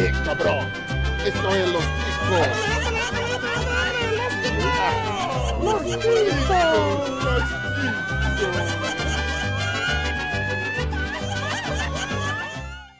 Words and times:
Sí, 0.00 0.10
cabrón. 0.24 0.66
Esto 1.26 1.54
es 1.54 1.68
los 1.68 1.84
ticos. 1.84 2.48
Los 5.62 5.82
ticos. 5.82 6.00
Los 6.02 6.02
ticos. 6.02 7.20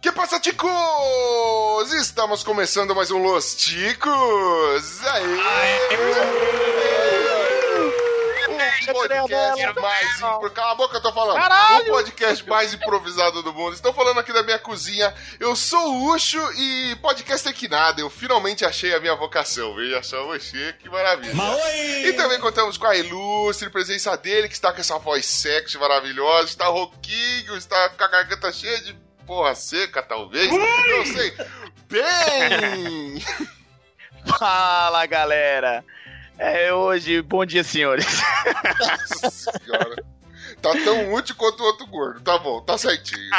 Que 0.03 0.13
passa, 0.13 0.39
ticos? 0.41 1.93
Estamos 1.95 2.45
começando 2.45 2.95
mais 2.95 3.11
um 3.11 3.23
Los 3.23 3.55
Ticos. 3.55 5.03
Aê! 5.07 5.79
O 6.77 6.80
podcast 8.93 9.81
mais 9.81 10.17
impro... 10.21 10.51
Cala 10.51 10.73
a 10.73 10.75
boca, 10.75 10.97
eu 10.97 11.03
tô 11.03 11.13
falando. 11.13 11.41
O 11.41 11.85
podcast 11.87 12.49
mais 12.49 12.75
improvisado 12.75 13.43
do 13.43 13.53
mundo. 13.53 13.75
Estou 13.75 13.93
falando 13.93 14.21
aqui 14.21 14.33
da 14.33 14.43
minha 14.43 14.59
cozinha. 14.59 15.15
Eu 15.39 15.55
sou 15.57 15.95
o 15.95 16.15
Ucho 16.15 16.41
e 16.57 16.97
podcast 16.97 17.49
é 17.49 17.53
que 17.53 17.69
nada. 17.69 18.01
Eu 18.01 18.11
finalmente 18.11 18.65
achei 18.65 18.95
a 18.95 19.01
minha 19.01 19.15
vocação. 19.15 19.75
Veja 19.75 20.03
só 20.03 20.27
você, 20.27 20.75
que 20.79 20.89
maravilha. 20.89 21.33
E 22.05 22.13
também 22.15 22.41
contamos 22.41 22.77
com 22.77 22.87
a 22.87 22.97
ilustre 22.97 23.71
presença 23.71 24.17
dele, 24.17 24.49
que 24.49 24.55
está 24.55 24.73
com 24.73 24.81
essa 24.81 24.99
voz 24.99 25.27
sexy 25.27 25.79
maravilhosa, 25.79 26.49
está 26.49 26.67
rouquinho, 26.67 27.57
está 27.57 27.89
com 27.91 28.05
a 28.05 28.09
garganta 28.09 28.53
cheia 28.53 28.81
de 28.81 28.95
porra 29.27 29.55
seca, 29.55 30.03
talvez. 30.03 30.51
Não 30.51 31.07
sei. 31.07 31.33
Bem! 31.89 33.25
Fala, 34.39 35.07
galera! 35.07 35.85
É 36.43 36.73
hoje, 36.73 37.21
bom 37.21 37.45
dia, 37.45 37.63
senhores. 37.63 38.07
Nossa 38.81 39.31
senhora. 39.31 40.03
Tá 40.63 40.73
tão 40.73 41.13
útil 41.13 41.35
quanto 41.37 41.63
o 41.63 41.67
outro 41.67 41.87
gordo. 41.87 42.23
Tá 42.23 42.39
bom, 42.39 42.63
tá 42.63 42.79
certinho. 42.79 43.31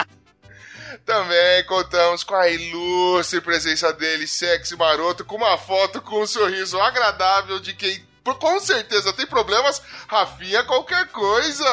Também 1.04 1.64
contamos 1.66 2.24
com 2.24 2.36
a 2.36 2.48
ilustre 2.48 3.42
presença 3.42 3.92
dele, 3.92 4.28
sexy 4.28 4.76
maroto, 4.76 5.26
com 5.26 5.36
uma 5.38 5.58
foto 5.58 6.00
com 6.00 6.22
um 6.22 6.28
sorriso 6.28 6.80
agradável 6.80 7.60
de 7.60 7.74
quem 7.74 8.06
com 8.24 8.60
certeza 8.60 9.12
tem 9.14 9.26
problemas. 9.26 9.82
Rafinha, 10.08 10.64
qualquer 10.64 11.08
coisa. 11.08 11.66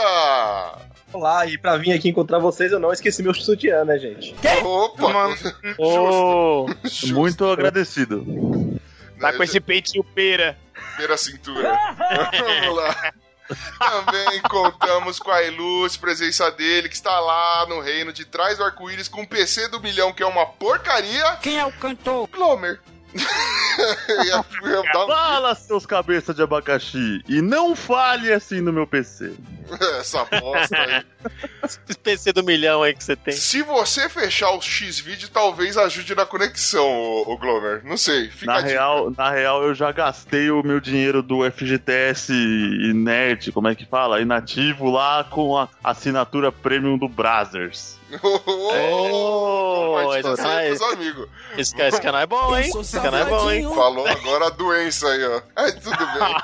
Olá, 1.12 1.44
e 1.44 1.58
pra 1.58 1.76
vir 1.76 1.92
aqui 1.92 2.08
encontrar 2.08 2.38
vocês, 2.38 2.72
eu 2.72 2.80
não 2.80 2.90
esqueci 2.90 3.22
meu 3.22 3.34
sutiã, 3.34 3.84
né, 3.84 3.98
gente? 3.98 4.34
Opa! 4.64 5.36
Ô, 5.76 6.70
Justo. 6.84 7.14
Muito 7.14 7.44
agradecido. 7.44 8.24
tá 9.20 9.34
com 9.34 9.42
esse 9.42 9.60
peitinho 9.60 10.02
pera. 10.02 10.56
Primeira 10.98 11.16
cintura. 11.16 11.78
Vamos 12.32 12.76
lá. 12.76 13.12
Também 13.78 14.42
contamos 14.42 15.20
com 15.20 15.30
a 15.30 15.42
ilustre 15.44 16.00
presença 16.00 16.50
dele, 16.50 16.88
que 16.88 16.96
está 16.96 17.20
lá 17.20 17.66
no 17.66 17.80
reino 17.80 18.12
de 18.12 18.24
trás 18.24 18.58
do 18.58 18.64
arco-íris 18.64 19.06
com 19.06 19.22
um 19.22 19.24
PC 19.24 19.68
do 19.68 19.80
milhão, 19.80 20.12
que 20.12 20.24
é 20.24 20.26
uma 20.26 20.44
porcaria. 20.44 21.36
Quem 21.36 21.56
é 21.56 21.64
o 21.64 21.72
cantor? 21.72 22.28
Glomer. 22.28 22.80
Ia- 23.14 24.44
ia 24.70 24.82
dar 24.92 25.06
Fala, 25.06 25.54
seus 25.54 25.86
cabeças 25.86 26.34
de 26.34 26.42
abacaxi, 26.42 27.22
e 27.28 27.40
não 27.40 27.76
fale 27.76 28.32
assim 28.32 28.60
no 28.60 28.72
meu 28.72 28.86
PC. 28.86 29.32
Essa 30.00 30.24
bosta 30.24 30.76
aí. 30.76 31.04
Esse 31.62 31.78
PC 32.02 32.32
do 32.32 32.42
milhão 32.42 32.82
aí 32.82 32.94
que 32.94 33.04
você 33.04 33.14
tem. 33.14 33.34
Se 33.34 33.62
você 33.62 34.08
fechar 34.08 34.50
o 34.52 34.60
X-Video, 34.60 35.28
talvez 35.28 35.76
ajude 35.76 36.14
na 36.14 36.26
conexão, 36.26 36.86
o, 36.86 37.36
Glomer. 37.38 37.82
Não 37.84 37.96
sei. 37.96 38.30
Fica 38.30 38.46
Na 38.52 38.60
real, 38.60 39.12
na 39.16 39.30
real, 39.30 39.62
eu 39.62 39.74
já 39.74 39.92
gastei 39.92 40.50
o 40.50 40.62
meu 40.62 40.80
dinheiro 40.80 41.22
do 41.22 41.48
FGTS 41.50 42.32
inerte, 42.32 43.52
como 43.52 43.68
é 43.68 43.74
que 43.74 43.86
fala? 43.86 44.20
Inativo 44.20 44.90
lá 44.90 45.24
com 45.24 45.56
a 45.56 45.68
assinatura 45.84 46.50
premium 46.50 46.96
do 46.98 47.08
Brazzers. 47.08 47.97
Oh, 48.22 49.96
pros 50.22 50.82
amigos. 50.92 51.28
Esse, 51.56 51.80
esse 51.80 52.00
canal 52.00 52.22
é 52.22 52.26
bom, 52.26 52.56
hein? 52.56 52.70
Esse 52.80 53.00
canal 53.00 53.20
é 53.20 53.24
bom, 53.24 53.50
hein? 53.50 53.62
Falou 53.74 54.06
agora 54.06 54.46
a 54.46 54.50
doença 54.50 55.08
aí, 55.08 55.24
ó. 55.24 55.42
Aí 55.56 55.72
tudo 55.72 55.96
bem. 55.96 56.34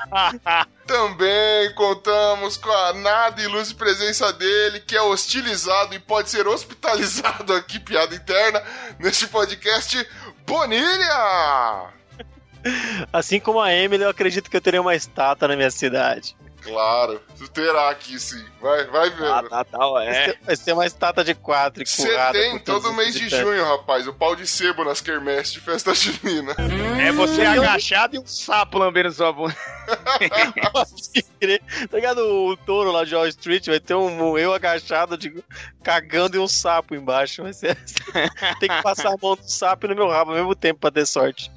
Também 0.86 1.72
contamos 1.74 2.58
com 2.58 2.70
a 2.70 2.92
nada 2.92 3.40
ilustre 3.40 3.74
presença 3.74 4.30
dele, 4.34 4.80
que 4.80 4.94
é 4.94 5.00
hostilizado 5.00 5.94
e 5.94 5.98
pode 5.98 6.28
ser 6.28 6.46
hospitalizado 6.46 7.52
aqui, 7.56 7.78
piada 7.80 8.14
interna, 8.14 8.62
neste 8.98 9.26
podcast, 9.28 10.06
Bonilha! 10.46 11.88
Assim 13.12 13.40
como 13.40 13.60
a 13.60 13.72
Emily, 13.72 14.02
eu 14.02 14.10
acredito 14.10 14.50
que 14.50 14.56
eu 14.56 14.60
terei 14.60 14.80
uma 14.80 14.94
estátua 14.94 15.48
na 15.48 15.56
minha 15.56 15.70
cidade. 15.70 16.36
Claro, 16.64 17.20
tu 17.38 17.46
terá 17.48 17.90
aqui 17.90 18.18
sim. 18.18 18.42
Vai, 18.60 18.84
vai 18.86 19.10
vendo. 19.10 19.48
tá, 19.50 19.64
Vai 19.64 20.12
ser- 20.14 20.38
Vai 20.42 20.56
ser 20.56 20.72
uma 20.72 20.86
estátua 20.86 21.22
de 21.22 21.34
quatro 21.34 21.82
e 21.82 21.86
Você 21.86 22.08
tem 22.32 22.58
todo 22.58 22.92
mês 22.94 23.14
de 23.14 23.28
junho, 23.28 23.62
rapaz, 23.64 24.08
o 24.08 24.14
pau 24.14 24.34
de 24.34 24.46
sebo 24.46 24.82
nas 24.82 25.00
quermesses 25.00 25.52
de 25.52 25.60
festa 25.60 25.92
junina. 25.94 26.54
É 27.00 27.12
você 27.12 27.42
agachado 27.42 28.16
e 28.16 28.18
um 28.18 28.26
sapo 28.26 28.78
lambendo 28.78 29.12
sua 29.12 29.30
bunda. 29.32 29.54
Pode 30.72 31.22
crer. 31.38 31.60
Tá 31.90 31.96
ligado? 31.96 32.18
O 32.20 32.56
touro 32.56 32.90
lá 32.90 33.04
de 33.04 33.14
Wall 33.14 33.28
Street 33.28 33.66
vai 33.66 33.78
ter 33.80 33.94
um 33.94 34.38
eu 34.38 34.54
agachado, 34.54 35.18
de, 35.18 35.44
cagando 35.82 36.36
e 36.36 36.40
um 36.40 36.48
sapo 36.48 36.94
embaixo. 36.94 37.42
Vai 37.42 37.52
ser... 37.52 37.76
Tem 38.58 38.68
que 38.70 38.82
passar 38.82 39.10
a 39.12 39.16
mão 39.20 39.36
do 39.36 39.46
sapo 39.48 39.86
e 39.86 39.88
no 39.90 39.94
meu 39.94 40.08
rabo 40.08 40.30
ao 40.30 40.36
mesmo 40.38 40.54
tempo 40.54 40.80
pra 40.80 40.90
ter 40.90 41.06
sorte. 41.06 41.50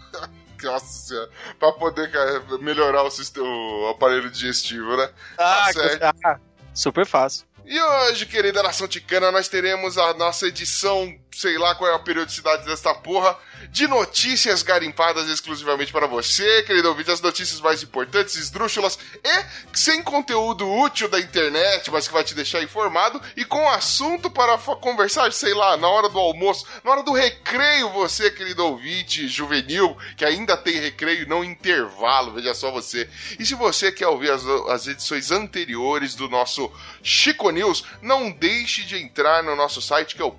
Nossa 0.64 1.08
senhora. 1.08 1.30
Pra 1.60 1.72
poder 1.74 2.12
cara, 2.12 2.44
melhorar 2.60 3.04
o, 3.04 3.12
sistema, 3.12 3.46
o 3.48 3.88
aparelho 3.90 4.30
digestivo, 4.30 4.96
né? 4.98 5.10
Ah, 5.38 5.70
certo. 5.74 6.00
que- 6.00 6.28
ah, 6.28 6.40
super 6.74 7.06
fácil. 7.06 7.46
E 7.66 7.80
hoje, 7.82 8.26
querida 8.26 8.64
nação 8.64 8.88
ticana, 8.88 9.30
nós 9.32 9.48
teremos 9.50 9.98
a 9.98 10.14
nossa 10.14 10.48
edição, 10.48 11.14
sei 11.38 11.56
lá 11.56 11.76
qual 11.76 11.92
é 11.92 11.94
a 11.94 12.00
periodicidade 12.00 12.66
desta 12.66 12.96
porra, 12.96 13.38
de 13.70 13.88
notícias 13.88 14.64
garimpadas 14.64 15.30
exclusivamente 15.30 15.92
para 15.92 16.08
você, 16.08 16.64
querido 16.64 16.90
ouvinte, 16.90 17.12
as 17.12 17.22
notícias 17.22 17.62
mais 17.62 17.84
importantes, 17.84 18.36
esdrúxulas 18.36 18.98
e 19.24 19.46
sem 19.72 20.02
conteúdo 20.02 20.68
útil 20.68 21.08
da 21.08 21.20
internet, 21.20 21.92
mas 21.92 22.08
que 22.08 22.14
vai 22.14 22.24
te 22.24 22.34
deixar 22.34 22.64
informado 22.64 23.22
e 23.36 23.46
com 23.46 23.70
assunto 23.70 24.32
para 24.32 24.58
conversar, 24.58 25.32
sei 25.32 25.54
lá, 25.54 25.78
na 25.78 25.88
hora 25.88 26.10
do 26.10 26.18
almoço, 26.18 26.66
na 26.84 26.90
hora 26.90 27.04
do 27.04 27.14
recreio, 27.14 27.90
você, 27.90 28.32
querido 28.32 28.66
ouvinte 28.66 29.28
juvenil, 29.28 29.96
que 30.16 30.26
ainda 30.26 30.58
tem 30.58 30.80
recreio 30.80 31.30
não 31.30 31.44
intervalo, 31.44 32.34
veja 32.34 32.56
só 32.56 32.72
você. 32.72 33.08
E 33.38 33.46
se 33.46 33.54
você 33.54 33.92
quer 33.92 34.08
ouvir 34.08 34.32
as, 34.32 34.44
as 34.70 34.88
edições 34.88 35.30
anteriores 35.30 36.16
do 36.16 36.28
nosso 36.28 36.72
Chico 37.04 37.52
News, 37.52 37.84
não 38.02 38.32
deixe 38.32 38.84
de 38.84 38.98
entrar 38.98 39.44
no 39.44 39.56
nosso 39.56 39.84
site 39.84 40.16
que 40.16 40.22
é 40.22 40.26
o 40.26 40.32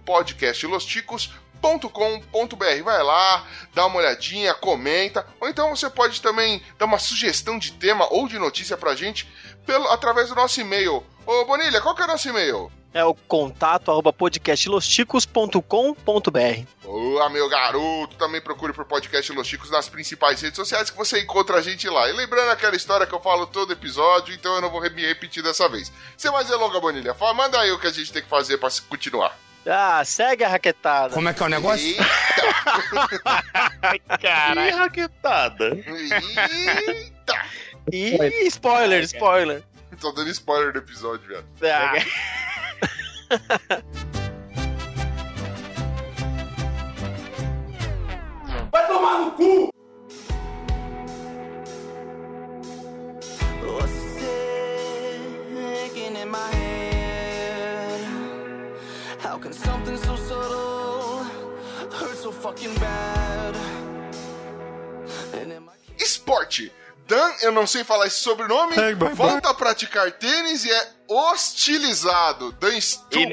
podcastlosticos.com.br. 0.89 2.83
Vai 2.85 3.03
lá, 3.03 3.45
dá 3.75 3.87
uma 3.87 3.99
olhadinha, 3.99 4.55
comenta, 4.55 5.27
ou 5.41 5.49
então 5.49 5.75
você 5.75 5.91
pode 5.91 6.21
também 6.23 6.63
dar 6.79 6.87
uma 6.87 6.99
sugestão 6.99 7.59
de 7.59 7.73
tema 7.73 8.07
ou 8.13 8.29
de 8.29 8.39
notícia 8.39 8.77
pra 8.77 8.95
gente 8.95 9.27
pelo, 9.67 9.89
através 9.89 10.29
do 10.29 10.35
nosso 10.35 10.61
e-mail. 10.61 11.03
Ô 11.27 11.45
Bonilha, 11.45 11.81
qual 11.81 11.95
que 11.95 12.03
é 12.03 12.05
o 12.05 12.09
nosso 12.09 12.29
e-mail? 12.29 12.71
É 12.95 13.05
o 13.05 13.15
contato 13.15 13.91
arroba 13.91 14.13
podcastlosticos.com.br. 14.15 16.67
Olá, 16.85 17.29
meu 17.29 17.47
garoto! 17.49 18.17
Também 18.17 18.41
procure 18.41 18.73
por 18.73 18.87
Podcast 18.87 19.31
Los 19.33 19.47
Chicos 19.47 19.71
nas 19.71 19.91
principais 19.91 20.41
redes 20.41 20.57
sociais 20.57 20.89
que 20.89 20.97
você 20.97 21.21
encontra 21.21 21.59
a 21.59 21.63
gente 21.63 21.87
lá. 21.87 22.09
E 22.09 22.13
lembrando 22.15 22.49
aquela 22.51 22.75
história 22.75 23.07
que 23.07 23.15
eu 23.15 23.21
falo 23.21 23.47
todo 23.47 23.75
episódio, 23.75 24.35
então 24.35 24.55
eu 24.55 24.63
não 24.63 24.71
vou 24.71 24.81
me 24.81 25.07
repetir 25.07 25.43
dessa 25.43 25.69
vez. 25.69 25.93
Sem 26.17 26.31
mais 26.33 26.49
delonga, 26.49 26.81
Bonilha, 26.81 27.13
fala, 27.13 27.35
manda 27.35 27.61
aí 27.61 27.71
o 27.71 27.79
que 27.79 27.87
a 27.89 27.93
gente 27.93 28.11
tem 28.11 28.23
que 28.23 28.29
fazer 28.29 28.57
pra 28.57 28.71
se- 28.71 28.81
continuar. 28.83 29.37
Ah, 29.71 30.03
segue 30.03 30.45
a 30.45 30.49
raquetada. 30.49 31.13
Como 31.13 31.29
é 31.29 31.35
que 31.35 31.43
é 31.43 31.47
o 31.47 31.49
negócio? 31.51 31.87
Eita! 31.87 32.05
Ih, 33.95 34.19
Caralho. 34.19 34.77
raquetada. 34.77 35.75
Eita! 35.77 37.45
Ih, 37.93 38.47
spoiler, 38.47 39.03
spoiler. 39.05 39.63
Tô 40.01 40.13
dando 40.13 40.31
spoiler 40.31 40.73
do 40.73 40.79
episódio, 40.79 41.27
viado. 41.29 41.47
Ah. 41.63 41.95
What's 53.63 53.93
sticking 55.49 56.17
in 56.17 56.29
my 56.31 56.51
head? 56.55 56.98
How 59.39 59.43
can 59.45 59.53
something 59.53 59.97
so 59.99 60.17
subtle 60.17 61.23
hurt 61.93 62.17
so 62.17 62.33
fucking 62.33 62.75
bad? 62.75 63.55
Esporte. 65.97 66.73
Dan, 67.07 67.37
eu 67.43 67.53
não 67.53 67.65
sei 67.65 67.85
falar 67.85 68.09
esse 68.09 68.19
sobrenome, 68.19 68.75
volta 69.15 69.51
a 69.51 69.55
praticar 69.55 70.11
tênis 70.11 70.65
e 70.65 70.73
é 70.73 70.98
hostilizado. 71.09 72.55
E 73.11 73.27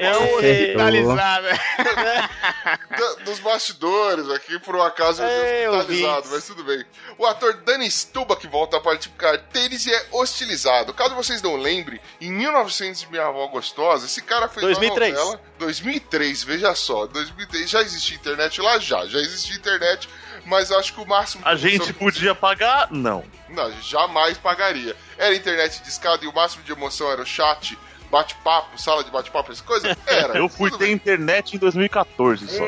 velho. 1.42 1.58
da- 2.98 3.14
dos 3.24 3.38
bastidores 3.40 4.28
aqui, 4.30 4.58
por 4.60 4.74
um 4.76 4.82
acaso 4.82 5.22
eu 5.22 5.28
É, 5.28 5.68
hospitalizado, 5.70 6.28
mas 6.30 6.46
tudo 6.46 6.64
bem. 6.64 6.84
O 7.18 7.26
ator 7.26 7.54
Danny 7.64 7.86
Stubach 7.90 8.46
volta 8.46 8.78
a 8.78 8.80
participar 8.80 9.38
tênis 9.38 9.86
e 9.86 9.92
é 9.92 10.06
hostilizado. 10.12 10.92
Caso 10.94 11.14
vocês 11.14 11.42
não 11.42 11.56
lembrem, 11.56 12.00
em 12.20 12.32
1900 12.32 13.06
Minha 13.06 13.26
Avó 13.26 13.46
Gostosa, 13.48 14.06
esse 14.06 14.22
cara 14.22 14.48
fez 14.48 14.62
2003. 14.62 15.14
uma 15.14 15.24
novela... 15.24 15.40
2003, 15.58 16.42
veja 16.44 16.74
só. 16.74 17.06
2003, 17.06 17.68
já 17.70 17.80
existia 17.82 18.16
internet 18.16 18.60
lá? 18.60 18.78
Já, 18.78 19.06
já 19.06 19.18
existia 19.18 19.56
internet, 19.56 20.08
mas 20.46 20.70
acho 20.72 20.94
que 20.94 21.00
o 21.00 21.06
máximo... 21.06 21.42
A 21.44 21.54
gente 21.56 21.92
podia 21.92 22.34
pagar? 22.34 22.88
Não. 22.90 23.24
Não, 23.48 23.70
jamais 23.82 24.38
pagaria. 24.38 24.96
Era 25.18 25.34
internet 25.34 25.82
de 25.82 25.88
escada 25.88 26.24
e 26.24 26.28
o 26.28 26.32
máximo 26.32 26.62
de 26.62 26.72
emoção 26.72 27.10
era 27.10 27.20
o 27.20 27.26
chat, 27.26 27.78
bate-papo, 28.10 28.80
sala 28.80 29.02
de 29.04 29.10
bate-papo, 29.10 29.52
essas 29.52 29.64
coisas? 29.64 29.96
Era. 30.06 30.38
Eu 30.38 30.48
fui 30.48 30.70
ter 30.70 30.90
internet 30.90 31.54
em 31.56 31.58
2014 31.58 32.46
só. 32.48 32.64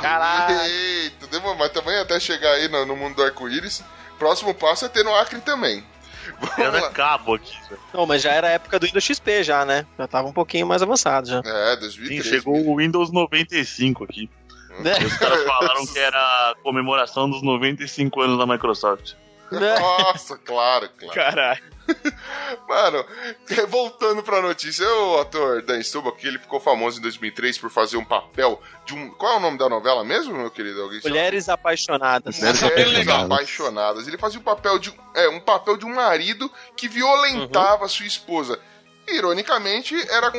Caralho. 0.00 0.60
Eita, 0.60 1.26
demorou, 1.28 1.56
mas 1.56 1.70
também 1.70 1.96
até 1.98 2.18
chegar 2.18 2.52
aí 2.52 2.68
no, 2.68 2.84
no 2.86 2.96
mundo 2.96 3.16
do 3.16 3.22
arco-íris, 3.22 3.82
próximo 4.18 4.54
passo 4.54 4.84
é 4.84 4.88
ter 4.88 5.04
no 5.04 5.14
Acre 5.14 5.40
também. 5.40 5.84
Vamos 6.40 6.58
Era 6.58 6.80
lá. 6.82 6.90
cabo 6.90 7.34
aqui. 7.34 7.56
velho. 7.68 7.80
Não, 7.92 8.06
mas 8.06 8.22
já 8.22 8.32
era 8.32 8.48
a 8.48 8.50
época 8.50 8.78
do 8.78 8.86
Windows 8.86 9.02
XP 9.04 9.42
já, 9.42 9.64
né? 9.64 9.86
Já 9.98 10.06
tava 10.06 10.28
um 10.28 10.32
pouquinho 10.32 10.66
mais 10.66 10.82
avançado 10.82 11.28
já. 11.28 11.38
É, 11.44 11.74
Sim, 11.74 11.80
2003. 11.80 12.24
chegou 12.26 12.66
o 12.66 12.76
Windows 12.76 13.10
95 13.10 14.04
aqui. 14.04 14.30
Né? 14.78 14.94
E 15.00 15.04
os 15.04 15.16
caras 15.16 15.44
falaram 15.44 15.86
que 15.86 15.98
era 15.98 16.18
a 16.18 16.54
comemoração 16.62 17.28
dos 17.28 17.42
95 17.42 18.20
anos 18.20 18.38
da 18.38 18.46
Microsoft. 18.46 19.14
Nossa, 19.50 20.36
claro, 20.36 20.88
claro. 20.98 21.14
Caralho. 21.14 21.62
Mano, 22.68 23.04
voltando 23.68 24.22
pra 24.22 24.42
notícia, 24.42 24.86
o 24.86 25.20
ator 25.20 25.62
Dan 25.62 25.82
Stubach, 25.82 26.18
que 26.18 26.26
ele 26.26 26.38
ficou 26.38 26.60
famoso 26.60 26.98
em 26.98 27.02
2003 27.02 27.56
por 27.58 27.70
fazer 27.70 27.96
um 27.96 28.04
papel 28.04 28.60
de 28.84 28.94
um... 28.94 29.10
Qual 29.10 29.34
é 29.34 29.36
o 29.36 29.40
nome 29.40 29.56
da 29.56 29.68
novela 29.68 30.04
mesmo, 30.04 30.34
meu 30.34 30.50
querido? 30.50 30.82
Alguém 30.82 31.00
sabe? 31.00 31.10
Mulheres 31.14 31.48
apaixonadas. 31.48 32.38
Mulheres 32.38 32.62
Mulheres 32.62 32.92
apaixonadas. 32.92 33.32
apaixonadas. 33.32 34.08
Ele 34.08 34.18
fazia 34.18 34.38
um 34.38 34.42
papel 34.42 34.78
de 34.78 34.94
é, 35.14 35.28
um 35.30 35.40
papel 35.40 35.76
de 35.78 35.86
um 35.86 35.94
marido 35.94 36.50
que 36.76 36.88
violentava 36.88 37.88
sua 37.88 38.06
esposa. 38.06 38.58
Ironicamente, 39.08 39.94
era 40.10 40.30
com 40.30 40.38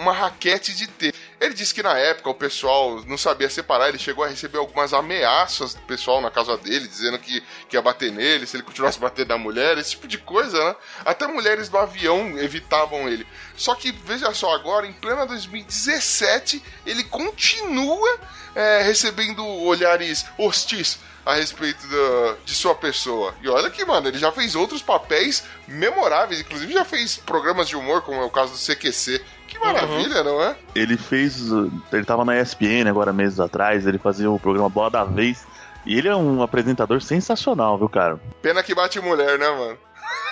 uma 0.00 0.12
raquete 0.12 0.74
de 0.74 0.88
tênis. 0.88 1.14
Ele 1.40 1.54
disse 1.54 1.72
que 1.72 1.82
na 1.82 1.96
época 1.96 2.28
o 2.30 2.34
pessoal 2.34 3.02
não 3.06 3.16
sabia 3.16 3.48
separar, 3.48 3.88
ele 3.88 3.98
chegou 3.98 4.24
a 4.24 4.28
receber 4.28 4.58
algumas 4.58 4.92
ameaças 4.92 5.72
do 5.72 5.80
pessoal 5.82 6.20
na 6.20 6.30
casa 6.32 6.56
dele, 6.56 6.88
dizendo 6.88 7.16
que, 7.18 7.40
que 7.68 7.76
ia 7.76 7.82
bater 7.82 8.10
nele, 8.10 8.44
se 8.46 8.56
ele 8.56 8.64
continuasse 8.64 8.98
batendo 8.98 9.28
na 9.28 9.38
mulher, 9.38 9.78
esse 9.78 9.90
tipo 9.92 10.08
de 10.08 10.18
coisa, 10.18 10.58
né? 10.64 10.76
Até 11.04 11.26
mulheres 11.28 11.68
do 11.68 11.78
avião 11.78 12.36
evitavam 12.38 13.08
ele. 13.08 13.24
Só 13.56 13.74
que, 13.76 13.92
veja 13.92 14.34
só, 14.34 14.52
agora, 14.52 14.86
em 14.86 14.92
plena 14.92 15.26
2017, 15.26 16.62
ele 16.84 17.04
continua 17.04 18.18
é, 18.54 18.82
recebendo 18.82 19.46
olhares 19.46 20.26
hostis 20.36 20.98
a 21.24 21.34
respeito 21.34 21.86
da- 21.86 22.36
de 22.44 22.54
sua 22.54 22.74
pessoa. 22.74 23.34
E 23.42 23.48
olha 23.48 23.70
que, 23.70 23.84
mano, 23.84 24.08
ele 24.08 24.18
já 24.18 24.32
fez 24.32 24.56
outros 24.56 24.82
papéis 24.82 25.44
memoráveis, 25.68 26.40
inclusive 26.40 26.72
já 26.72 26.84
fez 26.84 27.16
programas 27.18 27.68
de 27.68 27.76
humor, 27.76 28.02
como 28.02 28.20
é 28.20 28.24
o 28.24 28.30
caso 28.30 28.52
do 28.52 28.58
CQC. 28.58 29.22
Que 29.58 29.66
maravilha, 29.66 30.22
não 30.24 30.42
é? 30.42 30.56
Ele 30.74 30.96
fez. 30.96 31.48
Ele 31.92 32.04
tava 32.04 32.24
na 32.24 32.40
ESPN 32.40 32.88
agora 32.88 33.12
meses 33.12 33.40
atrás, 33.40 33.86
ele 33.86 33.98
fazia 33.98 34.30
o 34.30 34.38
programa 34.38 34.68
Bola 34.68 34.90
da 34.90 35.04
Vez. 35.04 35.46
E 35.86 35.96
ele 35.96 36.08
é 36.08 36.14
um 36.16 36.42
apresentador 36.42 37.00
sensacional, 37.00 37.78
viu, 37.78 37.88
cara? 37.88 38.20
Pena 38.42 38.62
que 38.62 38.74
bate 38.74 39.00
mulher, 39.00 39.38
né, 39.38 39.48
mano? 39.48 39.78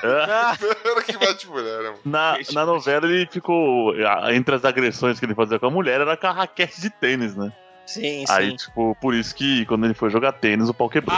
Ah, 0.05 0.55
Pena 0.82 1.02
que 1.02 1.17
bate 1.17 1.46
mulher, 1.49 1.82
né, 1.82 1.88
mano? 1.90 1.99
Na, 2.05 2.37
na 2.52 2.67
novela 2.67 3.06
ele 3.06 3.26
ficou. 3.31 3.94
Entre 4.31 4.55
as 4.55 4.64
agressões 4.64 5.19
que 5.19 5.25
ele 5.25 5.34
fazia 5.34 5.58
com 5.58 5.67
a 5.67 5.70
mulher 5.70 6.00
era 6.00 6.17
com 6.17 6.26
a 6.26 6.32
raquete 6.32 6.81
de 6.81 6.90
tênis, 6.90 7.34
né? 7.34 7.52
sim, 7.87 8.26
sim. 8.26 8.32
Aí, 8.32 8.56
tipo, 8.56 8.96
por 9.00 9.14
isso 9.14 9.32
que 9.34 9.64
quando 9.67 9.84
ele 9.84 9.94
foi 9.94 10.11
jogar 10.11 10.32
tênis, 10.32 10.69
o 10.69 10.75
pau 10.75 10.90
quebrou. 10.90 11.17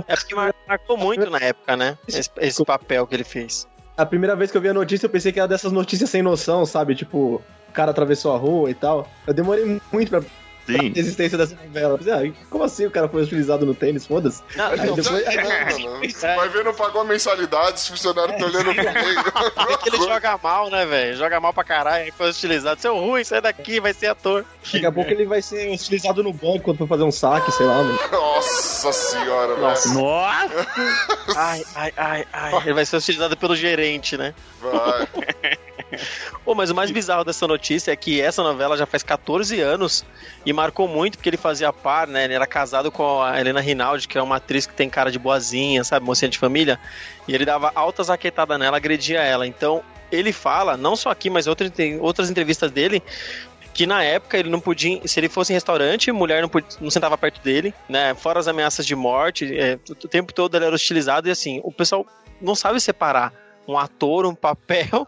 É 0.08 0.16
porque 0.16 0.34
mar- 0.34 0.54
marcou 0.66 0.96
muito 0.96 1.28
na 1.30 1.38
época, 1.38 1.76
né? 1.76 1.98
Esse, 2.08 2.30
esse 2.38 2.64
papel 2.64 3.06
que 3.06 3.14
ele 3.14 3.24
fez. 3.24 3.68
A 3.96 4.04
primeira 4.04 4.36
vez 4.36 4.50
que 4.50 4.56
eu 4.56 4.60
vi 4.60 4.68
a 4.68 4.74
notícia, 4.74 5.06
eu 5.06 5.10
pensei 5.10 5.32
que 5.32 5.38
era 5.38 5.48
dessas 5.48 5.72
notícias 5.72 6.10
sem 6.10 6.22
noção, 6.22 6.66
sabe? 6.66 6.94
Tipo, 6.94 7.42
o 7.68 7.72
cara 7.72 7.90
atravessou 7.90 8.34
a 8.34 8.38
rua 8.38 8.70
e 8.70 8.74
tal. 8.74 9.08
Eu 9.26 9.32
demorei 9.32 9.80
muito 9.90 10.10
pra 10.10 10.22
Sim. 10.66 10.92
a 10.94 10.98
existência 10.98 11.38
dessa 11.38 11.54
novela. 11.54 11.98
Ah, 12.06 12.32
como 12.50 12.64
assim 12.64 12.86
o 12.86 12.90
cara 12.90 13.08
foi 13.08 13.22
utilizado 13.22 13.64
no 13.64 13.74
tênis? 13.74 14.06
Foda-se. 14.06 14.42
Não, 14.56 14.66
Aí 14.66 14.76
não, 14.86 14.94
depois- 14.94 15.24
Não, 15.24 15.80
mano. 15.90 16.00
Vai 16.36 16.48
ver, 16.48 16.64
não 16.64 16.74
pagou 16.74 17.00
a 17.02 17.04
mensalidade, 17.04 17.74
os 17.76 17.88
funcionários 17.88 18.34
estão 18.34 18.48
olhando 18.48 18.74
pro 18.74 18.92
meio. 18.94 19.20
é 19.72 19.76
que 19.78 19.88
ele 19.88 19.98
joga 19.98 20.38
mal, 20.42 20.70
né, 20.70 20.84
velho? 20.86 21.16
Joga 21.16 21.40
mal 21.40 21.52
pra 21.52 21.64
caralho, 21.64 22.04
aí 22.04 22.10
foi 22.12 22.30
utilizado. 22.30 22.80
Seu 22.80 22.96
ruim, 22.98 23.24
sai 23.24 23.40
daqui, 23.40 23.80
vai 23.80 23.92
ser 23.92 24.08
ator. 24.08 24.44
Daqui 24.72 24.84
a 24.86 24.92
pouco 24.92 25.10
ele 25.10 25.24
vai 25.26 25.40
ser 25.42 25.72
utilizado 25.72 26.22
no 26.22 26.32
banco 26.32 26.60
quando 26.60 26.78
for 26.78 26.88
fazer 26.88 27.02
um 27.04 27.12
saque, 27.12 27.50
sei 27.52 27.66
lá, 27.66 27.76
mano. 27.82 27.98
Nossa 28.10 28.92
senhora, 28.92 29.56
Nossa. 29.56 29.88
velho. 29.88 30.00
Nossa! 30.00 30.66
Ai, 31.36 31.64
ai, 31.74 31.92
ai, 31.96 32.26
ai. 32.32 32.62
Ele 32.64 32.74
vai 32.74 32.84
ser 32.86 32.96
utilizado 32.96 33.36
pelo 33.36 33.54
gerente, 33.56 34.16
né? 34.16 34.34
Vai. 34.60 35.08
Pô, 36.44 36.54
mas 36.54 36.70
o 36.70 36.74
mais 36.74 36.90
bizarro 36.90 37.24
dessa 37.24 37.46
notícia 37.46 37.92
é 37.92 37.96
que 37.96 38.20
essa 38.20 38.42
novela 38.42 38.76
já 38.76 38.86
faz 38.86 39.02
14 39.02 39.60
anos 39.60 40.04
e 40.44 40.52
marcou 40.52 40.88
muito 40.88 41.16
porque 41.16 41.28
ele 41.28 41.36
fazia 41.36 41.72
par, 41.72 42.06
né? 42.06 42.24
Ele 42.24 42.34
era 42.34 42.46
casado 42.46 42.90
com 42.90 43.22
a 43.22 43.38
Helena 43.38 43.60
Rinaldi, 43.60 44.08
que 44.08 44.18
é 44.18 44.22
uma 44.22 44.36
atriz 44.36 44.66
que 44.66 44.74
tem 44.74 44.90
cara 44.90 45.10
de 45.10 45.18
boazinha, 45.18 45.84
sabe? 45.84 46.04
Mocinha 46.04 46.28
de 46.28 46.38
família. 46.38 46.78
E 47.28 47.34
ele 47.34 47.44
dava 47.44 47.70
altas 47.74 48.08
raquetadas 48.08 48.58
nela, 48.58 48.76
agredia 48.76 49.20
ela. 49.20 49.46
Então, 49.46 49.82
ele 50.10 50.32
fala, 50.32 50.76
não 50.76 50.96
só 50.96 51.10
aqui, 51.10 51.30
mas 51.30 51.46
outras, 51.46 51.70
outras 52.00 52.30
entrevistas 52.30 52.70
dele, 52.70 53.02
que 53.76 53.86
na 53.86 54.02
época 54.02 54.38
ele 54.38 54.48
não 54.48 54.60
podia, 54.60 55.06
se 55.06 55.20
ele 55.20 55.28
fosse 55.28 55.52
em 55.52 55.54
restaurante, 55.54 56.10
mulher 56.10 56.40
não, 56.40 56.48
podia, 56.48 56.68
não 56.80 56.90
sentava 56.90 57.18
perto 57.18 57.42
dele, 57.42 57.74
né? 57.88 58.14
Fora 58.14 58.38
as 58.38 58.48
ameaças 58.48 58.86
de 58.86 58.96
morte, 58.96 59.54
é, 59.56 59.78
o 59.90 60.08
tempo 60.08 60.32
todo 60.32 60.56
ele 60.56 60.64
era 60.64 60.74
hostilizado 60.74 61.28
e 61.28 61.30
assim, 61.30 61.60
o 61.62 61.70
pessoal 61.70 62.06
não 62.40 62.54
sabe 62.54 62.80
separar 62.80 63.32
um 63.68 63.76
ator, 63.76 64.24
um 64.24 64.34
papel 64.34 65.06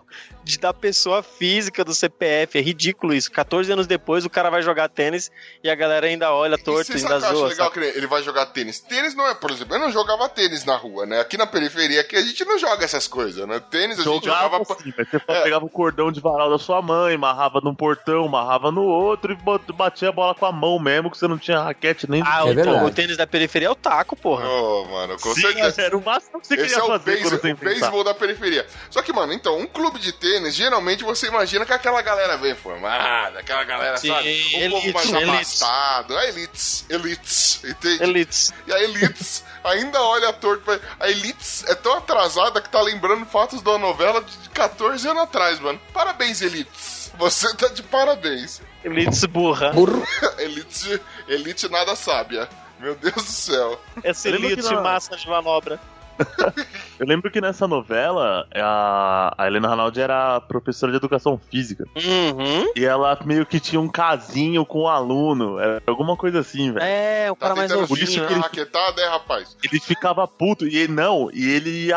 de, 0.48 0.58
da 0.58 0.72
pessoa 0.72 1.22
física 1.22 1.84
do 1.84 1.94
CPF. 1.94 2.58
É 2.58 2.62
ridículo 2.62 3.12
isso. 3.14 3.30
14 3.30 3.70
anos 3.70 3.86
depois 3.86 4.24
o 4.24 4.30
cara 4.30 4.48
vai 4.50 4.62
jogar 4.62 4.88
tênis 4.88 5.30
e 5.62 5.68
a 5.70 5.74
galera 5.74 6.06
ainda 6.06 6.32
olha 6.32 6.54
E 6.54 6.58
torto, 6.62 6.86
você 6.86 6.94
ainda 7.06 7.20
zoa. 7.20 7.48
legal 7.48 7.70
sabe? 7.70 7.72
que 7.92 7.98
ele 7.98 8.06
vai 8.06 8.22
jogar 8.22 8.46
tênis? 8.46 8.80
Tênis 8.80 9.14
não 9.14 9.26
é, 9.28 9.34
por 9.34 9.50
exemplo, 9.50 9.74
eu 9.74 9.78
não 9.80 9.92
jogava 9.92 10.28
tênis 10.28 10.64
na 10.64 10.76
rua, 10.76 11.04
né? 11.06 11.20
Aqui 11.20 11.36
na 11.36 11.46
periferia 11.46 12.00
aqui 12.00 12.16
a 12.16 12.22
gente 12.22 12.44
não 12.44 12.58
joga 12.58 12.84
essas 12.84 13.06
coisas, 13.06 13.46
né? 13.46 13.60
Tênis 13.70 13.98
a 13.98 14.02
gente 14.02 14.24
Jogava 14.24 14.56
jogava. 14.56 14.72
assim, 14.72 14.92
mas 14.96 15.08
você 15.10 15.18
pegava 15.20 15.64
o 15.64 15.68
cordão 15.70 16.10
de 16.10 16.20
varal 16.20 16.48
da 16.50 16.58
sua 16.58 16.80
mãe, 16.80 17.14
amarrava 17.14 17.60
num 17.62 17.74
portão, 17.74 18.24
amarrava 18.24 18.72
no 18.72 18.82
outro 18.82 19.32
e 19.32 19.72
batia 19.72 20.08
a 20.08 20.12
bola 20.12 20.34
com 20.34 20.46
a 20.46 20.52
mão 20.52 20.78
mesmo, 20.78 21.10
que 21.10 21.18
você 21.18 21.28
não 21.28 21.36
tinha 21.38 21.60
raquete 21.60 22.08
nem. 22.10 22.22
Ah, 22.24 22.40
É 22.46 22.82
o, 22.82 22.86
o 22.86 22.90
tênis 22.90 23.16
da 23.16 23.26
periferia 23.26 23.68
é 23.68 23.70
o 23.70 23.74
taco, 23.74 24.16
porra. 24.16 24.48
Ô, 24.48 24.84
mano, 24.86 25.18
com 25.20 25.34
Sim, 25.34 25.42
certeza. 25.42 25.82
era 25.82 25.96
o 25.96 26.02
máximo 26.04 26.40
que 26.40 26.46
você 26.46 26.54
Esse 26.54 26.62
queria 26.64 26.78
é 26.78 26.82
o, 26.82 26.86
fazer 26.86 27.22
base- 27.22 27.36
o 27.52 27.56
beisebol 27.56 28.04
da 28.04 28.14
periferia. 28.14 28.66
Só 28.90 29.02
que, 29.02 29.12
mano, 29.12 29.32
então, 29.32 29.58
um 29.58 29.66
clube 29.66 29.98
de 29.98 30.12
tênis, 30.12 30.37
geralmente 30.50 31.04
você 31.04 31.26
imagina 31.26 31.64
que 31.64 31.72
aquela 31.72 32.00
galera 32.02 32.36
bem 32.36 32.54
formada, 32.54 33.40
aquela 33.40 33.64
galera, 33.64 33.96
Sim, 33.96 34.08
sabe? 34.08 34.56
Um 34.56 34.70
pouco 34.70 34.86
elite, 34.86 34.94
mais 34.94 35.08
elites. 35.10 35.28
abastado. 35.62 36.16
A 36.16 36.24
elites, 36.26 36.84
elites, 36.88 37.64
entende? 37.64 38.02
Elites. 38.02 38.52
E 38.66 38.72
a 38.72 38.82
Elites 38.82 39.44
ainda 39.64 40.00
olha 40.02 40.32
torto 40.32 40.64
pra... 40.64 40.78
A 41.00 41.10
Elites 41.10 41.64
é 41.66 41.74
tão 41.74 41.96
atrasada 41.98 42.60
que 42.60 42.68
tá 42.68 42.80
lembrando 42.80 43.26
fatos 43.26 43.60
da 43.62 43.76
novela 43.78 44.22
de 44.22 44.48
14 44.50 45.08
anos 45.08 45.22
atrás, 45.22 45.58
mano. 45.60 45.80
Parabéns, 45.92 46.40
Elites. 46.42 47.12
Você 47.18 47.52
tá 47.54 47.68
de 47.68 47.82
parabéns. 47.82 48.62
Elites 48.84 49.24
burra. 49.24 49.72
Elite, 50.38 51.00
elite 51.26 51.68
nada 51.68 51.96
sábia. 51.96 52.48
Meu 52.78 52.94
Deus 52.94 53.14
do 53.14 53.22
céu. 53.22 53.80
Essa 54.04 54.28
elite 54.28 54.62
massa 54.74 55.16
de 55.16 55.28
manobra. 55.28 55.80
Eu 56.98 57.06
lembro 57.06 57.30
que 57.30 57.40
nessa 57.40 57.68
novela, 57.68 58.46
a, 58.54 59.32
a 59.38 59.46
Helena 59.46 59.68
Ronaldi 59.68 60.00
era 60.00 60.40
professora 60.40 60.90
de 60.90 60.98
educação 60.98 61.40
física. 61.50 61.84
Uhum. 61.94 62.72
E 62.74 62.84
ela 62.84 63.16
meio 63.24 63.46
que 63.46 63.60
tinha 63.60 63.80
um 63.80 63.88
casinho 63.88 64.66
com 64.66 64.80
o 64.80 64.88
aluno. 64.88 65.60
Era 65.60 65.80
alguma 65.86 66.16
coisa 66.16 66.40
assim, 66.40 66.72
velho. 66.72 66.84
É, 66.84 67.30
o 67.30 67.36
Tá 67.36 67.46
cara 67.46 67.54
mais 67.54 67.70
tentando 67.70 67.86
Por 67.86 67.98
isso 67.98 68.18
novinho. 68.18 68.26
que 68.26 68.34
uma 68.34 68.42
raquetada, 68.42 69.00
é, 69.00 69.08
rapaz? 69.08 69.56
Ele 69.62 69.80
ficava 69.80 70.26
puto. 70.26 70.66
E 70.66 70.76
ele, 70.76 70.92
não, 70.92 71.30
e 71.32 71.48
ele 71.48 71.88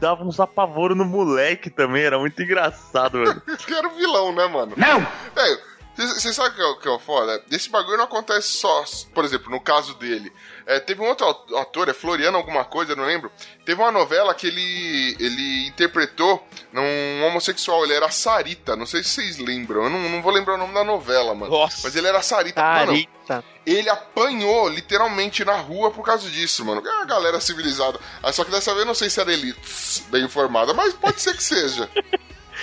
dava 0.00 0.24
uns 0.24 0.40
apavoros 0.40 0.96
no 0.96 1.04
moleque 1.04 1.68
também. 1.68 2.04
Era 2.04 2.18
muito 2.18 2.42
engraçado, 2.42 3.22
velho. 3.22 3.42
Que 3.66 3.74
era 3.74 3.88
o 3.88 3.94
vilão, 3.94 4.32
né, 4.32 4.46
mano? 4.46 4.72
Não! 4.76 5.00
Velho, 5.34 5.58
você 5.96 6.32
sabe 6.32 6.50
o 6.50 6.54
que 6.54 6.60
é, 6.62 6.64
o 6.64 6.78
que 6.78 6.88
é 6.88 6.90
o 6.90 6.98
foda? 6.98 7.42
Esse 7.50 7.70
bagulho 7.70 7.96
não 7.96 8.04
acontece 8.04 8.48
só, 8.48 8.84
por 9.14 9.24
exemplo, 9.24 9.50
no 9.50 9.60
caso 9.60 9.94
dele. 9.94 10.32
É, 10.66 10.80
teve 10.80 11.00
um 11.00 11.06
outro 11.06 11.28
ator, 11.56 11.88
é 11.88 11.92
Floriano 11.92 12.36
alguma 12.36 12.64
coisa, 12.64 12.96
não 12.96 13.04
lembro. 13.04 13.30
Teve 13.64 13.80
uma 13.80 13.92
novela 13.92 14.34
que 14.34 14.48
ele, 14.48 15.16
ele 15.20 15.68
interpretou 15.68 16.44
num 16.72 17.24
homossexual, 17.24 17.84
ele 17.84 17.94
era 17.94 18.10
Sarita, 18.10 18.74
não 18.74 18.84
sei 18.84 19.04
se 19.04 19.10
vocês 19.10 19.38
lembram, 19.38 19.84
eu 19.84 19.90
não, 19.90 20.00
não 20.08 20.20
vou 20.20 20.32
lembrar 20.32 20.54
o 20.54 20.58
nome 20.58 20.74
da 20.74 20.82
novela, 20.82 21.36
mano. 21.36 21.52
Nossa. 21.52 21.82
Mas 21.84 21.94
ele 21.94 22.08
era 22.08 22.20
Sarita. 22.20 22.60
Mano, 22.60 22.86
Carita. 22.86 23.44
ele 23.64 23.88
apanhou 23.88 24.68
literalmente 24.68 25.44
na 25.44 25.56
rua 25.56 25.92
por 25.92 26.04
causa 26.04 26.28
disso, 26.28 26.64
mano. 26.64 26.82
É 26.84 26.90
uma 26.90 27.04
galera 27.04 27.40
civilizada. 27.40 28.00
Ah, 28.20 28.32
Só 28.32 28.44
que 28.44 28.50
dessa 28.50 28.72
vez 28.72 28.80
eu 28.80 28.86
não 28.86 28.94
sei 28.94 29.08
se 29.08 29.20
era 29.20 29.32
elite 29.32 30.02
bem 30.10 30.24
informada, 30.24 30.74
mas 30.74 30.94
pode 30.94 31.22
ser 31.22 31.36
que 31.36 31.44
seja. 31.44 31.88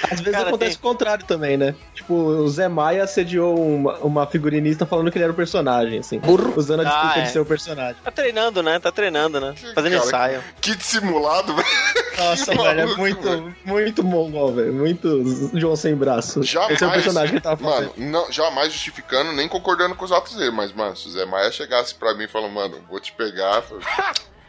Às 0.03 0.19
vezes 0.19 0.31
Cara, 0.33 0.48
acontece 0.50 0.77
tem- 0.77 0.79
o 0.79 0.81
contrário 0.91 1.25
também, 1.25 1.57
né? 1.57 1.74
Tipo, 1.93 2.13
o 2.13 2.48
Zé 2.50 2.67
Maia 2.67 3.03
assediou 3.03 3.57
uma, 3.57 3.98
uma 4.00 4.27
figurinista 4.27 4.86
falando 4.86 5.12
que 5.12 5.17
ele 5.17 5.24
era 5.24 5.33
o 5.33 5.36
personagem, 5.36 6.00
assim. 6.00 6.22
Usando 6.55 6.81
a 6.81 6.83
desculpa 6.83 7.13
Ah, 7.15 7.19
é. 7.19 7.22
de 7.24 7.29
ser 7.31 7.39
o 7.39 7.45
personagem. 7.45 7.95
Tá 8.03 8.12
treinando, 8.12 8.62
né? 8.62 8.79
Tá 8.79 8.91
treinando, 8.91 9.39
né? 9.39 9.53
Fazendo 9.74 9.93
Cara, 9.93 10.05
ensaio. 10.05 10.43
Que 10.62 10.75
dissimulado, 10.75 11.55
velho. 11.55 11.67
Nossa, 12.17 12.51
Que 12.51 12.57
velho, 12.62 12.79
é 12.81 12.86
muito, 12.95 13.22
velho. 13.24 13.55
muito 13.65 14.03
mongol, 14.03 14.53
velho. 14.53 14.74
Muito 14.74 15.51
João 15.57 15.75
sem 15.75 15.95
braço. 15.95 16.43
Jamais. 16.43 16.74
Esse 16.74 16.83
é 16.83 16.88
o 16.88 16.91
personagem 16.91 17.29
que 17.29 17.36
ele 17.36 17.41
tava 17.41 17.57
fazendo. 17.63 17.93
Mano, 17.98 18.12
não, 18.12 18.31
jamais 18.31 18.72
justificando, 18.72 19.31
nem 19.31 19.48
concordando 19.48 19.95
com 19.95 20.05
os 20.05 20.12
atos 20.12 20.36
dele. 20.36 20.51
Mas, 20.51 20.72
mano, 20.74 20.95
se 20.95 21.07
o 21.07 21.12
Zé 21.12 21.25
Maia 21.25 21.51
chegasse 21.51 21.95
pra 21.95 22.13
mim 22.13 22.25
e 22.25 22.27
falou, 22.27 22.50
mano, 22.50 22.77
vou 22.89 23.00
te 23.00 23.12
pegar. 23.13 23.63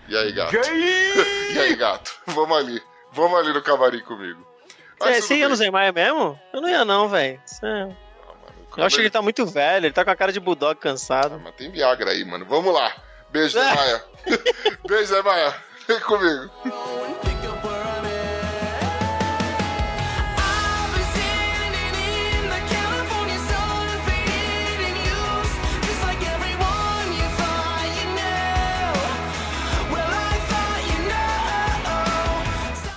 E 0.06 0.14
aí, 0.14 0.32
gato? 0.32 0.54
e 1.54 1.58
aí, 1.58 1.75
gato? 1.76 2.12
Vamos 2.26 2.58
ali. 2.58 2.78
Vamos 3.11 3.38
ali 3.38 3.54
no 3.54 3.62
camarim 3.62 4.00
comigo. 4.00 4.46
Mas 5.04 5.16
tudo 5.18 5.26
você 5.28 5.34
ia 5.37 5.44
no 5.49 5.56
bem. 5.56 5.66
Zé 5.66 5.70
Maia 5.70 5.92
mesmo? 5.92 6.40
Eu 6.52 6.61
não 6.61 6.68
ia 6.68 6.84
não, 6.84 7.08
velho. 7.08 7.40
Você- 7.44 7.66
Ah, 7.66 7.88
Eu 8.76 8.84
acho 8.84 8.96
que 8.96 9.02
ele 9.02 9.11
tá 9.11 9.23
muito 9.23 9.46
velho, 9.46 9.87
ele 9.87 9.92
tá 9.92 10.04
com 10.04 10.11
a 10.11 10.16
cara 10.16 10.32
de 10.32 10.40
bulldog 10.40 10.76
cansado. 10.80 11.40
Mas 11.42 11.54
tem 11.54 11.70
Viagra 11.70 12.11
aí, 12.11 12.25
mano. 12.25 12.44
Vamos 12.44 12.75
lá. 12.75 12.92
Beijo, 13.30 13.50
Zé 13.58 13.75
Maia. 13.75 14.04
Beijo, 14.88 15.06
Zé 15.06 15.23
Maia. 15.23 15.54
Vem 15.87 16.00
comigo. 16.00 16.50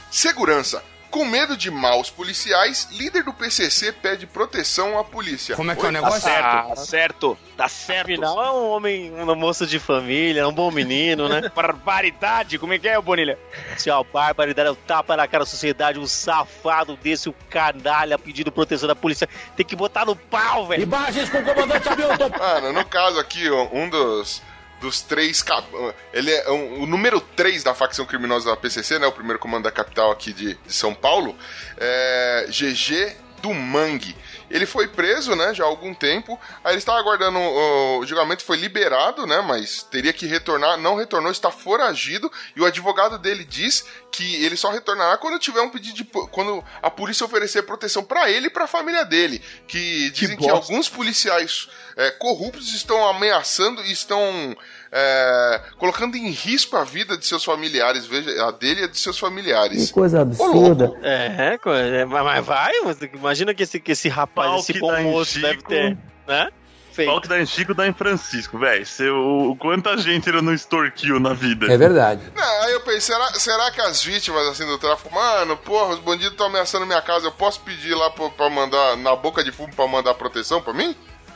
Segurança. 0.09 0.81
Com 1.09 1.25
medo 1.25 1.55
de 1.55 1.71
maus 1.71 2.09
policiais, 2.09 2.87
líder 2.91 3.23
do 3.23 3.33
PCC 3.33 3.91
pede 3.91 4.27
proteção 4.27 4.99
à 4.99 5.03
polícia. 5.03 5.55
Como 5.55 5.71
é 5.71 5.75
que 5.75 5.81
é 5.81 5.83
o 5.83 5.87
Oi? 5.87 5.91
negócio? 5.93 6.21
Tá 6.21 6.75
certo, 6.75 7.37
tá 7.55 7.67
certo. 7.69 8.11
Afinal, 8.11 8.43
é 8.43 8.51
um 8.51 8.69
homem, 8.69 9.13
um 9.13 9.35
moço 9.35 9.65
de 9.65 9.79
família, 9.79 10.47
um 10.47 10.53
bom 10.53 10.69
menino, 10.69 11.29
né? 11.29 11.49
Barbaridade, 11.55 12.59
como 12.59 12.73
é 12.73 12.79
que 12.79 12.87
é, 12.87 12.99
Bonilha? 12.99 13.39
Se 13.77 13.89
a 13.89 14.03
barbaridade 14.03 14.67
é 14.67 14.71
o 14.71 14.75
tapa 14.75 15.15
na 15.15 15.27
cara 15.27 15.43
da 15.43 15.49
sociedade, 15.49 15.97
um 15.97 16.07
safado 16.07 16.97
desse, 16.97 17.29
o 17.29 17.35
canalha 17.49 18.19
pedindo 18.19 18.51
proteção 18.51 18.87
da 18.87 18.95
polícia, 18.95 19.27
tem 19.55 19.65
que 19.65 19.75
botar 19.75 20.05
no 20.05 20.15
pau, 20.15 20.67
velho. 20.67 20.83
Imagens 20.83 21.29
com 21.29 21.37
o 21.37 21.43
comandante 21.43 21.87
Hamilton. 21.89 22.29
Mano, 22.37 22.73
no 22.73 22.85
caso 22.85 23.19
aqui, 23.19 23.49
ó, 23.49 23.67
um 23.71 23.89
dos, 23.89 24.41
dos 24.81 25.01
três. 25.01 25.43
Ele 26.13 26.31
é 26.31 26.51
um- 26.51 26.83
o 26.83 26.85
número 26.85 27.19
3 27.19 27.63
da 27.63 27.73
facção 27.73 28.05
criminosa 28.05 28.49
da 28.49 28.55
PCC, 28.57 28.99
né? 28.99 29.07
O 29.07 29.11
primeiro 29.11 29.39
comando 29.39 29.63
da 29.63 29.71
capital 29.71 30.11
aqui 30.11 30.31
de, 30.33 30.53
de 30.55 30.73
São 30.73 30.93
Paulo. 30.93 31.35
É 31.77 32.47
GG 32.49 33.15
do 33.41 33.53
Mangue. 33.53 34.15
Ele 34.49 34.65
foi 34.65 34.87
preso, 34.87 35.35
né, 35.35 35.53
já 35.53 35.63
há 35.63 35.67
algum 35.67 35.93
tempo. 35.93 36.39
Aí 36.63 36.73
ele 36.73 36.79
estava 36.79 36.99
aguardando 36.99 37.37
o, 37.37 37.99
o 37.99 38.05
julgamento, 38.05 38.43
foi 38.43 38.57
liberado, 38.57 39.25
né, 39.25 39.41
mas 39.41 39.83
teria 39.83 40.13
que 40.13 40.25
retornar, 40.25 40.77
não 40.77 40.95
retornou, 40.95 41.31
está 41.31 41.51
foragido. 41.51 42.31
E 42.55 42.61
o 42.61 42.65
advogado 42.65 43.17
dele 43.17 43.43
diz 43.43 43.85
que 44.11 44.43
ele 44.43 44.55
só 44.55 44.71
retornará 44.71 45.17
quando 45.17 45.39
tiver 45.39 45.61
um 45.61 45.69
pedido 45.69 45.95
de, 45.95 46.03
quando 46.03 46.63
a 46.81 46.89
polícia 46.89 47.25
oferecer 47.25 47.63
proteção 47.63 48.03
para 48.03 48.29
ele 48.29 48.47
e 48.47 48.49
para 48.49 48.63
a 48.63 48.67
família 48.67 49.03
dele. 49.03 49.41
Que 49.67 50.09
dizem 50.11 50.37
que, 50.37 50.47
bosta. 50.47 50.53
alguns 50.53 50.89
policiais 50.89 51.67
é, 51.95 52.11
corruptos 52.11 52.73
estão 52.73 53.07
ameaçando 53.07 53.81
e 53.83 53.91
estão 53.91 54.55
é, 54.91 55.61
colocando 55.77 56.15
em 56.15 56.29
risco 56.29 56.77
a 56.77 56.83
vida 56.83 57.17
de 57.17 57.25
seus 57.25 57.43
familiares, 57.43 58.05
veja, 58.05 58.45
a 58.45 58.51
dele 58.51 58.81
e 58.81 58.83
a 58.85 58.87
de 58.87 58.97
seus 58.97 59.17
familiares. 59.17 59.91
coisa 59.91 60.21
absurda. 60.21 60.93
É, 61.01 61.57
é, 61.65 62.05
mas 62.05 62.23
mas 62.23 62.45
vai, 62.45 62.71
imagina 63.13 63.53
que 63.53 63.63
esse, 63.63 63.79
que 63.79 63.91
esse 63.91 64.09
rapaz, 64.09 64.36
Pau 64.45 64.59
esse 64.59 64.73
que 64.73 64.79
bom 64.79 64.91
dá 64.91 65.01
em 65.01 65.11
moço 65.11 65.39
deve 65.39 65.55
Chico. 65.55 65.69
ter, 65.69 65.97
né? 66.27 66.49
Feito. 66.91 67.09
Pau 67.09 67.21
que 67.21 67.27
dá 67.27 67.39
em 67.39 67.45
Chico 67.45 67.73
dá 67.73 67.87
em 67.87 67.93
Francisco, 67.93 68.57
velho. 68.57 68.85
O 69.51 69.55
quanta 69.55 69.95
gente 69.97 70.27
ele 70.29 70.41
não 70.41 70.53
extorquiu 70.53 71.19
na 71.19 71.33
vida. 71.33 71.71
É 71.71 71.77
verdade. 71.77 72.21
Não, 72.35 72.63
aí 72.63 72.73
eu 72.73 72.81
pensei, 72.81 73.01
será, 73.01 73.25
será 73.33 73.71
que 73.71 73.79
as 73.81 74.01
vítimas 74.03 74.47
assim 74.47 74.65
do 74.65 74.77
tráfico, 74.79 75.13
mano, 75.13 75.55
porra, 75.57 75.93
os 75.93 75.99
bandidos 75.99 76.31
estão 76.31 76.47
ameaçando 76.47 76.85
minha 76.85 77.01
casa, 77.01 77.27
eu 77.27 77.31
posso 77.31 77.61
pedir 77.61 77.93
lá 77.93 78.09
pra, 78.09 78.29
pra 78.29 78.49
mandar, 78.49 78.97
na 78.97 79.15
boca 79.15 79.43
de 79.43 79.51
fumo, 79.51 79.73
pra 79.75 79.87
mandar 79.87 80.13
proteção 80.15 80.61
pra 80.61 80.73
mim? 80.73 80.95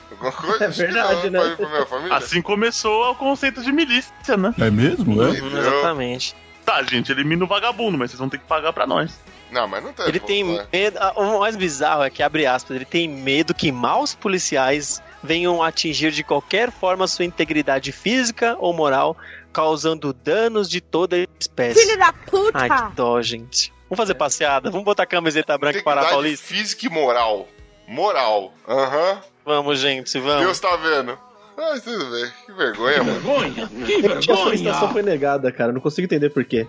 Alguma 0.10 0.31
coisa? 0.31 0.65
É 0.65 0.72
que 0.72 0.77
verdade, 0.77 1.29
não, 1.29 1.43
né? 1.43 1.55
Pra, 1.55 1.67
pra 1.67 1.70
minha 1.70 1.86
família? 1.86 2.17
Assim 2.17 2.41
começou 2.41 3.12
o 3.12 3.15
conceito 3.15 3.62
de 3.62 3.72
milícia, 3.72 4.36
né? 4.38 4.53
É 4.60 4.70
mesmo? 4.70 5.24
É? 5.24 5.29
Exatamente. 5.29 6.36
Tá, 6.65 6.81
gente, 6.84 7.12
elimina 7.12 7.43
o 7.43 7.48
vagabundo, 7.48 7.98
mas 7.98 8.12
vocês 8.12 8.20
vão 8.20 8.29
ter 8.29 8.38
que 8.39 8.46
pagar 8.46 8.74
pra 8.74 8.86
nós. 8.86 9.20
Não, 9.51 9.67
mas 9.67 9.84
não 9.84 9.91
tem. 9.93 10.08
Ele 10.08 10.20
tem 10.20 10.41
é. 10.60 10.65
medo. 10.72 10.98
ah, 11.00 11.13
O 11.17 11.39
mais 11.39 11.55
bizarro 11.55 12.03
é 12.03 12.10
que, 12.10 12.24
abre 12.24 12.46
aspas, 12.46 12.75
ele 12.75 12.86
tem 12.86 13.08
medo 13.08 13.53
que 13.53 13.72
maus 13.72 14.15
policiais 14.15 15.01
venham 15.22 15.62
atingir 15.62 16.12
de 16.12 16.24
qualquer 16.24 16.72
forma 16.72 17.05
sua 17.08 17.25
integridade 17.25 17.91
física 17.91 18.55
ou 18.60 18.74
moral, 18.74 19.15
causando 19.51 20.13
danos 20.13 20.70
de 20.70 20.79
toda 20.81 21.17
espécie. 21.39 21.79
Filho 21.84 22.00
da 22.00 22.13
puta! 22.13 22.58
Ai, 22.58 22.70
que 22.70 22.96
dó, 22.96 23.22
gente. 23.22 23.74
Vamos 23.89 23.98
fazer 24.01 24.13
passeada? 24.15 24.72
Vamos 24.72 24.86
botar 24.86 25.03
a 25.03 25.05
camiseta 25.08 25.58
branca 25.58 25.77
e 25.79 25.84
parar 25.84 26.01
a 26.01 26.03
Integridade 26.05 26.24
Paulista? 26.38 26.48
física 26.48 26.86
e 26.86 26.89
moral. 26.89 27.48
Moral. 27.88 28.53
Aham. 28.67 29.22
Vamos, 29.46 29.79
gente, 29.79 30.17
vamos. 30.20 30.46
Deus 30.46 30.60
tá 30.60 30.75
vendo. 30.77 31.17
Ah, 31.58 31.77
tudo 31.84 32.05
bem. 32.10 32.31
Que 32.46 32.51
vergonha, 32.53 33.03
mano. 33.03 33.20
Vergonha, 33.20 33.67
que 33.67 34.01
Gente, 34.01 34.31
a 34.31 34.36
solicitação 34.38 34.63
vergonha. 34.88 34.93
foi 34.93 35.03
negada, 35.03 35.51
cara. 35.51 35.74
Não 35.74 35.81
consigo 35.81 36.05
entender 36.05 36.29
por 36.29 36.46
quê. 36.46 36.65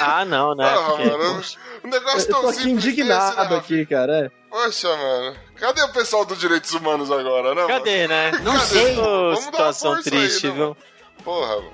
Ah, 0.00 0.24
não, 0.24 0.54
né? 0.54 0.64
Ah, 0.68 0.82
Porque- 0.90 1.04
mano. 1.10 1.42
Um 1.84 1.88
negócio 1.88 2.20
Eu 2.20 2.26
tão 2.26 2.42
tô 2.42 2.48
aqui 2.48 2.56
desse, 2.58 2.68
indignado 2.70 3.50
né, 3.50 3.56
aqui, 3.56 3.86
cara. 3.86 4.26
é. 4.26 4.30
Poxa, 4.50 4.88
mano. 4.96 5.36
Cadê 5.56 5.82
o 5.82 5.88
pessoal 5.92 6.24
dos 6.24 6.38
direitos 6.38 6.72
humanos 6.72 7.10
agora, 7.10 7.54
né? 7.54 7.62
mano? 7.62 7.68
Cadê, 7.68 8.06
né? 8.08 8.30
Não 8.42 8.58
sei. 8.60 8.96
Ô, 8.98 9.02
Vamos 9.30 9.44
situação 9.44 9.94
força 9.94 10.08
aí, 10.14 10.18
triste, 10.20 10.46
né, 10.48 10.52
viu? 10.52 10.62
mano? 10.62 10.76
Porra, 11.24 11.56
mano. 11.56 11.72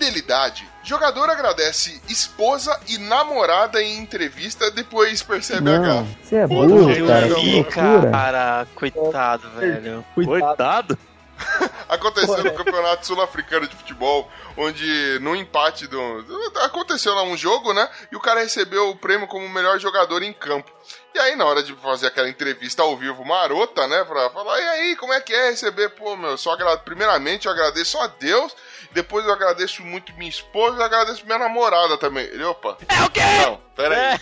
Fidelidade. 0.00 0.66
Jogador 0.82 1.28
agradece 1.28 2.00
esposa 2.08 2.80
e 2.88 2.96
namorada 2.96 3.82
em 3.82 3.98
entrevista, 3.98 4.70
depois 4.70 5.22
percebe 5.22 5.70
a 5.70 5.78
Não, 5.78 5.82
gafa. 5.82 6.18
você 6.22 6.36
é 6.36 6.46
burro, 6.46 7.64
cara. 7.66 8.10
Cara, 8.10 8.66
coitado, 8.74 9.50
velho. 9.50 10.04
Cuidado. 10.14 10.40
Coitado. 10.40 10.98
Aconteceu 11.88 12.44
no 12.44 12.52
Campeonato 12.52 13.06
Sul-Africano 13.06 13.66
de 13.66 13.74
Futebol, 13.74 14.30
onde 14.56 15.18
no 15.20 15.34
empate 15.34 15.86
do. 15.86 16.24
Aconteceu 16.62 17.14
lá 17.14 17.22
um 17.24 17.36
jogo, 17.36 17.72
né? 17.72 17.88
E 18.12 18.16
o 18.16 18.20
cara 18.20 18.40
recebeu 18.40 18.90
o 18.90 18.96
prêmio 18.96 19.26
como 19.26 19.48
melhor 19.48 19.78
jogador 19.78 20.22
em 20.22 20.32
campo. 20.32 20.70
E 21.14 21.18
aí, 21.18 21.36
na 21.36 21.44
hora 21.44 21.62
de 21.62 21.74
fazer 21.74 22.06
aquela 22.06 22.28
entrevista 22.28 22.82
ao 22.82 22.96
vivo 22.96 23.24
marota, 23.24 23.86
né? 23.86 24.04
Pra 24.04 24.30
falar, 24.30 24.58
e 24.60 24.68
aí, 24.68 24.96
como 24.96 25.12
é 25.12 25.20
que 25.20 25.32
é 25.32 25.50
receber? 25.50 25.90
Pô, 25.90 26.16
meu, 26.16 26.36
só 26.38 26.52
agra... 26.52 26.76
primeiramente 26.78 27.46
eu 27.46 27.52
agradeço 27.52 27.98
a 27.98 28.06
Deus, 28.06 28.54
depois 28.92 29.24
eu 29.24 29.32
agradeço 29.32 29.82
muito 29.82 30.12
minha 30.14 30.28
esposa 30.30 30.76
e 30.76 30.80
eu 30.80 30.84
agradeço 30.84 31.24
minha 31.24 31.38
namorada 31.38 31.96
também. 31.98 32.24
Ele, 32.24 32.44
opa. 32.44 32.76
É 32.88 33.02
o 33.02 33.10
quê? 33.10 33.20
Não, 33.42 33.60
pera 33.76 33.94
aí. 33.94 34.20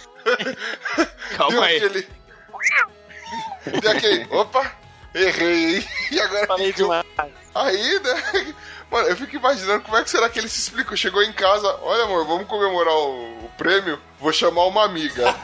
É. 0.96 1.36
Calma 1.36 1.64
aí. 1.64 1.76
aquele. 1.76 2.08
Deu 3.80 3.90
aquele. 3.90 4.26
Opa! 4.30 4.72
Errei, 5.14 5.76
hein? 5.76 5.88
E 6.10 6.20
agora 6.20 6.46
Falei 6.46 6.72
demais. 6.72 7.04
Aí, 7.54 8.00
né? 8.00 8.54
Mano, 8.90 9.08
eu 9.08 9.16
fico 9.16 9.36
imaginando 9.36 9.82
como 9.82 9.96
é 9.98 10.04
que 10.04 10.08
será 10.08 10.28
que 10.30 10.38
ele 10.38 10.48
se 10.48 10.60
explicou. 10.60 10.96
Chegou 10.96 11.22
em 11.22 11.32
casa, 11.32 11.78
olha 11.82 12.04
amor, 12.04 12.26
vamos 12.26 12.46
comemorar 12.46 12.94
o, 12.94 13.44
o 13.44 13.50
prêmio, 13.58 14.00
vou 14.18 14.32
chamar 14.32 14.64
uma 14.64 14.84
amiga. 14.84 15.34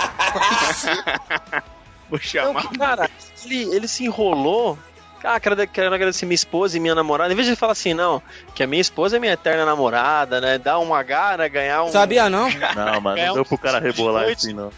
Vou 2.09 2.19
Não, 2.19 2.19
chamar. 2.19 2.63
que, 2.63 2.79
cara, 2.79 3.11
ele, 3.45 3.75
ele 3.75 3.89
se 3.89 4.05
enrolou. 4.05 4.79
Ah, 5.25 5.41
quero, 5.41 5.57
quero 5.67 5.95
agradecer 5.95 6.27
minha 6.27 6.35
esposa 6.35 6.77
e 6.77 6.81
minha 6.81 6.95
namorada. 6.95 7.33
Em 7.33 7.37
vez 7.37 7.49
de 7.49 7.57
falar 7.57 7.73
assim, 7.73 7.95
não, 7.95 8.23
que 8.55 8.63
a 8.63 8.67
minha 8.67 8.81
esposa 8.81 9.17
é 9.17 9.19
minha 9.21 9.33
eterna 9.33 9.65
namorada, 9.65 10.41
né? 10.41 10.59
Dar 10.59 10.79
uma 10.79 11.03
gana, 11.03 11.49
ganhar 11.49 11.83
um. 11.83 11.89
Sabia 11.89 12.29
não? 12.29 12.49
Não, 12.51 13.01
mano, 13.01 13.19
É 13.19 13.27
não 13.27 13.33
um 13.33 13.35
deu 13.37 13.45
pro 13.45 13.57
cara 13.57 13.79
rebolar 13.79 14.29
assim, 14.29 14.53
não. 14.53 14.71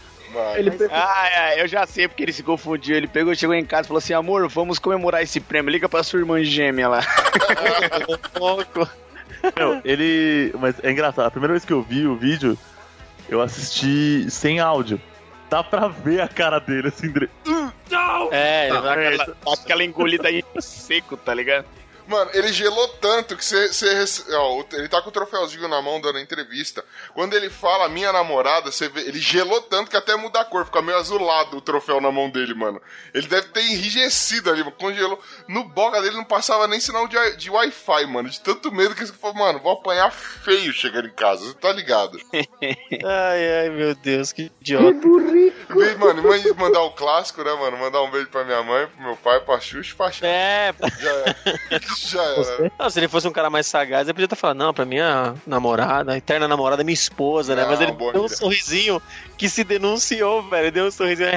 Ele 0.55 0.71
pegou. 0.71 0.95
Ah, 0.95 1.29
é, 1.31 1.61
eu 1.61 1.67
já 1.67 1.85
sei 1.85 2.07
porque 2.07 2.23
ele 2.23 2.33
se 2.33 2.43
confundiu. 2.43 2.95
Ele 2.95 3.07
pegou, 3.07 3.33
chegou 3.35 3.55
em 3.55 3.65
casa 3.65 3.83
e 3.83 3.87
falou 3.87 3.97
assim: 3.99 4.13
amor, 4.13 4.47
vamos 4.47 4.79
comemorar 4.79 5.21
esse 5.21 5.39
prêmio. 5.39 5.71
Liga 5.71 5.89
pra 5.89 6.03
sua 6.03 6.19
irmã 6.19 6.43
gêmea 6.43 6.87
lá. 6.87 7.01
louco. 8.39 8.87
Meu, 9.55 9.81
ele. 9.83 10.53
Mas 10.59 10.75
é 10.83 10.91
engraçado, 10.91 11.25
a 11.27 11.31
primeira 11.31 11.53
vez 11.53 11.63
que 11.65 11.73
eu 11.73 11.81
vi 11.81 12.05
o 12.05 12.15
vídeo, 12.15 12.57
eu 13.29 13.41
assisti 13.41 14.29
sem 14.29 14.59
áudio. 14.59 14.99
Dá 15.49 15.63
pra 15.63 15.87
ver 15.87 16.21
a 16.21 16.27
cara 16.27 16.59
dele 16.59 16.89
assim, 16.89 17.09
dele. 17.09 17.29
Não! 18.07 18.29
É, 18.31 18.65
ele 18.65 18.73
Dá 18.73 18.81
vai 18.81 19.07
aquela, 19.07 19.25
dá 19.25 19.53
aquela 19.53 19.83
engolida 19.83 20.27
aí 20.27 20.43
seco, 20.59 21.17
tá 21.17 21.33
ligado? 21.33 21.65
Mano, 22.07 22.31
ele 22.33 22.53
gelou 22.53 22.87
tanto 22.87 23.35
que 23.35 23.43
você. 23.43 23.69
ele 24.73 24.87
tá 24.87 25.01
com 25.01 25.09
o 25.09 25.11
troféuzinho 25.11 25.67
na 25.67 25.81
mão 25.81 25.99
dando 25.99 26.17
a 26.17 26.21
entrevista. 26.21 26.83
Quando 27.13 27.33
ele 27.35 27.49
fala 27.49 27.89
minha 27.89 28.11
namorada, 28.13 28.71
você 28.71 28.87
vê. 28.87 29.01
Ele 29.01 29.19
gelou 29.19 29.61
tanto 29.61 29.91
que 29.91 29.97
até 29.97 30.15
muda 30.15 30.39
a 30.39 30.45
cor, 30.45 30.65
fica 30.65 30.81
meio 30.81 30.97
azulado 30.97 31.57
o 31.57 31.61
troféu 31.61 31.99
na 31.99 32.11
mão 32.11 32.29
dele, 32.29 32.53
mano. 32.53 32.81
Ele 33.13 33.27
deve 33.27 33.49
ter 33.49 33.61
enrijecido 33.61 34.49
ali, 34.49 34.59
mano. 34.59 34.71
Congelou. 34.71 35.19
No 35.47 35.65
boca 35.65 36.01
dele 36.01 36.15
não 36.15 36.23
passava 36.23 36.65
nem 36.67 36.79
sinal 36.79 37.07
de, 37.07 37.17
de 37.35 37.49
Wi-Fi, 37.49 38.05
mano. 38.05 38.29
De 38.29 38.39
tanto 38.39 38.71
medo 38.71 38.95
que 38.95 39.05
você 39.05 39.13
falou, 39.13 39.35
mano, 39.37 39.59
vou 39.59 39.73
apanhar 39.73 40.09
feio 40.11 40.71
chegando 40.71 41.07
em 41.07 41.13
casa, 41.13 41.43
você 41.45 41.53
tá 41.55 41.71
ligado? 41.73 42.17
Ai, 43.03 43.61
ai, 43.61 43.69
meu 43.69 43.93
Deus, 43.95 44.31
que 44.31 44.51
idiota. 44.61 45.07
Vem, 45.69 45.97
mano, 45.97 46.23
mãe 46.23 46.41
mandar 46.55 46.81
o 46.81 46.91
clássico, 46.91 47.43
né, 47.43 47.53
mano? 47.53 47.77
Mandar 47.77 48.01
um 48.01 48.09
beijo 48.09 48.27
pra 48.29 48.43
minha 48.43 48.61
mãe, 48.63 48.87
pro 48.87 49.01
meu 49.03 49.15
pai, 49.17 49.39
pra 49.41 49.59
Xuxa 49.59 49.93
e 49.93 49.95
pra 49.95 50.11
Xuxa. 50.11 50.27
É, 50.27 50.73
Já 50.99 51.11
era. 51.11 51.35
Já 52.07 52.23
era. 52.23 52.71
Não, 52.77 52.89
se 52.89 52.99
ele 52.99 53.07
fosse 53.07 53.27
um 53.27 53.31
cara 53.31 53.49
mais 53.49 53.67
sagaz, 53.67 54.07
ele 54.07 54.13
podia 54.13 54.25
estar 54.25 54.35
falando, 54.35 54.59
não, 54.59 54.73
pra 54.73 54.85
minha 54.85 55.35
namorada, 55.45 56.13
a 56.13 56.17
eterna 56.17 56.47
namorada, 56.47 56.81
é 56.81 56.85
minha 56.85 56.93
esposa, 56.93 57.55
né? 57.55 57.63
Não, 57.63 57.69
Mas 57.69 57.81
ele 57.81 57.91
deu 57.91 58.05
um 58.07 58.09
ideia. 58.09 58.29
sorrisinho 58.29 59.01
que 59.37 59.49
se 59.49 59.63
denunciou, 59.63 60.43
velho. 60.43 60.63
Ele 60.65 60.71
deu 60.71 60.85
um 60.85 60.91
sorrisinho. 60.91 61.29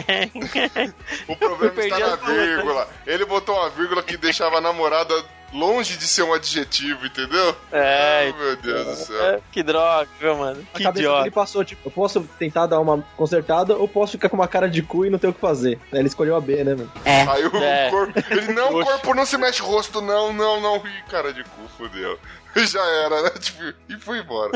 O 1.29 1.37
problema 1.37 1.75
está 1.83 1.99
na 1.99 2.17
vírgula. 2.17 2.89
Ele 3.07 3.25
botou 3.25 3.57
uma 3.57 3.71
vírgula 3.71 4.03
que 4.03 4.17
deixava 4.17 4.59
a 4.59 4.61
namorada 4.61 5.15
longe 5.53 5.97
de 5.97 6.07
ser 6.07 6.23
um 6.23 6.33
adjetivo, 6.33 7.07
entendeu? 7.07 7.57
É, 7.73 8.19
Ai, 8.27 8.35
meu 8.39 8.57
Deus 8.57 8.87
do 8.87 8.95
céu. 9.07 9.23
É, 9.25 9.41
que 9.51 9.63
droga, 9.63 10.09
viu, 10.21 10.37
mano. 10.37 10.67
A 10.73 10.77
Que 10.79 10.83
cabeça 10.85 11.03
idiota. 11.03 11.23
dele 11.25 11.35
passou, 11.35 11.65
tipo, 11.65 11.89
eu 11.89 11.91
posso 11.93 12.21
tentar 12.39 12.67
dar 12.67 12.79
uma 12.81 13.05
consertada 13.17 13.77
ou 13.77 13.89
posso 13.89 14.13
ficar 14.13 14.29
com 14.29 14.37
uma 14.37 14.49
cara 14.49 14.69
de 14.69 14.83
cu 14.83 15.05
e 15.07 15.11
não 15.11 15.19
ter 15.19 15.29
o 15.29 15.33
que 15.33 15.41
fazer. 15.41 15.79
Aí 15.93 15.99
Ele 15.99 16.09
escolheu 16.09 16.37
a 16.37 16.41
B, 16.41 16.63
né, 16.65 16.75
mano? 16.75 16.93
Aí 17.05 17.45
o 17.47 17.57
É. 17.57 17.91
corpo. 17.91 18.13
Ele, 18.31 18.53
não, 18.53 18.69
o 18.81 18.85
corpo 18.85 19.15
não 19.15 19.27
se 19.27 19.37
mexe 19.37 19.61
rosto, 19.63 20.01
não, 20.01 20.33
não, 20.33 20.61
não. 20.61 20.77
Ih, 20.79 21.03
cara 21.09 21.33
de 21.33 21.43
cu, 21.43 21.69
fodeu. 21.77 22.19
Já 22.57 22.85
era, 22.85 23.23
né? 23.23 23.31
Tipo, 23.39 23.63
e 23.89 23.97
foi 23.99 24.19
embora. 24.19 24.53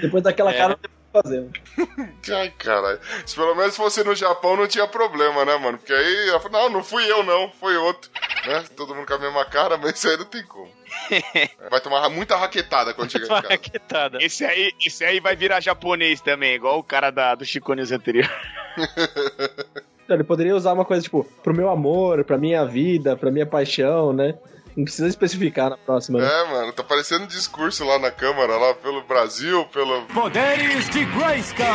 Depois 0.00 0.22
daquela 0.22 0.50
É. 0.52 0.56
cara 0.58 0.78
não 1.14 1.22
tem 1.22 1.40
o 1.40 1.50
que 1.50 1.54
fazer. 1.74 1.96
mano. 1.96 2.14
Ai, 2.32 2.50
caralho. 2.58 3.00
Se 3.26 3.34
pelo 3.34 3.54
menos 3.54 3.76
fosse 3.76 4.02
no 4.04 4.14
Japão, 4.14 4.56
não 4.56 4.66
tinha 4.66 4.86
problema, 4.86 5.44
né, 5.44 5.56
mano? 5.56 5.78
Porque 5.78 5.92
aí, 5.92 6.28
ela 6.28 6.40
falou, 6.40 6.62
não, 6.62 6.70
não 6.70 6.84
fui 6.84 7.10
eu, 7.10 7.22
não, 7.22 7.50
foi 7.52 7.76
outro. 7.76 8.10
Né? 8.46 8.64
Todo 8.76 8.94
mundo 8.94 9.06
com 9.06 9.14
a 9.14 9.18
mesma 9.18 9.44
cara, 9.44 9.76
mas 9.76 9.96
isso 9.96 10.08
aí 10.08 10.16
não 10.16 10.24
tem 10.24 10.44
como. 10.44 10.70
Vai 11.70 11.80
tomar 11.80 12.08
muita 12.08 12.36
raquetada 12.36 12.94
quando 12.94 13.10
chegar 13.10 13.26
em 13.26 13.28
casa. 13.28 13.48
raquetada. 13.48 14.18
Esse 14.20 14.44
aí, 14.44 14.72
esse 14.84 15.04
aí 15.04 15.20
vai 15.20 15.36
virar 15.36 15.60
japonês 15.60 16.20
também, 16.20 16.54
igual 16.54 16.78
o 16.78 16.82
cara 16.82 17.10
da, 17.10 17.34
do 17.34 17.44
Chico 17.44 17.74
News 17.74 17.92
anterior. 17.92 18.30
Então, 20.08 20.16
Ele 20.16 20.24
poderia 20.24 20.56
usar 20.56 20.72
uma 20.72 20.86
coisa, 20.86 21.02
tipo, 21.02 21.22
pro 21.42 21.54
meu 21.54 21.68
amor, 21.68 22.24
pra 22.24 22.38
minha 22.38 22.64
vida, 22.64 23.14
pra 23.14 23.30
minha 23.30 23.44
paixão, 23.44 24.10
né? 24.10 24.34
Não 24.78 24.84
precisa 24.84 25.08
especificar 25.08 25.70
na 25.70 25.76
próxima, 25.76 26.20
né? 26.20 26.28
É, 26.28 26.44
mano, 26.52 26.72
tá 26.72 26.84
parecendo 26.84 27.24
um 27.24 27.26
discurso 27.26 27.84
lá 27.84 27.98
na 27.98 28.12
Câmara, 28.12 28.56
lá 28.56 28.72
pelo 28.74 29.02
Brasil, 29.02 29.64
pelo, 29.72 30.02
Poderes 30.06 30.88
de 30.90 31.04
Grayskull. 31.04 31.66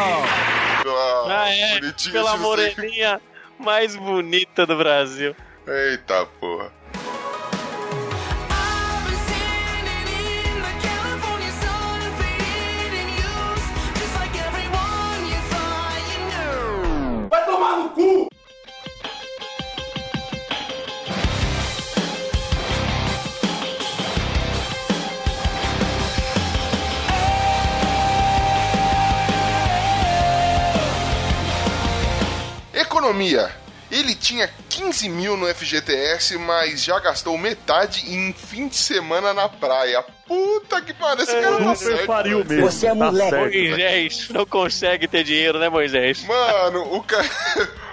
pela 0.82 1.42
Ah, 1.44 1.50
é, 1.50 1.80
bonitinha 1.82 2.14
pela 2.14 2.38
moreninha 2.38 3.22
mais 3.60 3.94
bonita 3.98 4.66
do 4.66 4.78
Brasil. 4.78 5.36
Eita 5.68 6.26
porra. 6.40 6.72
I've 8.50 9.06
been 9.06 9.18
standing 9.28 10.08
in 10.08 10.64
Economia. 33.08 33.52
Ele 33.92 34.16
tinha 34.16 34.50
15 34.70 35.08
mil 35.10 35.36
no 35.38 35.46
FGTS, 35.54 36.38
mas 36.38 36.84
já 36.84 36.98
gastou 37.00 37.38
metade 37.38 38.02
em 38.12 38.34
fim 38.34 38.68
de 38.70 38.78
semana 38.78 39.34
na 39.34 39.48
praia. 39.50 40.02
Puta 40.26 40.82
que 40.82 40.94
pariu, 40.94 41.24
esse 41.24 41.34
cara 41.34 41.58
tá 41.58 41.76
Super 41.76 41.92
certo. 41.98 42.08
pariu 42.08 42.46
mesmo. 42.46 42.72
Você 42.72 42.88
é 42.88 42.90
tá 42.90 42.96
moleque. 42.96 43.30
certo. 43.30 43.52
Moisés 43.70 44.30
não 44.30 44.46
consegue 44.46 45.08
ter 45.08 45.24
dinheiro, 45.26 45.60
né, 45.60 45.68
Moisés? 45.70 46.24
Mano, 46.26 46.96
o 46.96 47.04
cara. 47.04 47.30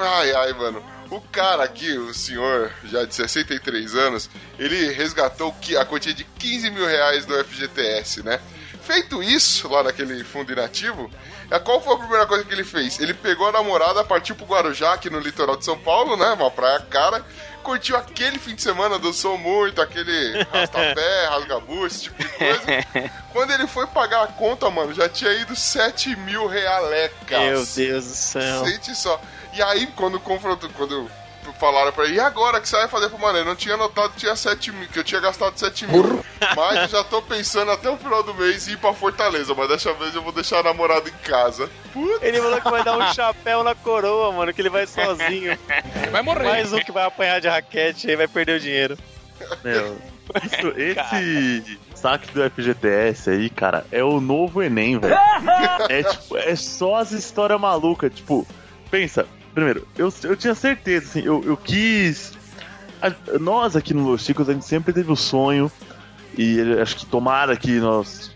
Ai, 0.00 0.32
ai, 0.32 0.52
mano. 0.54 0.82
O 1.10 1.20
cara 1.20 1.62
aqui, 1.62 1.92
o 1.96 2.12
senhor, 2.12 2.72
já 2.84 3.04
de 3.04 3.14
63 3.14 3.94
anos, 3.94 4.28
ele 4.58 4.92
resgatou 4.92 5.52
que- 5.60 5.76
a 5.76 5.84
quantia 5.84 6.12
de 6.12 6.24
15 6.24 6.68
mil 6.70 6.84
reais 6.84 7.24
do 7.24 7.34
FGTS, 7.44 8.22
né? 8.24 8.40
Feito 8.82 9.22
isso, 9.22 9.68
lá 9.68 9.82
naquele 9.84 10.24
fundo 10.24 10.52
inativo, 10.52 11.08
é, 11.10 11.37
qual 11.58 11.80
foi 11.80 11.94
a 11.94 11.98
primeira 11.98 12.26
coisa 12.26 12.44
que 12.44 12.52
ele 12.52 12.64
fez? 12.64 13.00
Ele 13.00 13.14
pegou 13.14 13.48
a 13.48 13.52
namorada, 13.52 14.04
partiu 14.04 14.34
pro 14.34 14.44
Guarujá, 14.44 14.92
aqui 14.92 15.08
no 15.08 15.18
litoral 15.18 15.56
de 15.56 15.64
São 15.64 15.78
Paulo, 15.78 16.16
né? 16.16 16.32
Uma 16.32 16.50
praia 16.50 16.80
cara, 16.80 17.24
curtiu 17.62 17.96
aquele 17.96 18.38
fim 18.38 18.54
de 18.54 18.62
semana, 18.62 18.98
dançou 18.98 19.38
muito, 19.38 19.80
aquele 19.80 20.42
rastapé, 20.52 21.26
rasgabu, 21.30 21.86
esse 21.86 22.02
tipo 22.04 22.22
de 22.22 22.28
coisa. 22.28 23.10
Quando 23.32 23.52
ele 23.52 23.66
foi 23.66 23.86
pagar 23.86 24.24
a 24.24 24.26
conta, 24.26 24.68
mano, 24.70 24.92
já 24.92 25.08
tinha 25.08 25.32
ido 25.32 25.56
7 25.56 26.16
mil 26.16 26.46
realecas. 26.46 27.40
Meu 27.40 27.64
Deus 27.64 28.04
do 28.04 28.14
céu. 28.14 28.64
Sente 28.64 28.94
só. 28.94 29.20
E 29.54 29.62
aí, 29.62 29.86
quando 29.88 30.20
confrontou, 30.20 30.68
quando 30.76 31.10
falaram 31.58 31.92
pra 31.92 32.04
ele, 32.04 32.16
e 32.16 32.20
agora 32.20 32.60
que 32.60 32.68
você 32.68 32.76
vai 32.76 32.88
fazer 32.88 33.08
pro 33.08 33.18
Mané? 33.18 33.40
Eu 33.40 33.44
não 33.44 33.56
tinha 33.56 33.76
notado 33.76 34.12
que 34.12 34.18
tinha 34.18 34.36
7 34.36 34.70
mil, 34.72 34.88
que 34.88 34.98
eu 34.98 35.04
tinha 35.04 35.20
gastado 35.20 35.58
7 35.58 35.86
mil. 35.86 36.24
Mas 36.56 36.82
eu 36.82 36.88
já 36.88 37.04
tô 37.04 37.20
pensando 37.22 37.70
até 37.70 37.88
o 37.90 37.96
final 37.96 38.22
do 38.22 38.34
mês 38.34 38.68
em 38.68 38.72
ir 38.72 38.76
pra 38.78 38.92
Fortaleza, 38.92 39.54
mas 39.54 39.68
dessa 39.68 39.92
vez 39.94 40.14
eu 40.14 40.22
vou 40.22 40.32
deixar 40.32 40.60
a 40.60 40.62
namorada 40.62 41.08
em 41.08 41.12
casa. 41.28 41.68
Puta. 41.92 42.26
Ele 42.26 42.40
falou 42.40 42.60
que 42.60 42.70
vai 42.70 42.84
dar 42.84 42.96
um 42.98 43.12
chapéu 43.12 43.62
na 43.64 43.74
coroa, 43.74 44.32
mano, 44.32 44.52
que 44.52 44.60
ele 44.60 44.68
vai 44.70 44.86
sozinho. 44.86 45.56
Vai 46.10 46.22
morrer. 46.22 46.44
Mais 46.44 46.72
um 46.72 46.78
que 46.80 46.92
vai 46.92 47.04
apanhar 47.04 47.40
de 47.40 47.48
raquete 47.48 48.08
aí 48.10 48.16
vai 48.16 48.28
perder 48.28 48.56
o 48.56 48.60
dinheiro. 48.60 48.98
Meu, 49.64 49.96
isso- 50.44 50.72
esse 50.76 51.78
saque 51.94 52.30
do 52.32 52.42
FGTS 52.50 53.30
aí, 53.30 53.48
cara, 53.50 53.86
é 53.90 54.02
o 54.02 54.20
novo 54.20 54.62
Enem, 54.62 54.98
velho. 54.98 55.14
É, 55.88 56.02
tipo, 56.02 56.36
é 56.36 56.54
só 56.56 56.96
as 56.96 57.12
histórias 57.12 57.60
malucas. 57.60 58.12
Tipo, 58.14 58.46
pensa, 58.90 59.26
primeiro, 59.54 59.86
eu, 59.96 60.12
eu 60.24 60.36
tinha 60.36 60.54
certeza, 60.54 61.06
assim, 61.06 61.22
eu, 61.24 61.42
eu 61.44 61.56
quis. 61.56 62.32
a- 63.00 63.12
nós 63.38 63.76
aqui 63.76 63.94
no 63.94 64.08
Los 64.10 64.24
Chicos, 64.24 64.48
a 64.48 64.52
gente 64.52 64.64
sempre 64.64 64.92
teve 64.92 65.10
o 65.12 65.16
sonho, 65.16 65.70
e 66.38 66.58
ele- 66.58 66.80
acho 66.80 66.96
que 66.96 67.04
tomara 67.04 67.54
que 67.56 67.72
nós 67.72 68.30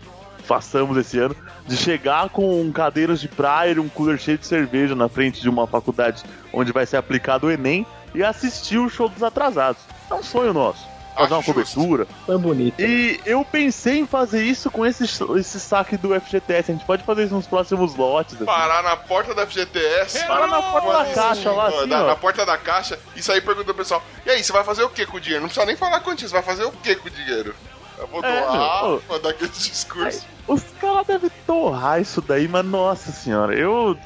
façamos 0.45 0.97
esse 0.97 1.17
ano, 1.17 1.35
de 1.65 1.77
chegar 1.77 2.29
com 2.29 2.69
cadeiras 2.73 3.21
de 3.21 3.27
praia 3.29 3.71
e 3.71 3.79
um 3.79 3.87
cooler 3.87 4.19
cheio 4.19 4.37
de 4.37 4.45
cerveja 4.45 4.93
na 4.93 5.07
frente 5.07 5.41
de 5.41 5.47
uma 5.49 5.65
faculdade 5.65 6.21
onde 6.51 6.71
vai 6.73 6.85
ser 6.85 6.97
aplicado 6.97 7.47
o 7.47 7.51
Enem 7.51 7.85
e 8.13 8.21
assistir 8.21 8.77
o 8.77 8.89
show 8.89 9.07
dos 9.07 9.23
atrasados. 9.23 9.81
É 10.11 10.13
um 10.13 10.21
sonho 10.21 10.53
nosso. 10.53 10.91
Fazer 11.15 11.33
uma 11.35 11.41
justo. 11.43 11.53
cobertura. 11.53 12.07
Foi 12.25 12.37
bonito. 12.39 12.81
E 12.81 13.21
eu 13.23 13.45
pensei 13.45 13.99
em 13.99 14.07
fazer 14.07 14.43
isso 14.43 14.69
com 14.71 14.83
esse, 14.83 15.03
esse 15.03 15.59
saque 15.59 15.95
do 15.95 16.09
FGTS. 16.19 16.71
A 16.71 16.75
gente 16.75 16.85
pode 16.85 17.03
fazer 17.03 17.25
isso 17.25 17.35
nos 17.35 17.45
próximos 17.45 17.95
lotes. 17.95 18.33
assim. 18.35 18.45
Parar 18.45 18.81
na 18.81 18.97
porta 18.97 19.33
da 19.35 19.45
FGTS. 19.45 20.25
Para 20.25 20.47
na 20.47 20.59
porta 20.61 20.91
da 21.03 21.05
caixa 21.13 21.51
lá, 21.51 21.67
assim, 21.67 21.85
na, 21.85 22.03
na 22.03 22.15
porta 22.15 22.43
da 22.45 22.57
caixa. 22.57 22.99
E 23.15 23.21
sair 23.21 23.41
perguntando 23.41 23.65
pro 23.75 23.75
pessoal: 23.83 24.03
E 24.25 24.29
aí, 24.31 24.43
você 24.43 24.51
vai 24.51 24.63
fazer 24.63 24.83
o 24.83 24.89
que 24.89 25.05
com 25.05 25.17
o 25.17 25.21
dinheiro? 25.21 25.41
Não 25.43 25.49
precisa 25.49 25.65
nem 25.67 25.75
falar 25.77 25.99
quantia, 25.99 26.27
você 26.27 26.33
vai 26.33 26.43
fazer 26.43 26.63
o 26.65 26.71
que 26.71 26.95
com 26.95 27.07
o 27.07 27.11
dinheiro? 27.11 27.55
Eu 27.97 28.07
vou 28.07 28.23
É, 28.23 28.41
doar, 28.41 28.83
meu, 28.83 28.99
vou 29.07 29.19
dar 29.19 29.29
aquele 29.29 29.49
discurso. 29.49 30.25
Os 30.47 30.63
caras 30.79 31.07
devem 31.07 31.31
torrar 31.45 32.01
isso 32.01 32.21
daí, 32.21 32.47
mas 32.47 32.65
nossa 32.65 33.11
senhora, 33.11 33.53
eu. 33.55 33.97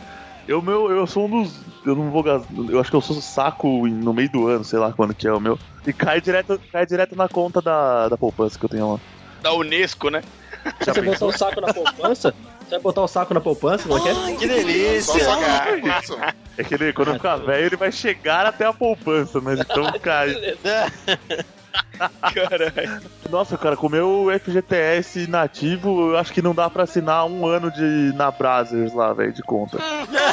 Eu, 0.47 0.62
meu, 0.62 0.89
eu 0.91 1.06
sou 1.06 1.26
um 1.26 1.43
dos. 1.43 1.60
Eu 1.86 1.95
não 1.95 2.10
vou 2.10 2.23
gastar. 2.23 2.47
Eu 2.69 2.80
acho 2.80 2.89
que 2.89 2.95
eu 2.95 3.02
sou 3.02 3.21
saco 3.21 3.86
no 3.88 4.13
meio 4.13 4.30
do 4.30 4.47
ano, 4.47 4.63
sei 4.63 4.80
lá 4.80 4.93
quando 4.93 5.13
que 5.13 5.28
é 5.28 5.34
o 5.34 5.39
meu. 5.39 5.58
E 5.86 5.91
cai 5.91 6.21
direto, 6.21 6.60
cai 6.71 6.86
direto 6.86 7.15
na 7.15 7.28
conta 7.28 7.62
da, 7.62 8.08
da 8.10 8.17
poupança 8.17 8.58
que 8.58 8.63
eu 8.65 8.69
tenho 8.69 8.93
lá. 8.93 9.00
Da 9.41 9.54
Unesco, 9.54 10.10
né? 10.10 10.21
Se 10.82 10.91
você 10.93 11.02
botar 11.02 11.26
o 11.26 11.32
saco 11.38 11.62
na 11.62 11.73
poupança, 11.73 12.34
você 12.60 12.69
vai 12.71 12.80
botar 12.80 13.02
o 13.02 13.08
saco 13.08 13.34
na 13.34 13.41
poupança, 13.41 13.88
não 13.88 13.97
é 13.97 14.02
que 14.02 14.10
é? 14.10 14.36
Que 14.36 14.47
delícia! 14.47 15.23
sacar. 15.23 16.36
É 16.58 16.63
que 16.63 16.73
ele, 16.73 16.91
quando 16.93 17.13
ficar 17.13 17.38
velho, 17.38 17.65
ele 17.67 17.78
vai 17.78 17.91
chegar 17.91 18.45
até 18.45 18.65
a 18.65 18.73
poupança, 18.73 19.39
mas 19.41 19.60
então 19.60 19.91
cai. 20.02 20.34
Caralho. 22.34 23.01
Nossa, 23.30 23.58
cara, 23.58 23.75
com 23.75 23.88
o 23.88 23.89
meu 23.89 24.27
FGTS 24.43 25.27
nativo, 25.27 26.12
eu 26.12 26.17
acho 26.17 26.32
que 26.32 26.41
não 26.41 26.53
dá 26.53 26.69
pra 26.69 26.84
assinar 26.84 27.25
um 27.25 27.45
ano 27.45 27.71
de 27.71 28.13
na 28.15 28.30
Brazzers 28.32 28.93
lá, 28.93 29.13
velho, 29.13 29.34
de 29.34 29.41
conta. 29.41 29.77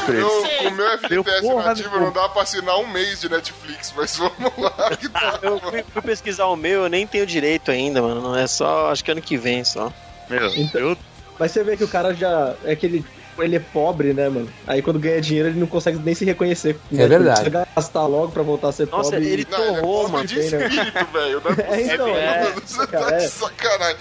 Eu, 0.09 0.29
com 0.62 0.68
o 0.68 0.70
meu 0.73 0.99
FGTS 0.99 1.40
porra 1.42 1.64
nativo 1.66 1.99
não 2.01 2.12
dá 2.12 2.29
pra 2.29 2.42
assinar 2.42 2.77
um 2.79 2.87
mês 2.87 3.20
de 3.20 3.29
Netflix, 3.29 3.92
mas 3.97 4.16
vamos 4.16 4.53
lá. 4.59 4.73
Que 4.99 5.09
tá. 5.09 5.38
Eu 5.42 5.59
fui, 5.61 5.83
fui 5.83 6.03
pesquisar 6.03 6.47
o 6.47 6.57
meu, 6.57 6.83
eu 6.85 6.88
nem 6.88 7.07
tenho 7.07 7.27
direito 7.27 7.70
ainda, 7.70 8.01
mano. 8.03 8.20
Não 8.20 8.37
é 8.37 8.47
só, 8.47 8.90
acho 8.90 9.05
que 9.05 9.11
ano 9.11 9.23
que 9.23 9.37
vem 9.37 9.64
só. 9.64 9.92
Meu, 10.29 10.47
Então- 10.55 10.81
eu 10.81 10.99
Mas 11.38 11.51
você 11.53 11.64
vê 11.64 11.77
que 11.77 11.85
o 11.85 11.88
cara 11.88 12.14
já. 12.14 12.55
É 12.64 12.77
que 12.77 12.87
ele 12.87 13.05
ele 13.38 13.57
é 13.57 13.61
pobre, 13.61 14.12
né, 14.12 14.29
mano? 14.29 14.49
Aí 14.66 14.81
quando 14.83 14.99
ganha 14.99 15.20
dinheiro 15.20 15.49
ele 15.49 15.59
não 15.61 15.66
consegue 15.66 15.99
nem 15.99 16.14
se 16.14 16.25
reconhecer. 16.25 16.79
É 16.92 17.07
verdade. 17.07 17.40
Ele 17.42 17.51
precisa 17.51 17.68
gastar 17.75 18.07
logo 18.07 18.31
pra 18.33 18.42
voltar 18.42 18.68
a 18.68 18.73
ser 18.73 18.88
Nossa, 18.88 19.11
pobre. 19.12 19.27
ele 19.27 19.47
Não, 19.51 19.59
ele 19.59 19.70
é 19.77 19.81
torrou, 19.81 20.09
mano. 20.09 20.27
de 20.27 20.37
né? 20.38 20.44
espírito, 20.66 21.07
velho. 21.12 21.42
Não 21.44 21.51
é 21.64 21.81
É, 21.81 21.94
então, 21.94 22.09
É, 22.09 22.44
Mano, 22.44 22.62
Você 22.64 22.79
tá 22.79 22.87
cara, 22.87 23.16
de 23.18 23.25
é. 23.25 23.29
sacanagem. 23.29 23.97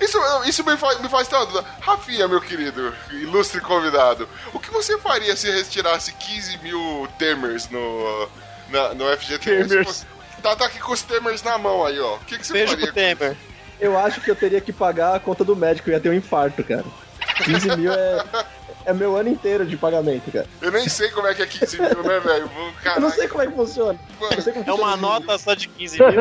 Isso, 0.00 0.18
isso 0.46 0.62
me, 0.64 0.76
faz, 0.76 1.00
me 1.00 1.08
faz 1.08 1.26
ter 1.26 1.36
uma 1.36 1.46
dúvida. 1.46 1.64
Rafinha, 1.80 2.28
meu 2.28 2.40
querido, 2.40 2.92
ilustre 3.12 3.60
convidado, 3.62 4.28
o 4.52 4.58
que 4.60 4.70
você 4.70 4.98
faria 4.98 5.34
se 5.34 5.50
retirasse 5.50 6.12
15 6.12 6.58
mil 6.58 7.08
temers 7.18 7.70
no, 7.70 8.28
na, 8.68 8.92
no 8.92 9.04
FGTS? 9.16 9.68
Temers. 9.68 10.06
Tá, 10.42 10.54
tá 10.54 10.66
aqui 10.66 10.78
com 10.78 10.92
os 10.92 11.00
temers 11.00 11.42
na 11.42 11.56
mão 11.56 11.84
aí, 11.84 11.98
ó. 11.98 12.16
O 12.16 12.18
que, 12.20 12.38
que 12.38 12.46
você 12.46 12.52
Beijo 12.52 12.72
faria? 12.76 12.92
Temer. 12.92 13.36
Eu 13.80 13.98
acho 13.98 14.20
que 14.20 14.30
eu 14.30 14.36
teria 14.36 14.60
que 14.60 14.70
pagar 14.72 15.14
a 15.14 15.18
conta 15.20 15.42
do 15.44 15.56
médico, 15.56 15.88
eu 15.88 15.94
ia 15.94 16.00
ter 16.00 16.10
um 16.10 16.14
infarto, 16.14 16.62
cara. 16.62 16.84
15 17.44 17.76
mil 17.76 17.92
é, 17.92 18.22
é 18.86 18.92
meu 18.92 19.16
ano 19.16 19.28
inteiro 19.28 19.66
de 19.66 19.76
pagamento, 19.76 20.30
cara. 20.30 20.46
Eu 20.62 20.70
nem 20.70 20.88
sei 20.88 21.10
como 21.10 21.26
é 21.26 21.34
que 21.34 21.42
é 21.42 21.46
15 21.46 21.80
mil, 21.80 22.02
né, 22.04 22.20
velho? 22.20 22.50
Eu 22.94 23.00
não 23.00 23.10
sei 23.10 23.26
como 23.26 23.42
é 23.42 23.46
que 23.48 23.52
funciona. 23.52 23.98
Como 24.18 24.32
É 24.64 24.72
uma 24.72 24.96
nota 24.96 25.36
só 25.36 25.54
de 25.54 25.68
15 25.68 25.98
mil. 25.98 26.06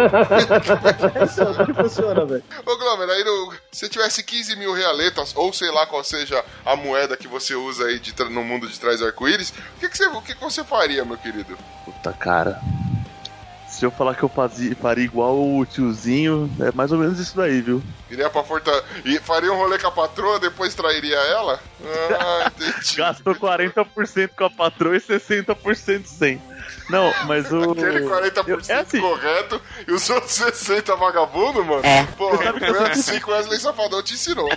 É 1.16 1.54
como 1.54 1.66
que 1.68 1.74
funciona, 1.74 2.26
velho. 2.26 2.44
Ô, 2.66 2.78
Glomer, 2.78 3.10
aí 3.10 3.24
no, 3.24 3.54
se 3.72 3.88
tivesse 3.88 4.24
15 4.24 4.56
mil 4.56 4.74
realetas, 4.74 5.34
ou 5.36 5.54
sei 5.54 5.72
lá 5.72 5.86
qual 5.86 6.04
seja 6.04 6.44
a 6.66 6.76
moeda 6.76 7.16
que 7.16 7.28
você 7.28 7.54
usa 7.54 7.86
aí 7.86 8.00
de 8.00 8.16
no 8.26 8.44
mundo 8.44 8.68
de 8.68 8.80
trás 8.80 9.02
arco-íris, 9.02 9.52
o, 9.78 9.80
que, 9.80 9.90
que, 9.90 9.98
você, 9.98 10.08
o 10.08 10.22
que, 10.22 10.34
que 10.34 10.42
você 10.42 10.64
faria, 10.64 11.06
meu 11.06 11.18
querido? 11.18 11.58
Puta 11.86 12.12
cara. 12.14 12.60
Se 13.76 13.86
eu 13.86 13.92
falar 13.92 14.16
que 14.16 14.24
eu 14.24 14.30
fazia, 14.30 14.74
faria 14.74 15.04
igual 15.04 15.36
o 15.38 15.66
tiozinho, 15.66 16.50
é 16.62 16.72
mais 16.72 16.94
ou 16.94 16.98
menos 16.98 17.20
isso 17.20 17.36
daí, 17.36 17.60
viu? 17.60 17.84
Iria 18.10 18.30
pra 18.30 18.42
Forta... 18.42 18.72
E 19.04 19.20
faria 19.20 19.52
um 19.52 19.58
rolê 19.58 19.78
com 19.78 19.88
a 19.88 19.92
patroa, 19.92 20.40
depois 20.40 20.74
trairia 20.74 21.18
ela? 21.18 21.60
Ah, 22.18 22.52
entendi. 22.56 22.96
Gastou 22.96 23.36
40% 23.36 24.30
com 24.30 24.46
a 24.46 24.50
patroa 24.50 24.96
e 24.96 25.02
60% 25.02 26.06
sem. 26.06 26.42
Não, 26.90 27.14
mas 27.26 27.52
o. 27.52 27.72
Aquele 27.72 28.02
40% 28.06 28.48
eu- 28.48 28.62
é 28.70 28.74
assim, 28.80 29.02
correto 29.02 29.62
e 29.86 29.92
os 29.92 30.10
outros 30.10 30.32
60% 30.40 30.96
vagabundo, 30.98 31.66
mano? 31.66 31.86
É. 31.86 32.04
Porra, 32.18 32.54
foi 32.58 32.92
assim 32.92 33.20
que 33.20 33.30
o 33.30 33.34
Wesley 33.34 33.60
Safadão 33.60 34.02
te 34.02 34.14
ensinou. 34.14 34.50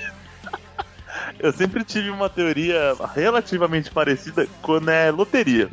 eu 1.41 1.53
sempre 1.53 1.83
tive 1.83 2.11
uma 2.11 2.29
teoria 2.31 2.95
relativamente 3.17 3.91
parecida 3.91 4.47
quando 4.63 4.91
é 4.91 5.11
loteria. 5.11 5.69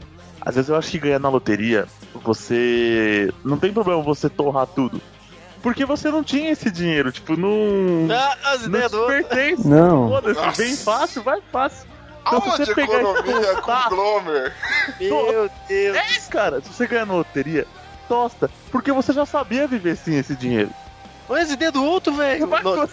Às 0.46 0.56
vezes 0.56 0.70
eu 0.70 0.76
acho 0.76 0.92
que 0.92 1.00
ganhar 1.00 1.20
na 1.20 1.30
loteria, 1.30 1.88
você. 2.24 3.34
Não 3.44 3.58
tem 3.58 3.74
problema 3.74 4.02
você 4.04 4.30
torrar 4.30 4.68
tudo. 4.68 5.02
Porque 5.62 5.84
você 5.84 6.12
não 6.12 6.24
tinha 6.24 6.52
esse 6.52 6.70
dinheiro, 6.70 7.12
tipo, 7.12 7.36
não. 7.36 8.08
Ah, 8.12 8.38
as 8.54 8.62
Não 8.62 8.68
ideias 8.68 8.92
te 8.92 8.98
do 8.98 9.08
pertence. 9.08 9.68
Não. 9.68 10.10
Foda-se, 10.10 10.58
bem 10.62 10.76
fácil, 10.76 11.24
vai 11.24 11.42
fácil. 11.52 11.88
Então, 12.22 12.40
você 12.42 12.74
pegar 12.74 12.94
e 12.94 13.02
economia 13.02 13.62
com 13.62 13.72
o 13.72 13.90
Glomer? 13.90 14.54
Meu 15.00 15.50
Deus. 15.68 15.98
É 15.98 16.12
isso, 16.12 16.30
cara. 16.30 16.62
Se 16.62 16.72
você 16.72 16.88
ganhar 16.88 17.06
na 17.08 17.14
loteria, 17.14 17.66
tosta. 18.08 18.50
Porque 18.72 18.92
você 18.92 19.14
já 19.14 19.26
sabia 19.26 19.68
viver 19.68 19.96
sem 19.96 20.18
esse 20.18 20.36
dinheiro. 20.36 20.70
Olha 21.28 21.42
as 21.42 21.50
ideias 21.52 21.74
do 21.74 21.84
outro, 21.84 22.14
velho. 22.14 22.46
Não, 22.48 22.88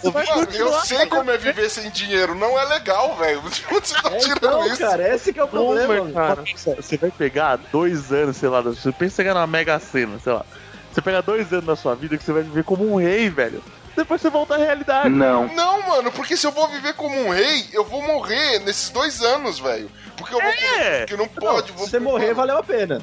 eu 0.52 0.72
sei 0.80 1.06
como 1.06 1.30
é 1.30 1.36
viver 1.36 1.68
sem 1.68 1.90
dinheiro. 1.90 2.34
Não 2.34 2.58
é 2.58 2.64
legal, 2.64 3.14
velho. 3.16 3.42
De 3.50 3.64
onde 3.74 3.88
você 3.88 3.94
tá 4.02 4.08
É, 4.10 4.16
tirando 4.18 4.36
então, 4.38 4.66
isso? 4.66 4.78
cara, 4.78 5.14
esse 5.14 5.32
que 5.32 5.38
é 5.40 5.44
o 5.44 5.48
problema, 5.48 6.00
Homer, 6.00 6.14
cara. 6.14 6.44
Você 6.56 6.96
vai 6.96 7.10
pegar 7.10 7.56
dois 7.70 8.10
anos, 8.10 8.36
sei 8.38 8.48
lá, 8.48 8.60
você 8.62 8.90
pensa 8.92 9.20
em 9.20 9.24
ganhar 9.26 9.34
na 9.34 9.46
Mega 9.46 9.78
Sena, 9.78 10.18
sei 10.18 10.32
lá. 10.32 10.46
Você 10.90 11.02
pega 11.02 11.20
dois 11.22 11.52
anos 11.52 11.66
da 11.66 11.76
sua 11.76 11.94
vida 11.94 12.16
que 12.16 12.24
você 12.24 12.32
vai 12.32 12.42
viver 12.42 12.64
como 12.64 12.90
um 12.90 12.96
rei, 12.96 13.28
velho. 13.28 13.62
Depois 13.94 14.20
você 14.22 14.30
volta 14.30 14.54
à 14.54 14.58
realidade. 14.58 15.10
Não. 15.10 15.46
Não, 15.54 15.82
mano, 15.86 16.10
porque 16.12 16.34
se 16.36 16.46
eu 16.46 16.52
vou 16.52 16.66
viver 16.68 16.94
como 16.94 17.14
um 17.14 17.30
rei, 17.30 17.66
eu 17.72 17.84
vou 17.84 18.02
morrer 18.02 18.60
nesses 18.60 18.88
dois 18.88 19.20
anos, 19.22 19.58
velho. 19.58 19.90
Porque 20.16 20.34
eu 20.34 20.40
vou. 20.40 20.50
É. 20.50 21.00
Porque 21.00 21.16
não 21.16 21.28
pode. 21.28 21.72
vou 21.72 21.84
Se 21.84 21.90
você 21.90 21.98
morrer, 21.98 22.32
valeu 22.32 22.56
a 22.56 22.62
pena. 22.62 23.02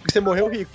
Porque 0.00 0.12
você 0.12 0.20
morreu 0.20 0.48
rico. 0.48 0.70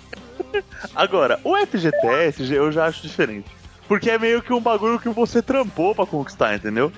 Agora, 0.93 1.39
o 1.43 1.55
FGTS 1.65 2.53
eu 2.53 2.71
já 2.71 2.85
acho 2.85 3.01
diferente. 3.01 3.49
Porque 3.87 4.09
é 4.09 4.17
meio 4.17 4.41
que 4.41 4.53
um 4.53 4.61
bagulho 4.61 4.99
que 4.99 5.09
você 5.09 5.41
trampou 5.41 5.93
pra 5.93 6.05
conquistar, 6.05 6.55
entendeu? 6.55 6.91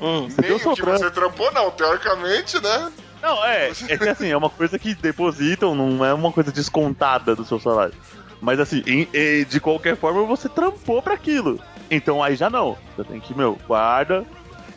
Hum. 0.00 0.28
Você 0.28 0.40
deu 0.42 0.50
Nem 0.50 0.52
o 0.56 0.58
que 0.58 0.64
sobrando. 0.76 0.98
você 0.98 1.10
trampou, 1.10 1.52
não. 1.52 1.70
Teoricamente, 1.70 2.60
né? 2.62 2.90
Não, 3.22 3.44
é. 3.44 3.70
É 3.88 3.98
que 3.98 4.08
assim, 4.08 4.28
é 4.30 4.36
uma 4.36 4.48
coisa 4.48 4.78
que 4.78 4.94
depositam, 4.94 5.74
não 5.74 6.02
é 6.04 6.14
uma 6.14 6.32
coisa 6.32 6.50
descontada 6.50 7.36
do 7.36 7.44
seu 7.44 7.60
salário. 7.60 7.92
Mas 8.40 8.58
assim, 8.58 8.82
em- 8.86 9.06
e 9.12 9.44
de 9.44 9.60
qualquer 9.60 9.96
forma 9.96 10.24
você 10.24 10.48
trampou 10.48 11.02
pra 11.02 11.12
aquilo. 11.14 11.60
Então 11.90 12.22
aí 12.22 12.34
já 12.36 12.48
não. 12.48 12.78
Você 12.96 13.04
tem 13.04 13.20
que, 13.20 13.34
meu, 13.36 13.58
guarda, 13.68 14.24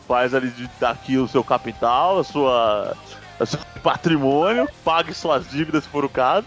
faz 0.05 0.33
ali 0.35 0.49
de- 0.49 0.69
daqui 0.77 1.17
o 1.17 1.27
seu 1.29 1.41
capital, 1.45 2.19
a 2.19 2.23
sua, 2.25 2.97
o 3.39 3.45
seu 3.45 3.59
patrimônio, 3.81 4.67
pague 4.83 5.13
suas 5.13 5.47
dívidas 5.49 5.85
se 5.85 5.89
for 5.89 6.03
o 6.03 6.09
caso. 6.09 6.45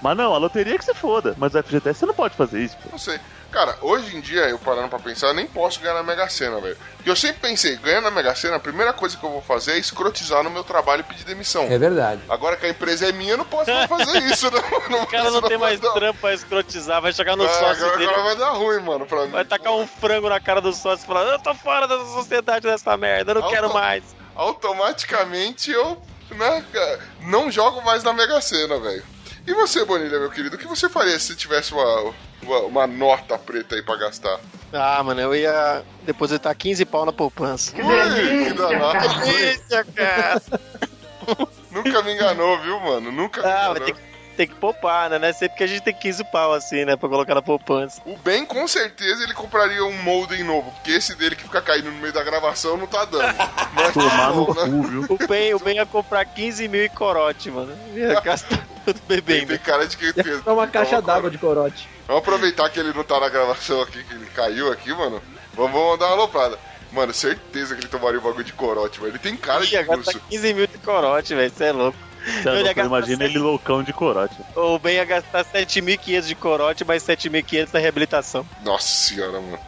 Mas 0.00 0.16
não, 0.16 0.32
a 0.32 0.38
loteria 0.38 0.76
é 0.76 0.78
que 0.78 0.84
se 0.84 0.94
foda. 0.94 1.34
Mas 1.36 1.54
o 1.54 1.58
FGTS 1.62 1.98
você 2.00 2.06
não 2.06 2.14
pode 2.14 2.36
fazer 2.36 2.62
isso, 2.62 2.76
pô. 2.80 2.88
Não 2.92 2.98
sei. 2.98 3.18
Cara, 3.52 3.76
hoje 3.82 4.16
em 4.16 4.20
dia, 4.22 4.48
eu 4.48 4.58
parando 4.58 4.88
pra 4.88 4.98
pensar, 4.98 5.26
eu 5.28 5.34
nem 5.34 5.46
posso 5.46 5.78
ganhar 5.78 5.92
na 5.92 6.02
Mega 6.02 6.26
Sena, 6.28 6.58
velho. 6.58 6.74
Porque 6.96 7.10
eu 7.10 7.14
sempre 7.14 7.40
pensei, 7.42 7.76
ganhando 7.76 8.04
na 8.04 8.10
Mega 8.10 8.34
Sena, 8.34 8.56
a 8.56 8.60
primeira 8.60 8.94
coisa 8.94 9.14
que 9.14 9.22
eu 9.22 9.30
vou 9.30 9.42
fazer 9.42 9.72
é 9.72 9.78
escrotizar 9.78 10.42
no 10.42 10.48
meu 10.50 10.64
trabalho 10.64 11.00
e 11.00 11.02
pedir 11.04 11.24
demissão. 11.24 11.64
É 11.70 11.76
verdade. 11.76 12.22
Agora 12.30 12.56
que 12.56 12.64
a 12.64 12.70
empresa 12.70 13.08
é 13.08 13.12
minha, 13.12 13.32
eu 13.34 13.36
não 13.36 13.44
posso 13.44 13.70
mais 13.70 13.86
fazer 13.86 14.18
isso, 14.24 14.50
não. 14.50 15.02
O 15.02 15.06
cara 15.06 15.30
não 15.30 15.42
tem 15.42 15.58
mais 15.58 15.78
trampo 15.78 16.18
pra 16.18 16.32
escrotizar, 16.32 17.02
vai 17.02 17.12
chegar 17.12 17.36
no 17.36 17.44
Ah, 17.44 17.48
sócio 17.48 17.84
agora, 17.84 17.98
dele. 17.98 18.10
agora 18.10 18.22
vai 18.24 18.36
dar 18.36 18.50
ruim, 18.52 18.80
mano, 18.80 19.04
pra 19.04 19.26
mim. 19.26 19.32
Vai 19.32 19.44
tacar 19.44 19.74
um 19.74 19.86
frango 19.86 20.30
na 20.30 20.40
cara 20.40 20.62
do 20.62 20.72
sócio 20.72 21.04
e 21.04 21.06
falar: 21.06 21.22
Eu 21.30 21.38
tô 21.38 21.54
fora 21.54 21.86
dessa 21.86 22.06
sociedade 22.06 22.66
dessa 22.66 22.96
merda, 22.96 23.32
eu 23.32 23.34
não 23.34 23.42
Auto- 23.42 23.54
quero 23.54 23.72
mais. 23.74 24.02
Automaticamente 24.34 25.70
eu, 25.70 26.00
né, 26.30 26.64
não 27.20 27.50
jogo 27.50 27.82
mais 27.82 28.02
na 28.02 28.14
Mega 28.14 28.40
Sena, 28.40 28.78
velho. 28.78 29.04
E 29.46 29.52
você, 29.54 29.84
Bonilha, 29.84 30.18
meu 30.20 30.30
querido, 30.30 30.56
o 30.56 30.58
que 30.58 30.66
você 30.66 30.88
faria 30.88 31.18
se 31.18 31.34
tivesse 31.34 31.72
uma, 31.72 32.12
uma, 32.42 32.58
uma 32.60 32.86
nota 32.86 33.36
preta 33.36 33.74
aí 33.74 33.82
pra 33.82 33.96
gastar? 33.96 34.38
Ah, 34.72 35.02
mano, 35.02 35.20
eu 35.20 35.34
ia 35.34 35.82
depositar 36.04 36.54
15 36.56 36.84
pau 36.84 37.04
na 37.04 37.12
poupança. 37.12 37.72
Ui, 37.76 38.44
que 38.44 38.52
danado. 38.54 39.20
Delícia, 39.24 39.84
cara. 39.94 40.42
Nunca 41.70 42.02
me 42.02 42.14
enganou, 42.14 42.58
viu, 42.60 42.78
mano? 42.80 43.10
Nunca 43.12 43.42
me 43.42 43.48
Ah, 43.48 43.70
enganou. 43.70 43.96
Ter 44.32 44.46
que, 44.46 44.54
poupar, 44.54 45.08
né? 45.10 45.18
Não 45.18 45.28
é 45.28 45.32
sempre 45.32 45.56
que 45.56 45.64
a 45.64 45.66
gente 45.66 45.82
tem 45.82 45.94
15 45.94 46.24
pau 46.24 46.52
assim, 46.52 46.84
né? 46.84 46.96
Pra 46.96 47.08
colocar 47.08 47.34
na 47.34 47.42
poupança. 47.42 48.00
O 48.06 48.16
Ben, 48.18 48.44
com 48.44 48.66
certeza, 48.66 49.22
ele 49.24 49.34
compraria 49.34 49.84
um 49.84 50.02
molden 50.02 50.42
novo, 50.44 50.70
porque 50.72 50.90
esse 50.92 51.14
dele 51.14 51.36
que 51.36 51.42
fica 51.44 51.60
caindo 51.62 51.90
no 51.90 51.98
meio 51.98 52.12
da 52.12 52.22
gravação 52.22 52.76
não 52.76 52.86
tá 52.86 53.04
dando. 53.04 53.22
Não 53.74 53.84
é 53.84 53.92
Tomar 53.92 54.30
no 54.34 54.44
bom, 54.46 54.54
né? 54.54 54.64
cu, 54.70 54.82
viu? 54.82 55.06
O 55.08 55.26
Ben, 55.26 55.54
o 55.54 55.58
ben 55.58 55.76
ia 55.76 55.86
comprar 55.86 56.24
15 56.24 56.68
mil 56.68 56.84
e 56.84 56.88
corote, 56.88 57.50
mano. 57.50 57.72
Ia 57.94 58.20
gastar 58.20 58.58
tudo 58.84 59.00
Tem, 59.00 59.16
bebendo. 59.22 59.46
tem 59.48 59.58
cara 59.58 59.86
de 59.86 59.96
que 59.96 60.12
fez. 60.12 60.46
É 60.46 60.50
uma 60.50 60.66
caixa 60.66 60.96
Então, 60.96 61.02
d'água 61.06 61.30
de 61.30 61.38
corote. 61.38 61.88
Vamos 62.06 62.22
aproveitar 62.22 62.68
que 62.68 62.78
ele 62.78 62.92
não 62.92 63.02
tá 63.04 63.18
na 63.20 63.28
gravação 63.28 63.80
aqui, 63.80 64.02
que 64.04 64.14
ele 64.14 64.26
caiu 64.26 64.70
aqui, 64.70 64.90
mano. 64.92 65.22
Vamos, 65.54 65.72
vamos 65.72 65.98
dar 65.98 66.06
uma 66.08 66.14
aloprada. 66.16 66.58
Mano, 66.92 67.14
certeza 67.14 67.74
que 67.74 67.80
ele 67.80 67.88
tomaria 67.88 68.18
o 68.18 68.22
bagulho 68.22 68.44
de 68.44 68.52
corote, 68.52 68.98
velho. 69.00 69.12
Ele 69.12 69.18
tem 69.18 69.34
cara 69.36 69.64
de 69.64 69.72
Ia 69.72 69.82
gastar 69.82 70.10
urso. 70.12 70.20
15 70.28 70.52
mil 70.54 70.66
de 70.66 70.78
corote, 70.78 71.34
velho. 71.34 71.50
Você 71.50 71.64
é 71.64 71.72
louco. 71.72 71.96
Gastar 72.44 72.84
imagina 72.84 73.24
ele 73.24 73.38
loucão 73.38 73.82
de 73.82 73.92
corote. 73.92 74.36
O 74.54 74.78
Ben 74.78 74.94
ia 74.94 75.04
gastar 75.04 75.44
7.500 75.44 76.22
de 76.22 76.34
corote, 76.34 76.84
mais 76.84 77.02
7.500 77.02 77.68
na 77.72 77.80
reabilitação. 77.80 78.46
Nossa 78.64 78.86
senhora, 78.88 79.40
mano. 79.40 79.58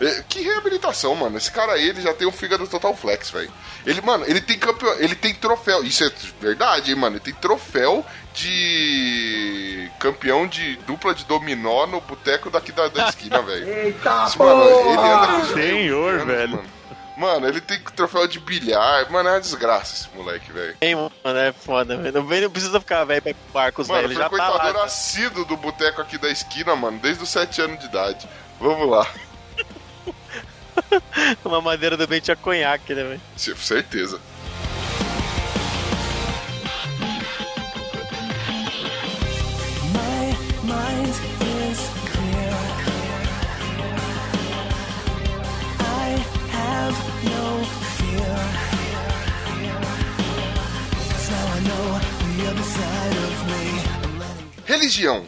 É, 0.00 0.22
Que 0.28 0.40
reabilitação, 0.42 1.14
mano. 1.14 1.36
Esse 1.38 1.50
cara 1.50 1.72
aí, 1.72 1.88
ele 1.88 2.02
já 2.02 2.12
tem 2.12 2.28
um 2.28 2.32
fígado 2.32 2.66
total 2.66 2.94
flex, 2.94 3.30
velho. 3.30 3.50
Ele, 3.84 4.00
mano, 4.02 4.24
ele 4.26 4.40
tem 4.40 4.58
campeão, 4.58 4.92
ele 4.98 5.14
tem 5.14 5.32
troféu. 5.34 5.82
Isso 5.82 6.04
é 6.04 6.10
verdade, 6.40 6.90
hein, 6.90 6.96
mano. 6.98 7.16
Ele 7.16 7.24
tem 7.24 7.34
troféu 7.34 8.04
de 8.34 9.90
campeão 9.98 10.46
de 10.46 10.76
dupla 10.86 11.14
de 11.14 11.24
dominó 11.24 11.86
no 11.86 12.00
boteco 12.02 12.50
daqui 12.50 12.72
da, 12.72 12.88
da 12.88 13.08
esquina, 13.08 13.40
velho. 13.40 13.68
Eita, 13.68 14.28
Mano, 14.38 14.64
ele 14.64 14.98
anda 14.98 15.26
com 15.26 15.54
Senhor, 15.54 16.14
anos, 16.14 16.26
velho. 16.26 16.50
Mano. 16.56 16.75
Mano, 17.16 17.48
ele 17.48 17.62
tem 17.62 17.80
troféu 17.80 18.26
de 18.26 18.38
bilhar. 18.38 19.10
Mano, 19.10 19.30
é 19.30 19.32
uma 19.32 19.40
desgraça 19.40 19.94
esse 19.94 20.14
moleque, 20.16 20.52
velho. 20.52 20.76
Hein, 20.82 20.94
mano, 20.96 21.38
é 21.38 21.50
foda, 21.52 21.96
velho. 21.96 22.22
Não 22.22 22.50
precisa 22.50 22.78
ficar 22.78 23.04
velho 23.04 23.22
pra 23.22 23.30
ir 23.30 23.34
pro 23.34 23.54
Marcos, 23.54 23.88
velho. 23.88 24.02
Mano, 24.02 24.12
Ele 24.12 24.20
já 24.20 24.28
tá 24.28 24.36
lá. 24.36 24.52
frequentador 24.52 24.84
assíduo 24.84 25.44
do 25.46 25.56
boteco 25.56 26.02
aqui 26.02 26.18
da 26.18 26.28
esquina, 26.28 26.76
mano, 26.76 26.98
desde 26.98 27.22
os 27.22 27.30
7 27.30 27.62
anos 27.62 27.80
de 27.80 27.86
idade. 27.86 28.28
Vamos 28.60 28.86
lá. 28.90 29.08
Uma 31.44 31.60
madeira 31.62 31.96
do 31.96 32.06
Ben 32.06 32.20
tinha 32.20 32.36
conhaque, 32.36 32.94
né, 32.94 33.02
velho? 33.02 33.20
Certeza. 33.56 34.20
Religião. 54.64 55.24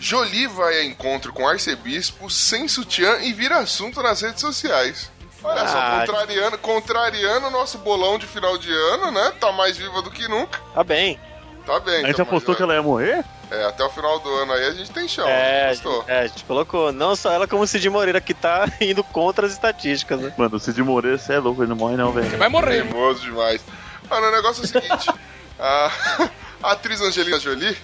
Jolie 0.00 0.46
vai 0.46 0.78
a 0.78 0.84
encontro 0.84 1.32
com 1.32 1.46
arcebispo 1.46 2.30
sem 2.30 2.68
sutiã 2.68 3.18
e 3.20 3.32
vira 3.32 3.58
assunto 3.58 4.02
nas 4.02 4.22
redes 4.22 4.40
sociais. 4.40 5.10
Olha 5.42 5.68
só, 5.68 5.78
Ah. 5.78 6.00
contrariando, 6.00 6.58
contrariando 6.58 7.46
o 7.46 7.50
nosso 7.50 7.78
bolão 7.78 8.18
de 8.18 8.26
final 8.26 8.56
de 8.58 8.72
ano, 8.72 9.10
né? 9.10 9.32
Tá 9.40 9.52
mais 9.52 9.76
viva 9.76 10.02
do 10.02 10.10
que 10.10 10.26
nunca. 10.28 10.58
Tá 10.74 10.82
bem. 10.82 11.18
Tá 11.66 11.78
bem. 11.80 11.94
A 11.96 11.98
gente 11.98 12.10
então, 12.12 12.24
apostou 12.24 12.54
que 12.56 12.62
ela 12.62 12.74
ia 12.74 12.82
morrer? 12.82 13.24
É, 13.50 13.64
até 13.64 13.82
o 13.82 13.90
final 13.90 14.18
do 14.18 14.28
ano 14.34 14.52
aí 14.52 14.66
a 14.66 14.72
gente 14.72 14.90
tem 14.90 15.08
chão. 15.08 15.26
É, 15.26 15.70
Gostou? 15.70 16.04
é, 16.06 16.20
a 16.20 16.26
gente 16.26 16.44
colocou 16.44 16.92
não 16.92 17.16
só 17.16 17.32
ela, 17.32 17.48
como 17.48 17.62
o 17.62 17.66
Cid 17.66 17.88
Moreira, 17.88 18.20
que 18.20 18.34
tá 18.34 18.66
indo 18.80 19.02
contra 19.02 19.46
as 19.46 19.52
estatísticas, 19.52 20.20
né? 20.20 20.32
Mano, 20.36 20.56
o 20.56 20.60
Cid 20.60 20.82
Moreira, 20.82 21.16
você 21.18 21.34
é 21.34 21.38
louco, 21.38 21.62
ele 21.62 21.70
não 21.70 21.76
morre 21.76 21.96
não, 21.96 22.12
velho. 22.12 22.36
Vai 22.36 22.48
morrer. 22.48 22.82
Teimoso 22.82 23.22
demais. 23.22 23.62
Mano, 24.08 24.26
o 24.26 24.32
negócio 24.32 24.62
é 24.62 24.64
o 24.64 24.68
seguinte: 24.68 25.10
a, 25.58 25.90
a 26.62 26.72
atriz 26.72 27.00
Angelina 27.00 27.40
Jolie, 27.40 27.76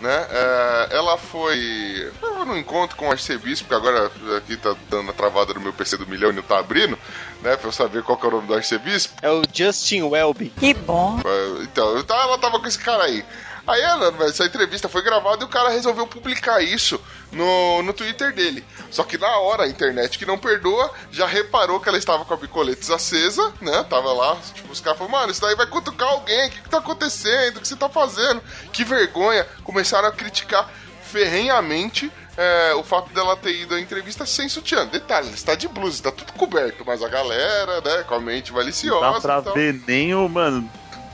né? 0.00 0.26
é, 0.30 0.88
ela 0.96 1.18
foi, 1.18 2.12
no 2.46 2.56
encontro 2.56 2.96
com 2.96 3.08
o 3.08 3.10
arcebispo, 3.10 3.68
que 3.68 3.74
agora 3.74 4.12
aqui 4.36 4.56
tá 4.56 4.76
dando 4.88 5.10
a 5.10 5.12
travada 5.12 5.52
no 5.52 5.60
meu 5.60 5.72
PC 5.72 5.96
do 5.96 6.06
milhão 6.06 6.30
e 6.30 6.34
não 6.34 6.42
tá 6.42 6.60
abrindo, 6.60 6.96
né? 7.42 7.56
Pra 7.56 7.68
eu 7.68 7.72
saber 7.72 8.04
qual 8.04 8.16
que 8.16 8.24
é 8.24 8.28
o 8.28 8.32
nome 8.32 8.46
do 8.46 8.54
arcebispo. 8.54 9.14
É 9.20 9.30
o 9.30 9.42
Justin 9.52 10.02
Welby. 10.02 10.50
Que 10.50 10.74
bom. 10.74 11.18
Então 11.64 12.04
ela 12.08 12.38
tava 12.38 12.60
com 12.60 12.66
esse 12.68 12.78
cara 12.78 13.02
aí. 13.02 13.24
Aí 13.68 13.82
ela, 13.82 14.14
essa 14.24 14.46
entrevista 14.46 14.88
foi 14.88 15.02
gravada 15.02 15.42
e 15.42 15.46
o 15.46 15.48
cara 15.48 15.68
resolveu 15.68 16.06
publicar 16.06 16.62
isso 16.62 16.98
no, 17.30 17.82
no 17.82 17.92
Twitter 17.92 18.34
dele. 18.34 18.64
Só 18.90 19.04
que 19.04 19.18
na 19.18 19.28
hora 19.40 19.64
a 19.64 19.68
internet 19.68 20.18
que 20.18 20.24
não 20.24 20.38
perdoa 20.38 20.90
já 21.10 21.26
reparou 21.26 21.78
que 21.78 21.86
ela 21.86 21.98
estava 21.98 22.24
com 22.24 22.32
a 22.32 22.36
bicoletes 22.38 22.90
acesa, 22.90 23.52
né? 23.60 23.84
Tava 23.84 24.10
lá, 24.14 24.38
tipo, 24.54 24.72
os 24.72 24.80
caras 24.80 24.98
falaram, 24.98 25.18
mano, 25.18 25.32
isso 25.32 25.42
daí 25.42 25.54
vai 25.54 25.66
cutucar 25.66 26.08
alguém, 26.08 26.48
o 26.48 26.50
que, 26.50 26.62
que 26.62 26.70
tá 26.70 26.78
acontecendo? 26.78 27.58
O 27.58 27.60
que 27.60 27.68
você 27.68 27.76
tá 27.76 27.90
fazendo? 27.90 28.42
Que 28.72 28.84
vergonha! 28.84 29.46
Começaram 29.62 30.08
a 30.08 30.12
criticar 30.12 30.70
ferrenhamente 31.02 32.10
é, 32.38 32.72
o 32.74 32.82
fato 32.82 33.12
dela 33.12 33.36
ter 33.36 33.52
ido 33.52 33.74
à 33.74 33.80
entrevista 33.80 34.24
sem 34.24 34.48
sutiã. 34.48 34.86
Detalhe, 34.86 35.26
ela 35.26 35.36
está 35.36 35.54
de 35.54 35.68
blusa, 35.68 35.96
está 35.96 36.10
tudo 36.10 36.32
coberto, 36.32 36.84
mas 36.86 37.02
a 37.02 37.08
galera, 37.08 37.82
né, 37.82 38.04
com 38.04 38.14
a 38.14 38.20
mente 38.20 38.50
maliciosa. 38.50 39.00
Dá 39.00 39.20
pra 39.20 39.38
e 39.40 39.42
tal. 39.42 39.54
ver 39.54 39.82
nem 39.86 40.14
o, 40.14 40.26
mano, 40.26 40.70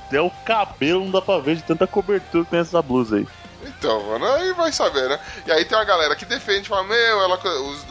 até 0.07 0.21
o 0.21 0.31
cabelo 0.45 1.05
não 1.05 1.11
dá 1.11 1.21
pra 1.23 1.39
ver 1.39 1.57
de 1.57 1.63
tanta 1.63 1.87
cobertura 1.87 2.45
que 2.45 2.51
tem 2.51 2.61
essa 2.61 2.81
blusa 2.83 3.17
aí. 3.17 3.27
Então, 3.67 4.03
mano, 4.05 4.27
aí 4.27 4.53
vai 4.53 4.71
saber, 4.73 5.09
né? 5.09 5.19
E 5.47 5.53
aí 5.53 5.65
tem 5.65 5.77
uma 5.77 5.85
galera 5.85 6.15
que 6.15 6.25
defende, 6.27 6.69
fala, 6.69 6.85
meu, 6.85 7.23
ela, 7.23 7.39
os, 7.39 7.87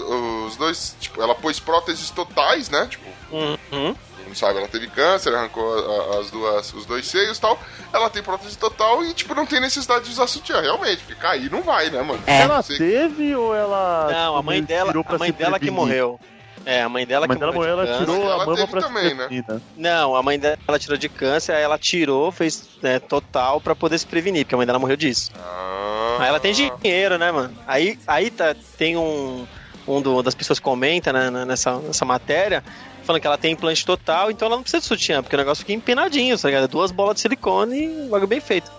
os 0.47 0.56
dois, 0.56 0.95
tipo, 0.99 1.21
ela 1.21 1.34
pôs 1.34 1.60
próteses 1.60 2.10
totais, 2.12 2.69
né? 2.69 2.86
Tipo, 2.89 3.10
Uhum. 3.32 3.95
não 4.28 4.36
sabe, 4.36 4.60
ela 4.60 4.67
teve 4.67 4.86
câncer, 4.88 5.34
arrancou 5.34 5.73
a- 5.73 6.15
a- 6.15 6.19
as 6.19 6.30
duas, 6.30 6.71
os 6.76 6.86
dois 6.86 7.08
seios 7.08 7.39
e 7.39 7.41
tal. 7.41 7.60
Ela 7.91 8.08
tem 8.10 8.21
prótese 8.21 8.56
total 8.56 9.04
e, 9.04 9.13
tipo, 9.15 9.34
não 9.34 9.47
tem 9.47 9.60
necessidade 9.60 10.06
de 10.06 10.12
usar 10.12 10.28
sutiã, 10.28 10.62
realmente, 10.62 10.97
porque 11.04 11.15
cair 11.19 11.49
não 11.52 11.63
vai, 11.63 11.89
né, 11.89 12.04
mano? 12.04 12.21
Ela 12.28 12.62
Sei- 12.62 12.78
teve 12.78 13.36
ou 13.36 13.56
ela. 13.56 14.10
Não, 14.12 14.38
a 14.38 14.43
mãe 14.43 14.62
dela, 14.62 14.93
a 15.08 15.17
mãe 15.17 15.32
dela 15.32 15.60
que 15.60 15.71
morreu. 15.71 16.19
É, 16.65 16.82
a 16.82 16.88
mãe 16.89 17.06
dela 17.06 17.26
A 17.26 17.28
mãe 17.28 17.36
que 17.36 17.39
dela 17.41 17.52
morreu. 17.52 17.71
ela 17.73 17.86
câncer. 17.86 17.99
tirou 18.06 18.23
a 18.30 18.34
Ela 18.36 18.45
mama 18.45 18.67
pra 18.67 18.82
também, 18.82 19.13
né? 19.13 19.28
prevenir, 19.28 19.45
né? 19.47 19.62
Não, 19.76 20.15
a 20.15 20.23
mãe 20.23 20.39
dela 20.39 20.58
tirou 20.80 20.97
de 20.97 21.10
câncer, 21.10 21.54
aí 21.54 21.62
ela 21.63 21.78
tirou, 21.78 22.32
fez 22.32 22.69
né, 22.82 22.99
total 22.99 23.60
pra 23.60 23.76
poder 23.76 23.97
se 23.97 24.06
prevenir, 24.08 24.45
porque 24.45 24.56
a 24.56 24.58
mãe 24.58 24.65
dela 24.67 24.80
morreu 24.80 24.95
disso. 24.95 25.32
Ah, 25.38 26.17
Aí 26.19 26.28
ela 26.30 26.39
tem 26.39 26.54
dinheiro, 26.54 27.17
né, 27.17 27.32
mano? 27.32 27.54
Aí, 27.67 27.97
aí 28.08 28.30
tá, 28.30 28.56
tem 28.78 28.95
um, 28.95 29.45
um 29.88 30.02
do- 30.02 30.21
das 30.21 30.36
pessoas 30.36 30.60
comenta 30.60 31.12
né, 31.12 31.30
na- 31.30 31.45
nessa, 31.45 31.78
nessa 31.80 32.06
matéria, 32.06 32.63
falando 33.04 33.19
que 33.21 33.28
ela 33.28 33.38
tem 33.38 33.52
implante 33.52 33.86
total, 33.86 34.32
então 34.32 34.45
ela 34.45 34.56
não 34.56 34.63
precisa 34.63 34.80
de 34.82 34.88
sutiã, 34.88 35.21
porque 35.21 35.36
o 35.36 35.39
negócio 35.39 35.63
fica 35.65 35.73
empinadinho, 35.73 36.38
tá 36.39 36.47
ligado? 36.47 36.67
Duas 36.69 36.91
bolas 36.91 37.15
de 37.15 37.21
silicone 37.21 37.84
e 37.84 37.88
um 38.04 38.10
bagulho 38.10 38.28
bem 38.28 38.39
feito. 38.39 38.71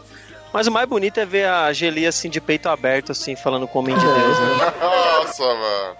Mas 0.52 0.66
o 0.68 0.70
mais 0.72 0.88
bonito 0.88 1.18
é 1.18 1.26
ver 1.26 1.48
a 1.48 1.72
Geli 1.72 2.06
assim, 2.06 2.30
de 2.30 2.40
peito 2.40 2.68
aberto, 2.68 3.10
assim, 3.12 3.34
falando 3.34 3.66
com 3.66 3.80
o 3.80 3.82
homem 3.82 3.94
de 3.98 4.04
Deus, 4.06 4.38
né? 4.38 4.72
Nossa, 4.80 5.42
mano. 5.44 5.96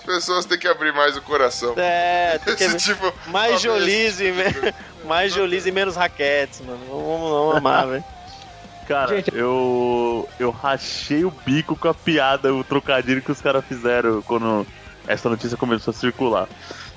As 0.00 0.04
pessoas 0.06 0.44
têm 0.46 0.58
que 0.58 0.66
abrir 0.66 0.92
mais 0.92 1.16
o 1.16 1.22
coração. 1.22 1.74
É, 1.76 2.38
tem 2.44 2.56
que 2.56 2.76
tipo. 2.76 3.12
Mais 3.28 3.60
Jolize, 3.60 4.24
e 4.24 4.32
me- 4.32 4.74
mais 5.06 5.32
Jolize 5.32 5.68
e 5.68 5.72
menos 5.72 5.94
raquetes, 5.96 6.60
mano. 6.62 6.78
Vamos, 6.88 7.30
vamos 7.30 7.56
amar, 7.56 7.86
velho. 7.86 8.04
Cara, 8.88 9.16
Gente- 9.16 9.34
eu. 9.36 10.28
Eu 10.38 10.50
rachei 10.50 11.24
o 11.24 11.30
bico 11.30 11.76
com 11.76 11.88
a 11.88 11.94
piada, 11.94 12.52
o 12.54 12.64
trocadilho 12.64 13.22
que 13.22 13.30
os 13.30 13.40
caras 13.40 13.64
fizeram 13.64 14.20
quando 14.22 14.66
essa 15.06 15.28
notícia 15.28 15.56
começou 15.56 15.92
a 15.92 15.94
circular. 15.94 16.48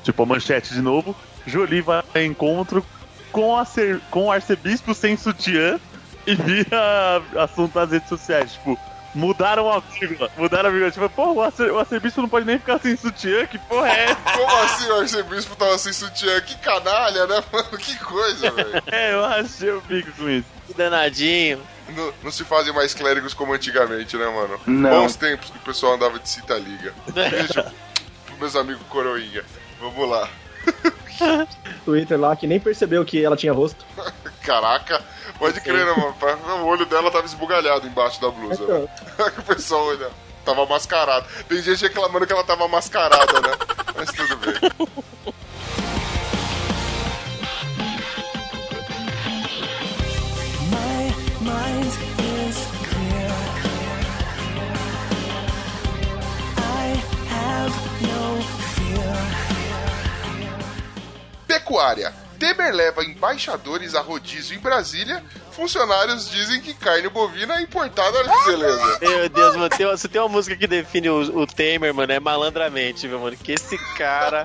Tipo, 0.03 0.23
a 0.23 0.25
manchete 0.25 0.73
de 0.73 0.81
novo. 0.81 1.15
Jolie 1.45 1.81
vai 1.81 2.01
a 2.15 2.21
encontro 2.23 2.83
com, 3.31 3.57
a 3.57 3.65
ser, 3.65 3.99
com 4.09 4.25
o 4.27 4.31
arcebispo 4.31 4.93
sem 4.93 5.17
sutiã 5.17 5.79
e 6.25 6.35
vira 6.35 7.21
assunto 7.37 7.75
nas 7.77 7.91
redes 7.91 8.07
sociais. 8.09 8.53
Tipo, 8.53 8.79
mudaram 9.13 9.71
a 9.71 9.79
vírgula. 9.79 10.31
Mudaram 10.37 10.69
a 10.69 10.71
vírgula. 10.71 10.91
Tipo, 10.91 11.09
pô, 11.09 11.33
o, 11.33 11.41
arce, 11.41 11.63
o 11.63 11.79
arcebispo 11.79 12.21
não 12.21 12.29
pode 12.29 12.45
nem 12.45 12.59
ficar 12.59 12.79
sem 12.79 12.95
sutiã, 12.95 13.45
que 13.45 13.57
porra 13.59 13.89
é 13.89 14.03
essa? 14.05 14.15
Como 14.15 14.57
assim 14.63 14.87
o 14.89 14.99
arcebispo 14.99 15.55
tava 15.55 15.77
sem 15.77 15.93
sutiã? 15.93 16.41
Que 16.41 16.57
canalha, 16.57 17.27
né, 17.27 17.43
mano? 17.51 17.77
Que 17.77 17.97
coisa, 17.99 18.51
velho. 18.51 18.83
É, 18.91 19.13
eu 19.13 19.21
rachei 19.21 19.71
o 19.71 19.81
bico 19.81 20.11
com 20.13 20.29
isso. 20.29 20.47
Que 20.67 20.73
danadinho. 20.73 21.61
Não, 21.89 22.13
não 22.23 22.31
se 22.31 22.43
fazem 22.43 22.73
mais 22.73 22.93
clérigos 22.93 23.33
como 23.33 23.53
antigamente, 23.53 24.15
né, 24.15 24.25
mano? 24.25 24.59
Não. 24.65 25.01
Bons 25.01 25.15
tempos 25.15 25.49
que 25.49 25.57
o 25.57 25.61
pessoal 25.61 25.93
andava 25.93 26.19
de 26.19 26.29
cita 26.29 26.55
liga. 26.55 26.93
Beijo 27.13 27.53
pros 28.25 28.39
meus 28.39 28.55
amigos 28.55 28.81
coroinha. 28.89 29.43
Vamos 29.79 30.09
lá. 30.09 30.29
Twitter 31.85 32.19
lá 32.19 32.35
que 32.35 32.47
nem 32.47 32.59
percebeu 32.59 33.03
que 33.03 33.23
ela 33.23 33.35
tinha 33.35 33.53
rosto. 33.53 33.85
Caraca, 34.43 35.01
pode 35.39 35.61
crer, 35.61 35.85
né, 35.85 35.93
mano? 35.93 36.63
O 36.63 36.67
olho 36.67 36.85
dela 36.85 37.09
tava 37.09 37.25
esbugalhado 37.25 37.87
embaixo 37.87 38.19
da 38.21 38.29
blusa. 38.29 38.65
né? 38.65 38.87
o 39.39 39.43
pessoal 39.43 39.85
olha. 39.87 40.09
Tava 40.45 40.65
mascarado. 40.65 41.25
Tem 41.47 41.61
gente 41.61 41.83
reclamando 41.83 42.27
que 42.27 42.33
ela 42.33 42.43
tava 42.43 42.67
mascarada, 42.67 43.39
né? 43.39 43.51
Mas 43.95 44.11
tudo 44.11 44.35
bem. 44.37 44.53
Pecuária. 61.47 62.22
Temer 62.43 62.73
leva 62.73 63.05
embaixadores 63.05 63.95
a 63.95 64.01
rodízio 64.01 64.57
em 64.57 64.59
Brasília. 64.59 65.23
Funcionários 65.51 66.29
dizem 66.29 66.59
que 66.59 66.73
carne 66.73 67.07
bovina 67.07 67.57
é 67.57 67.61
importada. 67.61 68.17
Olha 68.17 68.29
que 68.29 68.45
beleza. 68.45 68.99
Meu 68.99 69.29
Deus, 69.29 69.55
mano, 69.55 69.69
tem, 69.69 69.97
se 69.97 70.09
tem 70.09 70.19
uma 70.19 70.27
música 70.27 70.57
que 70.57 70.67
define 70.67 71.09
o, 71.09 71.39
o 71.39 71.47
Temer, 71.47 71.93
mano, 71.93 72.11
é 72.11 72.19
malandramente, 72.19 73.07
meu 73.07 73.19
mano. 73.19 73.37
Que 73.37 73.53
esse 73.53 73.77
cara. 73.95 74.43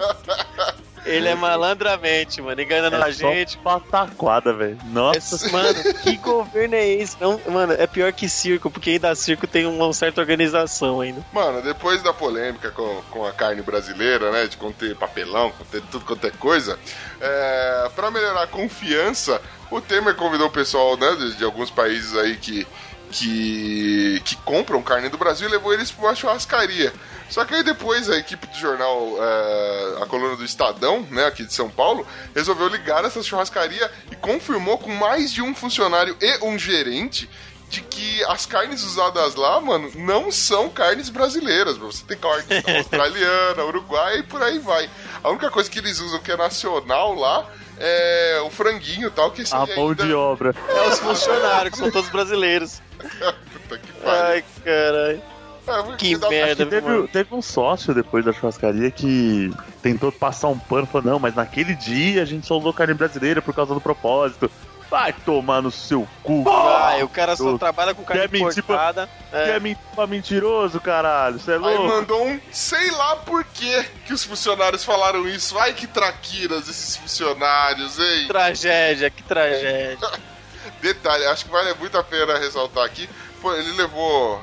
Ele 1.05 1.29
é 1.29 1.35
malandramente, 1.35 2.41
mano, 2.43 2.61
enganando 2.61 2.97
a 2.97 3.09
É 3.09 3.13
gente. 3.13 3.53
só 3.53 3.59
pataquada, 3.79 4.53
velho. 4.53 4.79
Nossa 4.87 5.37
Esse- 5.37 5.51
mano, 5.53 5.75
que 6.03 6.17
governo 6.19 6.75
é 6.75 6.87
esse? 6.89 7.17
Não, 7.21 7.41
mano, 7.49 7.73
é 7.73 7.87
pior 7.87 8.13
que 8.13 8.29
circo, 8.29 8.71
porque 8.71 8.91
ainda 8.91 9.15
circo 9.15 9.47
tem 9.47 9.67
uma 9.67 9.93
certa 9.93 10.21
organização 10.21 11.01
ainda. 11.01 11.25
Mano, 11.33 11.63
depois 11.63 12.03
da 12.03 12.13
polêmica 12.13 12.71
com, 12.71 13.03
com 13.11 13.27
a 13.27 13.33
carne 13.33 13.63
brasileira, 13.63 14.31
né? 14.31 14.47
De 14.47 14.57
conter 14.57 14.95
papelão, 14.97 15.51
conter 15.53 15.83
tudo 15.91 16.05
quanto 16.05 16.27
é 16.27 16.31
coisa, 16.31 16.79
é, 17.21 17.91
para 17.95 18.11
melhorar 18.11 18.43
a 18.43 18.47
confiança, 18.47 19.41
o 19.71 19.81
Temer 19.81 20.15
convidou 20.15 20.47
o 20.47 20.51
pessoal 20.51 20.97
né, 20.97 21.15
de, 21.17 21.37
de 21.37 21.45
alguns 21.45 21.71
países 21.71 22.17
aí 22.17 22.37
que, 22.37 22.67
que, 23.11 24.21
que 24.25 24.37
compram 24.37 24.83
carne 24.83 25.09
do 25.09 25.19
Brasil 25.19 25.49
e 25.49 25.51
levou 25.51 25.73
eles 25.73 25.91
pra 25.91 26.07
uma 26.07 26.15
churrascaria. 26.15 26.93
Só 27.29 27.45
que 27.45 27.55
aí 27.55 27.63
depois 27.63 28.09
a 28.09 28.17
equipe 28.17 28.47
do 28.47 28.57
jornal, 28.57 29.17
é, 29.21 30.03
a 30.03 30.07
coluna 30.07 30.37
do 30.37 30.45
Estadão, 30.45 31.07
né, 31.11 31.27
aqui 31.27 31.45
de 31.45 31.53
São 31.53 31.69
Paulo, 31.69 32.07
resolveu 32.35 32.69
ligar 32.69 33.05
essa 33.05 33.23
churrascaria 33.23 33.91
e 34.11 34.17
confirmou 34.17 34.79
com 34.79 34.91
mais 34.91 35.33
de 35.33 35.43
um 35.43 35.55
funcionário 35.55 36.17
e 36.21 36.45
um 36.45 36.59
gerente 36.59 37.29
de 37.69 37.83
que 37.83 38.25
as 38.25 38.47
carnes 38.47 38.83
usadas 38.83 39.35
lá, 39.35 39.61
mano, 39.61 39.91
não 39.95 40.33
são 40.33 40.71
carnes 40.71 41.11
brasileiras, 41.11 41.77
bro. 41.77 41.93
Você 41.93 42.03
tem 42.05 42.17
carne 42.17 42.45
australiana, 42.79 43.63
uruguaia 43.65 44.19
e 44.19 44.23
por 44.23 44.43
aí 44.43 44.59
vai. 44.59 44.89
A 45.23 45.29
única 45.29 45.51
coisa 45.51 45.69
que 45.69 45.79
eles 45.79 46.01
usam 46.01 46.19
que 46.21 46.33
é 46.33 46.37
nacional 46.37 47.15
lá 47.15 47.47
é 47.79 48.41
o 48.45 48.51
franguinho 48.51 49.09
e 49.09 49.11
tal, 49.11 49.31
que 49.31 49.43
esse 49.43 49.55
A 49.55 49.67
mão 49.67 49.91
ainda... 49.91 50.07
de 50.07 50.15
obra. 50.15 50.55
É 50.67 50.89
os 50.89 50.99
funcionários, 50.99 51.73
que 51.73 51.79
são 51.79 51.91
todos 51.91 52.09
brasileiros. 52.09 52.81
Puta 52.99 53.79
que 53.79 53.93
pariu. 53.93 54.23
Ai, 54.25 54.45
caralho. 54.65 55.23
É, 55.69 55.83
porque 55.83 55.97
Que 56.17 56.29
merda, 56.29 56.65
Teve, 56.65 56.81
mano. 56.89 57.09
teve 57.09 57.35
um 57.35 57.43
sócio 57.43 57.93
depois 57.95 58.25
da 58.25 58.33
churrascaria 58.33 58.91
que 58.91 59.53
tentou 59.83 60.11
passar 60.11 60.49
um 60.49 60.59
pano, 60.59 60.87
falou, 60.87 61.07
não, 61.13 61.19
mas 61.19 61.35
naquele 61.35 61.75
dia 61.75 62.23
a 62.23 62.25
gente 62.25 62.47
só 62.47 62.57
usou 62.57 62.73
carne 62.73 62.95
brasileira 62.95 63.43
por 63.43 63.53
causa 63.55 63.75
do 63.75 63.81
propósito. 63.81 64.51
Vai 64.91 65.13
tomar 65.13 65.61
no 65.61 65.71
seu 65.71 66.09
cu. 66.23 66.49
Ai, 66.49 67.03
o 67.03 67.09
cara 67.11 67.37
só 67.37 67.59
trabalha 67.59 67.93
com 67.95 68.03
carne 68.03 68.23
quer 68.23 68.31
mentir 68.31 68.63
pra- 68.65 68.75
importada. 68.77 69.11
Que 69.31 69.37
É. 69.37 69.51
é 69.57 69.61
men- 69.61 69.77
pra 69.95 70.07
mentiroso, 70.07 70.81
caralho. 70.81 71.39
Você 71.39 71.51
é 71.51 71.55
Aí 71.57 71.61
louco? 71.61 71.87
mandou 71.87 72.27
um, 72.27 72.41
sei 72.51 72.91
lá 72.93 73.17
por 73.17 73.45
que 73.45 73.85
que 74.07 74.15
os 74.15 74.25
funcionários 74.25 74.83
falaram 74.83 75.29
isso. 75.29 75.59
Ai 75.59 75.75
que 75.75 75.87
traquinas 75.87 76.67
esses 76.67 76.97
funcionários, 76.97 77.99
hein? 77.99 78.27
Tragédia, 78.29 79.11
que 79.11 79.23
tragédia. 79.23 79.99
Detalhe, 80.81 81.25
acho 81.27 81.45
que 81.45 81.51
vale 81.51 81.73
muito 81.75 81.97
a 81.99 82.05
pena 82.05 82.39
ressaltar 82.39 82.85
aqui. 82.85 83.09
Pô, 83.41 83.53
ele 83.55 83.73
levou 83.73 84.43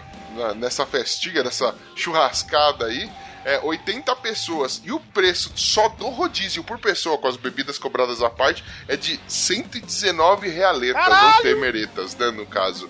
nessa 0.57 0.85
festinha, 0.85 1.43
nessa 1.43 1.73
churrascada 1.95 2.85
aí, 2.85 3.09
é 3.45 3.59
80 3.61 4.13
pessoas 4.17 4.81
e 4.83 4.91
o 4.91 4.99
preço 4.99 5.51
só 5.55 5.87
do 5.89 6.07
rodízio 6.09 6.63
por 6.63 6.79
pessoa 6.79 7.17
com 7.17 7.27
as 7.27 7.37
bebidas 7.37 7.77
cobradas 7.77 8.21
à 8.21 8.29
parte 8.29 8.63
é 8.87 8.97
de 8.97 9.19
119 9.27 10.49
realetas, 10.49 11.05
ou 11.07 11.41
temeretas, 11.41 12.15
né, 12.15 12.31
no 12.31 12.45
caso. 12.45 12.89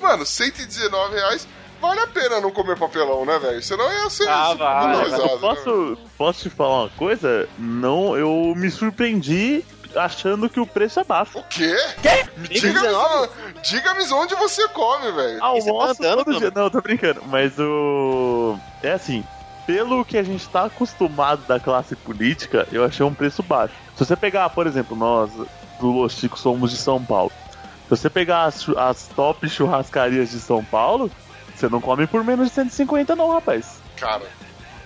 Mano, 0.00 0.24
119 0.24 1.14
reais 1.16 1.48
vale 1.80 2.00
a 2.00 2.06
pena 2.06 2.40
não 2.40 2.50
comer 2.52 2.78
papelão, 2.78 3.24
né, 3.24 3.38
velho? 3.38 3.62
Senão 3.62 3.90
ia 3.92 4.08
ser 4.08 4.28
Ah, 4.28 4.54
valorizado, 4.54 5.22
né? 5.34 5.38
Posso, 5.40 5.98
posso 6.16 6.42
te 6.48 6.50
falar 6.50 6.82
uma 6.84 6.90
coisa? 6.90 7.48
Não, 7.58 8.16
eu 8.16 8.54
me 8.56 8.70
surpreendi 8.70 9.64
achando 9.96 10.48
que 10.48 10.60
o 10.60 10.66
preço 10.66 11.00
é 11.00 11.04
baixo. 11.04 11.38
O 11.38 11.42
quê? 11.44 11.76
Tem 12.02 12.24
Diga-me 12.48 12.80
19? 12.80 13.28
diga 13.62 13.92
onde 14.14 14.34
você 14.34 14.68
come, 14.68 15.12
velho. 15.12 15.42
Almoço 15.42 16.02
tá 16.02 16.16
todo 16.16 16.38
dia. 16.38 16.52
Não, 16.54 16.70
tô 16.70 16.80
brincando. 16.80 17.22
Mas 17.26 17.58
o. 17.58 18.58
É 18.82 18.92
assim. 18.92 19.24
Pelo 19.66 20.02
que 20.02 20.16
a 20.16 20.22
gente 20.22 20.48
tá 20.48 20.64
acostumado 20.64 21.42
da 21.46 21.60
classe 21.60 21.94
política, 21.94 22.66
eu 22.72 22.82
achei 22.84 23.04
um 23.04 23.12
preço 23.12 23.42
baixo. 23.42 23.74
Se 23.94 24.04
você 24.04 24.16
pegar, 24.16 24.48
por 24.48 24.66
exemplo, 24.66 24.96
nós 24.96 25.30
do 25.78 25.90
Los 25.90 26.14
Chicos 26.14 26.40
somos 26.40 26.70
de 26.70 26.78
São 26.78 27.04
Paulo. 27.04 27.32
Se 27.84 27.90
você 27.90 28.08
pegar 28.08 28.44
as, 28.44 28.66
as 28.70 29.08
top 29.08 29.46
churrascarias 29.48 30.30
de 30.30 30.40
São 30.40 30.64
Paulo, 30.64 31.10
você 31.54 31.68
não 31.68 31.80
come 31.80 32.06
por 32.06 32.24
menos 32.24 32.48
de 32.48 32.54
150 32.54 33.14
não, 33.14 33.30
rapaz. 33.30 33.80
Cara, 33.96 34.24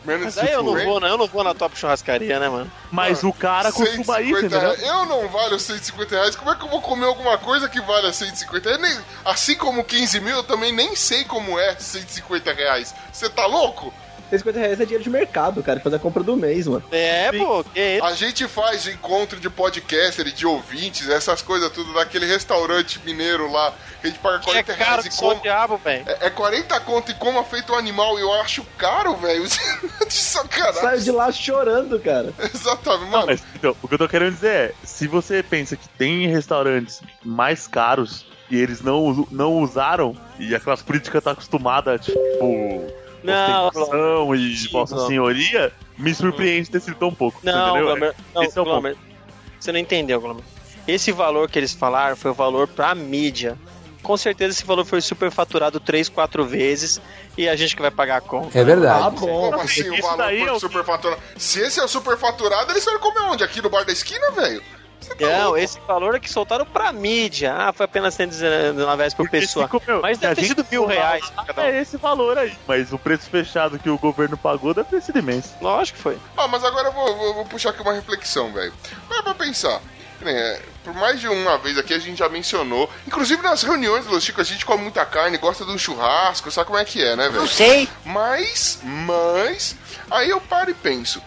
menos 0.04 0.24
Mas 0.24 0.38
aí 0.38 0.50
eu 0.52 0.62
não 0.62 0.72
150. 0.72 0.90
vou, 0.90 1.00
não, 1.00 1.08
eu 1.08 1.18
não 1.18 1.26
vou 1.26 1.44
na 1.44 1.54
top 1.54 1.78
churrascaria, 1.78 2.38
né, 2.38 2.48
mano? 2.48 2.70
Mas 2.90 3.22
o 3.22 3.32
cara 3.32 3.70
costuma 3.72 4.20
ir, 4.20 4.34
150 4.34 4.38
entendeu? 4.46 4.60
reais. 4.60 4.82
Eu 4.82 5.06
não 5.06 5.28
valho 5.28 5.58
150 5.58 6.14
reais. 6.14 6.36
Como 6.36 6.50
é 6.50 6.54
que 6.54 6.62
eu 6.64 6.68
vou 6.68 6.80
comer 6.80 7.06
alguma 7.06 7.38
coisa 7.38 7.68
que 7.68 7.80
valha 7.80 8.12
150 8.12 8.68
reais? 8.68 8.82
Nem- 8.82 9.04
assim 9.24 9.54
como 9.56 9.84
15 9.84 10.20
mil, 10.20 10.36
eu 10.36 10.44
também 10.44 10.72
nem 10.72 10.94
sei 10.96 11.24
como 11.24 11.58
é 11.58 11.74
150 11.76 12.52
reais. 12.52 12.94
Você 13.12 13.28
tá 13.28 13.46
louco? 13.46 13.92
150 14.38 14.58
reais 14.58 14.80
é 14.80 14.84
dinheiro 14.84 15.04
de 15.04 15.10
mercado, 15.10 15.62
cara, 15.62 15.80
fazer 15.80 15.96
a 15.96 15.98
compra 15.98 16.22
do 16.22 16.36
mês, 16.36 16.66
mano. 16.66 16.82
É, 16.90 17.30
pô, 17.32 17.62
que 17.64 17.80
isso? 17.96 18.04
A 18.04 18.14
gente 18.14 18.48
faz 18.48 18.86
encontro 18.86 19.38
de 19.38 19.50
podcaster 19.50 20.26
e 20.26 20.32
de 20.32 20.46
ouvintes, 20.46 21.08
essas 21.08 21.42
coisas 21.42 21.70
tudo 21.70 21.92
naquele 21.92 22.26
restaurante 22.26 23.00
mineiro 23.04 23.50
lá. 23.50 23.72
Que 24.00 24.06
a 24.08 24.10
gente 24.10 24.18
paga 24.20 24.36
É 24.38 24.40
40 24.42 24.74
caro 24.74 24.90
reais 25.02 25.06
e 25.06 25.10
só 25.12 25.26
o 25.26 25.28
come. 25.30 25.42
diabo, 25.42 25.76
velho. 25.76 26.04
É 26.08 26.26
é 26.26 26.30
40 26.30 26.80
conto 26.80 27.10
e 27.10 27.14
coma 27.14 27.44
feito 27.44 27.72
um 27.72 27.76
animal 27.76 28.18
e 28.18 28.22
eu 28.22 28.32
acho 28.40 28.64
caro, 28.78 29.14
velho. 29.16 29.44
de 30.06 30.14
sacanagem. 30.14 30.80
Saiu 30.80 31.00
de 31.00 31.10
lá 31.10 31.30
chorando, 31.32 31.98
cara. 32.00 32.32
Exatamente, 32.54 33.04
Não, 33.04 33.10
mano. 33.10 33.26
mas 33.26 33.42
então, 33.54 33.76
o 33.82 33.88
que 33.88 33.94
eu 33.94 33.98
tô 33.98 34.08
querendo 34.08 34.32
dizer 34.34 34.48
é, 34.48 34.72
se 34.84 35.06
você 35.06 35.42
pensa 35.42 35.76
que 35.76 35.88
tem 35.90 36.26
restaurantes 36.28 37.00
mais 37.24 37.66
caros 37.66 38.24
e 38.50 38.56
eles 38.60 38.82
não, 38.82 39.26
não 39.30 39.58
usaram, 39.58 40.14
e 40.38 40.54
a 40.54 40.60
classe 40.60 40.84
política 40.84 41.20
tá 41.22 41.30
acostumada, 41.30 41.98
tipo, 41.98 42.86
Não, 43.22 43.68
ostentação 43.68 44.34
e 44.34 44.56
Sim, 44.56 44.68
vossa 44.72 44.96
não. 44.96 45.06
senhoria, 45.06 45.72
me 45.98 46.14
surpreende 46.14 46.70
ter 46.70 46.80
sido 46.80 46.96
tão 46.96 47.12
pouco, 47.12 47.38
Não, 47.42 47.68
entendeu? 47.70 47.86
Glomer, 47.86 48.14
não, 48.34 48.42
Esse 48.42 48.58
é. 48.58 48.62
Glomer, 48.62 48.96
você 49.58 49.72
não 49.72 49.78
entendeu, 49.78 50.20
Glomer. 50.20 50.44
Esse 50.86 51.12
valor 51.12 51.48
que 51.48 51.58
eles 51.58 51.72
falaram 51.72 52.16
foi 52.16 52.30
o 52.32 52.34
valor 52.34 52.66
pra 52.66 52.94
mídia. 52.94 53.56
Com 54.02 54.16
certeza 54.16 54.50
esse 54.52 54.64
valor 54.64 54.84
foi 54.84 55.00
superfaturado 55.00 55.78
três, 55.78 56.08
quatro 56.08 56.44
vezes 56.44 57.00
e 57.38 57.48
a 57.48 57.54
gente 57.54 57.76
que 57.76 57.82
vai 57.82 57.90
pagar 57.90 58.16
a 58.16 58.20
conta. 58.20 58.58
É 58.58 58.64
verdade. 58.64 59.04
Ah, 59.06 59.10
bom. 59.10 59.50
Como 59.50 59.60
assim 59.60 59.88
o 59.90 60.02
valor 60.02 60.24
foi 60.24 60.42
é 60.42 60.58
superfaturado? 60.58 61.22
Se 61.36 61.60
esse 61.60 61.78
é 61.78 61.84
o 61.84 61.88
superfaturado, 61.88 62.72
eles 62.72 62.82
foram 62.82 62.98
comer 62.98 63.20
onde? 63.20 63.44
Aqui 63.44 63.62
no 63.62 63.70
bar 63.70 63.84
da 63.84 63.92
esquina, 63.92 64.32
velho? 64.32 64.60
Você 65.02 65.14
tá 65.14 65.26
Não, 65.26 65.42
louco? 65.44 65.58
esse 65.58 65.80
valor 65.80 66.14
é 66.14 66.20
que 66.20 66.30
soltaram 66.30 66.64
pra 66.64 66.92
mídia. 66.92 67.54
Ah, 67.54 67.72
foi 67.72 67.84
apenas 67.84 68.14
119 68.14 68.96
reais 68.96 69.12
por 69.14 69.24
Porque 69.24 69.40
pessoa. 69.40 69.68
comeu- 69.68 70.00
Mas 70.00 70.18
deve 70.18 70.34
ter 70.36 70.40
gente 70.42 70.48
sido 70.56 70.66
mil 70.70 70.86
reais 70.86 71.24
um. 71.56 71.60
É 71.60 71.80
esse 71.80 71.96
valor 71.96 72.38
aí, 72.38 72.56
mas 72.66 72.92
o 72.92 72.98
preço 72.98 73.28
fechado 73.28 73.78
que 73.78 73.90
o 73.90 73.98
governo 73.98 74.36
pagou 74.36 74.72
deve 74.72 74.88
ter 74.88 75.02
sido 75.02 75.18
imenso. 75.18 75.54
Lógico 75.60 75.96
que 75.96 76.02
foi. 76.02 76.18
Ah, 76.36 76.48
mas 76.48 76.64
agora 76.64 76.88
eu 76.88 76.92
vou, 76.92 77.16
vou- 77.16 77.34
vou 77.34 77.44
puxar 77.44 77.70
aqui 77.70 77.82
uma 77.82 77.92
reflexão, 77.92 78.52
velho. 78.52 78.72
Vai 79.08 79.22
pra 79.22 79.34
pensar. 79.34 79.80
É, 80.24 80.62
por 80.84 80.94
mais 80.94 81.18
de 81.20 81.26
uma 81.26 81.58
vez 81.58 81.76
aqui 81.76 81.92
a 81.92 81.98
gente 81.98 82.18
já 82.18 82.28
mencionou. 82.28 82.88
Inclusive 83.08 83.42
nas 83.42 83.64
reuniões 83.64 84.04
do 84.06 84.12
Los 84.12 84.22
Chico, 84.22 84.40
a 84.40 84.44
gente 84.44 84.64
come 84.64 84.80
muita 84.84 85.04
carne, 85.04 85.36
gosta 85.36 85.64
de 85.64 85.72
um 85.72 85.78
churrasco, 85.78 86.48
sabe 86.48 86.66
como 86.68 86.78
é 86.78 86.84
que 86.84 87.02
é, 87.02 87.16
né, 87.16 87.28
velho? 87.28 87.48
sei. 87.48 87.88
Mas, 88.04 88.78
mas, 88.84 89.74
aí 90.08 90.30
eu 90.30 90.40
paro 90.40 90.70
e 90.70 90.74
penso: 90.74 91.20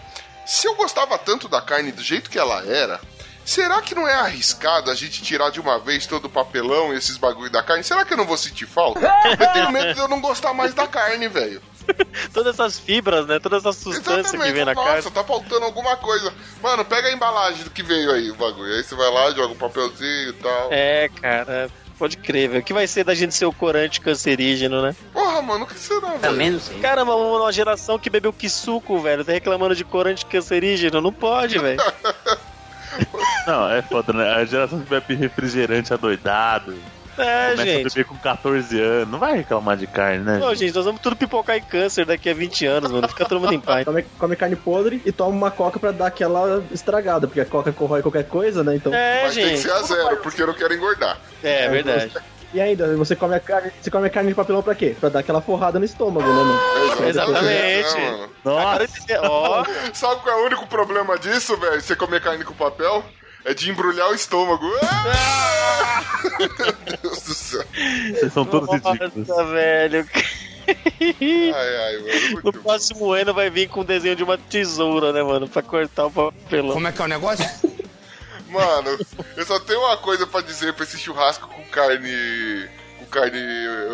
se 0.46 0.66
eu 0.66 0.74
gostava 0.76 1.18
tanto 1.18 1.46
da 1.46 1.60
carne 1.60 1.92
do 1.92 2.02
jeito 2.02 2.30
que 2.30 2.38
ela 2.38 2.64
era, 2.66 2.98
será 3.46 3.80
que 3.80 3.94
não 3.94 4.06
é 4.06 4.14
arriscado 4.14 4.90
a 4.90 4.94
gente 4.94 5.22
tirar 5.22 5.50
de 5.50 5.60
uma 5.60 5.78
vez 5.78 6.06
todo 6.06 6.26
o 6.26 6.30
papelão 6.30 6.92
e 6.92 6.98
esses 6.98 7.16
bagulho 7.16 7.50
da 7.50 7.62
carne? 7.62 7.82
Será 7.82 8.04
que 8.04 8.12
eu 8.12 8.16
não 8.18 8.26
vou 8.26 8.36
sentir 8.36 8.66
falta? 8.66 9.00
Eu 9.40 9.52
tenho 9.52 9.72
medo 9.72 9.94
de 9.94 10.00
eu 10.00 10.08
não 10.08 10.20
gostar 10.20 10.52
mais 10.52 10.74
da 10.74 10.86
carne, 10.86 11.28
velho. 11.28 11.62
Todas 12.34 12.54
essas 12.54 12.78
fibras, 12.78 13.26
né? 13.26 13.38
Todas 13.38 13.64
essas 13.64 13.76
substâncias 13.76 14.30
que 14.30 14.52
vem 14.52 14.64
na 14.64 14.74
Nossa, 14.74 14.88
carne. 14.88 15.10
tá 15.10 15.24
faltando 15.24 15.64
alguma 15.64 15.96
coisa. 15.96 16.32
Mano, 16.62 16.84
pega 16.84 17.08
a 17.08 17.12
embalagem 17.12 17.62
do 17.62 17.70
que 17.70 17.82
veio 17.82 18.10
aí, 18.10 18.30
o 18.30 18.34
bagulho. 18.34 18.74
Aí 18.74 18.82
você 18.82 18.94
vai 18.94 19.10
lá, 19.10 19.30
joga 19.30 19.52
um 19.52 19.56
papelzinho 19.56 20.30
e 20.30 20.32
tal. 20.34 20.68
É, 20.72 21.08
cara. 21.08 21.70
Pode 21.98 22.18
crer, 22.18 22.50
velho. 22.50 22.60
O 22.60 22.64
que 22.64 22.74
vai 22.74 22.86
ser 22.86 23.04
da 23.04 23.14
gente 23.14 23.34
ser 23.34 23.46
o 23.46 23.52
corante 23.52 24.02
cancerígeno, 24.02 24.82
né? 24.82 24.94
Porra, 25.14 25.40
mano, 25.40 25.64
o 25.64 25.66
que 25.66 25.78
será, 25.78 26.08
velho? 26.08 26.20
Também 26.20 26.50
não 26.50 26.60
sei. 26.60 26.78
Caramba, 26.78 27.14
uma 27.14 27.50
geração 27.50 27.98
que 27.98 28.10
bebeu 28.10 28.34
que 28.34 28.50
suco, 28.50 29.00
velho. 29.00 29.24
Tá 29.24 29.32
reclamando 29.32 29.74
de 29.74 29.82
corante 29.82 30.26
cancerígeno. 30.26 31.00
Não 31.00 31.12
pode, 31.12 31.58
velho. 31.58 31.80
Não, 33.46 33.70
é 33.70 33.82
foda, 33.82 34.12
né? 34.12 34.34
A 34.34 34.44
geração 34.44 34.80
que 34.80 34.88
bebe 34.88 35.14
refrigerante 35.14 35.92
adoidado, 35.94 36.74
É, 37.18 37.50
começa 37.50 37.62
a 37.62 37.64
gente. 37.64 37.84
beber 37.88 38.04
com 38.04 38.16
14 38.16 38.80
anos, 38.80 39.08
não 39.08 39.18
vai 39.18 39.36
reclamar 39.36 39.76
de 39.76 39.86
carne, 39.86 40.22
né? 40.24 40.40
Ô, 40.44 40.54
gente, 40.54 40.74
nós 40.74 40.84
vamos 40.84 41.00
tudo 41.00 41.16
pipocar 41.16 41.56
em 41.56 41.62
câncer 41.62 42.04
daqui 42.04 42.28
a 42.28 42.34
20 42.34 42.66
anos, 42.66 42.90
mano. 42.90 43.08
Fica 43.08 43.24
todo 43.24 43.40
mundo 43.40 43.54
em 43.54 43.60
paz. 43.60 43.84
Come, 43.84 44.02
come 44.18 44.36
carne 44.36 44.56
podre 44.56 45.00
e 45.04 45.12
toma 45.12 45.30
uma 45.30 45.50
coca 45.50 45.78
pra 45.78 45.92
dar 45.92 46.08
aquela 46.08 46.62
estragada, 46.72 47.26
porque 47.26 47.40
a 47.40 47.46
coca 47.46 47.72
corrói 47.72 48.02
qualquer 48.02 48.24
coisa, 48.24 48.62
né? 48.64 48.76
Então. 48.76 48.92
É, 48.92 49.22
Mas 49.24 49.34
tem 49.34 49.44
que 49.44 49.50
gente. 49.50 49.60
ser 49.62 49.70
a 49.72 49.82
zero, 49.82 50.16
porque 50.18 50.42
eu 50.42 50.46
não 50.48 50.54
quero 50.54 50.74
engordar. 50.74 51.16
É, 51.42 51.68
verdade. 51.68 52.10
E 52.56 52.60
ainda, 52.62 52.96
você 52.96 53.14
come 53.14 53.34
a 53.34 53.38
carne, 53.40 53.70
você 53.78 53.90
come 53.90 54.06
a 54.06 54.10
carne 54.10 54.30
de 54.30 54.34
papelão 54.34 54.62
pra 54.62 54.74
quê? 54.74 54.96
Pra 54.98 55.10
dar 55.10 55.18
aquela 55.18 55.42
forrada 55.42 55.78
no 55.78 55.84
estômago, 55.84 56.26
né, 56.26 56.42
mano? 56.42 57.06
Exatamente. 57.06 57.98
É, 57.98 58.28
Nossa, 58.42 58.88
ó, 59.20 59.62
Sabe 59.92 60.22
qual 60.22 60.38
é 60.38 60.42
o 60.42 60.46
único 60.46 60.66
problema 60.66 61.18
disso, 61.18 61.54
velho? 61.58 61.82
Você 61.82 61.94
comer 61.94 62.22
carne 62.22 62.44
com 62.44 62.54
papel? 62.54 63.04
É 63.44 63.52
de 63.52 63.70
embrulhar 63.70 64.08
o 64.08 64.14
estômago. 64.14 64.64
Ah! 64.82 66.02
Meu 66.40 66.98
Deus 67.02 67.20
do 67.24 67.34
céu. 67.34 67.62
vocês 68.14 68.32
são 68.32 68.46
todos 68.46 68.70
ridículos. 68.70 69.28
nossa, 69.28 69.44
velho. 69.44 70.08
Ai, 70.66 71.76
ai, 71.76 71.96
mano. 71.98 72.20
No 72.24 72.30
Muito 72.32 72.52
bom. 72.52 72.62
próximo 72.62 73.12
ano 73.12 73.34
vai 73.34 73.50
vir 73.50 73.68
com 73.68 73.80
o 73.80 73.84
desenho 73.84 74.16
de 74.16 74.24
uma 74.24 74.38
tesoura, 74.38 75.12
né, 75.12 75.22
mano? 75.22 75.46
Pra 75.46 75.60
cortar 75.60 76.06
o 76.06 76.10
papelão. 76.10 76.72
Como 76.72 76.88
é 76.88 76.92
que 76.92 77.02
é 77.02 77.04
o 77.04 77.08
negócio? 77.08 77.44
Mano, 78.48 78.98
eu 79.36 79.44
só 79.46 79.58
tenho 79.60 79.80
uma 79.80 79.96
coisa 79.96 80.26
pra 80.26 80.40
dizer 80.40 80.72
pra 80.74 80.84
esse 80.84 80.98
churrasco 80.98 81.48
com 81.48 81.62
carne. 81.64 82.68
com 82.98 83.06
carne 83.06 83.38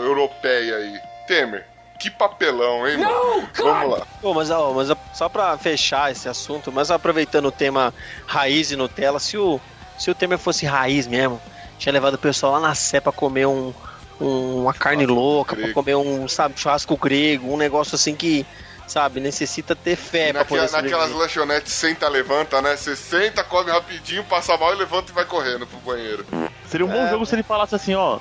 europeia 0.05 0.77
aí. 0.77 1.01
Temer, 1.27 1.65
que 2.01 2.11
papelão, 2.11 2.87
hein, 2.87 2.99
mano? 2.99 3.49
Vamos 3.57 3.99
lá. 3.99 4.07
Pô, 4.21 4.35
mas, 4.35 4.51
ó, 4.51 4.73
mas 4.73 4.89
só 5.15 5.29
pra 5.29 5.57
fechar 5.57 6.11
esse 6.11 6.29
assunto, 6.29 6.73
mas 6.73 6.91
aproveitando 6.91 7.47
o 7.47 7.53
tema 7.53 7.95
raiz 8.27 8.71
e 8.73 8.77
Nutella, 8.77 9.19
se 9.21 9.39
o, 9.39 9.61
se 9.99 10.11
o 10.11 10.15
Temer 10.15 10.39
fosse 10.39 10.67
raiz 10.67 11.07
mesmo, 11.07 11.41
tinha 11.79 11.93
levado 11.93 12.15
o 12.15 12.19
pessoal 12.19 12.53
lá 12.53 12.61
na 12.61 12.75
Sé 12.75 13.01
pra 13.01 13.13
comer 13.13 13.47
um, 13.47 13.73
um- 14.21 14.63
uma 14.63 14.75
carne 14.75 15.07
louca, 15.07 15.55
pra 15.55 15.63
grego. 15.65 15.75
comer 15.75 15.95
um, 15.97 16.27
sabe, 16.29 16.59
churrasco 16.59 16.97
grego, 16.97 17.53
um 17.53 17.57
negócio 17.57 17.95
assim 17.95 18.15
que, 18.17 18.45
sabe, 18.87 19.21
necessita 19.21 19.75
ter 19.75 19.97
fé 19.97 20.33
pra 20.33 20.41
Naquela, 20.43 20.67
poder 20.69 20.83
naquelas 20.83 21.11
lanchonetes 21.13 21.73
senta, 21.73 22.09
levanta, 22.09 22.61
né? 22.63 22.77
Você 22.77 22.95
senta, 22.97 23.43
come 23.45 23.71
rapidinho, 23.71 24.25
passa 24.25 24.57
mal 24.57 24.73
e 24.75 24.77
levanta 24.79 25.11
e 25.11 25.15
vai 25.15 25.25
correndo 25.25 25.67
pro 25.67 25.79
banheiro. 25.79 26.25
Seria 26.69 26.87
um 26.87 26.91
bom 26.91 27.09
jogo 27.09 27.25
se 27.27 27.35
ele 27.35 27.43
falasse 27.43 27.75
assim, 27.75 27.95
ó. 27.95 28.19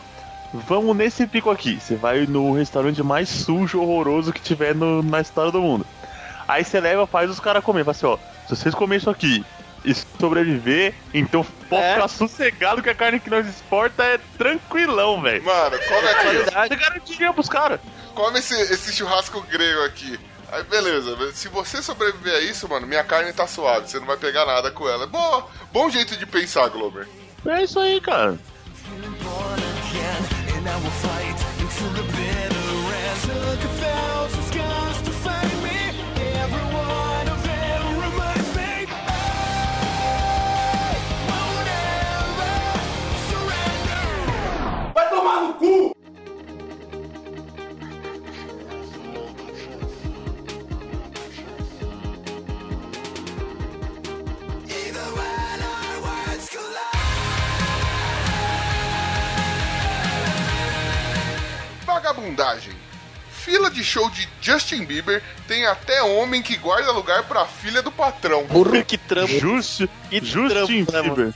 Vamos 0.54 0.96
nesse 0.98 1.26
pico 1.26 1.50
aqui. 1.50 1.80
Você 1.80 1.96
vai 1.96 2.26
no 2.26 2.54
restaurante 2.54 3.02
mais 3.02 3.30
sujo, 3.30 3.80
horroroso 3.82 4.34
que 4.34 4.42
tiver 4.42 4.76
no- 4.76 5.02
na 5.02 5.22
história 5.22 5.52
do 5.52 5.62
mundo. 5.62 5.86
Aí 6.48 6.64
você 6.66 6.80
leva, 6.82 7.08
faz 7.08 7.30
os 7.30 7.40
caras 7.40 7.64
comer. 7.64 7.86
Fala 7.86 7.92
assim, 7.96 8.06
ó. 8.06 8.18
Se 8.50 8.56
vocês 8.58 8.76
comerem 8.76 9.00
isso 9.00 9.10
aqui 9.10 9.46
e 9.86 9.94
sobreviver, 10.20 10.94
então 11.14 11.46
pode 11.70 11.82
É. 11.84 11.94
ficar 11.94 12.08
sossegado 12.10 12.84
que 12.84 12.90
a 12.90 12.96
carne 12.96 13.20
que 13.22 13.30
nós 13.30 13.48
exporta 13.48 14.04
é 14.04 14.20
tranquilão, 14.38 15.22
velho. 15.22 15.44
Mano, 15.44 15.78
come 15.88 16.08
aqui, 16.10 16.54
ó. 16.56 16.68
Você 16.68 16.76
garantiria 16.76 17.34
pros 17.34 17.48
caras. 17.48 17.80
come 18.14 18.40
esse, 18.40 18.54
esse 18.54 18.92
churrasco 18.94 19.40
grego 19.50 19.86
aqui. 19.86 20.20
Aí 20.52 20.64
beleza, 20.66 21.32
se 21.34 21.48
você 21.48 21.82
sobreviver 21.82 22.36
a 22.36 22.42
isso, 22.42 22.68
mano, 22.68 22.86
minha 22.86 23.06
carne 23.06 23.32
tá 23.32 23.48
suave, 23.48 23.90
você 23.90 24.00
não 24.00 24.06
vai 24.06 24.18
pegar 24.18 24.46
nada 24.46 24.70
com 24.70 24.88
ela. 24.88 25.08
Boa, 25.08 25.48
bom 25.72 25.90
jeito 25.90 26.18
de 26.18 26.26
pensar, 26.26 26.68
Glober. 26.68 27.08
É 27.46 27.64
isso 27.64 27.80
aí, 27.80 28.02
cara. 28.02 28.38
Vai 44.94 45.10
tomar 45.10 45.42
no 45.42 45.54
cu! 45.54 46.01
Vagabundagem. 62.02 62.74
Fila 63.32 63.70
de 63.70 63.84
show 63.84 64.10
de 64.10 64.28
Justin 64.42 64.86
Bieber 64.86 65.22
tem 65.48 65.66
até 65.66 66.02
homem 66.04 66.42
que 66.42 66.58
guarda 66.58 66.92
lugar 66.92 67.24
pra 67.24 67.46
filha 67.46 67.82
do 67.82 67.92
patrão. 67.92 68.44
Burro 68.46 68.84
que 68.84 68.98
trampo. 68.98 69.40
Just, 69.40 69.84
Que 70.10 70.24
Justin 70.24 70.48
trampo, 70.86 70.92
né, 70.92 71.02
mano? 71.02 71.16
Bieber. 71.16 71.34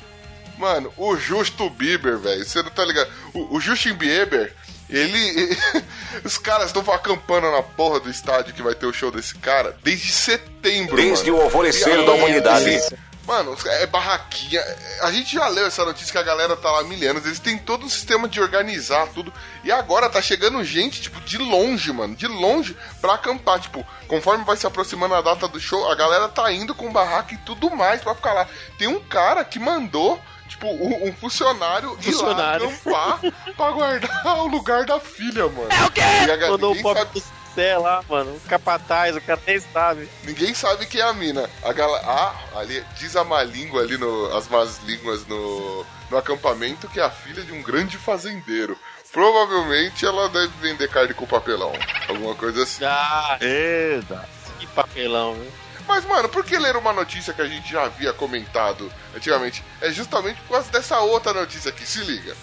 Mano, 0.58 0.94
o 0.98 1.16
Justo 1.18 1.70
Bieber, 1.70 2.18
velho, 2.18 2.44
você 2.46 2.62
não 2.64 2.70
tá 2.70 2.84
ligado? 2.86 3.10
O, 3.34 3.56
o 3.58 3.60
Justin 3.62 3.94
Bieber, 3.94 4.54
ele. 4.90 5.58
Os 6.24 6.38
caras 6.38 6.68
estão 6.68 6.82
acampando 6.94 7.52
na 7.52 7.62
porra 7.62 8.00
do 8.00 8.10
estádio 8.10 8.54
que 8.54 8.62
vai 8.62 8.74
ter 8.74 8.86
o 8.86 8.94
show 8.94 9.12
desse 9.12 9.36
cara 9.36 9.76
desde 9.84 10.12
setembro. 10.12 10.96
Desde 10.96 11.30
mano. 11.30 11.42
o 11.44 11.46
alvorecer 11.46 12.00
E 12.00 12.06
da 12.06 12.14
humanidade. 12.14 12.76
assim, 12.76 12.96
Mano, 13.26 13.58
é 13.66 13.86
barraquinha. 13.88 14.62
A 15.02 15.12
gente 15.12 15.34
já 15.34 15.48
leu 15.48 15.66
essa 15.66 15.84
notícia 15.84 16.12
que 16.12 16.18
a 16.18 16.24
galera 16.24 16.56
tá 16.56 16.72
lá 16.72 16.82
há 16.82 16.84
mil 16.84 17.10
anos. 17.10 17.26
Eles 17.26 17.40
têm 17.40 17.58
todo 17.58 17.86
um 17.86 17.90
sistema 17.90 18.28
de 18.28 18.40
organizar 18.40 19.08
tudo. 19.08 19.34
E 19.64 19.72
agora 19.72 20.10
tá 20.10 20.22
chegando 20.22 20.64
gente, 20.64 21.02
tipo, 21.02 21.20
de 21.22 21.38
longe, 21.40 21.92
mano. 21.92 22.16
De 22.16 22.28
longe 22.28 22.78
pra 23.02 23.16
acampar. 23.16 23.60
Tipo, 23.60 23.86
conforme 24.08 24.46
vai 24.46 24.56
se 24.58 24.68
aproximando 24.68 25.16
a 25.16 25.22
data 25.22 25.48
do 25.48 25.60
show, 25.60 25.90
a 25.92 25.96
galera 25.96 26.28
tá 26.30 26.52
indo 26.52 26.76
com 26.76 26.92
barraca 26.94 27.34
e 27.34 27.38
tudo 27.38 27.76
mais 27.76 28.02
pra 28.02 28.14
ficar 28.14 28.34
lá. 28.34 28.48
Tem 28.78 28.88
um 28.88 29.00
cara 29.00 29.44
que 29.44 29.58
mandou. 29.60 30.22
Tipo, 30.48 30.68
um, 30.68 31.08
um 31.10 31.14
funcionário, 31.14 31.98
Funcionário. 32.00 32.66
ir 32.70 32.90
lá 32.92 33.16
acampar 33.16 33.54
pra 33.58 33.72
guardar 33.72 34.38
o 34.38 34.48
lugar 34.48 34.86
da 34.86 35.00
filha, 35.00 35.48
mano. 35.48 35.68
É 35.72 35.84
o 35.86 35.90
quê? 35.92 36.02
E 36.02 36.32
a, 36.32 36.52
Mandou 36.52 36.70
o 36.72 36.76
ninguém 36.76 36.84
pobre 36.84 37.02
sabe- 37.20 37.24
céu 37.56 37.82
lá, 37.82 38.04
mano. 38.08 38.36
O 38.36 38.40
capataz, 38.42 39.16
o 39.16 39.22
cara 39.22 39.42
nem 39.48 39.60
sabe. 39.60 40.10
Ninguém 40.24 40.54
sabe 40.54 40.86
quem 40.86 41.02
é 41.02 41.06
a 41.06 41.14
mina. 41.14 41.50
A 41.64 41.74
galera. 41.74 42.04
Ah, 42.06 42.36
ali 42.56 42.84
diz 42.98 43.16
a 43.16 43.24
má 43.24 43.42
língua 43.44 43.82
ali 43.82 43.98
no. 43.98 44.36
As 44.36 44.48
más 44.48 44.80
línguas 44.84 45.26
no, 45.26 45.86
no 46.12 46.18
acampamento 46.18 46.88
que 46.88 47.00
é 47.00 47.04
a 47.04 47.10
filha 47.10 47.42
de 47.42 47.52
um 47.52 47.62
grande 47.62 47.98
fazendeiro. 47.98 48.78
Provavelmente 49.12 50.06
ela 50.06 50.28
deve 50.28 50.52
vender 50.60 50.90
carne 50.90 51.14
com 51.14 51.26
papelão. 51.26 51.72
Alguma 52.10 52.36
coisa 52.36 52.64
assim. 52.64 52.84
Ah, 52.84 53.38
Eita. 53.42 54.28
que 54.60 54.68
papelão, 54.68 55.34
viu? 55.36 55.52
Mas, 55.88 56.04
mano, 56.06 56.28
por 56.28 56.44
que 56.44 56.58
ler 56.58 56.76
uma 56.76 56.92
notícia 56.92 57.34
que 57.34 57.42
a 57.42 57.48
gente 57.48 57.72
já 57.72 57.84
havia 57.84 58.12
comentado 58.12 58.92
antigamente? 59.16 59.64
É 59.82 59.92
justamente 59.92 60.42
por 60.42 60.54
causa 60.54 60.72
dessa 60.72 61.00
outra 61.00 61.32
notícia 61.32 61.70
aqui, 61.70 61.86
se 61.86 62.00
liga. 62.00 62.36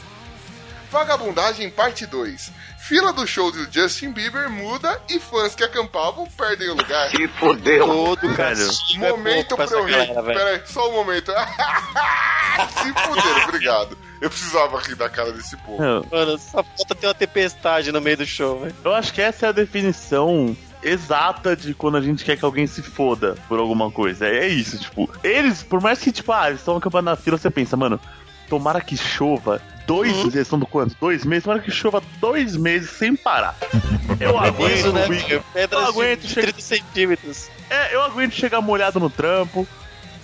Vagabundagem 0.90 1.68
parte 1.70 2.06
2. 2.06 2.52
Fila 2.93 3.11
do 3.11 3.26
show 3.26 3.51
do 3.51 3.66
Justin 3.72 4.12
Bieber 4.12 4.51
muda 4.51 5.01
e 5.09 5.18
fãs 5.18 5.55
que 5.55 5.64
acampavam 5.64 6.28
perdem 6.36 6.68
o 6.68 6.74
lugar. 6.74 7.09
Que 7.09 7.26
fodeu. 7.26 7.86
Todo 7.86 8.28
Velho. 8.34 8.68
é 8.97 8.99
Momento 8.99 9.57
pouco 9.57 9.66
pra 9.66 9.78
eu 9.78 9.84
rir. 9.86 9.93
galera, 9.93 10.22
velho. 10.22 10.38
Pera 10.38 10.51
aí, 10.51 10.62
só 10.66 10.90
um 10.90 10.93
momento. 10.93 11.32
Se 12.82 12.93
fuder, 12.93 13.49
obrigado. 13.49 13.97
Eu 14.20 14.28
precisava 14.28 14.78
rir 14.78 14.95
da 14.95 15.09
cara 15.09 15.32
desse 15.32 15.57
povo. 15.57 15.82
Não, 15.82 16.05
Mano, 16.12 16.38
só 16.38 16.62
falta 16.62 16.95
ter 16.95 17.07
uma 17.07 17.14
tempestade 17.14 17.90
no 17.90 17.99
meio 18.03 18.18
do 18.18 18.26
show, 18.26 18.61
velho. 18.61 18.76
Eu 18.84 18.93
acho 18.93 19.11
que 19.14 19.22
essa 19.22 19.47
é 19.47 19.49
a 19.49 19.53
definição 19.53 20.55
exata 20.82 21.57
de 21.57 21.72
quando 21.72 21.97
a 21.97 22.01
gente 22.03 22.22
quer 22.22 22.36
que 22.36 22.45
alguém 22.45 22.66
se 22.66 22.82
foda 22.82 23.36
por 23.49 23.59
alguma 23.59 23.90
coisa. 23.90 24.26
É 24.28 24.47
isso, 24.47 24.78
tipo, 24.78 25.09
eles, 25.24 25.62
por 25.62 25.80
mais 25.80 25.99
que, 25.99 26.12
tipo, 26.12 26.30
ah, 26.30 26.49
eles 26.49 26.61
estão 26.61 26.76
acampando 26.76 27.07
na 27.07 27.16
fila, 27.16 27.38
você 27.38 27.51
pensa, 27.51 27.74
mano, 27.74 27.99
tomara 28.51 28.82
que 28.82 28.99
chova 28.99 29.62
dois, 29.87 30.12
Uhum. 30.12 30.20
eles 30.22 30.35
estão 30.37 30.59
do 30.59 30.66
quanto? 30.66 30.97
Dois 31.01 31.24
meses? 31.24 31.45
Tomara 31.45 31.61
que 31.62 31.70
chova 31.70 32.03
dois 32.20 32.57
meses 32.57 32.91
sem 32.91 33.14
parar. 33.16 33.57
Eu 34.20 34.39
aguento, 34.39 34.70
Isso, 34.72 34.93
né? 34.93 35.07
Pedras 35.53 35.80
Eu 35.83 35.89
aguento 35.89 36.20
de 36.22 36.28
chegar- 36.28 36.53
30 36.53 36.61
centímetros. 36.61 37.49
É, 37.70 37.95
eu 37.95 38.03
aguento 38.03 38.33
chegar 38.35 38.61
molhado 38.61 39.01
no 39.01 39.09
trampo, 39.09 39.66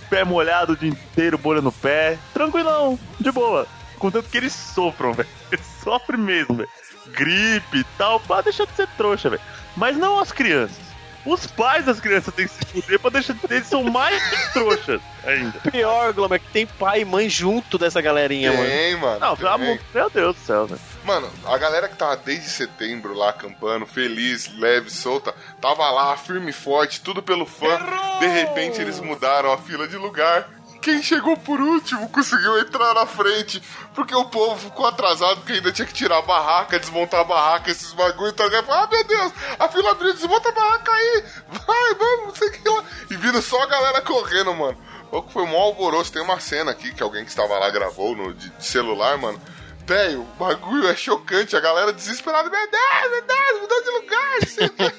pé 0.09 0.23
molhado 0.23 0.73
o 0.73 0.77
dia 0.77 0.89
inteiro, 0.89 1.37
bolha 1.37 1.61
no 1.61 1.71
pé, 1.71 2.17
tranquilão, 2.33 2.97
de 3.19 3.31
boa. 3.31 3.65
Contanto 3.97 4.29
que 4.29 4.37
eles 4.37 4.53
sofram, 4.53 5.11
velho. 5.13 5.27
Eles 5.51 5.65
sofrem 5.83 6.19
mesmo, 6.19 6.55
velho. 6.55 6.69
Gripe 7.07 7.79
e 7.79 7.83
tal, 7.97 8.19
pra 8.19 8.41
deixar 8.41 8.65
de 8.67 8.73
ser 8.75 8.87
trouxa, 8.97 9.29
velho. 9.31 9.41
Mas 9.75 9.97
não 9.97 10.19
as 10.19 10.31
crianças. 10.31 10.77
Os 11.25 11.45
pais 11.47 11.85
das 11.85 11.99
crianças 11.99 12.33
têm 12.33 12.47
que 12.47 12.53
se 12.53 12.65
fuder 12.65 12.99
pra 12.99 13.09
deixar 13.09 13.33
de 13.33 13.39
eles 13.49 13.67
são 13.67 13.83
mais 13.83 14.21
trouxas 14.53 15.01
ainda. 15.25 15.59
Pior, 15.71 16.13
Gloma, 16.13 16.35
é 16.35 16.39
que 16.39 16.47
tem 16.51 16.65
pai 16.65 17.01
e 17.01 17.05
mãe 17.05 17.29
junto 17.29 17.77
dessa 17.77 18.01
galerinha, 18.01 18.51
mano. 18.53 18.65
Tem, 18.65 18.95
mano. 18.95 19.19
Não, 19.19 19.37
pelo 19.37 19.57
tem. 19.57 19.67
amor, 19.67 19.79
meu 19.93 20.09
Deus 20.09 20.35
do 20.35 20.41
céu, 20.41 20.67
velho. 20.67 20.81
Mano, 21.03 21.29
a 21.45 21.57
galera 21.57 21.87
que 21.87 21.95
tava 21.95 22.17
desde 22.17 22.49
setembro 22.49 23.13
lá 23.13 23.29
acampando, 23.29 23.85
feliz, 23.85 24.49
leve, 24.57 24.89
solta, 24.89 25.33
tava 25.61 25.89
lá, 25.89 26.15
firme 26.15 26.51
e 26.51 26.53
forte, 26.53 27.01
tudo 27.01 27.21
pelo 27.21 27.45
fã. 27.45 27.79
De 28.19 28.27
repente 28.27 28.79
eles 28.81 28.99
mudaram 28.99 29.51
a 29.51 29.57
fila 29.57 29.87
de 29.87 29.95
lugar. 29.97 30.49
Quem 30.81 31.03
chegou 31.03 31.35
por 31.35 31.59
último 31.59 32.07
conseguiu 32.09 32.57
entrar 32.59 32.93
na 32.93 33.05
frente, 33.05 33.61
porque 33.93 34.15
o 34.15 34.25
povo 34.25 34.57
ficou 34.57 34.85
atrasado, 34.85 35.37
porque 35.37 35.53
ainda 35.53 35.71
tinha 35.71 35.85
que 35.85 35.93
tirar 35.93 36.19
a 36.19 36.21
barraca, 36.21 36.79
desmontar 36.79 37.19
a 37.19 37.23
barraca, 37.25 37.69
esses 37.69 37.91
bagulho. 37.93 38.33
Alguém 38.39 38.63
falou, 38.63 38.83
ah, 38.83 38.87
meu 38.89 39.03
Deus, 39.03 39.33
a 39.59 39.67
fila 39.67 39.91
abriu, 39.91 40.13
desmonta 40.13 40.49
a 40.49 40.51
barraca 40.53 40.91
aí, 40.91 41.23
vai, 41.49 41.95
vamos, 41.95 42.27
não 42.27 42.35
sei 42.35 42.47
o 42.47 42.51
que 42.51 42.69
lá. 42.69 42.83
E 43.11 43.15
vindo 43.15 43.41
só 43.41 43.61
a 43.61 43.67
galera 43.67 44.01
correndo, 44.01 44.53
mano. 44.53 44.77
Ou 45.11 45.23
que 45.23 45.33
foi 45.33 45.43
um 45.43 45.57
alvoroço. 45.57 46.11
Tem 46.11 46.21
uma 46.21 46.39
cena 46.39 46.71
aqui 46.71 46.93
que 46.93 47.03
alguém 47.03 47.23
que 47.23 47.29
estava 47.29 47.57
lá 47.57 47.69
gravou 47.69 48.15
no, 48.15 48.33
de, 48.33 48.49
de 48.49 48.65
celular, 48.65 49.17
mano. 49.17 49.41
Velho, 49.89 50.21
o 50.21 50.25
bagulho 50.37 50.87
é 50.87 50.95
chocante. 50.95 51.55
A 51.55 51.59
galera 51.59 51.91
desesperada. 51.91 52.47
Meu 52.47 52.69
Deus, 52.69 53.11
meu 53.11 53.23
Deus, 53.25 53.61
mudou 53.61 53.83
de 53.83 53.89
lugar. 53.89 54.39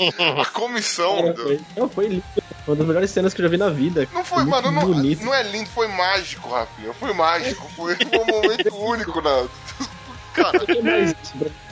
quê. 0.03 0.13
a 0.43 0.45
comissão. 0.47 1.17
Cara, 1.23 1.37
foi, 1.37 1.61
não, 1.77 1.89
foi 1.89 2.09
lindo. 2.09 2.25
Uma 2.67 2.75
das 2.75 2.87
melhores 2.89 3.11
cenas 3.13 3.33
que 3.33 3.41
eu 3.41 3.45
já 3.45 3.51
vi 3.51 3.57
na 3.57 3.69
vida. 3.71 4.09
Não 4.13 4.25
foi, 4.25 4.39
muito 4.39 4.51
mano, 4.51 4.73
não, 4.73 4.83
bonito. 4.85 5.25
não 5.25 5.33
é 5.33 5.45
lindo, 5.45 5.71
foi 5.71 5.87
mágico, 5.87 6.49
Rafinha. 6.51 6.93
Foi 6.93 7.13
mágico. 7.13 7.69
Foi, 7.77 7.95
foi 7.95 8.19
um 8.19 8.27
momento 8.27 8.75
único 8.85 9.21
na. 9.21 9.47
Cara, 10.35 10.59
que 10.59 10.83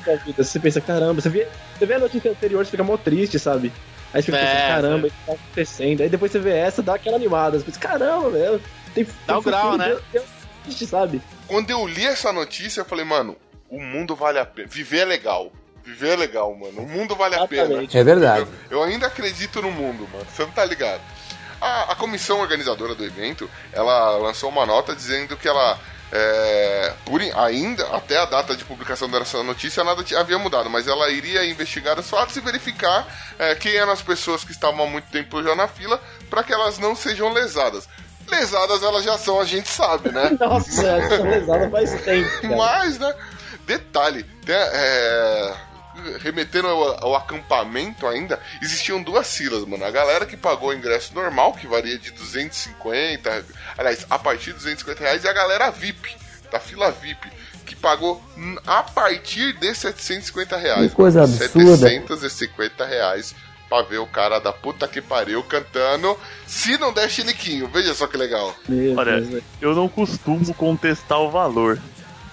pra 0.05 0.15
vida? 0.17 0.45
Você 0.45 0.61
pensa, 0.61 0.81
caramba, 0.81 1.21
você 1.21 1.29
vê, 1.29 1.49
você 1.77 1.87
vê 1.87 1.95
a 1.95 1.99
notícia 1.99 2.31
anterior, 2.31 2.65
você 2.65 2.71
fica 2.71 2.85
mó 2.85 2.97
triste, 2.97 3.37
sabe? 3.37 3.73
Aí 4.15 4.23
você 4.23 4.27
fica 4.27 4.39
É, 4.39 4.47
pensando, 4.47 4.69
caramba, 4.69 5.07
isso 5.09 5.17
tá 5.27 5.33
acontecendo. 5.33 6.01
Aí 6.03 6.09
depois 6.09 6.31
você 6.31 6.39
vê 6.39 6.53
essa, 6.53 6.83
dá 6.85 6.95
aquela 6.95 7.17
animada. 7.17 7.59
Você 7.59 7.65
pensa, 7.65 7.81
caramba, 7.81 8.31
velho. 8.31 8.63
Tem, 8.95 9.03
Dá 9.05 9.11
tem 9.27 9.37
o 9.37 9.43
grau, 9.43 9.77
né? 9.77 9.97
Deus- 10.13 10.25
Deus 10.65 10.89
sabe? 10.89 11.21
Quando 11.49 11.71
eu 11.71 11.85
li 11.87 12.07
essa 12.07 12.33
notícia, 12.33 12.83
eu 12.83 12.85
falei, 12.85 13.05
mano, 13.05 13.37
o 13.69 13.81
mundo 13.81 14.15
vale 14.15 14.39
a 14.39 14.47
pena. 14.47 14.69
Viver 14.69 14.99
é 15.01 15.05
legal. 15.05 15.51
Viver 15.85 16.11
é 16.11 16.17
legal, 16.17 16.55
mano. 16.55 16.83
O 16.83 16.89
mundo 16.89 17.17
vale 17.17 17.35
a 17.35 17.47
pena. 17.49 17.63
Exatamente. 17.65 17.99
É 17.99 18.05
verdade. 18.05 18.47
Eu, 18.71 18.79
eu 18.79 18.83
ainda 18.85 19.07
acredito 19.07 19.61
no 19.63 19.71
mundo, 19.73 20.07
mano. 20.13 20.27
Você 20.33 20.43
não 20.45 20.53
tá 20.53 20.65
ligado? 20.65 21.01
A, 21.61 21.93
a 21.93 21.97
comissão 21.97 22.39
organizadora 22.41 22.95
do 22.95 23.05
evento, 23.05 23.51
ela 23.73 24.17
lançou 24.19 24.49
uma 24.51 24.65
nota 24.67 24.95
dizendo 24.95 25.37
que 25.37 25.49
ela. 25.49 25.79
é, 26.13 26.93
por 27.05 27.21
in- 27.21 27.33
ainda, 27.35 27.87
até 27.89 28.17
a 28.17 28.25
data 28.27 28.55
de 28.57 28.65
publicação 28.65 29.11
dessa 29.11 29.43
notícia, 29.43 29.83
nada 29.83 30.05
havia 30.19 30.39
mudado, 30.39 30.71
mas 30.71 30.87
ela 30.87 31.11
iria 31.11 31.45
investigar 31.45 31.99
os 31.99 32.09
fatos 32.09 32.37
e 32.37 32.41
verificar 32.41 33.07
é, 33.39 33.55
quem 33.55 33.75
eram 33.75 33.93
as 33.93 34.01
pessoas 34.03 34.45
que 34.45 34.53
estavam 34.53 34.85
há 34.85 34.87
muito 34.89 35.11
tempo 35.11 35.43
já 35.43 35.55
na 35.57 35.67
fila, 35.69 36.01
para 36.31 36.43
que 36.45 36.53
elas 36.53 36.79
não 36.79 36.95
sejam 36.95 37.33
lesadas. 37.33 37.89
Lesadas 38.31 38.83
elas 38.83 39.05
já 39.05 39.17
são, 39.19 39.41
a 39.41 39.45
gente 39.45 39.69
sabe, 39.69 40.11
né? 40.11 40.37
Nossa, 40.41 40.87
essa 40.87 41.23
lesada 41.23 41.71
faz 41.71 41.93
tempo, 42.03 42.41
cara. 42.43 42.57
Mas, 42.57 42.99
né? 42.99 43.15
Detalhe, 43.67 44.25
tem, 44.45 44.55
é, 44.55 45.55
remetendo 46.21 46.69
ao, 46.69 47.07
ao 47.07 47.17
acampamento 47.17 48.07
ainda, 48.07 48.41
existiam 48.63 49.03
duas 49.03 49.37
filas, 49.37 49.65
mano. 49.65 49.85
A 49.85 49.91
galera 49.91 50.27
que 50.27 50.37
pagou 50.37 50.71
o 50.71 50.75
ingresso 50.75 51.15
normal, 51.15 51.53
que 51.55 51.67
varia 51.67 51.99
de 51.99 52.11
250, 52.11 53.45
aliás, 53.77 54.07
a 54.09 54.19
partir 54.19 54.53
de 54.53 54.59
250 54.59 55.01
reais, 55.03 55.25
e 55.25 55.29
a 55.29 55.33
galera 55.33 55.71
VIP, 55.71 56.17
da 56.51 56.61
fila 56.61 56.91
VIP, 56.91 57.31
que 57.67 57.77
pagou 57.77 58.23
a 58.67 58.83
partir 58.83 59.53
de 59.59 59.75
750 59.75 60.57
reais. 60.57 60.91
Que 60.91 60.97
coisa 60.97 61.21
mano. 61.27 61.35
absurda. 61.35 61.89
750 61.89 62.85
reais 62.87 63.35
pra 63.69 63.83
ver 63.83 63.99
o 63.99 64.07
cara 64.07 64.39
da 64.39 64.53
puta 64.53 64.89
que 64.89 65.01
pariu 65.03 65.43
cantando, 65.43 66.19
se 66.47 66.79
não 66.79 66.93
der 66.93 67.11
chiliquinho. 67.11 67.69
Veja 67.69 67.95
só 67.95 68.07
que 68.07 68.17
legal. 68.17 68.55
Olha, 68.97 69.43
eu 69.61 69.75
não 69.75 69.89
costumo 69.89 70.55
contestar 70.55 71.19
o 71.21 71.31
valor, 71.31 71.79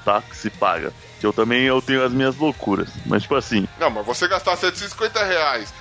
tá? 0.04 0.22
Que 0.22 0.36
se 0.36 0.50
paga. 0.50 0.94
Que 1.20 1.26
eu 1.26 1.34
também 1.34 1.64
eu 1.64 1.82
tenho 1.82 2.04
as 2.04 2.12
minhas 2.12 2.36
loucuras. 2.38 2.90
Mas, 3.06 3.24
tipo 3.24 3.36
assim, 3.36 3.68
Não, 3.80 3.90
mas 3.90 4.06
você 4.06 4.28
gastar 4.28 4.56
750 4.56 5.24
reais 5.24 5.74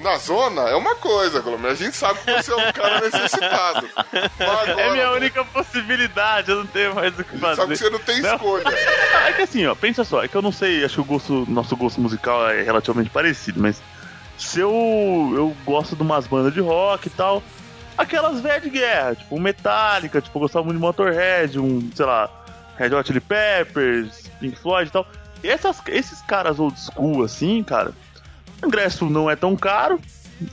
na 0.00 0.18
zona 0.18 0.62
é 0.62 0.74
uma 0.74 0.94
coisa, 0.96 1.40
Glomer. 1.40 1.70
A 1.70 1.74
gente 1.74 1.96
sabe 1.96 2.18
que 2.20 2.30
você 2.30 2.52
é 2.52 2.56
um 2.56 2.72
cara 2.72 3.00
necessitado. 3.00 3.88
Mas 4.12 4.30
agora, 4.68 4.80
é 4.80 4.92
minha 4.92 5.10
única 5.12 5.44
possibilidade, 5.44 6.50
eu 6.50 6.58
não 6.58 6.66
tenho 6.66 6.94
mais 6.94 7.18
o 7.18 7.24
que 7.24 7.38
fazer. 7.38 7.56
Sabe 7.56 7.72
que 7.72 7.78
você 7.78 7.90
não 7.90 7.98
tem 8.00 8.20
Não. 8.20 8.34
escolha. 8.34 8.64
É 9.26 9.32
que 9.32 9.42
assim, 9.42 9.66
ó, 9.66 9.74
pensa 9.74 10.04
só, 10.04 10.22
é 10.22 10.28
que 10.28 10.36
eu 10.36 10.42
não 10.42 10.52
sei, 10.52 10.84
acho 10.84 10.96
que 10.96 11.00
o 11.00 11.04
gosto, 11.04 11.46
nosso 11.48 11.74
gosto 11.76 12.00
musical 12.00 12.50
é 12.50 12.62
relativamente 12.62 13.08
parecido, 13.10 13.60
mas 13.60 13.80
se 14.38 14.60
eu, 14.60 15.32
eu 15.34 15.56
gosto 15.64 15.96
de 15.96 16.02
umas 16.02 16.26
bandas 16.26 16.52
de 16.52 16.60
rock 16.60 17.08
e 17.08 17.10
tal, 17.10 17.42
aquelas 17.96 18.40
velhas 18.40 18.62
de 18.62 18.70
guerra, 18.70 19.14
tipo 19.14 19.36
um 19.36 19.40
Metallica, 19.40 20.20
tipo, 20.20 20.36
eu 20.36 20.42
gostava 20.42 20.64
muito 20.64 20.76
de 20.76 20.82
Motorhead, 20.82 21.58
um, 21.58 21.90
sei 21.94 22.04
lá, 22.06 22.30
Red 22.76 22.94
Hot 22.94 23.06
Chili 23.06 23.20
Peppers, 23.20 24.30
Pink 24.38 24.56
Floyd 24.58 24.88
e 24.88 24.92
tal. 24.92 25.06
E 25.42 25.48
essas, 25.48 25.80
esses 25.88 26.20
caras 26.22 26.58
old 26.58 26.78
school, 26.78 27.22
assim, 27.22 27.62
cara, 27.62 27.92
o 28.62 28.66
ingresso 28.66 29.06
não 29.06 29.30
é 29.30 29.36
tão 29.36 29.56
caro. 29.56 30.00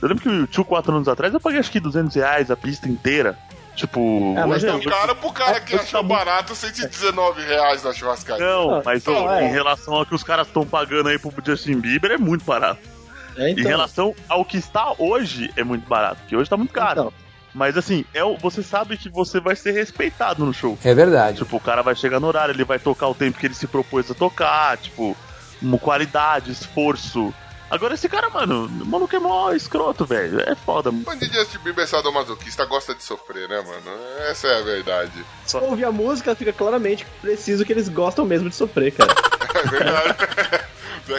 Eu 0.00 0.08
lembro 0.08 0.22
que 0.22 0.56
2, 0.56 0.66
4 0.66 0.94
anos 0.94 1.08
atrás 1.08 1.34
eu 1.34 1.40
paguei 1.40 1.60
acho 1.60 1.70
que 1.70 1.80
200 1.80 2.14
reais 2.14 2.50
a 2.50 2.56
pista 2.56 2.88
inteira. 2.88 3.38
Tipo. 3.74 4.34
Ah, 4.38 4.46
mas 4.46 4.62
tão 4.62 4.78
é- 4.78 4.84
caro 4.84 5.16
pro 5.16 5.32
cara 5.32 5.60
que 5.60 5.74
achou 5.74 6.00
tá 6.00 6.08
barato 6.08 6.54
119 6.54 7.42
reais 7.42 7.82
na 7.82 7.92
churrascaria. 7.92 8.46
Não, 8.46 8.80
mas 8.84 9.04
não, 9.04 9.26
ô, 9.26 9.30
é. 9.32 9.48
em 9.48 9.50
relação 9.50 9.94
ao 9.94 10.06
que 10.06 10.14
os 10.14 10.22
caras 10.22 10.46
estão 10.46 10.64
pagando 10.64 11.08
aí 11.08 11.18
pro 11.18 11.32
Justin 11.44 11.80
Bieber, 11.80 12.12
é 12.12 12.16
muito 12.16 12.44
barato. 12.44 12.93
É, 13.36 13.48
Em 13.48 13.52
então, 13.52 13.64
relação 13.64 14.14
ao 14.28 14.44
que 14.44 14.56
está 14.56 14.94
hoje, 14.98 15.50
é 15.56 15.64
muito 15.64 15.88
barato. 15.88 16.20
Porque 16.22 16.36
hoje 16.36 16.48
tá 16.50 16.56
muito 16.56 16.72
caro. 16.72 17.00
Então. 17.00 17.12
Mas 17.54 17.76
assim, 17.76 18.04
é, 18.12 18.24
o- 18.24 18.36
você 18.36 18.62
sabe 18.62 18.96
que 18.96 19.08
você 19.08 19.38
vai 19.40 19.54
ser 19.54 19.70
respeitado 19.72 20.44
no 20.44 20.52
show. 20.52 20.76
É 20.84 20.92
verdade. 20.94 21.38
Tipo, 21.38 21.56
o 21.56 21.60
cara 21.60 21.82
vai 21.82 21.94
chegar 21.94 22.18
no 22.18 22.26
horário, 22.26 22.52
ele 22.52 22.64
vai 22.64 22.78
tocar 22.78 23.06
o 23.08 23.14
tempo 23.14 23.38
que 23.38 23.46
ele 23.46 23.54
se 23.54 23.66
propôs 23.68 24.10
a 24.10 24.14
tocar, 24.14 24.76
tipo, 24.78 25.16
uma 25.62 25.78
qualidade, 25.78 26.50
esforço. 26.50 27.32
Agora 27.70 27.94
esse 27.94 28.08
cara, 28.08 28.28
mano, 28.28 28.66
o 28.66 28.84
maluco 28.86 29.14
é 29.16 29.18
mó 29.18 29.50
escroto, 29.52 30.04
velho. 30.04 30.40
É 30.40 30.54
foda. 30.54 30.92
Fã 31.04 31.16
de 31.16 31.26
Justin 31.26 31.58
Bieber 31.58 31.86
sadomasoquista 31.88 32.64
gosta 32.66 32.94
de 32.94 33.02
sofrer, 33.02 33.48
né, 33.48 33.56
mano? 33.62 33.98
Essa 34.28 34.48
é 34.48 34.58
a 34.58 34.62
verdade. 34.62 35.24
Se 35.46 35.56
ouvir 35.56 35.84
a 35.84 35.90
música, 35.92 36.34
fica 36.34 36.52
claramente 36.52 37.06
preciso 37.22 37.64
que 37.64 37.72
eles 37.72 37.88
gostam 37.88 38.24
mesmo 38.24 38.48
de 38.50 38.54
sofrer, 38.56 38.92
cara. 38.92 39.14
É 39.54 39.68
verdade. 39.68 40.14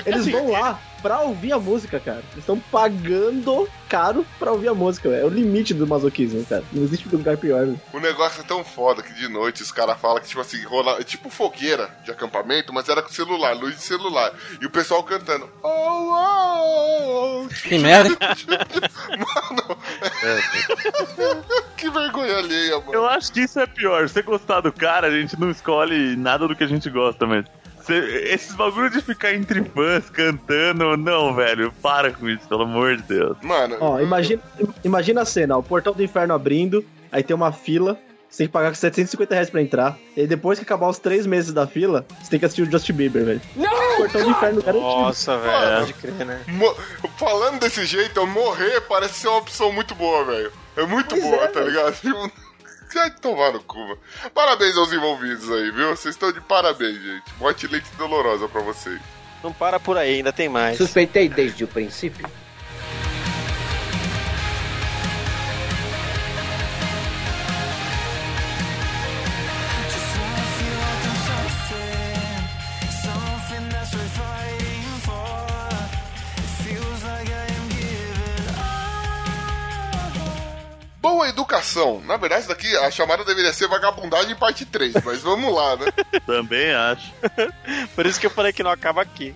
Eles 0.05 0.27
vão 0.27 0.51
lá 0.51 0.79
pra 1.01 1.21
ouvir 1.21 1.51
a 1.51 1.59
música, 1.59 1.99
cara. 1.99 2.19
Eles 2.31 2.39
estão 2.39 2.59
pagando 2.59 3.69
caro 3.88 4.25
pra 4.39 4.51
ouvir 4.51 4.69
a 4.69 4.73
música, 4.73 5.09
velho. 5.09 5.21
É 5.21 5.25
o 5.25 5.29
limite 5.29 5.73
do 5.73 5.86
masoquismo, 5.86 6.43
cara. 6.45 6.63
Não 6.71 6.83
existe 6.83 7.07
lugar 7.07 7.38
pior. 7.38 7.67
né? 7.67 7.77
O 7.93 7.99
negócio 7.99 8.41
é 8.41 8.43
tão 8.43 8.63
foda 8.63 9.03
que 9.03 9.13
de 9.13 9.27
noite 9.27 9.61
os 9.61 9.71
caras 9.71 9.99
falam 9.99 10.19
que, 10.21 10.27
tipo 10.27 10.41
assim, 10.41 10.63
rola. 10.63 11.03
Tipo 11.03 11.29
fogueira 11.29 11.89
de 12.03 12.11
acampamento, 12.11 12.73
mas 12.73 12.89
era 12.89 13.01
com 13.03 13.09
celular, 13.09 13.53
luz 13.53 13.75
de 13.75 13.81
celular. 13.83 14.33
E 14.59 14.65
o 14.65 14.69
pessoal 14.69 15.03
cantando. 15.03 15.47
Oh, 15.61 15.69
oh, 15.69 17.43
oh. 17.43 17.47
Que 17.47 17.77
merda. 17.77 18.09
Mano. 19.15 19.77
que 21.77 21.89
vergonha 21.89 22.38
alheia, 22.38 22.79
mano. 22.79 22.93
Eu 22.93 23.05
acho 23.07 23.31
que 23.31 23.41
isso 23.41 23.59
é 23.59 23.67
pior. 23.67 24.07
Se 24.07 24.13
você 24.15 24.21
gostar 24.21 24.61
do 24.61 24.71
cara, 24.71 25.07
a 25.07 25.11
gente 25.11 25.39
não 25.39 25.49
escolhe 25.51 26.15
nada 26.15 26.47
do 26.47 26.55
que 26.55 26.63
a 26.63 26.67
gente 26.67 26.89
gosta, 26.89 27.25
mas. 27.25 27.45
Cê- 27.86 28.29
esses 28.33 28.53
bagulho 28.55 28.89
de 28.89 29.01
ficar 29.01 29.33
entre 29.33 29.63
fãs 29.63 30.09
cantando, 30.09 30.97
não, 30.97 31.33
velho, 31.36 31.71
para 31.81 32.11
com 32.11 32.27
isso, 32.27 32.47
pelo 32.47 32.63
amor 32.63 32.97
de 32.97 33.03
Deus. 33.03 33.38
Mano, 33.41 33.77
Ó, 33.79 33.99
imagina, 33.99 34.41
imagina 34.83 35.21
a 35.21 35.25
cena, 35.25 35.55
ó, 35.55 35.59
o 35.59 35.63
portão 35.63 35.93
do 35.93 36.01
inferno 36.03 36.33
abrindo, 36.33 36.83
aí 37.11 37.21
tem 37.21 37.36
uma 37.36 37.51
fila, 37.51 37.97
você 38.29 38.39
tem 38.39 38.47
que 38.47 38.53
pagar 38.53 38.75
750 38.75 39.33
reais 39.33 39.49
pra 39.49 39.61
entrar, 39.61 39.97
e 40.17 40.21
aí 40.21 40.27
depois 40.27 40.57
que 40.57 40.65
acabar 40.65 40.89
os 40.89 40.97
três 40.99 41.25
meses 41.27 41.53
da 41.53 41.67
fila, 41.67 42.05
você 42.21 42.29
tem 42.31 42.39
que 42.39 42.45
assistir 42.45 42.63
o 42.63 42.71
Justin 42.71 42.93
Bieber, 42.93 43.23
velho. 43.23 43.41
Não! 43.55 43.97
Portão 43.97 44.23
do 44.23 44.29
inferno 44.31 44.61
garantido. 44.61 44.89
Nossa, 44.91 45.38
velho. 45.38 45.79
Pode 45.79 45.93
crer, 45.93 46.25
né? 46.25 46.41
mo- 46.47 46.75
falando 47.17 47.59
desse 47.59 47.86
jeito, 47.86 48.19
eu 48.19 48.25
morrer 48.27 48.81
parece 48.81 49.13
ser 49.19 49.27
uma 49.29 49.38
opção 49.38 49.71
muito 49.71 49.93
boa, 49.95 50.25
velho. 50.25 50.51
É 50.75 50.86
muito 50.86 51.09
Pois 51.09 51.21
boa, 51.23 51.43
é, 51.43 51.47
tá 51.47 51.61
ligado? 51.61 51.95
Vai 52.95 53.11
tomar 53.11 53.51
no 53.51 53.61
cu, 53.61 53.77
mano. 53.77 53.99
Parabéns 54.33 54.77
aos 54.77 54.91
envolvidos 54.93 55.51
aí, 55.51 55.69
viu? 55.69 55.89
Vocês 55.89 56.15
estão 56.15 56.31
de 56.31 56.39
parabéns, 56.39 56.95
gente. 56.95 57.23
Morte 57.37 57.67
leite 57.67 57.89
dolorosa 57.97 58.47
pra 58.47 58.61
vocês. 58.61 58.99
Não 59.43 59.51
para 59.51 59.79
por 59.79 59.97
aí, 59.97 60.15
ainda 60.15 60.31
tem 60.31 60.47
mais. 60.47 60.77
Suspeitei 60.77 61.27
desde 61.27 61.65
o 61.65 61.67
princípio. 61.67 62.25
Boa 81.06 81.30
educação. 81.30 82.01
Na 82.01 82.18
verdade, 82.18 82.41
isso 82.41 82.49
daqui 82.49 82.76
a 82.78 82.89
chamada 82.89 83.24
deveria 83.24 83.53
ser 83.53 83.68
vagabundagem 83.68 84.36
parte 84.36 84.66
3, 84.66 84.95
mas 85.06 85.22
vamos 85.22 85.53
lá, 85.53 85.76
né? 85.76 85.86
Também 86.26 86.74
acho. 86.74 87.14
Por 87.93 88.08
isso 88.08 88.20
que 88.20 88.26
eu 88.26 88.32
falei 88.32 88.51
que 88.51 88.64
não 88.64 88.72
acaba 88.72 89.03
aqui. 89.03 89.36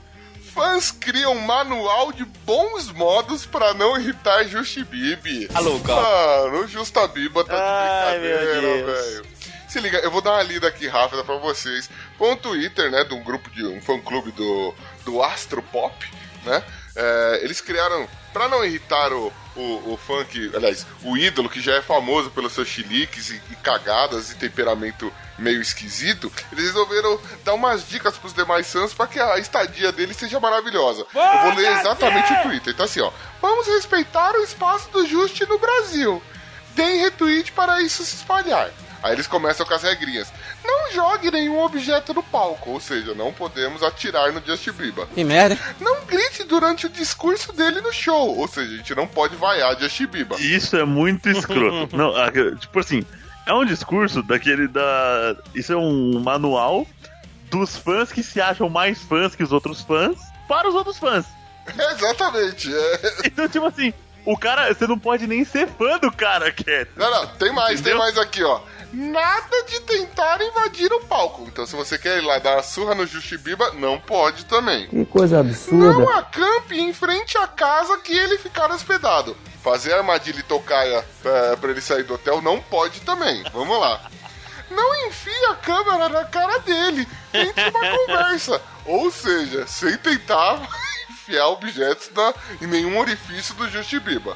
Fãs 0.52 0.90
criam 0.90 1.36
manual 1.36 2.12
de 2.12 2.26
bons 2.26 2.92
modos 2.92 3.46
pra 3.46 3.76
não 3.76 4.00
irritar 4.00 4.46
Justibib. 4.46 5.48
Alô, 5.54 5.80
cara. 5.82 6.02
Mano, 6.50 6.64
o 6.64 6.68
Justabiba 6.68 7.44
tá 7.44 7.56
de 7.56 7.62
Ai, 7.62 8.20
brincadeira, 8.20 8.62
meu 8.62 8.86
Deus. 8.86 9.06
velho. 9.06 9.26
Se 9.68 9.80
liga, 9.80 10.00
eu 10.00 10.10
vou 10.10 10.22
dar 10.22 10.32
uma 10.32 10.42
lida 10.42 10.68
aqui 10.68 10.88
rápida 10.88 11.24
pra 11.24 11.36
vocês. 11.36 11.88
Foi 12.18 12.32
um 12.32 12.36
Twitter, 12.36 12.90
né, 12.90 13.04
de 13.04 13.14
um 13.14 13.24
grupo 13.24 13.48
de 13.52 13.64
um 13.68 13.80
fã-clube 13.80 14.32
do, 14.32 14.74
do 15.06 15.22
Astro 15.22 15.62
Pop, 15.62 15.94
né? 16.44 16.64
É, 16.96 17.40
eles 17.44 17.62
criaram, 17.62 18.08
pra 18.34 18.48
não 18.50 18.66
irritar 18.66 19.14
o, 19.14 19.32
o, 19.60 19.94
o 19.94 20.26
que, 20.26 20.52
aliás, 20.56 20.86
o 21.04 21.18
ídolo 21.18 21.50
que 21.50 21.62
já 21.62 21.74
é 21.76 21.82
famoso 21.82 22.30
pelos 22.32 22.54
seus 22.54 22.68
chiliques 22.68 23.30
e, 23.30 23.42
e 23.52 23.56
cagadas 23.56 24.32
e 24.32 24.36
temperamento 24.36 25.12
meio 25.38 25.62
esquisito, 25.62 26.32
eles 26.52 26.66
resolveram 26.66 27.20
dar 27.44 27.54
umas 27.54 27.88
dicas 27.88 28.18
pros 28.18 28.34
demais 28.34 28.72
fãs 28.72 28.94
pra 28.94 29.08
que 29.08 29.20
a 29.20 29.38
estadia 29.38 29.92
dele 29.92 30.14
seja 30.14 30.40
maravilhosa. 30.40 31.06
Eu 31.14 31.42
vou 31.44 31.56
ler 31.56 31.80
exatamente 31.80 32.34
o 32.34 32.42
Twitter. 32.44 32.74
Então 32.74 32.86
assim, 32.86 33.02
ó, 33.02 33.12
vamos 33.42 33.68
respeitar 33.68 34.36
o 34.36 34.44
espaço 34.44 34.90
do 34.92 35.06
Juste 35.06 35.46
no 35.46 35.58
Brasil. 35.58 36.22
Deem 36.76 37.02
retweet 37.02 37.52
para 37.52 37.82
isso 37.82 38.04
se 38.04 38.16
espalhar. 38.16 38.70
Aí 39.02 39.14
eles 39.14 39.28
começam 39.28 39.66
com 39.66 39.74
as 39.74 39.84
regrinhas. 39.84 40.32
Não 40.70 40.92
jogue 40.92 41.32
nenhum 41.32 41.60
objeto 41.60 42.14
no 42.14 42.22
palco, 42.22 42.72
ou 42.72 42.80
seja, 42.80 43.16
não 43.16 43.34
podemos 43.34 43.82
atirar 43.82 44.32
no 44.32 44.42
Justin 44.46 44.72
Bieber. 44.72 45.08
Que 45.08 45.24
merda. 45.24 45.58
Não 45.80 46.06
grite 46.06 46.44
durante 46.44 46.86
o 46.86 46.90
discurso 46.90 47.52
dele 47.52 47.82
no 47.82 47.92
show, 47.92 48.38
ou 48.38 48.48
seja, 48.48 48.74
a 48.74 48.78
gente 48.78 48.94
não 48.94 49.08
pode 49.08 49.36
vaiar 49.36 49.80
Justin 49.80 50.06
Bieber. 50.06 50.40
Isso 50.40 50.78
é 50.78 50.86
muito 50.86 51.28
escroto. 51.28 51.90
não, 51.98 52.14
tipo 52.58 52.80
assim, 52.80 53.04
é 53.48 53.54
um 53.54 53.66
discurso 53.66 54.22
daquele 54.22 54.68
da. 54.68 55.36
Isso 55.56 55.74
é 55.74 55.78
um 55.78 56.20
manual 56.20 56.86
dos 57.50 57.76
fãs 57.76 58.12
que 58.12 58.22
se 58.22 58.40
acham 58.40 58.70
mais 58.70 59.02
fãs 59.02 59.36
que 59.36 59.42
os 59.42 59.52
outros 59.52 59.82
fãs 59.82 60.20
para 60.48 60.70
os 60.70 60.76
outros 60.76 61.00
fãs. 61.00 61.26
Exatamente. 61.68 62.72
é. 62.74 63.12
Então, 63.26 63.48
tipo 63.48 63.66
assim, 63.66 63.94
o 64.34 64.38
cara, 64.38 64.74
você 64.74 64.86
não 64.88 64.98
pode 65.00 65.26
nem 65.28 65.44
ser 65.44 65.68
fã 65.68 65.98
do 66.00 66.12
cara, 66.12 66.52
Cat. 66.52 66.90
Não, 66.96 67.10
não, 67.10 67.28
tem 67.28 67.52
mais, 67.52 67.80
Entendeu? 67.80 67.98
tem 67.98 68.00
mais 68.00 68.18
aqui, 68.18 68.44
ó. 68.44 68.62
Nada 68.92 69.64
de 69.68 69.80
tentar 69.82 70.42
invadir 70.42 70.92
o 70.92 71.02
palco. 71.02 71.44
Então, 71.48 71.66
se 71.66 71.76
você 71.76 71.98
quer 71.98 72.18
ir 72.18 72.22
lá 72.22 72.40
dar 72.40 72.56
uma 72.56 72.64
surra 72.64 72.96
no 72.96 73.06
Justibiba, 73.06 73.72
não 73.74 74.00
pode 74.00 74.46
também. 74.46 74.88
Que 74.88 75.06
coisa 75.06 75.40
absurda. 75.42 75.94
Não 75.94 76.10
acampe 76.10 76.80
em 76.80 76.92
frente 76.92 77.38
à 77.38 77.46
casa 77.48 77.98
que 78.00 78.12
ele 78.18 78.40
ficar 78.40 78.72
hospedado. 78.72 79.38
Fazer 79.64 79.94
armadilha 79.94 80.40
e 80.40 80.44
tocaia 80.44 81.06
pra, 81.22 81.58
pra 81.58 81.70
ele 81.72 81.82
sair 81.82 82.04
do 82.04 82.16
hotel 82.16 82.42
não 82.42 82.60
pode 82.60 83.02
também. 83.02 83.44
Vamos 83.54 83.80
lá. 83.80 84.02
Não 84.72 85.08
enfie 85.08 85.46
a 85.50 85.56
câmera 85.56 86.10
na 86.10 86.26
cara 86.26 86.60
dele. 86.60 87.08
Tente 87.32 87.60
uma 87.70 87.98
conversa. 87.98 88.62
Ou 88.86 89.12
seja, 89.12 89.68
sem 89.68 89.98
tentar 89.98 90.60
enfiar 91.30 91.48
objetos 91.48 92.10
na, 92.16 92.34
em 92.62 92.68
nenhum 92.68 92.98
orifício 92.98 93.54
do 93.54 93.70
Justibiba. 93.70 94.36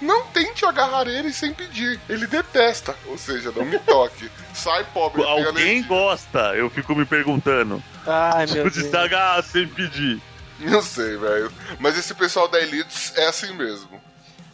Não 0.00 0.26
tente 0.26 0.66
agarrar 0.66 1.06
ele 1.06 1.32
sem 1.32 1.54
pedir. 1.54 1.98
Ele 2.08 2.26
detesta. 2.26 2.94
Ou 3.06 3.16
seja, 3.16 3.50
não 3.52 3.64
me 3.64 3.78
toque. 3.78 4.30
Sai, 4.52 4.84
pobre. 4.92 5.22
Alguém 5.24 5.82
gosta, 5.82 6.54
eu 6.54 6.68
fico 6.68 6.94
me 6.94 7.06
perguntando. 7.06 7.82
Ai, 8.06 8.46
meu 8.46 8.68
de 8.68 8.80
Deus. 8.80 8.90
se 8.90 8.96
agarrar 8.96 9.42
sem 9.42 9.66
pedir. 9.66 10.20
Não 10.60 10.82
sei, 10.82 11.16
velho. 11.16 11.50
Mas 11.78 11.96
esse 11.96 12.12
pessoal 12.14 12.48
da 12.48 12.60
Elites 12.60 13.12
é 13.16 13.26
assim 13.28 13.54
mesmo. 13.54 14.00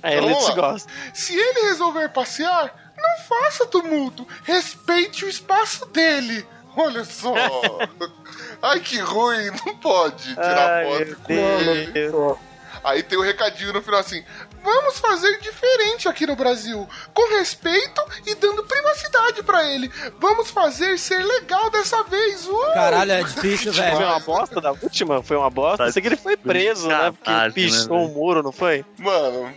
Vamos 0.02 0.44
se 0.44 0.50
lá. 0.50 0.56
gosta. 0.56 0.92
Se 1.12 1.34
ele 1.34 1.68
resolver 1.68 2.08
passear, 2.10 2.92
não 2.96 3.24
faça 3.26 3.66
tumulto. 3.66 4.26
Respeite 4.44 5.24
o 5.24 5.28
espaço 5.28 5.84
dele. 5.86 6.46
Olha 6.76 7.04
só. 7.04 7.34
Ai, 8.62 8.80
que 8.80 8.98
ruim. 8.98 9.50
Não 9.64 9.76
pode 9.76 10.34
tirar 10.34 10.70
Ai, 10.70 11.06
foto 11.06 11.16
com 11.22 11.32
ele. 11.32 12.40
Aí 12.82 13.02
tem 13.02 13.18
o 13.18 13.22
recadinho 13.22 13.72
no 13.72 13.82
final 13.82 14.00
assim: 14.00 14.24
Vamos 14.62 14.98
fazer 14.98 15.38
diferente 15.40 16.08
aqui 16.08 16.26
no 16.26 16.36
Brasil, 16.36 16.88
com 17.14 17.30
respeito 17.38 18.02
e 18.26 18.34
dando 18.34 18.64
privacidade 18.64 19.42
pra 19.42 19.64
ele. 19.70 19.90
Vamos 20.18 20.50
fazer 20.50 20.98
ser 20.98 21.22
legal 21.24 21.70
dessa 21.70 22.02
vez. 22.04 22.46
Uh! 22.46 22.72
Caralho, 22.74 23.12
é 23.12 23.22
difícil, 23.24 23.72
Foi 23.72 23.82
velho. 23.82 23.98
uma 23.98 24.20
bosta 24.20 24.60
da 24.60 24.72
última? 24.72 25.22
Foi 25.22 25.36
uma 25.36 25.50
bosta? 25.50 25.84
Tá 25.84 25.88
Isso 25.88 25.98
aqui 25.98 26.08
ele 26.08 26.16
foi 26.16 26.36
preso, 26.36 26.88
né? 26.88 27.12
Porque 27.12 27.52
pichou 27.54 27.98
né, 27.98 28.04
o 28.04 28.08
muro, 28.08 28.42
não 28.42 28.52
foi? 28.52 28.84
Mano, 28.98 29.52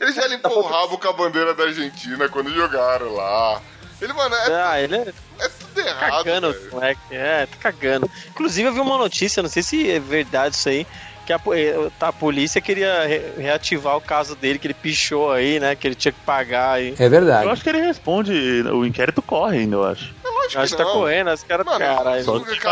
ele 0.00 0.12
já 0.12 0.26
limpou 0.26 0.58
o 0.58 0.66
rabo 0.66 0.98
com 0.98 1.08
a 1.08 1.12
bandeira 1.12 1.54
da 1.54 1.64
Argentina 1.64 2.28
quando 2.28 2.50
jogaram 2.50 3.14
lá. 3.14 3.62
Ele, 4.00 4.12
mano, 4.12 4.34
é, 4.34 4.62
Ah, 4.62 4.80
ele 4.80 4.96
é 4.96 5.12
é 5.38 5.48
tudo 5.48 5.80
errado. 5.80 6.24
cagando, 6.24 6.52
velho. 6.52 6.70
moleque. 6.72 7.00
É, 7.10 7.46
tá 7.46 7.56
cagando. 7.60 8.10
Inclusive, 8.30 8.68
eu 8.68 8.72
vi 8.74 8.80
uma 8.80 8.98
notícia, 8.98 9.42
não 9.42 9.48
sei 9.50 9.62
se 9.62 9.90
é 9.90 9.98
verdade 9.98 10.54
isso 10.54 10.68
aí, 10.68 10.86
que 11.26 11.32
a, 11.32 11.40
eh, 11.54 11.90
tá, 11.98 12.08
a 12.08 12.12
polícia 12.12 12.60
queria 12.60 13.04
re- 13.06 13.32
reativar 13.36 13.96
o 13.96 14.00
caso 14.00 14.36
dele, 14.36 14.58
que 14.58 14.66
ele 14.66 14.74
pichou 14.74 15.32
aí, 15.32 15.58
né? 15.58 15.74
Que 15.74 15.88
ele 15.88 15.94
tinha 15.94 16.12
que 16.12 16.20
pagar 16.20 16.72
aí. 16.74 16.94
É 16.98 17.06
Eu 17.06 17.10
verdade. 17.10 17.48
acho 17.48 17.62
que 17.62 17.68
ele 17.68 17.80
responde, 17.80 18.32
o 18.70 18.84
inquérito 18.86 19.20
corre 19.22 19.58
ainda, 19.58 19.76
eu 19.76 19.84
acho. 19.84 20.14
Eu 20.24 20.38
acho 20.46 20.58
Acho 20.58 20.70
que 20.72 20.76
que 20.76 20.76
tá 20.76 20.84
não. 20.84 20.92
correndo, 21.00 21.32
os 21.32 21.42
caras. 21.42 21.66
Caralho. 21.66 22.24
só- 22.24 22.38
Cara, 22.40 22.54
te 22.54 22.66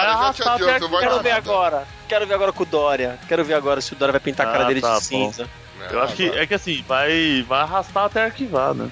arrastar 0.44 0.58
vai 0.58 0.78
Quero 0.78 1.16
dar 1.16 1.22
ver 1.22 1.30
agora. 1.32 1.84
Quero 2.08 2.26
ver 2.26 2.34
agora 2.34 2.52
com 2.52 2.62
o 2.62 2.66
Dória. 2.66 3.18
Quero 3.26 3.44
ver 3.44 3.54
agora 3.54 3.80
se 3.80 3.92
o 3.92 3.96
Dória 3.96 4.12
vai 4.12 4.20
pintar 4.20 4.46
a 4.46 4.52
cara 4.52 4.64
Ah, 4.64 4.68
dele 4.68 4.80
tá 4.80 4.88
de 4.88 4.94
bom. 4.94 5.00
cinza. 5.00 5.48
Eu 5.90 6.00
acho 6.02 6.14
que 6.14 6.28
é 6.28 6.46
que 6.46 6.54
assim, 6.54 6.84
vai, 6.86 7.44
vai 7.48 7.60
arrastar 7.62 8.04
até 8.04 8.22
arquivar, 8.24 8.72
né? 8.74 8.88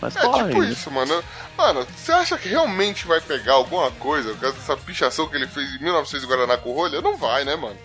Mas 0.00 0.14
É 0.16 0.20
corre. 0.20 0.48
tipo 0.48 0.62
né? 0.62 0.68
isso, 0.70 0.90
mano. 0.90 1.24
Mano, 1.56 1.86
você 1.96 2.12
acha 2.12 2.38
que 2.38 2.48
realmente 2.48 3.06
vai 3.06 3.20
pegar 3.20 3.54
alguma 3.54 3.90
coisa 3.92 4.30
por 4.32 4.40
causa 4.40 4.56
dessa 4.56 4.76
pichação 4.76 5.28
que 5.28 5.34
ele 5.36 5.46
fez 5.48 5.74
em 5.74 5.82
1900 5.82 6.24
Guaraná 6.26 6.56
com 6.56 6.72
rolha? 6.72 7.00
Não 7.00 7.16
vai, 7.16 7.44
né, 7.44 7.56
mano? 7.56 7.76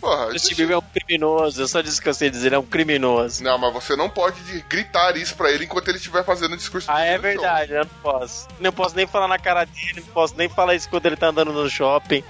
Porra, 0.00 0.28
Bieber 0.56 0.70
é 0.76 0.78
um 0.78 0.80
criminoso, 0.80 1.60
eu 1.60 1.68
só 1.68 1.82
disse 1.82 2.00
que 2.00 2.08
eu 2.08 2.14
sei 2.14 2.30
dizer, 2.30 2.46
ele 2.48 2.54
é 2.54 2.58
um 2.58 2.64
criminoso. 2.64 3.44
Não, 3.44 3.58
mas 3.58 3.70
você 3.74 3.94
não 3.94 4.08
pode 4.08 4.40
de- 4.44 4.62
gritar 4.62 5.14
isso 5.14 5.34
pra 5.36 5.50
ele 5.52 5.66
enquanto 5.66 5.88
ele 5.88 5.98
estiver 5.98 6.24
fazendo 6.24 6.54
o 6.54 6.56
discurso 6.56 6.90
Ah, 6.90 7.04
é 7.04 7.12
show. 7.12 7.20
verdade, 7.22 7.72
eu 7.72 7.80
não 7.80 7.90
posso. 8.02 8.48
Não 8.58 8.72
posso 8.72 8.96
nem 8.96 9.06
falar 9.06 9.28
na 9.28 9.38
cara 9.38 9.66
dele, 9.66 9.96
não 10.00 10.12
posso 10.14 10.34
nem 10.38 10.48
falar 10.48 10.74
isso 10.74 10.88
quando 10.88 11.04
ele 11.04 11.16
tá 11.16 11.26
andando 11.28 11.52
no 11.52 11.68
shopping. 11.68 12.24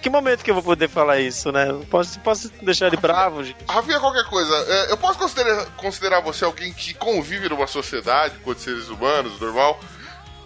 Que 0.00 0.08
momento 0.08 0.42
que 0.42 0.50
eu 0.50 0.54
vou 0.54 0.62
poder 0.62 0.88
falar 0.88 1.20
isso, 1.20 1.52
né? 1.52 1.66
Posso, 1.90 2.18
posso 2.20 2.50
deixar 2.62 2.86
ele 2.86 2.96
bravo, 2.96 3.44
gente? 3.44 3.58
Rafinha, 3.68 4.00
qualquer 4.00 4.24
coisa, 4.24 4.54
é, 4.68 4.92
eu 4.92 4.96
posso 4.96 5.18
considerar, 5.18 5.66
considerar 5.76 6.20
você 6.20 6.44
alguém 6.44 6.72
que 6.72 6.94
convive 6.94 7.48
numa 7.48 7.66
sociedade 7.66 8.38
com 8.38 8.50
outros 8.50 8.64
seres 8.64 8.88
humanos, 8.88 9.38
normal? 9.40 9.78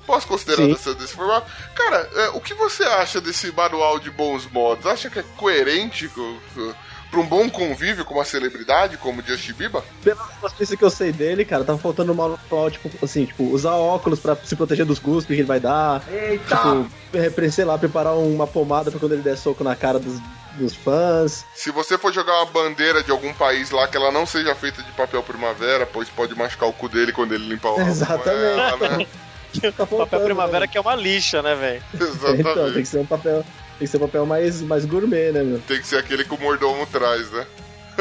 Posso 0.06 0.26
considerar 0.26 0.66
dessa, 0.66 0.94
desse 0.94 1.14
formato? 1.14 1.50
Cara, 1.74 2.10
é, 2.14 2.28
o 2.30 2.40
que 2.40 2.52
você 2.54 2.82
acha 2.82 3.20
desse 3.20 3.50
manual 3.52 3.98
de 3.98 4.10
bons 4.10 4.44
modos? 4.50 4.86
Acha 4.86 5.08
que 5.08 5.18
é 5.18 5.24
coerente 5.36 6.08
com, 6.08 6.38
com, 6.54 6.74
pra 7.14 7.22
um 7.22 7.26
bom 7.26 7.48
convívio 7.48 8.04
com 8.04 8.14
uma 8.14 8.24
celebridade 8.24 8.96
como 8.96 9.22
Justin 9.22 9.52
Bieber? 9.52 9.82
Pela 10.02 10.28
notícia 10.42 10.76
que 10.76 10.82
eu 10.84 10.90
sei 10.90 11.12
dele, 11.12 11.44
cara, 11.44 11.64
tava 11.64 11.78
faltando 11.78 12.12
uma 12.12 12.38
tipo, 12.70 12.90
assim, 13.04 13.24
tipo, 13.26 13.44
usar 13.44 13.72
óculos 13.74 14.18
pra 14.18 14.36
se 14.36 14.56
proteger 14.56 14.84
dos 14.84 14.98
cuspes 14.98 15.26
que 15.34 15.40
ele 15.40 15.44
vai 15.44 15.60
dar. 15.60 16.02
Eita! 16.10 16.56
Tipo, 16.56 17.30
pre- 17.32 17.50
sei 17.50 17.64
lá, 17.64 17.78
preparar 17.78 18.14
uma 18.16 18.46
pomada 18.46 18.90
pra 18.90 18.98
quando 18.98 19.12
ele 19.12 19.22
der 19.22 19.36
soco 19.36 19.62
na 19.62 19.76
cara 19.76 19.98
dos, 19.98 20.18
dos 20.58 20.74
fãs. 20.74 21.44
Se 21.54 21.70
você 21.70 21.96
for 21.96 22.12
jogar 22.12 22.34
uma 22.42 22.46
bandeira 22.46 23.02
de 23.02 23.10
algum 23.10 23.32
país 23.32 23.70
lá 23.70 23.86
que 23.86 23.96
ela 23.96 24.10
não 24.10 24.26
seja 24.26 24.54
feita 24.54 24.82
de 24.82 24.90
papel 24.92 25.22
primavera, 25.22 25.86
pois 25.86 26.08
pode 26.08 26.34
machucar 26.34 26.68
o 26.68 26.72
cu 26.72 26.88
dele 26.88 27.12
quando 27.12 27.32
ele 27.34 27.46
limpar 27.48 27.70
o 27.74 27.80
Exatamente. 27.80 28.60
Ela, 28.60 28.76
né? 28.98 29.06
Tá 29.54 29.86
faltando, 29.86 29.98
Papel 30.10 30.20
primavera 30.24 30.60
né? 30.60 30.66
que 30.66 30.76
é 30.76 30.80
uma 30.80 30.96
lixa, 30.96 31.40
né, 31.40 31.54
velho? 31.54 31.80
Então, 31.94 32.08
tem 32.08 32.40
Exatamente. 32.40 32.72
que 32.80 32.86
ser 32.86 32.98
um 32.98 33.06
papel. 33.06 33.44
Tem 33.78 33.86
que 33.86 33.88
ser 33.88 33.98
papel 33.98 34.24
mais, 34.24 34.60
mais 34.62 34.84
gourmet, 34.84 35.32
né, 35.32 35.42
meu? 35.42 35.58
Tem 35.60 35.80
que 35.80 35.86
ser 35.86 35.96
aquele 35.98 36.24
que 36.24 36.34
o 36.34 36.40
mordomo 36.40 36.86
traz, 36.86 37.30
né? 37.32 37.46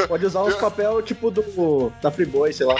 Pode 0.08 0.26
usar 0.26 0.42
uns 0.42 0.54
papel 0.56 1.02
tipo 1.02 1.30
do. 1.30 1.92
da 2.02 2.10
Friboi, 2.10 2.52
sei 2.52 2.66
lá. 2.66 2.76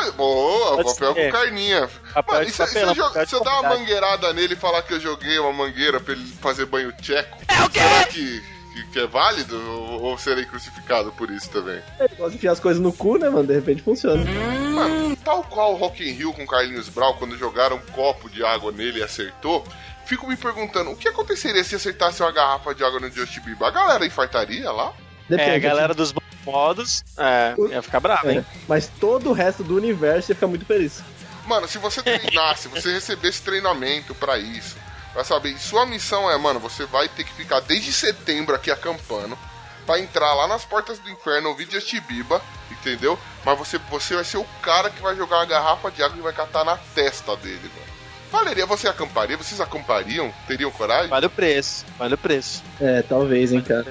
Ah, 0.00 0.10
boa, 0.12 0.76
Pode 0.76 0.94
papel 0.94 1.14
ser. 1.14 1.24
com 1.26 1.32
carninha. 1.32 1.90
Papel 2.14 2.34
Mano, 2.34 2.48
e 2.48 2.50
se 2.52 2.58
você 2.58 2.86
de 2.86 3.44
dá 3.44 3.60
uma 3.60 3.70
mangueirada 3.70 4.32
nele 4.32 4.54
e 4.54 4.56
falar 4.56 4.82
que 4.82 4.94
eu 4.94 5.00
joguei 5.00 5.38
uma 5.38 5.52
mangueira 5.52 6.00
pra 6.00 6.14
ele 6.14 6.24
fazer 6.40 6.66
banho 6.66 6.92
tcheco? 6.92 7.36
É 7.48 7.64
o 7.64 7.70
quê? 7.70 7.80
Será 7.80 8.04
que, 8.04 8.42
que, 8.74 8.86
que 8.92 8.98
é 9.00 9.06
válido? 9.06 9.56
Ou, 9.56 10.02
ou 10.02 10.18
serei 10.18 10.44
crucificado 10.44 11.10
por 11.12 11.30
isso 11.30 11.50
também? 11.50 11.80
Ele 11.98 12.14
gosta 12.16 12.30
de 12.30 12.36
enfiar 12.36 12.52
as 12.52 12.60
coisas 12.60 12.80
no 12.82 12.92
cu, 12.92 13.18
né, 13.18 13.28
mano? 13.28 13.46
De 13.46 13.54
repente 13.54 13.82
funciona. 13.82 14.24
Mano, 14.24 15.16
tal 15.16 15.42
qual 15.44 15.72
o 15.74 15.76
Rock 15.76 16.08
in 16.08 16.12
Rio 16.12 16.32
com 16.32 16.46
Carlinhos 16.46 16.88
Brau, 16.88 17.14
quando 17.14 17.36
jogaram 17.36 17.76
um 17.76 17.92
copo 17.92 18.30
de 18.30 18.44
água 18.44 18.70
nele 18.70 19.00
e 19.00 19.02
acertou, 19.02 19.64
fico 20.08 20.26
me 20.26 20.36
perguntando, 20.36 20.90
o 20.90 20.96
que 20.96 21.06
aconteceria 21.06 21.62
se 21.62 21.74
acertasse 21.74 22.22
uma 22.22 22.32
garrafa 22.32 22.74
de 22.74 22.82
água 22.82 22.98
no 22.98 23.10
Justin 23.10 23.40
Bieber? 23.40 23.68
A 23.68 23.70
galera 23.70 24.06
infartaria 24.06 24.70
lá? 24.72 24.94
Depende. 25.28 25.50
É, 25.50 25.52
a 25.52 25.56
assim. 25.58 25.60
galera 25.60 25.94
dos 25.94 26.12
bons 26.12 26.24
modos, 26.46 27.04
é, 27.18 27.54
ia 27.70 27.82
ficar 27.82 28.00
bravo, 28.00 28.30
É, 28.30 28.34
hein? 28.36 28.46
mas 28.66 28.88
todo 28.98 29.28
o 29.28 29.32
resto 29.34 29.62
do 29.62 29.76
universo 29.76 30.30
ia 30.30 30.34
ficar 30.34 30.46
muito 30.46 30.64
feliz. 30.64 31.02
Mano, 31.46 31.68
se 31.68 31.76
você 31.76 32.02
treinasse, 32.02 32.68
você 32.72 32.90
recebesse 32.90 33.42
treinamento 33.42 34.14
pra 34.14 34.38
isso, 34.38 34.76
pra 35.12 35.22
saber, 35.24 35.50
e 35.50 35.58
sua 35.58 35.84
missão 35.84 36.30
é, 36.30 36.38
mano, 36.38 36.58
você 36.58 36.86
vai 36.86 37.06
ter 37.10 37.24
que 37.24 37.32
ficar 37.34 37.60
desde 37.60 37.92
setembro 37.92 38.54
aqui 38.54 38.70
acampando, 38.70 39.36
pra 39.84 39.98
entrar 39.98 40.32
lá 40.32 40.46
nas 40.46 40.64
portas 40.64 40.98
do 40.98 41.10
inferno, 41.10 41.50
ouvir 41.50 41.70
Justin 41.70 42.00
Bieber, 42.00 42.40
entendeu? 42.70 43.18
Mas 43.44 43.58
você, 43.58 43.76
você 43.90 44.14
vai 44.14 44.24
ser 44.24 44.38
o 44.38 44.46
cara 44.62 44.88
que 44.88 45.02
vai 45.02 45.14
jogar 45.16 45.36
uma 45.36 45.46
garrafa 45.46 45.90
de 45.90 46.02
água 46.02 46.16
e 46.18 46.22
vai 46.22 46.32
catar 46.32 46.64
na 46.64 46.78
testa 46.94 47.36
dele, 47.36 47.70
mano. 47.74 47.87
Valeria, 48.30 48.66
você 48.66 48.88
acamparia? 48.88 49.36
Vocês 49.36 49.60
acampariam? 49.60 50.32
Teriam 50.46 50.70
coragem? 50.70 51.08
Vale 51.08 51.26
o 51.26 51.30
preço, 51.30 51.84
vale 51.98 52.14
o 52.14 52.18
preço. 52.18 52.62
É, 52.80 53.02
talvez, 53.02 53.52
hein, 53.52 53.62
cara. 53.62 53.86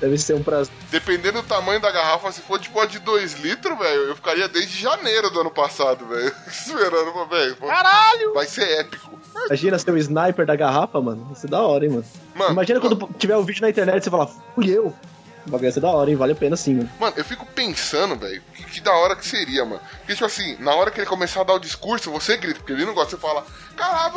Deve 0.00 0.18
ser 0.18 0.34
um 0.34 0.42
prazer. 0.42 0.72
Dependendo 0.90 1.42
do 1.42 1.48
tamanho 1.48 1.80
da 1.80 1.90
garrafa, 1.90 2.30
se 2.30 2.40
for 2.42 2.58
tipo 2.60 2.78
a 2.80 2.86
de 2.86 2.98
2 2.98 3.40
litros, 3.40 3.76
velho, 3.78 4.02
eu 4.02 4.16
ficaria 4.16 4.48
desde 4.48 4.80
janeiro 4.80 5.30
do 5.30 5.40
ano 5.40 5.50
passado, 5.50 6.06
velho. 6.06 6.32
Esperando, 6.46 7.26
velho. 7.28 7.56
Caralho! 7.56 8.34
Vai 8.34 8.46
ser 8.46 8.80
épico. 8.80 9.18
Imagina 9.46 9.78
ser 9.78 9.90
o 9.90 9.98
sniper 9.98 10.46
da 10.46 10.54
garrafa, 10.56 11.00
mano. 11.00 11.28
Isso 11.32 11.46
é 11.46 11.48
da 11.50 11.60
hora, 11.60 11.84
hein, 11.84 11.90
mano. 11.90 12.04
Mano, 12.34 12.52
Imagina 12.52 12.80
quando 12.80 13.08
tiver 13.18 13.36
o 13.36 13.42
vídeo 13.42 13.62
na 13.62 13.70
internet 13.70 14.00
e 14.00 14.04
você 14.04 14.10
falar, 14.10 14.28
fui 14.54 14.70
eu. 14.70 14.94
O 15.46 15.50
bagulho 15.50 15.66
ia 15.68 15.72
ser 15.72 15.80
da 15.80 15.88
hora, 15.90 16.10
hein? 16.10 16.16
Vale 16.16 16.32
a 16.32 16.36
pena 16.36 16.56
sim, 16.56 16.74
mano. 16.74 16.90
Mano, 16.98 17.14
eu 17.16 17.24
fico 17.24 17.46
pensando, 17.46 18.16
velho, 18.16 18.42
que, 18.54 18.64
que 18.64 18.80
da 18.80 18.92
hora 18.92 19.14
que 19.14 19.24
seria, 19.26 19.64
mano. 19.64 19.80
Porque, 19.98 20.14
tipo 20.14 20.24
assim, 20.24 20.56
na 20.58 20.74
hora 20.74 20.90
que 20.90 20.98
ele 20.98 21.06
começar 21.06 21.42
a 21.42 21.44
dar 21.44 21.54
o 21.54 21.58
discurso, 21.60 22.10
você 22.10 22.36
grita, 22.36 22.58
porque 22.58 22.72
ele 22.72 22.84
não 22.84 22.94
gosta, 22.94 23.12
você 23.16 23.16
fala, 23.22 23.46
cala 23.76 24.06
a 24.06 24.08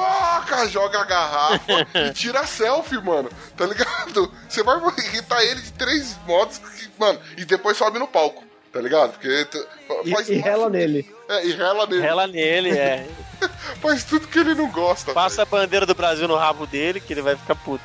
boca, 0.41 0.67
joga 0.69 0.99
a 0.99 1.05
garrafa 1.05 1.87
e 2.07 2.11
tira 2.17 2.39
a 2.39 2.47
selfie, 2.47 2.99
mano. 3.01 3.29
Tá 3.55 3.65
ligado? 3.67 4.33
Você 4.49 4.63
vai 4.63 4.77
irritar 4.97 5.43
ele 5.43 5.61
de 5.61 5.71
três 5.73 6.17
modos, 6.25 6.57
que, 6.57 6.89
mano, 6.99 7.19
e 7.37 7.45
depois 7.45 7.77
sobe 7.77 7.99
no 7.99 8.07
palco, 8.07 8.43
tá 8.73 8.81
ligado? 8.81 9.11
Porque 9.11 9.45
t- 9.45 9.67
E, 10.05 10.11
faz 10.11 10.29
e 10.29 10.35
rela 10.35 10.67
nele. 10.69 11.07
É, 11.29 11.45
e 11.45 11.51
rela 11.53 11.85
nele. 11.85 12.01
Rela 12.01 12.27
nele, 12.27 12.69
é. 12.71 13.07
Faz 13.79 14.03
tudo 14.03 14.27
que 14.27 14.37
ele 14.39 14.53
não 14.53 14.69
gosta. 14.69 15.13
Passa 15.13 15.43
a 15.43 15.45
bandeira 15.45 15.85
do 15.85 15.93
Brasil 15.95 16.27
no 16.27 16.35
rabo 16.35 16.65
dele, 16.67 16.99
que 16.99 17.13
ele 17.13 17.21
vai 17.21 17.35
ficar 17.37 17.55
puto. 17.55 17.83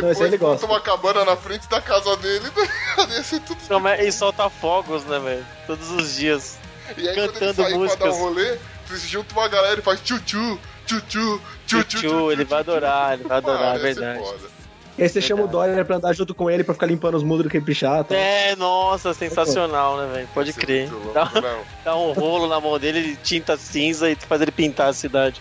Não, 0.00 0.08
Depois 0.08 0.20
ele 0.20 0.38
monta 0.38 0.44
gosta. 0.52 0.66
uma 0.66 0.80
cabana 0.80 1.24
na 1.24 1.36
frente 1.36 1.68
da 1.68 1.80
casa 1.80 2.16
dele, 2.16 2.44
ia 3.14 3.22
ser 3.22 3.40
tudo 3.40 3.58
Come- 3.68 3.96
E 4.02 4.10
solta 4.12 4.48
fogos, 4.50 5.04
né, 5.04 5.18
velho? 5.18 5.46
Todos 5.66 5.90
os 5.90 6.16
dias. 6.16 6.58
E 6.96 7.08
aí 7.08 7.14
quando 7.14 7.18
ele 7.30 7.32
Cantando 7.32 7.54
sair 7.54 7.64
pra 7.64 7.72
dar 7.72 7.78
músicas. 7.78 8.14
um 8.14 8.18
rolê, 8.20 8.58
você 8.86 9.06
junta 9.08 9.32
uma 9.34 9.48
galera 9.48 9.80
e 9.80 9.82
faz 9.82 10.00
tchu-tchu, 10.00 10.58
tchu-tchu, 10.86 11.40
tchu-tchu. 11.66 11.98
Tchu, 12.00 12.32
ele 12.32 12.44
vai 12.44 12.60
adorar, 12.60 13.14
ele 13.14 13.24
vai 13.28 13.38
adorar, 13.38 13.74
é 13.76 13.78
ser 13.78 13.82
verdade. 13.82 14.24
E 14.96 15.02
aí 15.02 15.08
você 15.08 15.20
chama 15.20 15.42
o 15.42 15.48
Dória 15.48 15.84
pra 15.84 15.96
andar 15.96 16.12
junto 16.12 16.32
com 16.36 16.48
ele 16.48 16.62
pra 16.62 16.72
ficar 16.72 16.86
limpando 16.86 17.16
os 17.16 17.22
muros 17.24 17.42
do 17.42 17.50
que 17.50 17.56
ele 17.56 17.64
pichar. 17.66 18.04
Tá? 18.04 18.14
É, 18.14 18.54
nossa, 18.54 19.12
sensacional, 19.12 19.96
né, 19.96 20.12
velho? 20.14 20.28
Pode 20.32 20.52
ser 20.52 20.60
crer. 20.60 20.88
Dá, 21.12 21.22
louco, 21.24 21.40
não. 21.40 21.60
dá 21.84 21.96
um 21.96 22.12
rolo 22.12 22.46
na 22.46 22.60
mão 22.60 22.78
dele, 22.78 22.98
ele 22.98 23.16
tinta 23.16 23.56
cinza 23.56 24.08
e 24.08 24.14
faz 24.14 24.40
ele 24.40 24.52
pintar 24.52 24.90
a 24.90 24.92
cidade. 24.92 25.40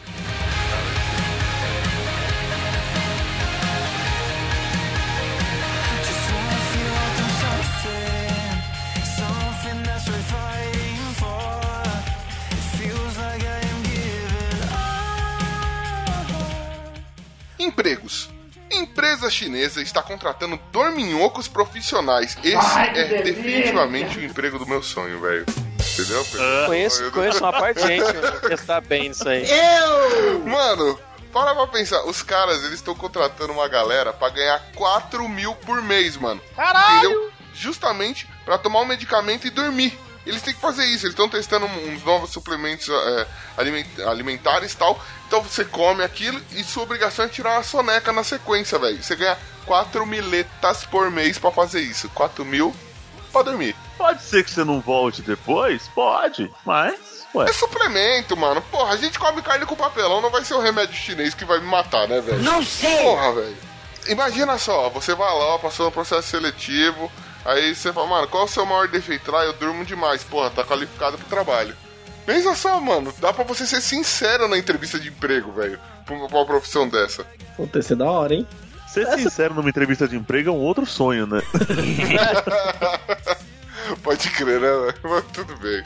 Empregos. 17.64 18.30
Empresa 18.72 19.30
chinesa 19.30 19.82
está 19.82 20.02
contratando 20.02 20.60
dorminhocos 20.72 21.48
profissionais. 21.48 22.36
Esse 22.44 22.56
Ai, 22.56 22.90
é 22.90 22.94
delícia. 22.94 23.24
definitivamente 23.24 24.18
o 24.18 24.24
emprego 24.24 24.58
do 24.58 24.66
meu 24.68 24.82
sonho, 24.82 25.20
velho. 25.20 25.46
Entendeu? 25.94 26.26
Conheço, 26.66 27.04
Eu- 27.04 27.12
conheço 27.12 27.40
uma 27.40 27.52
parte 27.52 27.82
de 27.82 27.88
gente 27.88 28.04
que 28.48 28.54
está 28.54 28.82
bem 28.82 29.10
nisso 29.10 29.28
aí. 29.30 29.46
Mano, 30.46 31.00
para 31.32 31.54
pra 31.54 31.68
pensar. 31.68 32.04
Os 32.06 32.24
caras, 32.24 32.60
eles 32.64 32.76
estão 32.76 32.96
contratando 32.96 33.54
uma 33.54 33.68
galera 33.68 34.12
pra 34.12 34.30
ganhar 34.30 34.60
4 34.76 35.28
mil 35.30 35.54
por 35.56 35.82
mês, 35.84 36.18
mano. 36.18 36.42
Caralho! 36.56 36.98
Entendeu? 37.10 37.32
Justamente 37.54 38.28
pra 38.44 38.58
tomar 38.58 38.82
um 38.82 38.86
medicamento 38.86 39.46
e 39.46 39.52
dormir. 39.52 39.98
Eles 40.26 40.42
têm 40.42 40.54
que 40.54 40.62
fazer 40.62 40.86
isso. 40.86 41.06
Eles 41.06 41.14
estão 41.14 41.28
testando 41.30 41.66
uns 41.66 42.04
novos 42.04 42.30
suplementos 42.32 42.88
é, 42.90 43.28
aliment- 43.58 44.00
alimentares 44.08 44.72
e 44.74 44.78
tal. 44.78 45.00
Então 45.28 45.42
você 45.42 45.66
come 45.66 46.04
aquilo 46.04 46.42
e 46.52 46.64
sua 46.64 46.84
obrigação 46.84 47.26
é 47.26 47.28
tirar 47.28 47.54
uma 47.58 47.64
soneca 47.64 48.12
na 48.14 48.24
sequência, 48.24 48.80
velho. 48.80 49.02
Você 49.04 49.16
ganha 49.16 49.38
4 49.66 50.06
miletas 50.06 50.86
por 50.86 51.10
mês 51.12 51.38
pra 51.38 51.52
fazer 51.52 51.82
isso. 51.82 52.08
4 52.10 52.46
mil 52.46 52.74
pra 53.32 53.42
dormir. 53.42 53.76
Pode 53.98 54.22
ser 54.24 54.44
que 54.44 54.52
você 54.52 54.64
não 54.64 54.80
volte 54.80 55.22
depois? 55.22 55.88
Pode, 55.94 56.52
mas. 56.66 57.24
Ué. 57.36 57.50
É 57.50 57.54
suplemento, 57.54 58.38
mano. 58.38 58.62
Porra, 58.62 58.94
a 58.94 58.98
gente 58.98 59.18
come 59.18 59.42
carne 59.42 59.66
com 59.66 59.76
papelão, 59.76 60.22
não 60.22 60.30
vai 60.30 60.46
ser 60.46 60.54
o 60.54 60.60
remédio 60.62 60.96
chinês 60.96 61.34
que 61.34 61.44
vai 61.46 61.60
me 61.60 61.66
matar, 61.66 62.08
né, 62.08 62.22
velho? 62.22 62.44
Não 62.44 62.64
sei! 62.64 62.96
Porra, 63.02 63.34
velho. 63.34 63.58
Imagina 64.08 64.58
só, 64.58 64.90
você 64.90 65.16
vai 65.16 65.34
lá, 65.34 65.58
passou 65.60 65.86
no 65.88 65.92
processo 65.92 66.28
seletivo, 66.28 67.12
aí 67.46 67.76
você 67.76 67.92
fala, 67.92 68.08
mano, 68.08 68.28
qual 68.28 68.44
é 68.44 68.46
o 68.46 68.50
seu 68.50 68.66
maior 68.66 68.88
defeito? 68.88 69.36
Ah, 69.36 69.46
eu 69.46 69.54
durmo 69.54 69.86
demais. 69.86 70.24
Porra, 70.24 70.50
tá 70.50 70.64
qualificado 70.64 71.18
pro 71.18 71.28
trabalho. 71.28 71.76
Pensa 72.26 72.56
só, 72.56 72.80
mano, 72.80 73.14
dá 73.20 73.34
pra 73.34 73.44
você 73.44 73.66
ser 73.66 73.82
sincero 73.82 74.48
na 74.48 74.58
entrevista 74.58 74.98
de 74.98 75.10
emprego, 75.10 75.52
velho, 75.52 75.78
pra 76.06 76.16
uma 76.16 76.46
profissão 76.46 76.88
dessa. 76.88 77.26
Puta, 77.58 77.80
ia 77.80 77.84
ser 77.84 77.96
da 77.96 78.06
hora, 78.06 78.34
hein? 78.34 78.48
Ser 78.88 79.08
sincero 79.18 79.56
numa 79.56 79.70
entrevista 79.70 80.08
de 80.08 80.16
emprego 80.16 80.50
é 80.50 80.54
um 80.54 80.60
outro 80.60 80.86
sonho, 80.86 81.26
né? 81.26 81.42
Pode 84.04 84.30
crer, 84.30 84.62
né? 84.62 84.94
Mas 85.04 85.24
tudo 85.34 85.58
bem. 85.58 85.84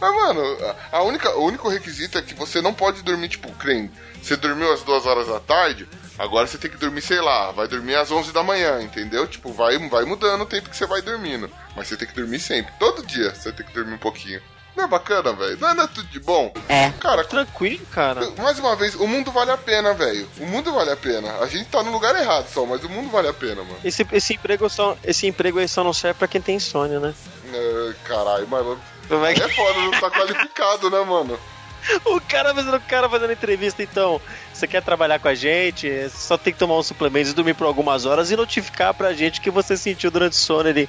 Mas, 0.00 0.14
mano, 0.14 0.42
a 0.90 0.98
a 0.98 1.02
única, 1.02 1.30
o 1.36 1.46
único 1.46 1.68
requisito 1.68 2.18
é 2.18 2.22
que 2.22 2.34
você 2.34 2.60
não 2.60 2.74
pode 2.74 3.02
dormir, 3.02 3.28
tipo, 3.28 3.50
creme. 3.52 3.90
Você 4.20 4.36
dormiu 4.36 4.72
às 4.72 4.82
duas 4.82 5.06
horas 5.06 5.28
da 5.28 5.40
tarde, 5.40 5.88
agora 6.18 6.46
você 6.46 6.58
tem 6.58 6.70
que 6.70 6.76
dormir, 6.76 7.02
sei 7.02 7.20
lá, 7.20 7.50
vai 7.52 7.66
dormir 7.68 7.94
às 7.96 8.10
11 8.10 8.32
da 8.32 8.42
manhã, 8.42 8.80
entendeu? 8.82 9.26
Tipo, 9.26 9.52
vai, 9.52 9.78
vai 9.88 10.04
mudando 10.04 10.42
o 10.42 10.46
tempo 10.46 10.70
que 10.70 10.76
você 10.76 10.86
vai 10.86 11.02
dormindo. 11.02 11.50
Mas 11.76 11.88
você 11.88 11.96
tem 11.96 12.06
que 12.08 12.14
dormir 12.14 12.40
sempre. 12.40 12.72
Todo 12.78 13.04
dia 13.06 13.34
você 13.34 13.52
tem 13.52 13.64
que 13.66 13.72
dormir 13.72 13.94
um 13.94 13.98
pouquinho. 13.98 14.40
Não 14.76 14.84
é 14.84 14.86
bacana, 14.88 15.32
velho? 15.32 15.56
Não, 15.60 15.68
é- 15.68 15.74
não 15.74 15.84
é 15.84 15.86
tudo 15.86 16.08
de 16.08 16.18
bom? 16.18 16.52
É. 16.68 16.90
Cara, 16.98 17.22
Tranquilo, 17.24 17.86
cara. 17.92 18.28
mais 18.38 18.58
uma 18.58 18.74
vez, 18.74 18.96
o 18.96 19.06
mundo 19.06 19.30
vale 19.30 19.52
a 19.52 19.56
pena, 19.56 19.94
velho. 19.94 20.28
O 20.40 20.46
mundo 20.46 20.72
vale 20.72 20.90
a 20.90 20.96
pena. 20.96 21.32
A 21.38 21.46
gente 21.46 21.66
tá 21.66 21.80
no 21.82 21.92
lugar 21.92 22.14
errado 22.16 22.48
só, 22.48 22.66
mas 22.66 22.82
o 22.82 22.88
mundo 22.88 23.08
vale 23.08 23.28
a 23.28 23.32
pena, 23.32 23.62
mano. 23.62 23.78
Esse, 23.84 24.04
esse, 24.10 24.34
emprego 24.34 24.68
só, 24.68 24.96
esse 25.04 25.28
emprego 25.28 25.60
aí 25.60 25.68
só 25.68 25.84
não 25.84 25.92
serve 25.92 26.18
pra 26.18 26.26
quem 26.26 26.40
tem 26.40 26.56
insônia, 26.56 26.98
né? 26.98 27.14
É, 27.52 27.92
caralho, 28.04 28.48
mas 28.48 28.66
Como 29.08 29.24
é 29.24 29.32
que... 29.34 29.42
é 29.42 29.48
foda, 29.48 29.78
não 29.78 29.92
tá 29.92 30.10
qualificado, 30.10 30.90
né, 30.90 31.00
mano? 31.04 31.38
O 32.04 32.20
cara 32.20 32.54
fazendo, 32.54 32.76
o 32.76 32.80
cara 32.80 33.08
fazendo 33.08 33.32
entrevista, 33.32 33.82
então, 33.82 34.20
você 34.52 34.66
quer 34.66 34.82
trabalhar 34.82 35.18
com 35.18 35.28
a 35.28 35.34
gente, 35.34 36.08
só 36.10 36.36
tem 36.36 36.52
que 36.52 36.58
tomar 36.58 36.78
uns 36.78 36.86
suplementos, 36.86 37.32
dormir 37.34 37.54
por 37.54 37.66
algumas 37.66 38.06
horas 38.06 38.30
e 38.30 38.36
notificar 38.36 38.94
pra 38.94 39.12
gente 39.12 39.38
o 39.38 39.42
que 39.42 39.50
você 39.50 39.76
sentiu 39.76 40.10
durante 40.10 40.32
o 40.32 40.36
sono. 40.36 40.68
Ele, 40.68 40.88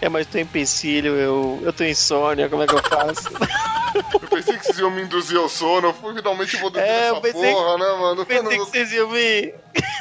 é, 0.00 0.08
mas 0.08 0.26
tô 0.26 0.38
empecilho, 0.38 1.14
eu, 1.16 1.60
eu 1.62 1.72
tô 1.72 1.84
insônia, 1.84 2.48
como 2.48 2.62
é 2.62 2.66
que 2.66 2.74
eu 2.74 2.82
faço? 2.82 3.28
Eu 3.96 4.20
pensei 4.28 4.58
que 4.58 4.64
vocês 4.66 4.78
iam 4.78 4.90
me 4.90 5.02
induzir 5.02 5.38
ao 5.38 5.48
sono, 5.48 5.88
eu 5.88 5.94
fui, 5.94 6.14
finalmente 6.14 6.54
vou 6.58 6.68
dormir 6.68 6.86
É, 6.86 7.00
nessa 7.00 7.14
eu 7.14 7.20
pensei 7.22 7.50
porra, 7.50 7.78
né, 7.78 7.98
mano? 7.98 8.26
Pensei 8.26 8.58
que 8.58 8.64
vocês 8.64 8.92
iam 8.92 9.08
me 9.08 9.54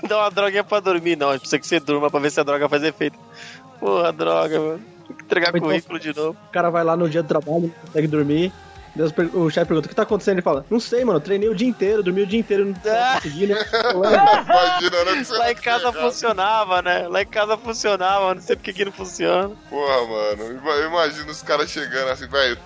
dar 0.05 0.17
uma 0.17 0.31
droguinha 0.31 0.65
pra 0.65 0.81
dormir. 0.81 1.15
Não, 1.15 1.29
precisa 1.29 1.57
que 1.57 1.65
você 1.65 1.79
durma 1.79 2.11
pra 2.11 2.19
ver 2.19 2.29
se 2.29 2.37
a 2.37 2.43
droga 2.43 2.67
faz 2.67 2.83
efeito. 2.83 3.17
Porra, 3.79 4.11
droga, 4.11 4.59
mano. 4.59 4.81
Tem 5.07 5.15
que 5.15 5.23
entregar 5.23 5.49
então- 5.49 5.61
currículo 5.61 5.97
de 5.97 6.13
novo. 6.13 6.37
O 6.49 6.51
cara 6.51 6.69
vai 6.69 6.83
lá 6.83 6.97
no 6.97 7.09
dia 7.09 7.23
do 7.23 7.27
trabalho, 7.29 7.61
não 7.61 7.87
consegue 7.87 8.07
dormir. 8.07 8.51
Deus 8.95 9.11
O 9.33 9.49
chefe 9.49 9.67
pergunta: 9.67 9.87
o 9.87 9.89
que 9.89 9.95
tá 9.95 10.03
acontecendo? 10.03 10.35
Ele 10.35 10.41
fala: 10.41 10.65
Não 10.69 10.79
sei, 10.79 11.03
mano, 11.03 11.19
treinei 11.19 11.49
o 11.49 11.55
dia 11.55 11.67
inteiro, 11.67 12.01
dormi 12.01 12.21
o 12.21 12.27
dia 12.27 12.39
inteiro, 12.39 12.65
não 12.65 12.73
tava 12.73 13.15
conseguindo. 13.15 13.53
Imagina, 13.93 15.03
né? 15.03 15.25
Lá 15.29 15.51
em 15.51 15.55
casa 15.55 15.91
chegar. 15.91 16.01
funcionava, 16.01 16.81
né? 16.81 17.07
Lá 17.07 17.21
em 17.21 17.25
casa 17.27 17.57
funcionava, 17.57 18.33
não 18.35 18.41
sei 18.41 18.55
por 18.55 18.63
que 18.63 18.73
que 18.73 18.85
não 18.85 18.91
funciona. 18.91 19.51
Porra, 19.69 20.07
mano, 20.07 20.51
ima- 20.57 20.71
eu 20.71 20.87
imagino 20.89 21.29
os 21.29 21.41
caras 21.41 21.69
chegando 21.69 22.09
assim, 22.09 22.27
velho. 22.27 22.57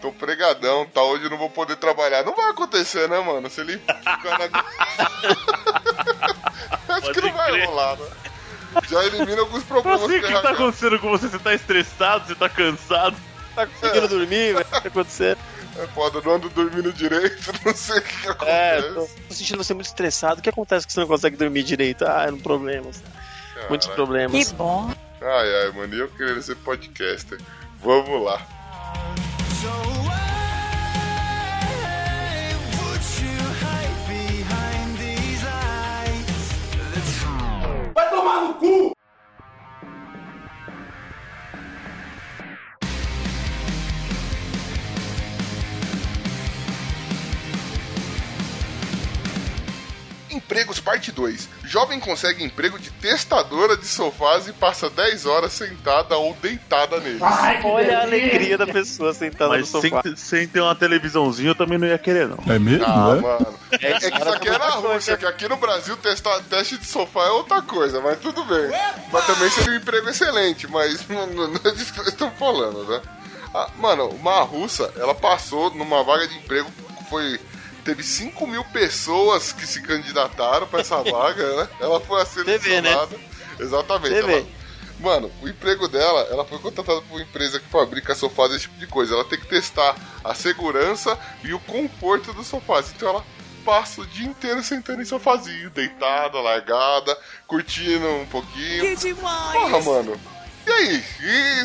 Tô 0.00 0.12
pregadão, 0.12 0.86
tá? 0.86 1.02
Hoje 1.02 1.24
eu 1.24 1.30
não 1.30 1.36
vou 1.38 1.50
poder 1.50 1.74
trabalhar. 1.74 2.22
Não 2.24 2.36
vai 2.36 2.50
acontecer, 2.50 3.08
né, 3.08 3.18
mano? 3.18 3.50
Se 3.50 3.60
ele 3.62 3.78
ficar 3.78 4.38
na. 4.38 4.48
Acho 6.96 7.12
que 7.12 7.20
não 7.20 7.32
vai 7.32 7.64
rolar, 7.64 7.96
né? 7.96 8.06
Já 8.88 9.04
elimina 9.04 9.40
alguns 9.40 9.64
problemas 9.64 10.02
Assim, 10.02 10.18
o 10.18 10.20
que 10.20 10.26
que 10.32 10.42
tá 10.42 10.50
acontecendo 10.50 10.98
com 11.00 11.10
você? 11.10 11.28
Você 11.28 11.38
tá 11.38 11.54
estressado, 11.54 12.26
você 12.26 12.34
tá 12.34 12.48
cansado. 12.48 13.16
Tá 13.56 13.66
conseguindo 13.66 14.08
dormir, 14.08 14.54
velho? 14.54 14.60
O 14.60 14.64
que 14.64 14.70
tá 14.82 14.88
acontecendo? 14.88 15.38
É 15.78 15.86
foda, 15.88 16.20
não 16.24 16.34
ando 16.34 16.48
dormindo 16.50 16.92
direito, 16.92 17.52
não 17.64 17.74
sei 17.74 17.98
o 17.98 18.02
que 18.02 18.26
É, 18.26 18.30
acontece. 18.78 18.94
tô, 18.94 19.00
tô 19.28 19.34
sentindo 19.34 19.62
você 19.64 19.74
muito 19.74 19.86
estressado. 19.86 20.40
O 20.40 20.42
que 20.42 20.48
acontece 20.50 20.86
que 20.86 20.92
você 20.92 21.00
não 21.00 21.06
consegue 21.06 21.36
dormir 21.36 21.62
direito? 21.62 22.04
Ah, 22.06 22.24
é 22.28 22.32
um 22.32 22.38
problema. 22.38 22.90
Muitos 23.68 23.88
problemas. 23.88 24.52
bom. 24.52 24.90
Ai, 25.20 25.62
ai, 25.64 25.70
mano, 25.72 25.94
e 25.94 25.98
eu 26.00 26.08
queria 26.08 26.40
ser 26.42 26.56
podcaster. 26.56 27.38
Vamos 27.82 28.22
lá. 28.24 28.40
Vai 37.94 38.10
tomar 38.10 38.40
no 38.42 38.54
cu! 38.54 38.97
Empregos 50.30 50.78
parte 50.80 51.10
2. 51.12 51.48
Jovem 51.64 51.98
consegue 52.00 52.44
emprego 52.44 52.78
de 52.78 52.90
testadora 52.90 53.76
de 53.76 53.86
sofás 53.86 54.46
e 54.48 54.52
passa 54.52 54.88
10 54.90 55.26
horas 55.26 55.52
sentada 55.52 56.16
ou 56.16 56.34
deitada 56.34 56.98
neles. 57.00 57.20
Olha 57.64 57.98
a 57.98 58.02
alegria 58.02 58.56
da 58.58 58.66
pessoa 58.66 59.12
sentada 59.14 59.50
Mas 59.50 59.70
no 59.72 59.80
sem, 59.80 59.90
sofá. 59.90 60.02
sem 60.16 60.46
ter 60.48 60.60
uma 60.60 60.74
televisãozinha 60.74 61.50
eu 61.50 61.54
também 61.54 61.78
não 61.78 61.86
ia 61.86 61.98
querer, 61.98 62.28
não. 62.28 62.38
É 62.52 62.58
mesmo? 62.58 62.84
Ah, 62.86 63.14
é? 63.16 63.20
mano. 63.20 63.58
É, 63.72 63.92
que 63.98 64.06
isso 64.06 64.28
aqui 64.30 64.48
é 64.48 64.58
na 64.58 64.70
Rússia, 64.70 65.16
que 65.16 65.26
aqui 65.26 65.48
no 65.48 65.56
Brasil 65.56 65.96
testar, 65.96 66.40
teste 66.48 66.78
de 66.78 66.86
sofá 66.86 67.24
é 67.26 67.30
outra 67.30 67.60
coisa, 67.62 68.00
mas 68.00 68.18
tudo 68.18 68.44
bem. 68.44 68.70
Mas 69.12 69.26
também 69.26 69.50
seria 69.50 69.72
um 69.72 69.76
emprego 69.76 70.08
excelente, 70.08 70.66
mas 70.66 71.06
não, 71.08 71.26
não- 71.26 71.48
não 71.48 71.60
é 71.64 71.70
disso 71.72 71.92
que 71.92 71.98
nós 71.98 72.08
estamos 72.08 72.38
falando, 72.38 72.84
né? 72.84 73.00
Ah, 73.54 73.68
mano, 73.78 74.08
uma 74.08 74.40
russa, 74.42 74.92
ela 74.96 75.14
passou 75.14 75.72
numa 75.74 76.04
vaga 76.04 76.28
de 76.28 76.36
emprego, 76.36 76.70
foi. 77.08 77.40
Teve 77.88 78.02
5 78.02 78.46
mil 78.46 78.62
pessoas 78.66 79.50
que 79.50 79.66
se 79.66 79.80
candidataram 79.80 80.66
pra 80.66 80.80
essa 80.80 81.02
vaga, 81.02 81.56
né? 81.56 81.68
Ela 81.80 81.98
foi 81.98 82.20
a 82.20 82.26
selecionada. 82.26 83.16
Exatamente. 83.58 84.14
TV. 84.14 84.32
ela- 84.40 84.46
Mano, 85.00 85.30
o 85.40 85.48
emprego 85.48 85.88
dela, 85.88 86.20
ela 86.30 86.44
foi 86.44 86.58
contratada 86.58 87.00
por 87.00 87.14
uma 87.14 87.22
empresa 87.22 87.58
que 87.58 87.66
fabrica 87.70 88.14
sofás, 88.14 88.50
esse 88.52 88.62
tipo 88.62 88.78
de 88.78 88.86
coisa. 88.86 89.14
Ela 89.14 89.24
tem 89.24 89.38
que 89.40 89.46
testar 89.46 89.96
a 90.22 90.34
segurança 90.34 91.18
e 91.42 91.54
o 91.54 91.60
conforto 91.60 92.34
dos 92.34 92.46
sofás. 92.46 92.92
Então 92.94 93.08
ela 93.08 93.24
passa 93.64 94.02
o 94.02 94.06
dia 94.06 94.26
inteiro 94.26 94.62
sentando 94.62 95.00
em 95.00 95.06
sofazinho, 95.06 95.70
deitada, 95.70 96.38
largada, 96.42 97.16
curtindo 97.46 98.06
um 98.06 98.26
pouquinho. 98.26 98.80
Que 98.82 98.96
demais! 98.96 99.52
Porra, 99.52 99.80
mano. 99.80 100.20
E 100.66 100.70
aí? 100.70 101.04
E 101.22 101.64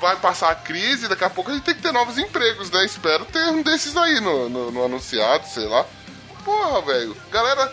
vai 0.00 0.16
passar 0.16 0.50
a 0.50 0.54
crise, 0.54 1.08
daqui 1.08 1.24
a 1.24 1.30
pouco 1.30 1.50
a 1.50 1.54
gente 1.54 1.64
tem 1.64 1.74
que 1.74 1.82
ter 1.82 1.92
novos 1.92 2.18
empregos, 2.18 2.70
né? 2.70 2.84
Espero 2.84 3.24
ter 3.24 3.44
um 3.48 3.62
desses 3.62 3.96
aí 3.96 4.20
no, 4.20 4.48
no, 4.48 4.70
no 4.70 4.84
anunciado, 4.84 5.46
sei 5.46 5.66
lá. 5.66 5.84
Porra, 6.44 6.82
velho. 6.82 7.16
Galera, 7.30 7.72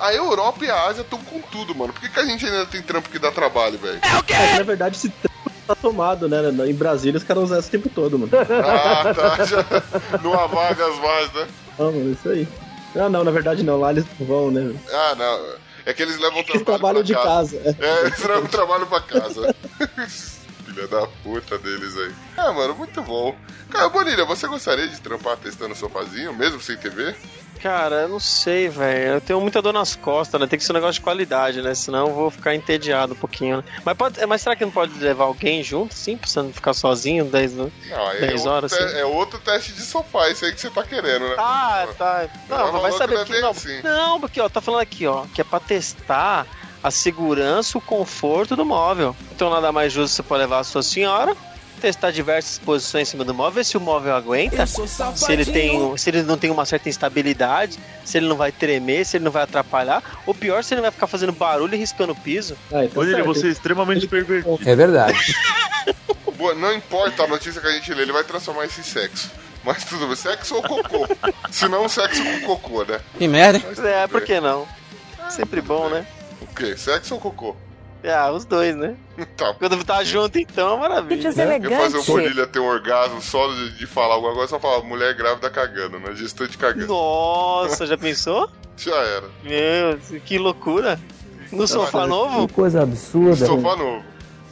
a 0.00 0.14
Europa 0.14 0.64
e 0.64 0.70
a 0.70 0.86
Ásia 0.86 1.02
estão 1.02 1.18
com 1.18 1.40
tudo, 1.40 1.74
mano. 1.74 1.92
Por 1.92 2.00
que, 2.00 2.08
que 2.08 2.20
a 2.20 2.24
gente 2.24 2.44
ainda 2.44 2.66
tem 2.66 2.82
trampo 2.82 3.10
que 3.10 3.18
dá 3.18 3.30
trabalho, 3.30 3.78
velho? 3.78 4.00
É 4.02 4.22
que, 4.22 4.32
na 4.32 4.62
verdade, 4.62 4.96
esse 4.96 5.08
trampo 5.10 5.50
tá 5.66 5.74
tomado, 5.74 6.28
né? 6.28 6.38
Em 6.68 6.74
Brasília 6.74 7.18
os 7.18 7.24
caras 7.24 7.44
usam 7.44 7.58
esse 7.58 7.70
tempo 7.70 7.88
todo, 7.88 8.18
mano. 8.18 8.32
Ah, 8.64 9.14
tá. 9.14 9.44
Já, 9.44 9.64
não 10.22 10.32
há 10.34 10.46
vagas 10.46 10.98
mais, 10.98 11.32
né? 11.32 11.46
Não, 11.78 11.92
mano, 11.92 12.12
isso 12.12 12.28
aí. 12.28 12.48
Ah, 12.94 13.08
não, 13.10 13.22
na 13.22 13.30
verdade 13.30 13.62
não, 13.62 13.78
lá 13.78 13.90
eles 13.90 14.06
vão, 14.18 14.50
né? 14.50 14.74
Ah, 14.90 15.14
não. 15.16 15.66
É 15.84 15.92
que 15.92 16.02
eles 16.02 16.18
levam 16.18 16.38
Eles 16.38 16.62
trabalho 16.62 16.64
trabalham 16.64 16.94
pra 16.94 17.02
de 17.02 17.14
casa. 17.14 17.76
É, 17.78 18.06
eles 18.06 18.24
levam 18.24 18.46
trabalho 18.46 18.86
pra 18.86 19.00
casa. 19.00 19.54
Filha 20.76 20.88
da 20.88 21.06
puta 21.22 21.56
deles 21.58 21.96
aí. 21.96 22.12
Ah, 22.36 22.52
mano, 22.52 22.74
muito 22.74 23.00
bom. 23.00 23.34
Cara, 23.70 23.88
Bonilha, 23.88 24.26
você 24.26 24.46
gostaria 24.46 24.86
de 24.86 25.00
trampar 25.00 25.38
testando 25.38 25.74
sofazinho, 25.74 26.34
mesmo 26.34 26.60
sem 26.60 26.76
TV? 26.76 27.14
Cara, 27.62 28.02
eu 28.02 28.08
não 28.10 28.20
sei, 28.20 28.68
velho. 28.68 29.14
Eu 29.14 29.20
tenho 29.22 29.40
muita 29.40 29.62
dor 29.62 29.72
nas 29.72 29.96
costas, 29.96 30.38
né? 30.38 30.46
Tem 30.46 30.58
que 30.58 30.64
ser 30.66 30.72
um 30.72 30.74
negócio 30.74 30.96
de 30.96 31.00
qualidade, 31.00 31.62
né? 31.62 31.74
Senão 31.74 32.08
eu 32.08 32.14
vou 32.14 32.30
ficar 32.30 32.54
entediado 32.54 33.14
um 33.14 33.16
pouquinho, 33.16 33.56
né? 33.56 33.64
Mas, 33.82 33.96
pode, 33.96 34.26
mas 34.26 34.42
será 34.42 34.54
que 34.54 34.66
não 34.66 34.70
pode 34.70 34.92
levar 34.98 35.24
alguém 35.24 35.62
junto, 35.62 35.94
sim? 35.94 36.18
Pra 36.18 36.28
você 36.28 36.42
não 36.42 36.52
ficar 36.52 36.74
sozinho 36.74 37.24
10 37.24 37.54
né? 37.54 37.70
Não, 37.88 38.10
é 38.10 38.18
10 38.20 38.32
outro, 38.40 38.50
horas, 38.52 38.72
te- 38.72 38.88
sim. 38.90 38.98
é 38.98 39.04
outro 39.06 39.38
teste 39.38 39.72
de 39.72 39.80
sofá, 39.80 40.28
isso 40.28 40.44
aí 40.44 40.52
que 40.52 40.60
você 40.60 40.68
tá 40.68 40.82
querendo, 40.82 41.26
né? 41.26 41.34
Ah, 41.38 41.88
tá. 41.96 42.28
Não, 42.50 42.58
Não, 42.58 42.72
mas 42.74 42.82
vai 42.82 42.92
saber 42.92 43.24
que 43.24 43.40
não. 43.40 43.50
assim. 43.50 43.80
Não, 43.82 44.20
porque 44.20 44.38
ó, 44.42 44.48
tá 44.50 44.60
falando 44.60 44.82
aqui, 44.82 45.06
ó, 45.06 45.24
que 45.34 45.40
é 45.40 45.44
pra 45.44 45.58
testar 45.58 46.46
a 46.86 46.90
segurança, 46.92 47.76
o 47.76 47.80
conforto 47.80 48.54
do 48.54 48.64
móvel. 48.64 49.16
Então 49.34 49.50
nada 49.50 49.72
mais 49.72 49.92
justo 49.92 50.14
você 50.14 50.22
pode 50.22 50.42
levar 50.42 50.60
a 50.60 50.64
sua 50.64 50.84
senhora, 50.84 51.36
testar 51.80 52.12
diversas 52.12 52.60
posições 52.60 53.08
em 53.08 53.10
cima 53.10 53.24
do 53.24 53.34
móvel, 53.34 53.54
ver 53.54 53.64
se 53.64 53.76
o 53.76 53.80
móvel 53.80 54.14
aguenta, 54.14 54.64
se 54.66 55.32
ele 55.32 55.44
tem, 55.44 55.96
se 55.96 56.10
ele 56.10 56.22
não 56.22 56.38
tem 56.38 56.48
uma 56.48 56.64
certa 56.64 56.88
instabilidade, 56.88 57.76
se 58.04 58.16
ele 58.16 58.28
não 58.28 58.36
vai 58.36 58.52
tremer, 58.52 59.04
se 59.04 59.16
ele 59.16 59.24
não 59.24 59.32
vai 59.32 59.42
atrapalhar, 59.42 60.00
ou 60.24 60.32
pior, 60.32 60.62
se 60.62 60.74
ele 60.74 60.80
não 60.80 60.84
vai 60.84 60.92
ficar 60.92 61.08
fazendo 61.08 61.32
barulho 61.32 61.74
e 61.74 61.76
riscando 61.76 62.12
o 62.12 62.16
piso. 62.16 62.56
Ah, 62.72 62.84
então 62.84 63.04
certo. 63.04 63.24
você 63.24 63.48
é 63.48 63.50
extremamente 63.50 64.06
pervertido. 64.06 64.60
É 64.64 64.76
verdade. 64.76 65.34
Boa, 66.38 66.54
não 66.54 66.72
importa 66.72 67.24
a 67.24 67.26
notícia 67.26 67.60
que 67.60 67.66
a 67.66 67.72
gente 67.72 67.92
lê, 67.92 68.02
ele 68.02 68.12
vai 68.12 68.22
transformar 68.22 68.64
isso 68.66 68.78
em 68.78 68.84
sexo. 68.84 69.28
Mas 69.64 69.82
tudo 69.84 70.06
bem, 70.06 70.14
sexo 70.14 70.54
ou 70.54 70.62
cocô? 70.62 71.08
Se 71.50 71.66
não, 71.66 71.88
sexo 71.88 72.22
com 72.22 72.40
cocô, 72.42 72.84
né? 72.84 73.00
Que 73.18 73.26
merda? 73.26 73.60
Mas 73.66 73.78
É, 73.80 74.06
por 74.06 74.22
que 74.22 74.38
não? 74.38 74.68
Sempre 75.28 75.60
bom, 75.60 75.88
né? 75.88 76.06
O 76.56 76.58
quê? 76.58 76.74
Sexo 76.74 77.14
ou 77.14 77.20
cocô? 77.20 77.54
Ah, 78.02 78.32
os 78.32 78.46
dois, 78.46 78.74
né? 78.74 78.96
Tá. 79.36 79.52
Quando 79.54 79.84
tá 79.84 80.02
junto, 80.02 80.38
então, 80.38 80.78
maravilha. 80.78 81.28
Eu 81.28 81.32
fazer 81.78 81.98
o 81.98 82.04
Bonilha 82.04 82.46
ter 82.46 82.58
um 82.58 82.66
orgasmo 82.66 83.20
só 83.20 83.46
de, 83.52 83.76
de 83.76 83.86
falar 83.86 84.14
alguma 84.14 84.32
coisa, 84.32 84.48
só 84.48 84.58
falar 84.58 84.82
mulher 84.82 85.14
grávida 85.14 85.50
cagando, 85.50 85.98
né? 85.98 86.14
Gestante 86.14 86.56
cagando. 86.56 86.86
Nossa, 86.86 87.86
já 87.86 87.98
pensou? 87.98 88.50
Já 88.78 88.94
era. 88.94 89.28
Meu, 89.42 89.98
que 90.20 90.38
loucura. 90.38 90.98
No 91.50 91.66
sofá 91.66 92.06
novo? 92.06 92.46
coisa 92.52 92.82
absurda. 92.82 93.46
Sofá 93.46 93.76
novo. 93.76 94.04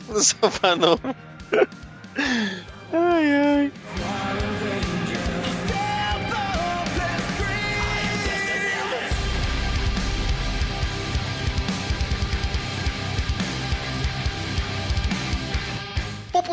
No 0.08 0.22
sofá 0.22 0.76
novo. 0.76 1.14
Ai, 2.92 3.32
ai. 3.32 3.72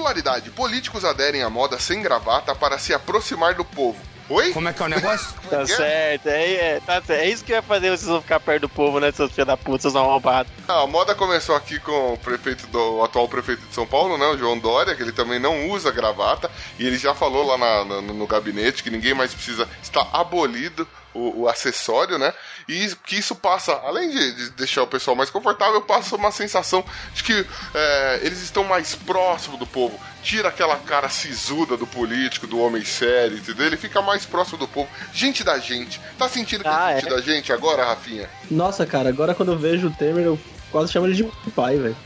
Popularidade. 0.06 0.50
Políticos 0.50 1.06
aderem 1.06 1.44
à 1.44 1.50
moda 1.50 1.78
sem 1.80 2.02
gravata 2.02 2.56
para 2.56 2.80
se 2.80 2.92
aproximar 2.92 3.54
do 3.54 3.64
povo. 3.64 4.00
Oi? 4.30 4.52
Como 4.54 4.68
é 4.68 4.74
que 4.74 4.82
é 4.82 4.86
o 4.86 4.90
negócio? 4.90 5.30
Tá 5.52 5.66
certo, 5.68 6.28
é, 6.28 6.54
é, 6.54 6.80
tá 6.80 7.02
certo. 7.02 7.20
É 7.20 7.30
isso 7.30 7.44
que 7.44 7.52
vai 7.52 7.62
fazer 7.62 7.90
vocês 7.90 8.08
vão 8.10 8.22
ficar 8.22 8.40
perto 8.40 8.62
do 8.62 8.70
povo, 8.70 9.00
né, 9.02 9.12
seus 9.12 9.32
filhos 9.32 9.46
da 9.48 9.58
puta, 9.58 9.82
seus 9.82 9.96
arrombados. 9.98 10.50
Ah, 10.68 10.82
a 10.84 10.88
moda 10.88 11.14
começou 11.14 11.56
aqui 11.58 11.78
com 11.82 12.14
o 12.14 12.18
prefeito 12.18 12.66
do 12.68 12.80
o 13.00 13.04
atual 13.04 13.28
prefeito 13.28 13.62
de 13.68 13.76
São 13.76 13.86
Paulo, 13.86 14.18
né, 14.18 14.26
o 14.28 14.38
João 14.38 14.58
Dória, 14.58 14.96
que 14.96 15.04
ele 15.04 15.12
também 15.12 15.40
não 15.40 15.68
usa 15.70 15.92
gravata, 15.92 16.50
e 16.80 16.88
ele 16.88 16.98
já 16.98 17.14
falou 17.14 17.46
lá 17.46 17.58
na- 17.58 17.84
na- 17.84 18.02
no, 18.02 18.26
gabinete 18.26 18.82
que 18.82 18.90
ninguém 18.90 19.14
mais 19.14 19.34
precisa 19.34 19.68
está 19.84 20.08
abolido 20.14 20.88
o, 21.14 21.42
o 21.42 21.50
acessório, 21.50 22.18
né? 22.18 22.34
E 22.72 22.96
que 23.06 23.18
isso 23.18 23.36
passa, 23.36 23.74
além 23.84 24.10
de, 24.10 24.32
de 24.36 24.50
deixar 24.52 24.84
o 24.84 24.88
pessoal 24.88 25.14
mais 25.14 25.30
confortável, 25.30 25.82
passa 25.82 26.16
uma 26.16 26.32
sensação 26.32 26.86
de 27.14 27.22
que 27.22 27.46
é, 27.74 28.20
eles 28.24 28.42
estão 28.42 28.64
mais 28.64 28.96
próximos 28.96 29.60
do 29.60 29.68
povo. 29.68 30.00
Tira 30.24 30.48
aquela 30.48 30.78
cara 30.78 31.10
sisuda 31.10 31.76
do 31.76 31.86
político, 31.86 32.48
do 32.48 32.60
homem 32.60 32.86
sério, 32.86 33.38
entendeu? 33.38 33.66
Ele 33.66 33.76
fica 33.76 34.02
mais 34.02 34.26
próximo 34.26 34.58
do 34.58 34.70
povo. 34.70 34.88
Gente 35.12 35.44
da 35.44 35.60
gente. 35.60 36.00
Tá 36.18 36.30
sentindo 36.30 36.64
que 36.64 36.70
Ah, 36.70 36.92
é 36.92 37.02
gente 37.02 37.08
é? 37.08 37.10
da 37.10 37.22
gente 37.22 37.52
agora, 37.52 37.84
Rafinha? 37.84 38.30
Nossa, 38.50 38.86
cara, 38.86 39.10
agora 39.10 39.36
quando 39.36 39.52
eu 39.52 39.60
vejo 39.60 39.88
o 39.88 39.92
Temer, 39.92 40.24
eu 40.24 40.40
quase 40.72 40.94
chamo 40.94 41.08
ele 41.08 41.16
de 41.16 41.52
pai, 41.52 41.78
velho. 41.78 41.98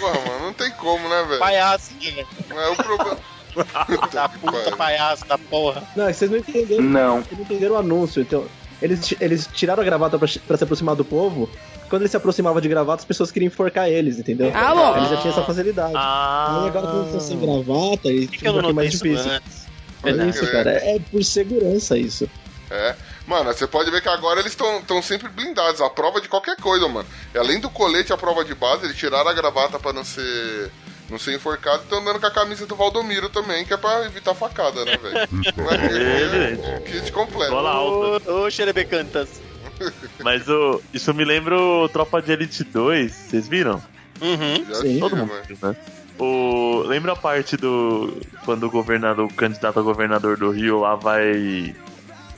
Porra, 0.00 0.14
mano, 0.20 0.46
não 0.46 0.52
tem 0.54 0.70
como, 0.70 1.06
né, 1.10 1.24
velho? 1.28 1.40
Palhaço, 1.40 1.90
velho. 2.00 2.26
É 2.50 2.68
o 2.68 2.76
problema. 2.76 3.18
Da 4.12 4.28
puta 4.28 4.76
palhaço 4.76 5.24
da 5.24 5.38
porra. 5.38 5.82
Não, 5.96 6.06
é 6.06 6.12
vocês 6.12 6.30
não 6.30 6.36
entenderam. 6.38 6.82
Não. 6.82 7.22
Vocês 7.22 7.38
não 7.38 7.44
entenderam 7.46 7.74
o 7.74 7.78
anúncio. 7.78 8.20
Então, 8.20 8.46
eles, 8.80 9.14
eles 9.20 9.48
tiraram 9.52 9.82
a 9.82 9.84
gravata 9.84 10.18
pra, 10.18 10.28
pra 10.46 10.56
se 10.56 10.64
aproximar 10.64 10.94
do 10.96 11.04
povo. 11.04 11.48
Quando 11.88 12.02
ele 12.02 12.08
se 12.08 12.16
aproximava 12.16 12.60
de 12.60 12.68
gravata, 12.68 13.00
as 13.02 13.04
pessoas 13.04 13.30
queriam 13.30 13.46
enforcar 13.48 13.88
eles, 13.88 14.18
entendeu? 14.18 14.50
Ah, 14.54 14.74
bom. 14.74 14.96
Eles 14.96 15.10
já 15.10 15.16
tinham 15.18 15.32
essa 15.32 15.42
facilidade. 15.44 15.92
Ah. 15.94 16.62
Aí 16.62 16.68
agora, 16.68 16.86
quando 16.86 16.96
eles 17.08 17.14
estão 17.14 17.20
sem 17.20 17.38
gravata, 17.38 18.08
eles 18.08 18.24
Por 18.26 18.30
que, 18.32 18.38
que 18.38 18.38
fica 18.38 18.48
eu 18.48 18.70
um 18.70 18.72
mais 18.72 18.92
isso 18.94 19.04
difícil. 19.04 19.30
antes? 19.30 19.66
Olha 20.02 20.14
Verdade. 20.14 20.30
isso, 20.30 20.52
cara. 20.52 20.70
É 20.72 20.98
por 21.10 21.24
segurança 21.24 21.96
isso. 21.96 22.28
É. 22.70 22.94
Mano, 23.26 23.52
você 23.52 23.66
pode 23.66 23.90
ver 23.90 24.00
que 24.00 24.08
agora 24.08 24.40
eles 24.40 24.52
estão 24.52 25.02
sempre 25.02 25.28
blindados, 25.28 25.80
a 25.80 25.90
prova 25.90 26.20
de 26.20 26.28
qualquer 26.28 26.56
coisa, 26.56 26.86
mano. 26.88 27.06
E 27.34 27.38
além 27.38 27.58
do 27.60 27.68
colete, 27.70 28.12
a 28.12 28.16
prova 28.16 28.44
de 28.44 28.54
base, 28.54 28.84
eles 28.84 28.96
tiraram 28.96 29.28
a 29.28 29.32
gravata 29.34 29.78
pra 29.78 29.92
não 29.92 30.04
ser. 30.04 30.70
Não 31.08 31.18
ser 31.18 31.36
enforcado 31.36 31.78
e 31.78 31.82
estão 31.84 32.00
andando 32.00 32.18
com 32.18 32.26
a 32.26 32.30
camisa 32.30 32.66
do 32.66 32.74
Valdomiro 32.74 33.28
também, 33.28 33.64
que 33.64 33.72
é 33.72 33.76
pra 33.76 34.04
evitar 34.06 34.34
facada, 34.34 34.84
né, 34.84 34.96
velho? 34.96 35.16
é, 35.70 36.76
é, 36.76 36.80
kit 36.80 37.12
completo. 37.12 37.52
Bola 37.52 37.70
alta. 37.70 38.32
Ô, 38.32 38.50
Xerebecantas. 38.50 39.40
Mas 40.20 40.48
o, 40.48 40.82
isso 40.92 41.14
me 41.14 41.24
lembra 41.24 41.56
o 41.58 41.88
Tropa 41.88 42.20
de 42.20 42.32
Elite 42.32 42.64
2, 42.64 43.12
vocês 43.12 43.46
viram? 43.46 43.82
Uhum. 44.20 44.64
Já 44.68 44.74
Sim. 44.76 44.98
Todo 44.98 45.16
mundo 45.16 45.32
viu, 45.46 45.58
né? 45.62 45.76
O, 46.18 46.82
lembra 46.86 47.12
a 47.12 47.16
parte 47.16 47.56
do. 47.56 48.20
Quando 48.44 48.64
o 48.64 48.70
governador, 48.70 49.26
o 49.26 49.34
candidato 49.34 49.78
a 49.78 49.82
governador 49.82 50.38
do 50.38 50.50
Rio 50.50 50.80
lá 50.80 50.94
vai 50.94 51.74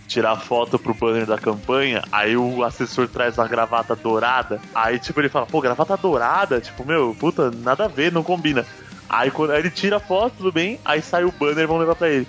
tirar 0.09 0.37
foto 0.37 0.79
pro 0.79 0.95
banner 0.95 1.27
da 1.27 1.39
campanha, 1.39 2.03
aí 2.11 2.37
o 2.37 2.65
assessor 2.65 3.07
traz 3.07 3.37
uma 3.37 3.47
gravata 3.47 3.95
dourada, 3.95 4.61
aí 4.75 4.99
tipo 4.99 5.21
ele 5.21 5.29
fala, 5.29 5.47
pô, 5.47 5.61
gravata 5.61 5.97
dourada? 5.97 6.61
Tipo, 6.61 6.85
meu, 6.85 7.15
puta, 7.19 7.51
nada 7.51 7.85
a 7.85 7.89
ver, 7.89 8.11
não 8.11 8.25
combina. 8.25 8.67
Aí 9.09 9.31
quando 9.31 9.53
aí 9.53 9.61
ele 9.61 9.71
tira 9.71 9.99
a 9.99 10.01
foto, 10.01 10.35
tudo 10.39 10.53
bem, 10.53 10.81
aí 10.85 11.01
sai 11.03 11.25
o 11.25 11.33
banner 11.33 11.65
e 11.65 11.67
vão 11.67 11.79
levar 11.79 11.95
pra 11.95 12.09
ele. 12.09 12.27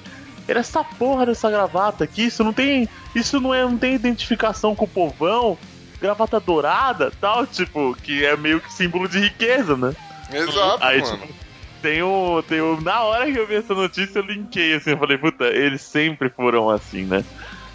Era 0.47 0.59
essa 0.59 0.83
porra 0.83 1.25
dessa 1.25 1.49
gravata 1.49 2.03
aqui, 2.03 2.25
isso 2.25 2.43
não 2.43 2.51
tem. 2.51 2.89
Isso 3.13 3.39
não 3.39 3.53
é, 3.53 3.63
não 3.63 3.77
tem 3.77 3.93
identificação 3.93 4.75
com 4.75 4.85
o 4.85 4.87
povão. 4.87 5.57
Gravata 6.01 6.39
dourada, 6.39 7.11
tal, 7.19 7.45
tipo, 7.45 7.95
que 8.01 8.25
é 8.25 8.35
meio 8.35 8.59
que 8.59 8.71
símbolo 8.73 9.07
de 9.07 9.19
riqueza, 9.19 9.75
né? 9.75 9.93
Exato, 10.31 10.83
Aí, 10.83 11.01
mano. 11.01 11.17
tipo, 11.17 11.33
tem 11.81 12.01
o, 12.01 12.41
tem 12.47 12.61
o. 12.61 12.79
Na 12.81 13.03
hora 13.03 13.31
que 13.31 13.37
eu 13.37 13.45
vi 13.45 13.55
essa 13.55 13.73
notícia, 13.75 14.19
eu 14.19 14.25
linkei 14.25 14.73
assim, 14.73 14.91
eu 14.91 14.97
falei, 14.97 15.17
puta, 15.17 15.45
eles 15.45 15.81
sempre 15.81 16.29
foram 16.29 16.69
assim, 16.69 17.03
né? 17.03 17.23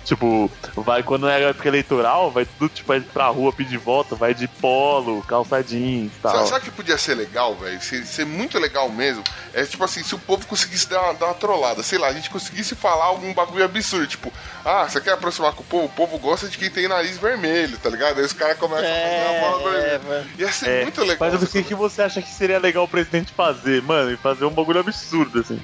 Tipo, 0.04 0.50
vai 0.76 1.02
quando 1.02 1.28
é 1.28 1.42
época 1.44 1.66
eleitoral, 1.68 2.30
vai 2.30 2.44
tudo 2.44 2.68
tipo 2.74 2.88
vai 2.88 3.00
pra 3.00 3.26
rua 3.28 3.52
pedir 3.52 3.78
voto, 3.78 4.14
vai 4.14 4.34
de 4.34 4.46
polo, 4.46 5.22
calça 5.22 5.62
jeans 5.62 6.12
e 6.14 6.20
tal. 6.20 6.32
Sabe, 6.36 6.48
sabe 6.48 6.60
o 6.60 6.64
que 6.64 6.70
podia 6.76 6.98
ser 6.98 7.14
legal, 7.14 7.54
velho? 7.54 7.80
Ser, 7.80 8.04
ser 8.04 8.26
muito 8.26 8.58
legal 8.58 8.88
mesmo. 8.90 9.24
É 9.54 9.64
tipo 9.64 9.82
assim, 9.82 10.02
se 10.02 10.14
o 10.14 10.18
povo 10.18 10.46
conseguisse 10.46 10.88
dar 10.88 11.00
uma, 11.02 11.14
dar 11.14 11.26
uma 11.26 11.34
trollada, 11.34 11.82
sei 11.82 11.98
lá, 11.98 12.08
a 12.08 12.12
gente 12.12 12.28
conseguisse 12.28 12.74
falar 12.74 13.06
algum 13.06 13.32
bagulho 13.32 13.64
absurdo, 13.64 14.06
tipo, 14.06 14.32
ah, 14.64 14.86
você 14.88 15.00
quer 15.00 15.12
aproximar 15.12 15.52
com 15.52 15.62
o 15.62 15.66
povo? 15.66 15.84
O 15.86 15.88
povo 15.90 16.18
gosta 16.18 16.48
de 16.48 16.58
quem 16.58 16.68
tem 16.70 16.86
nariz 16.86 17.16
vermelho, 17.16 17.78
tá 17.78 17.88
ligado? 17.88 18.18
Aí 18.18 18.24
os 18.24 18.32
caras 18.34 18.58
começam 18.58 18.84
a 18.84 18.88
fazer 18.88 19.36
a 19.36 19.40
bola 19.40 19.62
É, 19.70 19.80
vermelha. 19.80 20.00
mano. 20.06 20.30
Ia 20.38 20.52
ser 20.52 20.68
É, 20.68 20.82
muito 20.82 21.00
legal. 21.00 21.30
Mas 21.30 21.42
o 21.42 21.46
que, 21.46 21.62
que 21.62 21.74
você 21.74 22.02
acha 22.02 22.20
que 22.20 22.28
seria 22.30 22.58
legal 22.58 22.84
o 22.84 22.88
presidente 22.88 23.32
fazer, 23.32 23.80
mano? 23.82 24.12
E 24.12 24.16
fazer 24.18 24.44
um 24.44 24.50
bagulho 24.50 24.80
absurdo, 24.80 25.40
assim. 25.40 25.60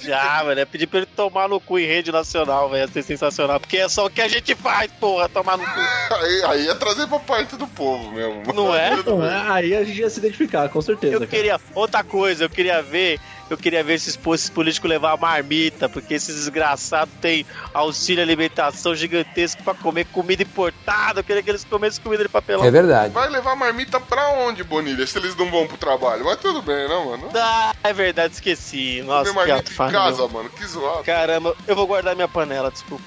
Já, 0.00 0.42
mano, 0.44 0.60
é 0.60 0.64
pedir 0.64 0.86
pra 0.86 0.98
ele 1.00 1.06
tomar 1.06 1.48
no 1.48 1.60
cu 1.60 1.78
em 1.78 1.86
rede 1.86 2.12
nacional, 2.12 2.68
velho. 2.70 2.84
Ser 2.94 3.02
sensacional. 3.02 3.58
Porque 3.58 3.76
é 3.76 3.88
só 3.88 4.06
o 4.06 4.10
que 4.10 4.20
a 4.20 4.28
gente 4.28 4.54
faz, 4.54 4.88
porra, 5.00 5.28
tomar 5.28 5.58
no 5.58 5.64
cu. 5.64 5.80
Aí, 6.14 6.44
aí 6.44 6.64
ia 6.66 6.76
trazer 6.76 7.08
pra 7.08 7.18
parte 7.18 7.56
do 7.56 7.66
povo 7.66 8.12
mesmo. 8.12 8.54
Não 8.54 8.72
é? 8.72 9.02
Bem. 9.02 9.20
é, 9.20 9.50
aí 9.50 9.74
a 9.74 9.82
gente 9.82 9.98
ia 9.98 10.08
se 10.08 10.20
identificar, 10.20 10.68
com 10.68 10.80
certeza. 10.80 11.14
Eu 11.14 11.18
cara. 11.18 11.30
queria. 11.30 11.60
Outra 11.74 12.04
coisa, 12.04 12.44
eu 12.44 12.50
queria 12.50 12.80
ver. 12.80 13.18
Eu 13.50 13.58
queria 13.58 13.84
ver 13.84 13.94
esses, 13.94 14.18
esses 14.34 14.48
políticos 14.48 14.88
levar 14.88 15.12
a 15.12 15.16
marmita, 15.16 15.88
porque 15.88 16.14
esses 16.14 16.34
desgraçados 16.34 17.12
têm 17.20 17.44
auxílio 17.74 18.22
alimentação 18.22 18.94
gigantesco 18.94 19.62
pra 19.62 19.74
comer 19.74 20.06
comida 20.06 20.42
importada. 20.42 21.20
Eu 21.20 21.24
queria 21.24 21.42
que 21.42 21.50
eles 21.50 21.64
comessem 21.64 22.02
comida 22.02 22.22
de 22.22 22.28
papelão. 22.28 22.64
É 22.64 22.70
verdade. 22.70 23.12
Vai 23.12 23.28
levar 23.28 23.54
marmita 23.54 24.00
pra 24.00 24.30
onde, 24.30 24.64
Bonilha? 24.64 25.06
Se 25.06 25.18
eles 25.18 25.36
não 25.36 25.50
vão 25.50 25.66
pro 25.66 25.76
trabalho. 25.76 26.24
Mas 26.24 26.38
tudo 26.38 26.62
bem, 26.62 26.88
não, 26.88 27.06
mano? 27.06 27.30
Ah, 27.34 27.74
é 27.82 27.92
verdade, 27.92 28.34
esqueci. 28.34 29.02
Nossa, 29.02 29.30
que 29.30 29.36
marmita 29.36 29.72
em 29.72 29.90
casa, 29.90 30.26
mano. 30.28 30.48
Que 30.48 30.66
zoado. 30.66 31.04
Caramba, 31.04 31.54
eu 31.66 31.76
vou 31.76 31.86
guardar 31.86 32.14
minha 32.14 32.28
panela, 32.28 32.70
desculpa. 32.70 33.04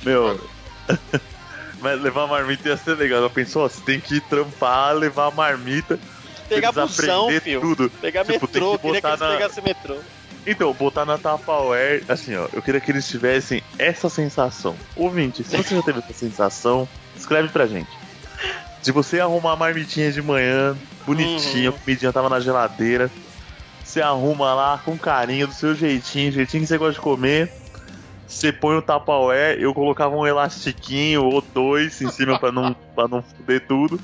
Que 0.00 0.06
Meu. 0.06 0.40
Mas 1.80 2.00
levar 2.00 2.24
a 2.24 2.26
marmita 2.26 2.68
ia 2.68 2.76
ser 2.76 2.94
legal. 2.96 3.22
Eu 3.22 3.30
pensou, 3.30 3.64
ó, 3.64 3.68
você 3.68 3.80
tem 3.80 3.98
que 3.98 4.20
trampar, 4.20 4.94
levar 4.94 5.28
a 5.28 5.30
marmita. 5.30 5.98
Pegar 6.54 6.72
busão, 6.72 7.30
filho. 7.40 7.60
Tudo. 7.60 7.90
Pegar 8.00 8.24
Tipo, 8.24 8.32
metrô, 8.46 8.72
que 8.72 8.78
queria 8.78 9.00
que 9.00 9.02
botar 9.02 9.08
eles 9.08 9.20
na- 9.20 9.28
pegassem 9.36 9.64
metrô. 9.64 9.96
Então, 10.46 10.72
botar 10.72 11.04
na 11.04 11.18
Tupperware, 11.18 12.02
assim, 12.08 12.34
ó, 12.34 12.48
eu 12.52 12.62
queria 12.62 12.80
que 12.80 12.90
eles 12.90 13.06
tivessem 13.06 13.62
essa 13.78 14.08
sensação. 14.08 14.74
Ouvinte, 14.96 15.44
se 15.44 15.56
você 15.56 15.76
já 15.76 15.82
teve 15.82 15.98
essa 15.98 16.12
sensação, 16.14 16.88
escreve 17.16 17.48
pra 17.48 17.66
gente. 17.66 17.90
De 18.82 18.90
você 18.92 19.20
arrumar 19.20 19.52
a 19.52 19.56
marmitinha 19.56 20.10
de 20.10 20.22
manhã, 20.22 20.76
bonitinha, 21.06 21.70
Uhum. 21.70 21.76
a 21.76 21.78
comidinha 21.80 22.12
tava 22.12 22.30
na 22.30 22.40
geladeira, 22.40 23.10
você 23.84 24.00
arruma 24.00 24.54
lá 24.54 24.80
com 24.82 24.96
carinho, 24.96 25.46
do 25.46 25.52
seu 25.52 25.74
jeitinho, 25.74 26.32
jeitinho 26.32 26.62
que 26.62 26.66
você 26.68 26.78
gosta 26.78 26.94
de 26.94 27.00
comer, 27.00 27.52
você 28.26 28.50
põe 28.50 28.76
o 28.76 28.80
Tupperware, 28.82 29.60
eu 29.60 29.74
colocava 29.74 30.16
um 30.16 30.26
elastiquinho 30.26 31.22
ou 31.24 31.42
dois 31.52 32.00
em 32.00 32.10
cima 32.10 32.38
pra 32.38 32.50
não, 32.50 32.72
pra 32.94 33.06
não 33.06 33.22
fuder 33.22 33.66
tudo. 33.66 34.00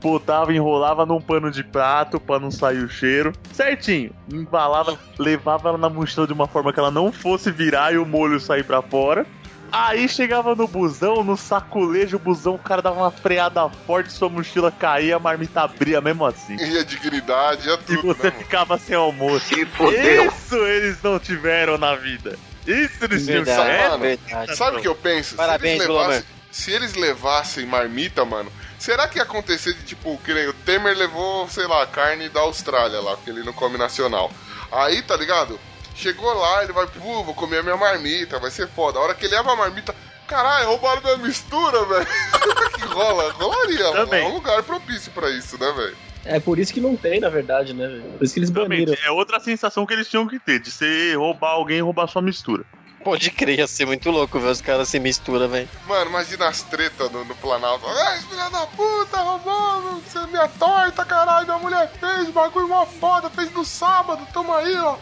Botava, 0.00 0.52
enrolava 0.52 1.04
num 1.04 1.20
pano 1.20 1.50
de 1.50 1.64
prato 1.64 2.20
pra 2.20 2.38
não 2.38 2.50
sair 2.50 2.84
o 2.84 2.88
cheiro. 2.88 3.32
Certinho. 3.52 4.12
Embalava, 4.32 4.98
levava 5.18 5.70
ela 5.70 5.78
na 5.78 5.88
mochila 5.88 6.26
de 6.26 6.32
uma 6.32 6.46
forma 6.46 6.72
que 6.72 6.78
ela 6.78 6.90
não 6.90 7.10
fosse 7.10 7.50
virar 7.50 7.92
e 7.92 7.98
o 7.98 8.06
molho 8.06 8.38
sair 8.38 8.64
pra 8.64 8.80
fora. 8.80 9.26
Aí 9.70 10.08
chegava 10.08 10.54
no 10.54 10.66
busão, 10.66 11.22
no 11.22 11.36
saculejo, 11.36 12.16
o 12.16 12.18
busão, 12.20 12.54
o 12.54 12.58
cara 12.58 12.80
dava 12.80 13.00
uma 13.00 13.10
freada 13.10 13.68
forte, 13.86 14.10
sua 14.10 14.28
mochila 14.28 14.70
caía, 14.72 15.16
a 15.16 15.18
marmita 15.18 15.60
abria 15.60 16.00
mesmo 16.00 16.24
assim. 16.24 16.56
E 16.56 16.78
a 16.78 16.82
dignidade, 16.82 17.68
ia 17.68 17.74
E 17.74 17.78
tudo, 17.78 18.02
você 18.02 18.22
né, 18.28 18.30
mano? 18.30 18.44
ficava 18.44 18.78
sem 18.78 18.96
almoço. 18.96 19.40
Se 19.46 19.66
fodeu. 19.66 20.26
Isso 20.26 20.56
eles 20.56 21.02
não 21.02 21.18
tiveram 21.18 21.76
na 21.76 21.94
vida. 21.96 22.38
Isso 22.66 23.04
eles 23.04 23.26
tinham 23.26 23.44
que. 23.44 24.56
Sabe 24.56 24.78
o 24.78 24.80
que 24.80 24.88
eu 24.88 24.94
penso? 24.94 25.34
Parabéns, 25.36 25.82
se 25.82 25.84
eles, 25.84 25.88
levassem, 25.88 26.24
se 26.50 26.72
eles 26.72 26.94
levassem 26.94 27.66
marmita, 27.66 28.24
mano, 28.24 28.50
será 28.78 29.08
que 29.08 29.18
ia 29.18 29.24
acontecer 29.24 29.74
de 29.74 29.84
tipo, 29.84 30.16
que 30.24 30.32
nem 30.32 30.48
o 30.48 30.52
Temer 30.52 30.96
levou, 30.96 31.48
sei 31.48 31.66
lá, 31.66 31.86
carne 31.86 32.28
da 32.28 32.40
Austrália 32.40 33.00
lá, 33.00 33.16
porque 33.16 33.30
ele 33.30 33.42
não 33.42 33.52
come 33.52 33.76
nacional. 33.76 34.30
Aí, 34.70 35.02
tá 35.02 35.16
ligado? 35.16 35.58
Chegou 35.94 36.32
lá, 36.32 36.62
ele 36.62 36.72
vai, 36.72 36.86
pô, 36.86 37.24
vou 37.24 37.34
comer 37.34 37.58
a 37.58 37.62
minha 37.62 37.76
marmita, 37.76 38.38
vai 38.38 38.50
ser 38.50 38.68
foda. 38.68 38.98
A 38.98 39.02
hora 39.02 39.14
que 39.14 39.26
ele 39.26 39.34
leva 39.34 39.52
a 39.52 39.56
marmita, 39.56 39.94
caralho, 40.26 40.68
roubaram 40.68 41.02
minha 41.02 41.16
mistura, 41.18 41.84
velho. 41.84 42.06
que 42.76 42.84
rola, 42.84 43.32
rolaria. 43.32 43.92
Também. 43.92 44.24
É 44.24 44.28
um 44.28 44.34
lugar 44.34 44.62
propício 44.62 45.10
pra 45.12 45.28
isso, 45.30 45.58
né, 45.58 45.72
velho? 45.72 45.96
É 46.24 46.38
por 46.38 46.58
isso 46.58 46.72
que 46.72 46.80
não 46.80 46.96
tem, 46.96 47.20
na 47.20 47.28
verdade, 47.28 47.72
né? 47.72 47.88
velho? 47.88 48.02
Por 48.02 48.24
isso 48.24 48.34
que 48.34 48.40
eles 48.40 48.50
baniram. 48.50 48.94
É 49.04 49.10
outra 49.10 49.40
sensação 49.40 49.86
que 49.86 49.92
eles 49.92 50.08
tinham 50.08 50.26
que 50.26 50.38
ter, 50.38 50.60
de 50.60 50.70
você 50.70 51.14
roubar 51.14 51.52
alguém 51.52 51.78
e 51.78 51.80
roubar 51.80 52.06
sua 52.06 52.22
mistura. 52.22 52.64
Pode 53.08 53.30
crer, 53.30 53.60
ia 53.60 53.66
ser 53.66 53.86
muito 53.86 54.10
louco 54.10 54.38
ver 54.38 54.50
os 54.50 54.60
caras 54.60 54.86
se 54.86 55.00
misturam, 55.00 55.48
velho. 55.48 55.66
Mano, 55.86 56.10
imagina 56.10 56.46
as 56.46 56.60
tretas 56.60 57.10
no, 57.10 57.24
no 57.24 57.34
Planalto. 57.36 57.86
Ai, 57.86 58.20
filha 58.20 58.50
da 58.50 58.66
puta, 58.66 59.16
roubando, 59.16 60.02
você 60.02 60.18
é 60.18 60.26
minha 60.26 60.46
torta, 60.46 61.06
caralho, 61.06 61.46
minha 61.46 61.58
mulher 61.58 61.90
fez, 61.98 62.28
bagulho 62.28 62.68
mó 62.68 62.84
foda, 62.84 63.30
fez 63.30 63.50
no 63.52 63.64
sábado, 63.64 64.28
toma 64.30 64.58
aí, 64.58 64.76
ó. 64.76 64.96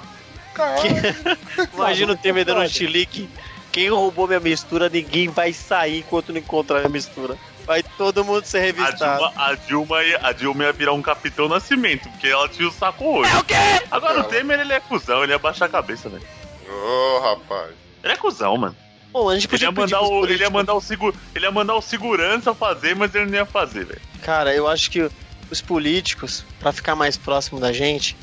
Caralho. 0.54 0.88
Imagina 1.74 2.12
o 2.12 2.16
Temer 2.16 2.44
dando 2.44 2.60
um 2.60 2.68
chilique. 2.68 3.28
Quem 3.72 3.88
roubou 3.88 4.28
minha 4.28 4.38
mistura, 4.38 4.88
ninguém 4.88 5.26
vai 5.26 5.52
sair 5.52 5.98
enquanto 5.98 6.32
não 6.32 6.38
encontrar 6.38 6.78
minha 6.78 6.90
mistura. 6.90 7.36
Vai 7.64 7.82
todo 7.82 8.24
mundo 8.24 8.44
ser 8.44 8.58
A 8.58 8.62
revistado. 8.62 9.18
Dilma, 9.18 9.32
a, 9.36 9.54
Dilma 9.54 10.04
ia, 10.04 10.20
a 10.22 10.32
Dilma 10.32 10.62
ia 10.62 10.72
virar 10.72 10.92
um 10.92 11.02
capitão 11.02 11.48
nascimento, 11.48 12.08
porque 12.08 12.28
ela 12.28 12.48
tinha 12.48 12.68
o 12.68 12.72
saco 12.72 13.04
hoje. 13.04 13.32
É 13.32 13.36
o 13.36 13.42
quê? 13.42 13.54
Agora 13.90 14.20
o 14.20 14.24
Temer 14.24 14.60
ele 14.60 14.74
é 14.74 14.78
cuzão, 14.78 15.24
ele 15.24 15.32
ia 15.32 15.40
baixar 15.40 15.64
a 15.64 15.68
cabeça, 15.68 16.08
velho. 16.08 16.24
Ô, 16.68 17.18
rapaz. 17.18 17.85
Ele 18.06 18.14
é 18.14 18.16
cuzão, 18.16 18.56
mano. 18.56 18.76
Bom, 19.12 19.28
a 19.28 19.34
gente 19.34 19.44
Ele 19.44 19.50
podia 19.50 19.66
ia, 19.68 19.72
pedir 19.72 19.94
mandar 19.94 20.00
o, 20.08 20.24
ele, 20.26 20.42
ia 20.42 20.50
mandar 20.50 20.74
o 20.74 20.80
seguro, 20.80 21.16
ele 21.34 21.44
ia 21.44 21.50
mandar 21.50 21.74
o 21.74 21.82
segurança 21.82 22.54
fazer, 22.54 22.94
mas 22.94 23.14
ele 23.14 23.26
não 23.26 23.34
ia 23.34 23.46
fazer, 23.46 23.84
velho. 23.84 24.00
Cara, 24.22 24.54
eu 24.54 24.68
acho 24.68 24.90
que 24.90 25.10
os 25.50 25.60
políticos, 25.60 26.44
pra 26.60 26.72
ficar 26.72 26.94
mais 26.94 27.16
próximo 27.16 27.58
da 27.58 27.72
gente, 27.72 28.16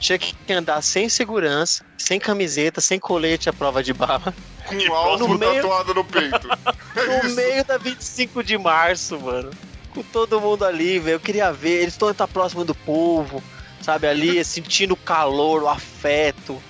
tinha 0.00 0.18
que 0.18 0.34
andar 0.52 0.82
sem 0.82 1.08
segurança, 1.08 1.84
sem 1.96 2.18
camiseta, 2.18 2.80
sem 2.80 2.98
colete 2.98 3.48
à 3.48 3.52
prova 3.52 3.82
de 3.82 3.92
bala, 3.92 4.34
Com 4.66 4.74
um 4.74 4.94
alvo 4.94 5.28
no 5.28 5.38
meio- 5.38 5.54
tatuado 5.62 5.94
no 5.94 6.04
peito. 6.04 6.48
É 6.94 7.22
no 7.22 7.26
isso. 7.26 7.36
meio 7.36 7.64
da 7.64 7.78
25 7.78 8.44
de 8.44 8.58
março, 8.58 9.18
mano. 9.18 9.50
Com 9.94 10.02
todo 10.02 10.38
mundo 10.40 10.62
ali, 10.64 10.98
velho. 10.98 11.14
Eu 11.14 11.20
queria 11.20 11.50
ver, 11.52 11.80
eles 11.82 11.94
estão 11.94 12.10
estar 12.10 12.28
próximo 12.28 12.64
do 12.66 12.74
povo, 12.74 13.42
sabe? 13.80 14.06
Ali, 14.06 14.44
sentindo 14.44 14.92
o 14.92 14.96
calor, 14.96 15.62
o 15.62 15.68
afeto. 15.68 16.60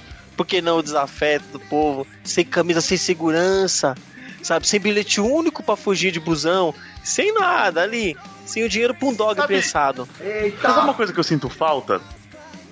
Por 0.43 0.47
que 0.47 0.61
não 0.61 0.79
o 0.79 0.83
desafeto 0.83 1.45
do 1.53 1.61
povo? 1.61 2.05
Sem 2.25 2.45
camisa, 2.45 2.81
sem 2.81 2.99
segurança, 2.99 3.95
sabe? 4.43 4.67
Sem 4.67 4.81
bilhete 4.81 5.21
único 5.21 5.63
pra 5.63 5.77
fugir 5.77 6.11
de 6.11 6.19
busão, 6.19 6.75
sem 7.05 7.33
nada 7.33 7.81
ali. 7.83 8.17
Sem 8.45 8.65
o 8.65 8.69
dinheiro 8.69 8.93
pra 8.93 9.07
um 9.07 9.15
dog 9.15 9.37
Sabe- 9.41 9.55
pensado. 9.55 10.09
Sabe 10.61 10.81
uma 10.81 10.95
coisa 10.95 11.13
que 11.13 11.21
eu 11.21 11.23
sinto 11.23 11.49
falta? 11.49 12.01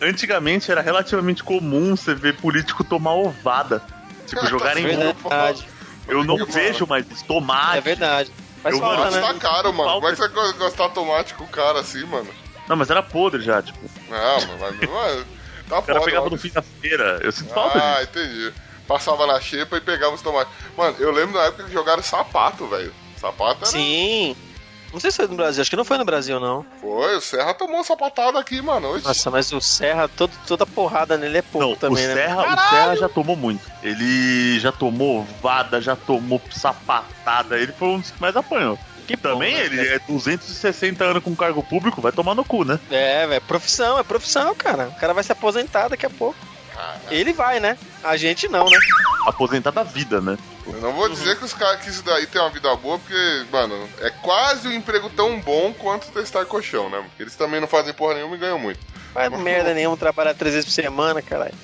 Antigamente 0.02 0.68
era 0.72 0.80
relativamente 0.80 1.44
comum 1.44 1.94
você 1.94 2.12
ver 2.12 2.36
político 2.38 2.82
tomar 2.82 3.14
ovada. 3.14 3.80
Tipo, 4.26 4.44
jogarem 4.50 4.84
É 4.86 4.94
roupa. 4.94 5.28
verdade. 5.28 5.68
Eu 6.08 6.24
não 6.24 6.36
Porque, 6.38 6.52
vejo 6.52 6.86
mais 6.88 7.08
isso. 7.08 7.24
Tomate. 7.24 7.78
É 7.78 7.80
verdade. 7.80 8.32
Faz 8.64 8.74
Eu, 8.74 8.80
falta, 8.80 8.96
Tomate 8.96 9.14
né? 9.14 9.20
tá 9.20 9.34
caro, 9.34 9.72
mano. 9.72 9.92
Como 9.92 10.08
é 10.08 10.10
que 10.10 10.16
você 10.16 10.28
vai 10.28 10.52
gastar 10.54 10.88
tomate 10.88 11.34
com 11.34 11.44
o 11.44 11.48
cara 11.48 11.78
assim, 11.78 12.04
mano? 12.04 12.26
Não, 12.68 12.74
mas 12.74 12.90
era 12.90 13.00
podre 13.02 13.40
já, 13.42 13.62
tipo. 13.62 13.78
Não, 14.08 14.40
mano, 14.58 14.58
mas, 14.58 14.90
mano 14.90 15.26
tá 15.70 15.78
O 15.78 15.82
cara 15.82 15.98
foda. 16.00 16.10
pegava 16.10 16.30
no 16.30 16.36
fim 16.38 16.50
da 16.50 16.62
feira. 16.62 17.18
Eu 17.22 17.32
sinto 17.32 17.52
falta 17.54 17.78
Ah, 17.78 18.00
disso. 18.04 18.10
entendi. 18.10 18.52
Passava 18.86 19.26
na 19.26 19.40
xepa 19.40 19.76
e 19.76 19.80
pegava 19.80 20.14
os 20.14 20.22
tomates. 20.22 20.52
Mano, 20.76 20.96
eu 20.98 21.10
lembro 21.12 21.34
da 21.34 21.44
época 21.46 21.64
que 21.64 21.72
jogaram 21.72 22.02
sapato, 22.02 22.66
velho. 22.66 22.92
Sapato 23.20 23.58
era... 23.62 23.66
Sim. 23.66 24.36
Não 24.92 24.98
sei 24.98 25.12
se 25.12 25.18
foi 25.18 25.28
no 25.28 25.36
Brasil, 25.36 25.60
acho 25.60 25.70
que 25.70 25.76
não 25.76 25.84
foi 25.84 25.98
no 25.98 26.04
Brasil, 26.04 26.40
não. 26.40 26.66
Foi, 26.80 27.14
o 27.14 27.20
Serra 27.20 27.54
tomou 27.54 27.76
uma 27.76 27.84
sapatada 27.84 28.40
aqui, 28.40 28.60
mano. 28.60 28.88
Hoje. 28.88 29.04
Nossa, 29.04 29.30
mas 29.30 29.52
o 29.52 29.60
Serra, 29.60 30.08
todo, 30.08 30.32
toda 30.48 30.66
porrada 30.66 31.16
nele 31.16 31.38
é 31.38 31.42
pouco 31.42 31.68
Não, 31.68 31.76
também, 31.76 32.04
o, 32.04 32.08
né? 32.08 32.14
Serra, 32.14 32.42
o 32.42 32.70
Serra 32.70 32.96
já 32.96 33.08
tomou 33.08 33.36
muito. 33.36 33.62
Ele 33.84 34.58
já 34.58 34.72
tomou 34.72 35.22
vada, 35.40 35.80
já 35.80 35.94
tomou 35.94 36.42
sapatada. 36.50 37.56
Ele 37.56 37.70
foi 37.72 37.86
um 37.88 38.00
dos 38.00 38.10
que 38.10 38.20
mais 38.20 38.34
apanhou. 38.34 38.76
Que 39.10 39.16
Também 39.16 39.54
bom, 39.54 39.58
né, 39.58 39.64
ele 39.64 39.88
é 39.88 39.98
260 39.98 41.04
anos 41.04 41.24
com 41.24 41.34
cargo 41.34 41.62
público, 41.64 42.00
vai 42.00 42.12
tomar 42.12 42.34
no 42.34 42.44
cu, 42.44 42.64
né? 42.64 42.78
É, 42.88 43.26
velho, 43.26 43.40
profissão, 43.40 43.98
é 43.98 44.04
profissão, 44.04 44.54
cara. 44.54 44.86
O 44.88 45.00
cara 45.00 45.12
vai 45.12 45.24
se 45.24 45.32
aposentar 45.32 45.88
daqui 45.88 46.06
a 46.06 46.10
pouco. 46.10 46.38
Ele 47.10 47.32
vai, 47.32 47.58
né? 47.60 47.76
A 48.04 48.16
gente 48.16 48.48
não, 48.48 48.64
né? 48.64 48.78
Aposentar 49.26 49.72
da 49.72 49.82
vida, 49.82 50.20
né? 50.20 50.38
Eu 50.66 50.80
não 50.80 50.92
vou 50.92 51.08
dizer 51.08 51.36
que 51.36 51.44
os 51.44 51.52
caras 51.52 51.82
que 51.82 51.90
isso 51.90 52.04
daí 52.04 52.26
tem 52.26 52.40
uma 52.40 52.50
vida 52.50 52.74
boa, 52.76 52.98
porque, 52.98 53.46
mano, 53.50 53.88
é 54.00 54.10
quase 54.10 54.68
um 54.68 54.72
emprego 54.72 55.10
tão 55.10 55.40
bom 55.40 55.74
quanto 55.74 56.10
testar 56.12 56.44
colchão, 56.46 56.88
né? 56.88 57.02
Porque 57.02 57.24
eles 57.24 57.34
também 57.34 57.60
não 57.60 57.66
fazem 57.66 57.92
porra 57.92 58.14
nenhuma 58.14 58.36
e 58.36 58.38
ganham 58.38 58.58
muito. 58.58 58.78
Faz 59.12 59.30
merda 59.40 59.74
nenhuma, 59.74 59.96
trabalhar 59.96 60.34
três 60.34 60.54
vezes 60.54 60.66
por 60.66 60.72
semana, 60.72 61.20
caralho. 61.20 61.54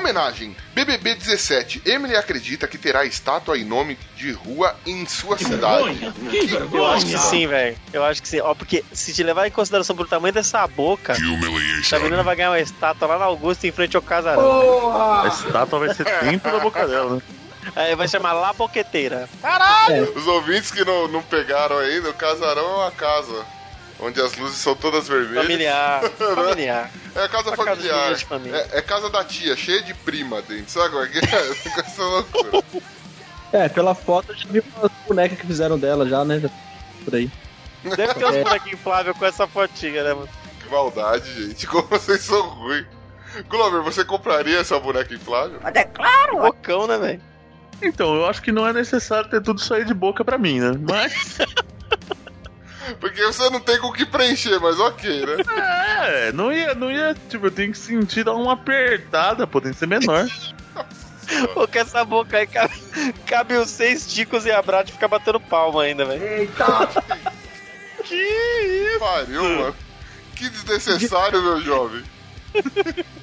Homenagem: 0.00 0.56
BBB 0.74 1.14
17. 1.14 1.82
Emily 1.84 2.16
acredita 2.16 2.66
que 2.66 2.78
terá 2.78 3.04
estátua 3.04 3.58
em 3.58 3.64
nome 3.64 3.98
de 4.16 4.32
rua 4.32 4.74
em 4.86 5.06
sua 5.06 5.36
cidade. 5.36 6.12
Eu 6.72 6.86
acho 6.86 7.06
que 7.06 7.18
sim, 7.18 7.46
velho. 7.46 7.76
Eu 7.92 8.02
acho 8.02 8.22
que 8.22 8.28
sim. 8.28 8.40
Ó, 8.40 8.54
porque 8.54 8.82
se 8.92 9.12
te 9.12 9.22
levar 9.22 9.46
em 9.46 9.50
consideração 9.50 9.94
pelo 9.94 10.08
tamanho 10.08 10.32
dessa 10.32 10.66
boca, 10.66 11.14
essa 11.80 11.98
menina 11.98 12.22
vai 12.22 12.34
ganhar 12.34 12.50
uma 12.50 12.60
estátua 12.60 13.08
lá 13.08 13.18
na 13.18 13.26
Augusta 13.26 13.66
em 13.66 13.72
frente 13.72 13.94
ao 13.94 14.02
casarão. 14.02 15.22
A 15.22 15.28
estátua 15.28 15.78
vai 15.78 15.94
ser 15.94 16.04
dentro 16.22 16.50
da 16.50 16.58
boca 16.58 16.88
dela, 16.88 17.16
né? 17.16 17.22
Aí 17.76 17.94
vai 17.94 18.08
chamar 18.08 18.32
La 18.32 18.54
Boqueteira. 18.54 19.28
Os 20.16 20.26
ouvintes 20.26 20.70
que 20.70 20.82
não, 20.82 21.08
não 21.08 21.22
pegaram 21.22 21.76
ainda, 21.78 22.08
o 22.08 22.14
casarão 22.14 22.64
é 22.64 22.76
uma 22.84 22.90
casa. 22.90 23.44
Onde 24.02 24.20
as 24.20 24.34
luzes 24.36 24.56
são 24.56 24.74
todas 24.74 25.06
vermelhas. 25.06 25.42
Familiar. 25.42 26.02
Familiar. 26.16 26.90
É 27.14 27.24
a 27.24 27.28
casa 27.28 27.50
casa 27.50 27.56
familiar. 27.56 28.14
de 28.14 28.24
família. 28.24 28.68
É, 28.72 28.78
é 28.78 28.82
casa 28.82 29.10
da 29.10 29.22
tia, 29.24 29.54
cheia 29.56 29.82
de 29.82 29.92
prima 29.92 30.40
dentro. 30.42 30.70
Sabe 30.70 30.90
como 30.90 31.04
é 31.04 31.08
que 31.08 31.18
é? 31.18 31.22
Fica 31.54 31.80
essa 31.80 32.02
loucura. 32.02 32.64
É, 33.52 33.68
pela 33.68 33.94
foto 33.94 34.32
eu 34.32 34.36
já 34.36 34.46
vi 34.48 34.62
umas 34.76 34.90
bonecas 35.06 35.38
que 35.38 35.46
fizeram 35.46 35.78
dela 35.78 36.08
já, 36.08 36.24
né? 36.24 36.40
Por 37.04 37.14
aí. 37.14 37.30
Deve 37.82 38.14
ter 38.14 38.24
uns 38.24 38.36
bonequinhos 38.36 38.80
infláveis 38.80 39.16
com 39.16 39.26
essa 39.26 39.46
fotinha, 39.46 40.04
né, 40.04 40.14
mano? 40.14 40.28
Que 40.62 40.70
maldade, 40.70 41.48
gente. 41.48 41.66
Como 41.66 41.86
vocês 41.88 42.20
são 42.22 42.48
ruins. 42.48 42.86
Glover, 43.48 43.82
você 43.82 44.04
compraria 44.04 44.58
essa 44.58 44.78
boneca 44.78 45.14
inflável? 45.14 45.60
Bocão, 46.40 46.86
né, 46.86 46.98
velho? 46.98 47.20
Então, 47.82 48.14
eu 48.14 48.26
acho 48.26 48.42
que 48.42 48.52
não 48.52 48.66
é 48.66 48.72
necessário 48.72 49.30
ter 49.30 49.40
tudo 49.40 49.58
isso 49.58 49.72
aí 49.72 49.84
de 49.84 49.94
boca 49.94 50.24
pra 50.24 50.38
mim, 50.38 50.60
né? 50.60 50.72
Mas. 50.88 51.38
Porque 52.98 53.22
você 53.22 53.48
não 53.50 53.60
tem 53.60 53.78
com 53.78 53.88
o 53.88 53.92
que 53.92 54.04
preencher, 54.06 54.58
mas 54.58 54.78
ok, 54.80 55.26
né? 55.26 55.36
É, 56.06 56.32
não 56.32 56.52
ia, 56.52 56.74
não 56.74 56.90
ia. 56.90 57.14
Tipo, 57.28 57.46
eu 57.46 57.50
tenho 57.50 57.72
que 57.72 57.78
sentir 57.78 58.24
dar 58.24 58.34
uma 58.34 58.54
apertada, 58.54 59.46
pô, 59.46 59.60
tem 59.60 59.72
que 59.72 59.78
ser 59.78 59.86
menor. 59.86 60.26
Pô, 61.54 61.68
com 61.68 61.78
essa 61.78 62.04
boca 62.04 62.38
aí 62.38 62.44
cabe, 62.44 62.74
cabe 63.24 63.54
os 63.54 63.70
seis 63.70 64.12
ticos 64.12 64.44
e 64.46 64.50
a 64.50 64.60
Brad 64.60 64.88
fica 64.88 65.06
batendo 65.06 65.38
palma 65.38 65.84
ainda, 65.84 66.04
velho. 66.04 66.20
Que 68.02 68.16
isso? 68.16 68.98
Pariu, 68.98 69.44
mano. 69.44 69.76
Que 70.34 70.48
desnecessário, 70.48 71.40
meu 71.40 71.60
jovem. 71.60 72.02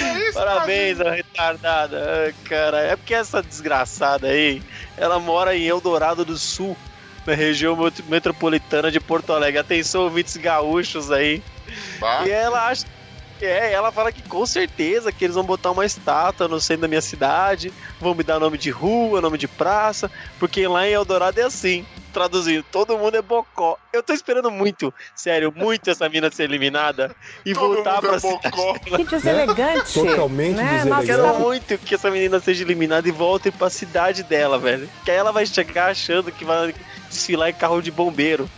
É 0.00 0.28
isso, 0.28 0.32
Parabéns, 0.34 1.00
a 1.00 1.12
retardada. 1.12 2.24
Ai, 2.24 2.34
cara, 2.44 2.80
é 2.80 2.96
porque 2.96 3.14
essa 3.14 3.40
desgraçada 3.40 4.26
aí, 4.26 4.60
ela 4.96 5.20
mora 5.20 5.54
em 5.54 5.64
Eldorado 5.66 6.24
do 6.24 6.36
Sul, 6.36 6.76
na 7.26 7.34
região 7.34 7.76
met- 7.76 8.02
metropolitana 8.08 8.90
de 8.90 9.00
Porto 9.00 9.32
Alegre. 9.32 9.58
Atenção, 9.58 10.02
ouvintes 10.02 10.36
gaúchos 10.36 11.10
aí. 11.10 11.42
Bah. 11.98 12.24
E 12.26 12.30
ela 12.30 12.68
acha. 12.68 12.84
É, 13.40 13.72
ela 13.72 13.90
fala 13.90 14.12
que 14.12 14.22
com 14.22 14.46
certeza 14.46 15.12
que 15.12 15.24
eles 15.24 15.34
vão 15.34 15.44
botar 15.44 15.70
uma 15.70 15.84
estátua 15.84 16.48
no 16.48 16.60
centro 16.60 16.82
da 16.82 16.88
minha 16.88 17.00
cidade, 17.00 17.72
vão 18.00 18.14
me 18.14 18.22
dar 18.22 18.38
nome 18.38 18.56
de 18.56 18.70
rua, 18.70 19.20
nome 19.20 19.36
de 19.36 19.48
praça, 19.48 20.10
porque 20.38 20.66
lá 20.66 20.86
em 20.86 20.92
Eldorado 20.92 21.40
é 21.40 21.44
assim. 21.44 21.84
Traduzindo, 22.12 22.64
todo 22.70 22.96
mundo 22.96 23.16
é 23.16 23.22
bocó. 23.22 23.76
Eu 23.92 24.00
tô 24.00 24.12
esperando 24.12 24.48
muito, 24.48 24.94
sério, 25.16 25.52
muito 25.54 25.90
essa 25.90 26.08
mina 26.08 26.30
ser 26.30 26.44
eliminada 26.44 27.12
e 27.44 27.52
Todo 27.52 27.74
voltar 27.74 27.94
mundo 27.94 28.02
pra 28.02 28.16
é 28.16 28.20
bocó. 28.20 28.78
Que 28.78 29.04
deselegante. 29.04 29.92
Totalmente 29.92 30.54
né? 30.54 30.76
deselegante. 30.76 31.06
Quero 31.06 31.40
muito 31.40 31.76
que 31.78 31.96
essa 31.96 32.12
menina 32.12 32.38
seja 32.38 32.62
eliminada 32.62 33.08
e 33.08 33.10
volte 33.10 33.50
pra 33.50 33.68
cidade 33.68 34.22
dela, 34.22 34.60
velho. 34.60 34.88
Que 35.04 35.10
aí 35.10 35.16
ela 35.16 35.32
vai 35.32 35.44
chegar 35.44 35.90
achando 35.90 36.30
que 36.30 36.44
vai 36.44 36.72
desfilar 37.10 37.50
em 37.50 37.54
carro 37.54 37.82
de 37.82 37.90
bombeiro. 37.90 38.48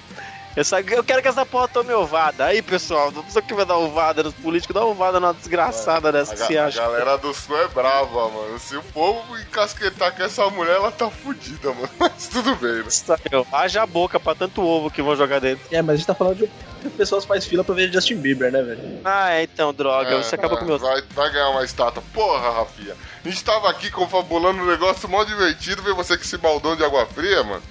Essa, 0.57 0.81
eu 0.81 1.05
quero 1.05 1.21
que 1.21 1.29
essa 1.29 1.45
porra 1.45 1.69
tome 1.69 1.93
ovada. 1.93 2.47
Aí, 2.47 2.63
pessoal, 2.63 3.11
não 3.13 3.21
precisa 3.23 3.43
que 3.43 3.53
vai 3.53 3.67
dar 3.67 3.77
ovada 3.77 4.23
nos 4.23 4.33
políticos, 4.33 4.75
dá 4.75 4.83
ovada 4.85 5.21
numa 5.21 5.35
desgraçada 5.35 6.11
dessa 6.11 6.33
que 6.35 6.41
ga- 6.41 6.47
se 6.47 6.57
a 6.59 6.67
acha. 6.67 6.81
galera 6.81 7.19
do 7.19 7.35
sul 7.35 7.57
é 7.61 7.69
brava, 7.69 8.29
mano. 8.31 8.59
Se 8.59 8.75
o 8.77 8.83
povo 8.83 9.39
encasquetar 9.39 10.17
com 10.17 10.23
essa 10.23 10.49
mulher, 10.49 10.77
ela 10.77 10.91
tá 10.91 11.11
fudida, 11.11 11.73
mano. 11.75 11.91
Mas 12.01 12.29
tudo 12.29 12.55
bem, 12.57 12.83
né? 12.83 12.85
Saiu. 12.89 13.47
Haja 13.53 13.83
a 13.83 13.87
boca 13.87 14.19
pra 14.19 14.35
tanto 14.35 14.63
ovo 14.63 14.91
que 14.91 15.03
vão 15.03 15.15
jogar 15.15 15.41
dentro. 15.41 15.63
É, 15.71 15.83
mas 15.83 15.95
a 15.95 15.97
gente 15.99 16.07
tá 16.07 16.15
falando 16.15 16.37
de 16.39 16.89
pessoas 16.97 17.25
fazem 17.27 17.49
fila 17.51 17.63
pra 17.63 17.75
ver 17.75 17.93
Justin 17.93 18.17
Bieber, 18.17 18.51
né, 18.51 18.63
velho? 18.63 19.01
Ah, 19.05 19.31
é, 19.33 19.43
então, 19.43 19.75
droga, 19.75 20.11
É, 20.11 20.23
você 20.23 20.37
acabou 20.37 20.57
é, 20.57 20.61
com 20.61 20.65
o 20.65 20.69
meu. 20.69 20.79
vai, 20.79 21.03
vai 21.11 21.31
ganhar 21.33 21.51
uma 21.51 21.65
estátua. 21.65 22.03
Porra, 22.15 22.51
Rafinha. 22.51 22.95
A 23.25 23.29
gente 23.29 23.45
tava 23.45 23.69
aqui 23.69 23.91
confabulando 23.91 24.63
um 24.63 24.67
negócio 24.67 25.07
mó 25.09 25.23
divertido, 25.25 25.83
ver 25.83 25.93
você 25.93 26.17
que 26.17 26.27
se 26.27 26.39
baldão 26.39 26.75
de 26.77 26.83
água 26.85 27.05
fria, 27.07 27.43
mano. 27.43 27.63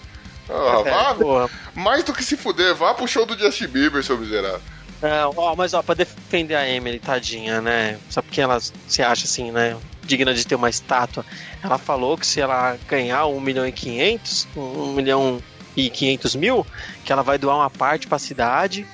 Ah, 0.50 0.82
É, 0.86 0.92
vá, 0.92 1.16
porra. 1.16 1.50
mais 1.74 2.04
do 2.04 2.14
que 2.14 2.24
se 2.24 2.38
fuder, 2.38 2.76
vá 2.76 2.94
pro 2.94 3.08
show 3.08 3.26
do 3.26 3.38
Justin 3.38 3.68
Bieber, 3.68 4.04
seu 4.04 4.18
miserável. 4.18 4.62
Não, 5.02 5.34
ó, 5.36 5.56
mas 5.56 5.74
ó, 5.74 5.82
pra 5.84 5.94
defender 5.94 6.56
a 6.56 6.68
Emily, 6.68 7.00
tadinha, 7.00 7.62
né? 7.62 7.98
Só 8.10 8.22
porque 8.22 8.40
ela 8.42 8.60
se 8.60 9.04
acha 9.04 9.26
assim, 9.26 9.52
né? 9.52 9.76
Digna 10.04 10.34
de 10.34 10.46
ter 10.48 10.56
uma 10.56 10.70
estátua. 10.70 11.26
Ela 11.64 11.78
falou 11.78 12.18
que 12.18 12.26
se 12.26 12.40
ela 12.40 12.78
ganhar 12.88 13.26
1 13.26 13.40
milhão 13.40 13.68
e 13.68 13.72
500, 13.72 14.48
1 14.56 14.94
milhão 14.94 15.42
e 15.76 15.90
500 15.90 16.36
mil, 16.36 16.66
que 17.04 17.12
ela 17.12 17.22
vai 17.24 17.38
doar 17.38 17.58
uma 17.58 17.70
parte 17.70 18.08
pra 18.08 18.18
cidade, 18.18 18.88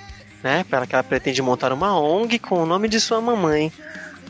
né? 0.44 0.66
Para 0.70 0.88
que 0.88 0.96
ela 0.96 1.04
pretende 1.04 1.42
montar 1.42 1.72
uma 1.72 1.98
ONG 2.00 2.40
com 2.40 2.64
o 2.64 2.66
nome 2.66 2.88
de 2.90 3.00
sua 3.00 3.22
mamãe. 3.22 3.72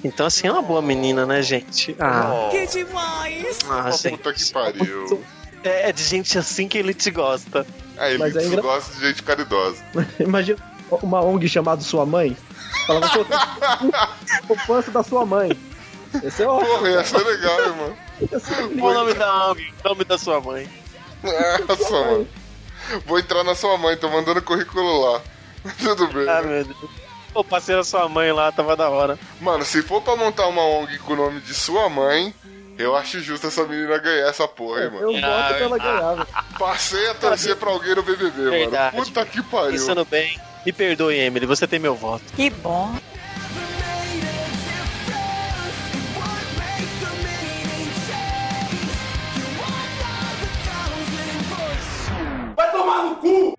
Então, 0.04 0.26
assim, 0.26 0.48
é 0.48 0.52
uma 0.52 0.62
boa 0.64 0.82
menina, 0.82 1.26
né, 1.26 1.42
gente? 1.42 1.96
Ah, 2.00 2.50
Que 2.52 2.66
demais! 2.68 3.60
ah 3.70 3.90
gente. 3.92 4.18
Puta 4.18 4.34
que 4.34 4.52
pariu. 4.52 5.24
É, 5.64 5.90
é 5.90 5.92
de 5.92 6.04
gente 6.04 6.38
assim 6.38 6.68
que 6.68 6.78
ele 6.78 6.94
te 6.94 7.12
gosta. 7.12 7.66
É, 7.98 8.18
Mas 8.18 8.36
ele 8.36 8.46
é 8.46 8.48
engra- 8.48 8.62
gosta 8.62 8.94
de 8.96 9.08
gente 9.08 9.24
caridosa. 9.24 9.78
Imagina 10.20 10.58
uma 11.02 11.22
ONG 11.24 11.48
chamada 11.48 11.82
Sua 11.82 12.06
Mãe. 12.06 12.36
Falava 12.88 13.08
poupança 14.48 14.92
da 14.92 15.04
sua 15.04 15.26
mãe. 15.26 15.52
Esse 16.24 16.44
é 16.44 16.48
ótimo. 16.48 16.78
Porra, 16.78 16.90
ia 16.90 17.04
ser 17.06 17.18
legal, 17.24 17.76
mano. 17.76 17.98
Qual 18.80 18.92
o 18.92 18.94
nome 18.94 19.14
da 19.14 19.50
ONG? 19.52 19.74
O 19.84 19.90
nome 19.90 20.04
da 20.04 20.18
sua 20.18 20.42
mãe. 20.42 20.68
Nossa, 21.68 21.92
mano. 21.92 22.28
Vou 23.06 23.20
entrar 23.20 23.44
na 23.44 23.56
sua 23.56 23.78
mãe, 23.78 23.96
tô 23.96 24.10
mandando 24.10 24.42
currículo 24.42 25.12
lá. 25.14 25.22
Tudo 25.80 26.08
bem. 26.08 26.28
Ah, 26.28 26.42
né? 26.42 26.48
meu 26.56 26.66
Deus. 26.66 26.78
Pô, 27.32 27.44
passei 27.44 27.76
na 27.76 27.84
sua 27.84 28.10
mãe 28.10 28.32
lá, 28.32 28.52
tava 28.52 28.76
da 28.76 28.90
hora. 28.90 29.18
Mano, 29.40 29.64
se 29.64 29.82
for 29.82 30.02
pra 30.02 30.16
montar 30.18 30.48
uma 30.48 30.64
ONG 30.66 30.98
com 31.00 31.14
o 31.14 31.16
nome 31.16 31.40
de 31.40 31.54
sua 31.54 31.88
mãe, 31.88 32.34
eu 32.78 32.96
acho 32.96 33.20
justo 33.20 33.48
essa 33.48 33.64
menina 33.66 33.98
ganhar 33.98 34.28
essa 34.28 34.48
porra, 34.48 34.84
hein, 34.84 34.92
mano. 34.92 35.02
Eu 35.02 35.14
voto 35.14 35.22
pra 35.22 35.58
ela 35.60 35.78
ganhar, 35.78 36.14
velho. 36.16 36.28
Passei 36.58 37.08
a 37.10 37.14
torcer 37.14 37.56
pra 37.56 37.70
alguém 37.72 37.96
no 37.96 38.04
BBB, 38.04 38.50
Verdade. 38.50 38.96
mano. 38.96 39.06
Puta 39.08 39.26
que 39.26 39.42
pariu. 39.44 39.72
Pensando 39.72 40.06
bem. 40.06 40.40
Me 40.66 40.72
perdoe, 40.72 41.16
Emily, 41.18 41.46
você 41.46 41.68
tem 41.68 41.80
meu 41.80 41.96
voto. 41.96 42.24
Que 42.36 42.50
bom. 42.50 42.96
Vai 52.56 52.72
tomar 52.72 53.04
no 53.04 53.16
cu! 53.16 53.58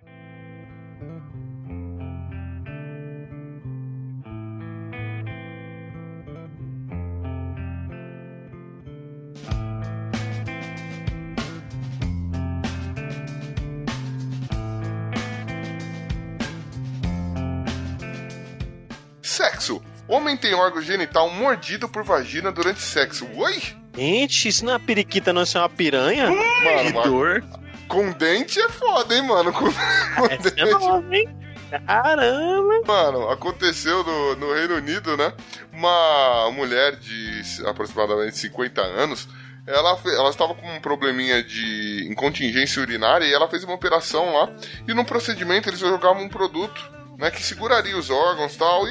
Sexo. 19.43 19.83
Homem 20.07 20.37
tem 20.37 20.55
órgão 20.55 20.81
genital 20.83 21.29
mordido 21.31 21.89
por 21.89 22.05
vagina 22.05 22.53
durante 22.53 22.81
sexo. 22.81 23.27
Oi? 23.35 23.61
Gente, 23.97 24.49
isso 24.49 24.65
não 24.65 24.73
é 24.73 24.77
uma 24.77 24.81
periquita, 24.81 25.33
não, 25.33 25.43
isso 25.43 25.59
é 25.59 25.61
uma 25.61 25.69
piranha? 25.69 26.29
Mano, 26.31 26.43
Que 26.89 26.93
mas 26.93 27.05
dor. 27.11 27.45
com 27.89 28.11
dente 28.13 28.61
é 28.61 28.69
foda, 28.69 29.15
hein, 29.15 29.23
mano? 29.27 29.53
Com, 29.53 29.65
com 30.17 30.27
Essa 30.27 30.49
é 30.49 30.51
dente. 30.53 30.71
nova, 30.71 31.17
hein? 31.17 31.29
Caramba! 31.87 32.81
Mano, 32.87 33.31
aconteceu 33.31 34.05
no, 34.05 34.37
no 34.37 34.55
Reino 34.55 34.77
Unido, 34.77 35.17
né? 35.17 35.33
Uma 35.73 36.51
mulher 36.53 36.97
de 36.97 37.43
aproximadamente 37.67 38.37
50 38.39 38.81
anos, 38.81 39.29
ela, 39.67 39.99
ela 40.05 40.31
estava 40.31 40.55
com 40.55 40.67
um 40.71 40.81
probleminha 40.81 41.43
de 41.43 42.07
incontingência 42.11 42.81
urinária 42.83 43.25
e 43.25 43.33
ela 43.33 43.49
fez 43.49 43.65
uma 43.65 43.75
operação 43.75 44.35
lá. 44.35 44.51
E 44.87 44.93
no 44.95 45.05
procedimento 45.05 45.69
eles 45.69 45.81
jogavam 45.81 46.23
um 46.25 46.29
produto, 46.29 46.81
né? 47.19 47.31
Que 47.31 47.43
seguraria 47.43 47.97
os 47.97 48.11
órgãos 48.11 48.55
e 48.55 48.59
tal 48.59 48.87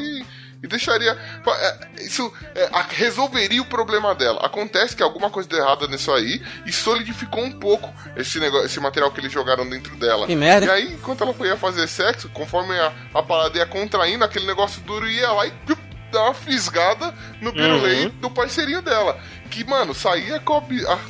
e, 0.63 0.67
deixaria... 0.67 1.11
é, 1.47 2.03
Isso 2.03 2.31
é, 2.55 2.69
resolveria 2.89 3.61
o 3.61 3.65
problema 3.65 4.13
dela. 4.15 4.45
Acontece 4.45 4.95
que 4.95 5.03
alguma 5.03 5.29
coisa 5.29 5.49
deu 5.49 5.59
errada 5.59 5.87
nisso 5.87 6.11
aí 6.11 6.41
e 6.65 6.71
solidificou 6.71 7.43
um 7.43 7.51
pouco 7.51 7.91
esse, 8.15 8.39
negócio, 8.39 8.65
esse 8.65 8.79
material 8.79 9.11
que 9.11 9.19
eles 9.19 9.31
jogaram 9.31 9.67
dentro 9.69 9.95
dela. 9.95 10.27
Que 10.27 10.35
merda. 10.35 10.67
E 10.67 10.69
aí, 10.69 10.93
enquanto 10.93 11.23
ela 11.23 11.33
ia 11.47 11.57
fazer 11.57 11.87
sexo, 11.87 12.29
conforme 12.29 12.77
a, 12.79 12.91
a 13.13 13.23
parada 13.23 13.57
ia 13.57 13.65
contraindo, 13.65 14.23
aquele 14.23 14.45
negócio 14.45 14.81
duro 14.81 15.09
ia 15.09 15.31
lá 15.31 15.47
e 15.47 15.51
piu, 15.65 15.77
dá 16.11 16.23
uma 16.25 16.33
fisgada 16.33 17.13
no 17.39 17.53
pirulei 17.53 18.09
do 18.09 18.29
parceirinho 18.29 18.81
dela. 18.81 19.17
Que, 19.49 19.63
mano, 19.63 19.93
saía 19.93 20.39
com 20.39 20.57
a, 20.57 20.61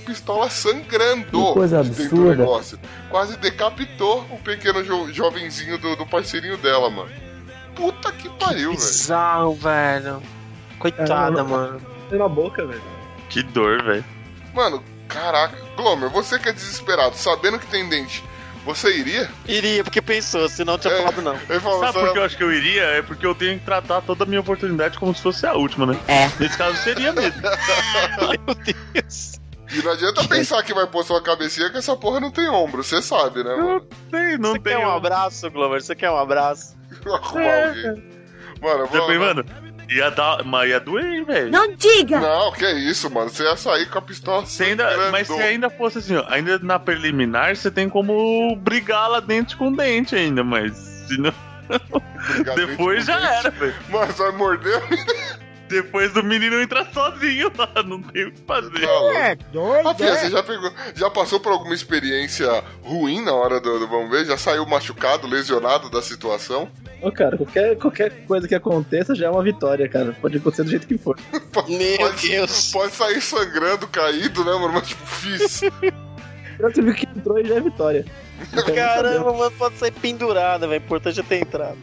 pistola 0.05 0.49
sangrando 0.49 1.25
Que 1.47 1.53
coisa 1.53 1.83
de 1.83 1.89
dentro 1.89 2.03
do 2.03 2.21
absurda. 2.21 2.35
negócio. 2.37 2.79
Quase 3.09 3.37
decapitou 3.37 4.25
o 4.31 4.37
pequeno 4.39 4.83
jo- 4.83 5.11
jovenzinho 5.11 5.77
do, 5.77 5.95
do 5.95 6.05
parceirinho 6.05 6.57
dela, 6.57 6.89
mano. 6.89 7.11
Puta 7.75 8.11
que 8.11 8.29
pariu, 8.29 8.69
velho. 8.71 8.71
Bizarro, 8.71 9.53
velho. 9.55 10.21
Coitada, 10.79 11.07
Caramba. 11.07 11.43
mano. 11.43 11.81
Tem 12.09 12.19
na 12.19 12.27
boca, 12.27 12.65
velho. 12.65 12.81
Que 13.29 13.41
dor, 13.43 13.81
velho. 13.83 14.03
Mano, 14.53 14.83
caraca. 15.07 15.57
Glomer, 15.77 16.09
você 16.09 16.37
que 16.37 16.49
é 16.49 16.53
desesperado, 16.53 17.15
sabendo 17.15 17.57
que 17.59 17.67
tem 17.67 17.87
dente, 17.87 18.23
você 18.65 18.95
iria? 18.97 19.29
Iria, 19.47 19.83
porque 19.83 20.01
pensou, 20.01 20.47
senão 20.49 20.73
não 20.73 20.79
tinha 20.79 20.93
É. 20.93 20.97
falado 20.97 21.21
não. 21.21 21.35
Ele 21.49 21.59
falou, 21.59 21.79
Sabe 21.79 21.93
"Só- 21.93 21.99
por 22.01 22.13
que 22.13 22.19
eu 22.19 22.23
acho 22.23 22.37
que 22.37 22.43
eu 22.43 22.51
iria? 22.51 22.83
É 22.83 23.01
porque 23.01 23.25
eu 23.25 23.33
tenho 23.33 23.57
que 23.59 23.65
tratar 23.65 24.01
toda 24.01 24.23
a 24.23 24.27
minha 24.27 24.41
oportunidade 24.41 24.97
como 24.99 25.15
se 25.15 25.21
fosse 25.21 25.45
a 25.47 25.53
última, 25.53 25.85
né? 25.85 25.99
É. 26.07 26.29
Nesse 26.39 26.57
caso 26.57 26.75
seria 26.77 27.13
mesmo. 27.13 27.41
Meu 28.45 28.55
Deus. 28.93 29.39
E 29.73 29.81
não 29.81 29.93
adianta 29.93 30.27
pensar 30.27 30.61
que 30.63 30.73
vai 30.73 30.85
pôr 30.85 31.05
sua 31.05 31.21
cabecinha 31.21 31.69
que 31.69 31.77
essa 31.77 31.95
porra 31.95 32.19
não 32.19 32.29
tem 32.29 32.49
ombro, 32.49 32.83
você 32.83 33.01
sabe, 33.01 33.41
né, 33.41 33.55
mano? 33.55 33.81
Tem, 34.11 34.37
não 34.37 34.51
Você 34.51 34.59
tem. 34.59 34.75
quer 34.77 34.85
um 34.85 34.91
abraço, 34.91 35.49
Glover? 35.49 35.81
Você 35.81 35.95
quer 35.95 36.11
um 36.11 36.17
abraço? 36.17 36.75
Arrumar 37.05 37.67
alguém. 37.67 38.11
Mano, 38.61 38.87
Também, 38.87 39.17
vamos. 39.17 39.35
mano, 39.35 39.45
ia 39.89 40.09
dar. 40.11 40.43
Mas 40.43 40.69
ia 40.69 40.79
doer, 40.79 41.05
hein, 41.05 41.23
velho. 41.23 41.51
Não 41.51 41.75
diga! 41.75 42.19
Não, 42.19 42.51
que 42.51 42.69
isso, 42.71 43.09
mano. 43.09 43.29
Você 43.29 43.43
ia 43.43 43.55
sair 43.57 43.89
com 43.89 43.97
a 43.97 44.01
pistola 44.01 44.45
Você 44.45 44.65
ainda, 44.65 45.11
mas 45.11 45.27
se 45.27 45.33
ainda 45.33 45.69
fosse 45.69 45.97
assim, 45.97 46.15
ó, 46.15 46.25
ainda 46.27 46.59
na 46.59 46.77
preliminar, 46.77 47.55
você 47.55 47.71
tem 47.71 47.89
como 47.89 48.55
brigar 48.57 49.09
lá 49.09 49.19
dente 49.19 49.55
com 49.57 49.73
dente 49.73 50.15
ainda, 50.15 50.43
mas 50.43 50.77
se 50.77 51.17
não, 51.17 51.33
depois 52.55 53.05
já 53.05 53.19
era, 53.37 53.49
velho. 53.49 53.75
Mas 53.89 54.17
vai 54.17 54.31
morder 54.31 54.81
Depois 55.71 56.11
do 56.11 56.21
menino 56.21 56.61
entrar 56.61 56.85
sozinho 56.91 57.49
lá, 57.57 57.81
não 57.81 58.01
tem 58.01 58.25
o 58.25 58.31
que 58.33 58.41
fazer. 58.41 58.83
É 59.15 59.35
doido, 59.35 59.87
Rafinha, 59.87 60.09
é? 60.09 60.15
você 60.17 60.29
já 60.29 60.43
pegou. 60.43 60.69
Já 60.93 61.09
passou 61.09 61.39
por 61.39 61.53
alguma 61.53 61.73
experiência 61.73 62.61
ruim 62.83 63.23
na 63.23 63.33
hora 63.33 63.61
do, 63.61 63.79
do 63.79 63.87
vamos 63.87 64.11
ver? 64.11 64.25
Já 64.25 64.37
saiu 64.37 64.65
machucado, 64.65 65.27
lesionado 65.27 65.89
da 65.89 66.01
situação? 66.01 66.69
Ô, 67.01 67.09
cara, 67.09 67.37
qualquer, 67.37 67.77
qualquer 67.77 68.25
coisa 68.25 68.47
que 68.49 68.53
aconteça 68.53 69.15
já 69.15 69.27
é 69.27 69.29
uma 69.29 69.41
vitória, 69.41 69.87
cara. 69.87 70.15
Pode 70.21 70.37
acontecer 70.37 70.63
do 70.63 70.69
jeito 70.69 70.85
que 70.85 70.97
for. 70.97 71.17
Meu 71.69 71.97
pode, 71.97 72.29
Deus. 72.29 72.71
Pode 72.71 72.93
sair 72.93 73.21
sangrando, 73.21 73.87
caído, 73.87 74.43
né, 74.43 74.51
mano? 74.51 74.73
Mas 74.73 74.89
tipo, 74.89 75.05
fiz. 75.05 75.61
Você 76.59 76.81
viu 76.81 76.93
que 76.93 77.07
entrou 77.07 77.39
e 77.39 77.45
já 77.45 77.55
é 77.55 77.61
vitória. 77.61 78.05
Caramba, 78.75 79.31
mano, 79.31 79.51
pode 79.51 79.77
sair 79.77 79.91
pendurada, 79.91 80.67
velho. 80.67 80.83
Importante 80.83 81.19
é 81.19 81.23
ter 81.23 81.41
entrado. 81.41 81.77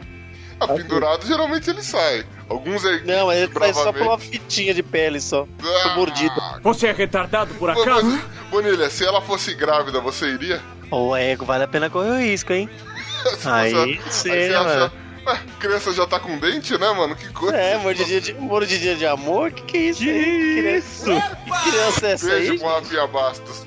Ah, 0.59 0.67
pendurado, 0.67 1.25
geralmente 1.25 1.69
ele 1.69 1.81
sai. 1.81 2.25
Alguns 2.49 2.83
é. 2.85 2.99
Não, 3.03 3.27
mas 3.27 3.37
ele 3.41 3.53
sai 3.57 3.73
só 3.73 3.93
por 3.93 4.01
uma 4.01 4.17
fitinha 4.19 4.73
de 4.73 4.83
pele 4.83 5.19
só. 5.21 5.47
Ah, 5.85 5.95
mordida. 5.95 6.59
Você 6.63 6.87
é 6.87 6.91
retardado 6.91 7.53
por 7.55 7.69
acaso? 7.69 8.09
Bo- 8.11 8.39
Bonilha, 8.61 8.89
se 8.89 9.05
ela 9.05 9.21
fosse 9.21 9.53
grávida, 9.53 9.99
você 10.01 10.25
iria? 10.27 10.61
Ô, 10.91 11.15
ego, 11.15 11.45
vale 11.45 11.63
a 11.63 11.67
pena 11.67 11.89
correr 11.89 12.09
o 12.09 12.17
risco, 12.19 12.51
hein? 12.51 12.69
Aí, 13.45 13.71
você- 13.71 14.11
sim, 14.11 14.31
aí 14.31 14.47
você 14.49 14.57
mano. 14.57 14.69
acha. 14.85 14.91
Ué, 15.27 15.39
criança 15.59 15.91
já 15.93 16.07
tá 16.07 16.19
com 16.19 16.37
dente, 16.39 16.77
né, 16.77 16.91
mano? 16.91 17.15
Que 17.15 17.29
coisa. 17.31 17.55
É, 17.55 17.77
mordidinha 17.77 18.19
de, 18.21 18.33
mordidinha 18.33 18.95
de 18.95 19.05
amor? 19.05 19.51
Que 19.51 19.61
que 19.63 19.77
é 19.77 19.89
isso? 19.89 20.03
aí? 20.03 21.21
Criança- 21.21 21.37
Que 21.45 21.69
criança 21.71 22.07
é 22.07 22.11
essa 22.13 22.25
Beijo 22.27 22.51
aí? 22.53 22.59
com 22.59 22.69
a 22.69 22.81
Fia 22.81 23.05
Bastos. 23.07 23.65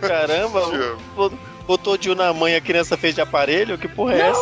Caramba, 0.00 0.62
botou 1.66 1.98
de 1.98 2.10
um 2.10 2.14
na 2.14 2.32
mãe, 2.32 2.54
a 2.54 2.60
criança 2.60 2.96
fez 2.96 3.14
de 3.14 3.20
aparelho? 3.20 3.76
Que 3.76 3.88
porra 3.88 4.14
é 4.14 4.20
essa? 4.30 4.40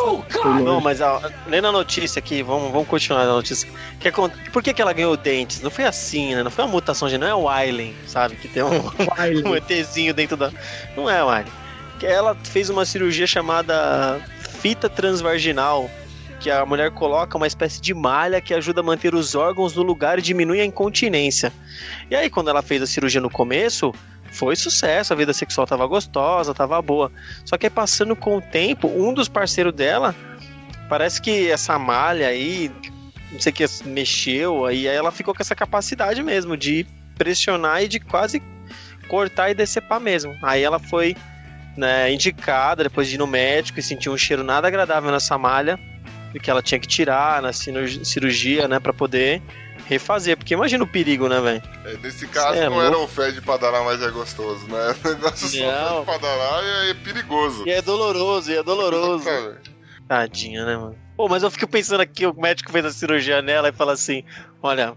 Não, 0.62 0.80
mas 0.80 1.00
ó, 1.00 1.20
lendo 1.48 1.68
a 1.68 1.72
notícia 1.72 2.18
aqui, 2.18 2.42
vamos, 2.42 2.70
vamos 2.70 2.86
continuar 2.86 3.24
na 3.24 3.32
notícia. 3.32 3.68
Que 3.98 4.12
Por 4.52 4.62
que, 4.62 4.74
que 4.74 4.82
ela 4.82 4.92
ganhou 4.92 5.16
dentes? 5.16 5.60
Não 5.60 5.70
foi 5.70 5.84
assim, 5.84 6.34
né? 6.34 6.42
Não 6.42 6.50
foi 6.50 6.64
uma 6.64 6.70
mutação 6.70 7.08
de. 7.08 7.16
Não 7.16 7.26
é 7.26 7.34
o 7.34 7.48
Ailen, 7.48 7.94
sabe? 8.06 8.36
Que 8.36 8.48
tem 8.48 8.62
um, 8.62 8.68
um 9.48 9.56
ETzinho 9.56 10.12
dentro 10.12 10.36
da. 10.36 10.52
Não 10.96 11.08
é 11.08 11.24
o. 11.24 11.44
Que 11.98 12.06
ela 12.06 12.36
fez 12.44 12.68
uma 12.68 12.84
cirurgia 12.84 13.26
chamada 13.26 14.20
fita 14.60 14.88
transvaginal. 14.88 15.90
Que 16.40 16.50
a 16.50 16.66
mulher 16.66 16.90
coloca 16.90 17.38
uma 17.38 17.46
espécie 17.46 17.80
de 17.80 17.94
malha 17.94 18.38
que 18.40 18.52
ajuda 18.52 18.80
a 18.80 18.84
manter 18.84 19.14
os 19.14 19.34
órgãos 19.34 19.74
no 19.74 19.82
lugar 19.82 20.18
e 20.18 20.22
diminui 20.22 20.60
a 20.60 20.64
incontinência. 20.64 21.50
E 22.10 22.14
aí, 22.14 22.28
quando 22.28 22.50
ela 22.50 22.60
fez 22.60 22.82
a 22.82 22.86
cirurgia 22.86 23.20
no 23.20 23.30
começo, 23.30 23.94
foi 24.34 24.56
sucesso, 24.56 25.12
a 25.12 25.16
vida 25.16 25.32
sexual 25.32 25.66
tava 25.66 25.86
gostosa, 25.86 26.52
tava 26.52 26.82
boa. 26.82 27.10
Só 27.44 27.56
que 27.56 27.70
passando 27.70 28.16
com 28.16 28.36
o 28.36 28.42
tempo, 28.42 28.88
um 28.88 29.14
dos 29.14 29.28
parceiros 29.28 29.72
dela, 29.72 30.14
parece 30.88 31.22
que 31.22 31.48
essa 31.50 31.78
malha 31.78 32.26
aí, 32.26 32.70
não 33.30 33.40
sei 33.40 33.52
o 33.52 33.54
que, 33.54 33.64
mexeu, 33.84 34.66
aí 34.66 34.86
ela 34.86 35.12
ficou 35.12 35.34
com 35.34 35.40
essa 35.40 35.54
capacidade 35.54 36.20
mesmo 36.22 36.56
de 36.56 36.84
pressionar 37.16 37.84
e 37.84 37.88
de 37.88 38.00
quase 38.00 38.42
cortar 39.08 39.50
e 39.50 39.54
decepar 39.54 40.00
mesmo. 40.00 40.36
Aí 40.42 40.62
ela 40.62 40.80
foi 40.80 41.16
né, 41.76 42.12
indicada 42.12 42.82
depois 42.82 43.08
de 43.08 43.14
ir 43.14 43.18
no 43.18 43.28
médico 43.28 43.78
e 43.78 43.82
sentiu 43.82 44.12
um 44.12 44.18
cheiro 44.18 44.42
nada 44.42 44.66
agradável 44.66 45.12
nessa 45.12 45.38
malha, 45.38 45.78
que 46.42 46.50
ela 46.50 46.60
tinha 46.60 46.80
que 46.80 46.88
tirar 46.88 47.40
na 47.40 47.52
cirurgia 47.52 48.66
né, 48.66 48.80
para 48.80 48.92
poder 48.92 49.40
refazer. 49.86 50.36
Porque 50.36 50.54
imagina 50.54 50.82
o 50.84 50.86
perigo, 50.86 51.28
né, 51.28 51.40
velho? 51.40 51.62
É, 51.84 51.96
nesse 51.98 52.26
caso, 52.28 52.58
é 52.58 52.68
não 52.68 52.80
era 52.80 52.90
louco. 52.96 53.04
o 53.04 53.08
fede 53.08 53.40
pra 53.40 53.56
danar, 53.56 53.84
mas 53.84 54.02
é 54.02 54.10
gostoso, 54.10 54.66
né? 54.66 54.94
O 55.04 55.08
negócio 55.08 55.48
só 55.48 55.56
Não. 55.64 56.04
fede 56.04 56.04
pra 56.06 56.18
danar 56.18 56.64
e 56.86 56.90
é 56.90 56.94
perigoso. 56.94 57.64
E 57.66 57.70
é 57.70 57.82
doloroso, 57.82 58.50
e 58.50 58.56
é 58.56 58.62
doloroso. 58.62 59.28
Tadinha, 60.08 60.64
né, 60.66 60.76
mano? 60.76 60.96
Pô, 61.16 61.28
mas 61.28 61.42
eu 61.42 61.50
fico 61.50 61.66
pensando 61.66 62.00
aqui, 62.00 62.26
o 62.26 62.34
médico 62.34 62.70
fez 62.72 62.84
a 62.84 62.90
cirurgia 62.90 63.40
nela 63.40 63.68
e 63.68 63.72
fala 63.72 63.92
assim: 63.92 64.24
olha, 64.62 64.94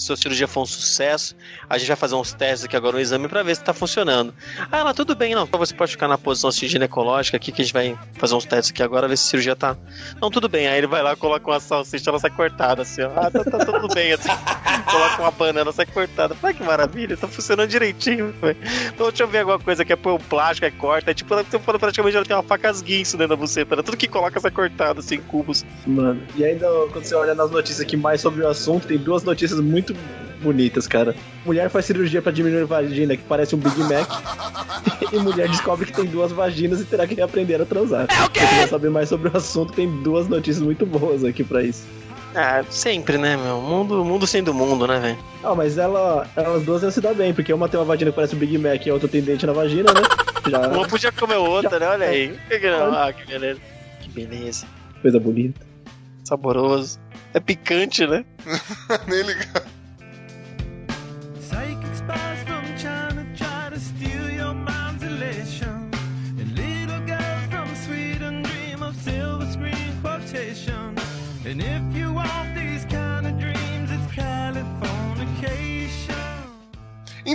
sua 0.00 0.16
cirurgia 0.16 0.48
for 0.48 0.62
um 0.62 0.66
sucesso, 0.66 1.36
a 1.68 1.76
gente 1.76 1.88
vai 1.88 1.96
fazer 1.96 2.14
uns 2.14 2.32
testes 2.32 2.64
aqui 2.64 2.76
agora, 2.76 2.96
um 2.96 3.00
exame 3.00 3.28
pra 3.28 3.42
ver 3.42 3.54
se 3.54 3.62
tá 3.62 3.74
funcionando. 3.74 4.34
Ah, 4.70 4.78
ela, 4.78 4.94
tudo 4.94 5.14
bem, 5.14 5.34
não. 5.34 5.46
Você 5.46 5.74
pode 5.74 5.92
ficar 5.92 6.08
na 6.08 6.16
posição 6.16 6.48
assim, 6.48 6.66
ginecológica 6.66 7.36
aqui, 7.36 7.52
que 7.52 7.60
a 7.60 7.64
gente 7.64 7.74
vai 7.74 7.98
fazer 8.14 8.34
uns 8.34 8.44
testes 8.44 8.70
aqui 8.70 8.82
agora, 8.82 9.06
ver 9.06 9.18
se 9.18 9.26
a 9.26 9.30
cirurgia 9.30 9.54
tá. 9.54 9.76
Não, 10.20 10.30
tudo 10.30 10.48
bem. 10.48 10.68
Aí 10.68 10.78
ele 10.78 10.86
vai 10.86 11.02
lá, 11.02 11.14
coloca 11.14 11.46
uma 11.50 11.60
salsicha, 11.60 12.08
ela 12.08 12.18
sai 12.18 12.30
cortada, 12.30 12.82
assim, 12.82 13.02
ó. 13.02 13.10
Ah, 13.14 13.30
tá, 13.30 13.44
tá 13.44 13.64
tudo 13.64 13.88
bem, 13.94 14.12
assim. 14.12 14.28
coloca 14.90 15.22
uma 15.22 15.30
banana, 15.30 15.70
sai 15.72 15.86
cortada. 15.86 16.36
Ai, 16.42 16.54
que 16.54 16.62
maravilha, 16.62 17.16
tá 17.16 17.28
funcionando 17.28 17.68
direitinho, 17.68 18.32
velho. 18.40 18.58
Então, 18.86 19.08
deixa 19.08 19.22
eu 19.22 19.28
ver 19.28 19.40
alguma 19.40 19.58
coisa 19.58 19.84
que 19.84 19.92
é 19.92 19.96
pôr 19.96 20.14
um 20.14 20.18
plástico, 20.18 20.66
é 20.66 20.70
corta. 20.70 21.10
É 21.10 21.14
tipo, 21.14 21.34
fala 21.60 21.78
praticamente 21.78 22.16
ela 22.16 22.24
tem 22.24 22.36
uma 22.36 22.42
faca 22.42 22.70
guinso 22.72 23.16
dentro 23.16 23.30
da 23.30 23.36
buceta, 23.36 23.76
né? 23.76 23.82
Tudo 23.82 23.96
que 23.96 24.08
coloca 24.08 24.38
sai 24.40 24.50
cortado, 24.50 25.00
assim, 25.00 25.16
em 25.16 25.20
cubos. 25.20 25.64
Mano, 25.86 26.22
e 26.36 26.44
ainda 26.44 26.66
quando 26.92 27.04
você 27.04 27.14
olha 27.14 27.34
nas 27.34 27.50
notícias 27.50 27.80
aqui 27.80 27.96
mais 27.96 28.20
sobre 28.20 28.42
o 28.42 28.48
assunto, 28.48 28.86
tem 28.86 28.98
duas 28.98 29.22
notícias 29.22 29.60
muito 29.60 29.89
bonitas, 30.42 30.86
cara. 30.86 31.14
Mulher 31.44 31.68
faz 31.70 31.84
cirurgia 31.84 32.20
pra 32.22 32.32
diminuir 32.32 32.64
vagina, 32.64 33.16
que 33.16 33.22
parece 33.22 33.54
um 33.54 33.58
Big 33.58 33.78
Mac. 33.80 34.08
e 35.12 35.18
mulher 35.18 35.48
descobre 35.48 35.86
que 35.86 35.92
tem 35.92 36.06
duas 36.06 36.32
vaginas 36.32 36.80
e 36.80 36.84
terá 36.84 37.06
que 37.06 37.14
reaprender 37.14 37.60
a 37.60 37.64
transar. 37.64 38.06
É 38.08 38.24
o 38.24 38.30
quê? 38.30 38.40
Se 38.40 38.46
quiser 38.46 38.68
saber 38.68 38.90
mais 38.90 39.08
sobre 39.08 39.28
o 39.28 39.36
assunto, 39.36 39.72
tem 39.72 39.88
duas 40.02 40.28
notícias 40.28 40.62
muito 40.62 40.86
boas 40.86 41.24
aqui 41.24 41.44
pra 41.44 41.62
isso. 41.62 41.86
Ah, 42.34 42.62
sempre, 42.70 43.18
né, 43.18 43.36
meu? 43.36 43.60
Mundo, 43.60 44.04
mundo 44.04 44.26
sendo 44.26 44.54
mundo, 44.54 44.86
né, 44.86 45.00
velho? 45.00 45.18
Ah, 45.42 45.54
mas 45.54 45.76
ela, 45.78 46.28
elas 46.36 46.62
duas 46.62 46.82
iam 46.82 46.90
se 46.90 47.00
dar 47.00 47.12
bem, 47.12 47.34
porque 47.34 47.52
uma 47.52 47.68
tem 47.68 47.78
uma 47.78 47.86
vagina 47.86 48.10
que 48.10 48.14
parece 48.14 48.36
um 48.36 48.38
Big 48.38 48.56
Mac 48.56 48.86
e 48.86 48.90
a 48.90 48.94
outra 48.94 49.08
tem 49.08 49.20
dente 49.20 49.44
na 49.46 49.52
vagina, 49.52 49.92
né? 49.92 50.02
Já, 50.48 50.68
Uma 50.68 50.86
podia 50.86 51.12
comer 51.12 51.36
outra, 51.36 51.78
né? 51.78 51.88
Olha 51.88 52.06
aí. 52.06 52.38
Não? 52.62 52.94
Ah, 52.94 53.12
que 53.12 53.26
beleza. 53.26 53.60
Que 54.00 54.08
beleza. 54.10 54.66
coisa 55.02 55.18
bonita. 55.18 55.60
Saboroso. 56.24 57.00
É 57.34 57.40
picante, 57.40 58.06
né? 58.06 58.24
Nem 59.08 59.22
ligar. 59.22 59.64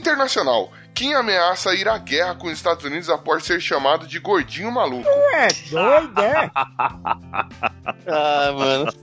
Internacional. 0.10 0.72
Quem 0.94 1.14
ameaça 1.14 1.74
ir 1.74 1.88
à 1.90 1.98
guerra 1.98 2.36
com 2.36 2.48
os 2.48 2.54
Estados 2.54 2.86
Unidos 2.86 3.10
após 3.10 3.44
ser 3.44 3.60
chamado 3.60 4.08
de 4.08 4.20
gordinho 4.20 4.72
maluco? 4.72 5.10
É 5.34 5.48
doido, 5.70 6.22
é? 6.22 6.52
Ah, 8.08 8.52
mano. 8.56 8.94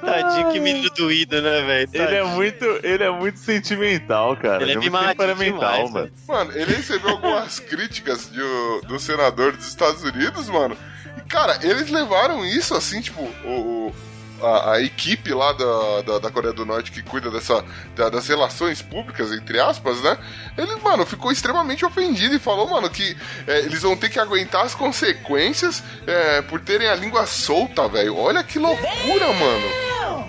Tadinho, 0.00 0.50
que 0.52 0.60
menino 0.60 0.88
doído, 0.96 1.42
né, 1.42 1.60
velho? 1.62 1.90
Ele 1.92 2.14
é 2.16 2.24
muito, 2.24 2.64
ele 2.82 3.04
é 3.04 3.10
muito 3.10 3.38
sentimental, 3.38 4.36
cara. 4.36 4.62
Ele 4.62 4.72
é 4.72 4.74
muito 4.76 4.84
mimadinho 4.86 5.10
temperamental, 5.10 5.58
demais, 5.86 5.90
mano. 5.90 6.12
Mano, 6.28 6.52
ele 6.54 6.74
recebeu 6.74 7.10
algumas 7.10 7.58
críticas 7.60 8.30
de, 8.30 8.40
o- 8.40 8.80
do 8.86 8.98
senador 8.98 9.52
dos 9.56 9.66
Estados 9.66 10.02
Unidos, 10.02 10.48
mano. 10.48 10.76
E, 11.18 11.20
cara, 11.28 11.58
eles 11.62 11.90
levaram 11.90 12.44
isso 12.46 12.74
assim, 12.74 13.00
tipo, 13.02 13.20
o, 13.44 13.48
o- 13.88 13.94
a, 14.42 14.72
a 14.72 14.82
equipe 14.82 15.32
lá 15.32 15.52
da, 15.52 16.02
da, 16.02 16.18
da 16.18 16.30
Coreia 16.30 16.52
do 16.52 16.64
Norte 16.66 16.90
que 16.90 17.02
cuida 17.02 17.30
dessa, 17.30 17.64
da- 17.94 18.08
das 18.08 18.26
relações 18.28 18.80
públicas, 18.82 19.32
entre 19.32 19.60
aspas, 19.60 20.00
né? 20.02 20.16
Ele, 20.56 20.74
mano, 20.76 21.04
ficou 21.06 21.30
extremamente 21.32 21.84
ofendido 21.84 22.34
e 22.34 22.38
falou, 22.38 22.68
mano, 22.68 22.88
que 22.90 23.16
é, 23.46 23.60
eles 23.60 23.82
vão 23.82 23.96
ter 23.96 24.08
que 24.08 24.18
aguentar 24.18 24.64
as 24.64 24.74
consequências 24.74 25.82
é, 26.06 26.42
por 26.42 26.60
terem 26.60 26.88
a 26.88 26.94
língua 26.94 27.26
solta, 27.26 27.88
velho. 27.88 28.16
Olha 28.16 28.42
que 28.42 28.58
loucura, 28.58 29.32
mano. 29.32 29.66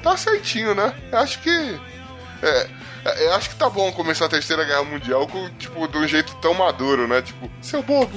Tá 0.01 0.17
certinho, 0.17 0.73
né? 0.75 0.93
Acho 1.11 1.39
que. 1.41 1.79
É, 2.41 2.67
é, 3.05 3.25
eu 3.27 3.33
acho 3.33 3.49
que 3.49 3.55
tá 3.55 3.69
bom 3.69 3.91
começar 3.91 4.25
a 4.25 4.29
terceira 4.29 4.63
guerra 4.63 4.83
mundial 4.83 5.27
com, 5.27 5.49
tipo, 5.57 5.87
de 5.87 5.97
um 5.97 6.07
jeito 6.07 6.35
tão 6.35 6.53
maduro, 6.53 7.07
né? 7.07 7.21
Tipo, 7.21 7.49
seu 7.61 7.81
bobo. 7.83 8.11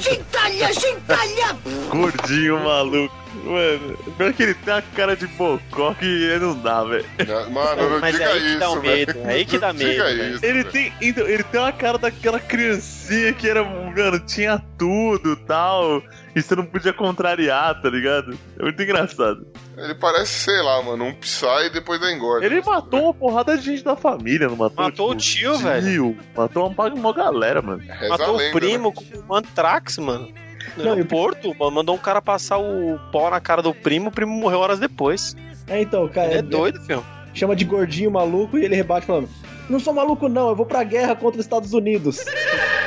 Gordinho 1.90 2.62
maluco. 2.62 3.23
Mano, 3.44 3.96
pior 4.16 4.32
que 4.32 4.42
ele 4.42 4.54
tem 4.54 4.74
a 4.74 4.82
cara 4.82 5.14
de 5.14 5.26
bocó 5.26 5.92
que 5.94 6.38
não 6.40 6.58
dá, 6.58 6.82
velho. 6.82 7.04
Mano, 7.50 7.90
não 7.90 8.00
Mas 8.00 8.14
diga 8.14 8.28
aí 8.28 8.40
que 8.40 8.46
isso, 8.46 8.58
dá 8.58 8.70
o 8.70 8.80
medo, 8.80 9.14
aí 9.24 9.44
que 9.44 9.58
dá 9.58 9.72
Não 9.72 9.78
medo, 9.80 10.34
isso, 10.34 10.44
Ele 10.44 10.64
tem, 10.64 10.92
então, 11.00 11.26
ele 11.26 11.42
tem 11.42 11.60
uma 11.60 11.72
cara 11.72 11.98
daquela 11.98 12.40
criancinha 12.40 13.32
que 13.34 13.48
era, 13.48 13.62
mano, 13.62 14.18
tinha 14.20 14.62
tudo 14.78 15.36
tal. 15.36 16.02
E 16.34 16.42
você 16.42 16.56
não 16.56 16.66
podia 16.66 16.92
contrariar, 16.92 17.80
tá 17.80 17.88
ligado? 17.88 18.36
É 18.58 18.62
muito 18.62 18.82
engraçado. 18.82 19.46
Ele 19.76 19.94
parece, 19.94 20.32
sei 20.32 20.62
lá, 20.62 20.82
mano, 20.82 21.04
um 21.04 21.14
Psy 21.14 21.70
depois 21.72 22.00
da 22.00 22.12
engorda. 22.12 22.44
Ele 22.44 22.60
matou 22.60 23.04
uma 23.04 23.14
porrada 23.14 23.56
de 23.56 23.64
gente 23.64 23.84
da 23.84 23.94
família, 23.94 24.48
não 24.48 24.56
matou? 24.56 24.84
Matou 24.84 25.10
o 25.12 25.14
tio, 25.14 25.52
tio, 25.52 25.58
velho. 25.58 26.18
Matou 26.36 26.66
uma, 26.68 26.86
uma 26.88 27.12
galera, 27.12 27.62
mano. 27.62 27.82
Reza 27.86 28.08
Matou 28.08 28.36
lenda, 28.36 28.56
o 28.56 28.60
primo 28.60 28.88
né? 28.88 28.94
com 29.26 29.32
o 29.32 29.36
Antrax, 29.36 29.98
mano. 29.98 30.28
No 30.76 30.84
Não, 30.84 30.92
aeroporto, 30.92 31.54
mano, 31.58 31.70
mandou 31.70 31.94
um 31.94 31.98
cara 31.98 32.20
passar 32.20 32.58
o 32.58 32.98
pó 33.12 33.30
na 33.30 33.40
cara 33.40 33.62
do 33.62 33.72
primo, 33.74 34.08
o 34.08 34.12
primo 34.12 34.32
morreu 34.32 34.58
horas 34.60 34.78
depois. 34.78 35.36
É, 35.66 35.80
então, 35.80 36.06
cara, 36.08 36.28
Ele 36.28 36.38
é 36.38 36.42
doido, 36.42 36.80
filho. 36.82 37.04
chama 37.32 37.54
de 37.56 37.64
gordinho 37.64 38.10
maluco 38.10 38.58
e 38.58 38.64
ele 38.64 38.74
rebate 38.76 39.06
falando: 39.06 39.28
Não 39.70 39.78
sou 39.80 39.92
maluco, 39.94 40.28
não, 40.28 40.48
eu 40.48 40.56
vou 40.56 40.66
pra 40.66 40.82
guerra 40.84 41.14
contra 41.16 41.38
os 41.40 41.46
Estados 41.46 41.72
Unidos. 41.72 42.24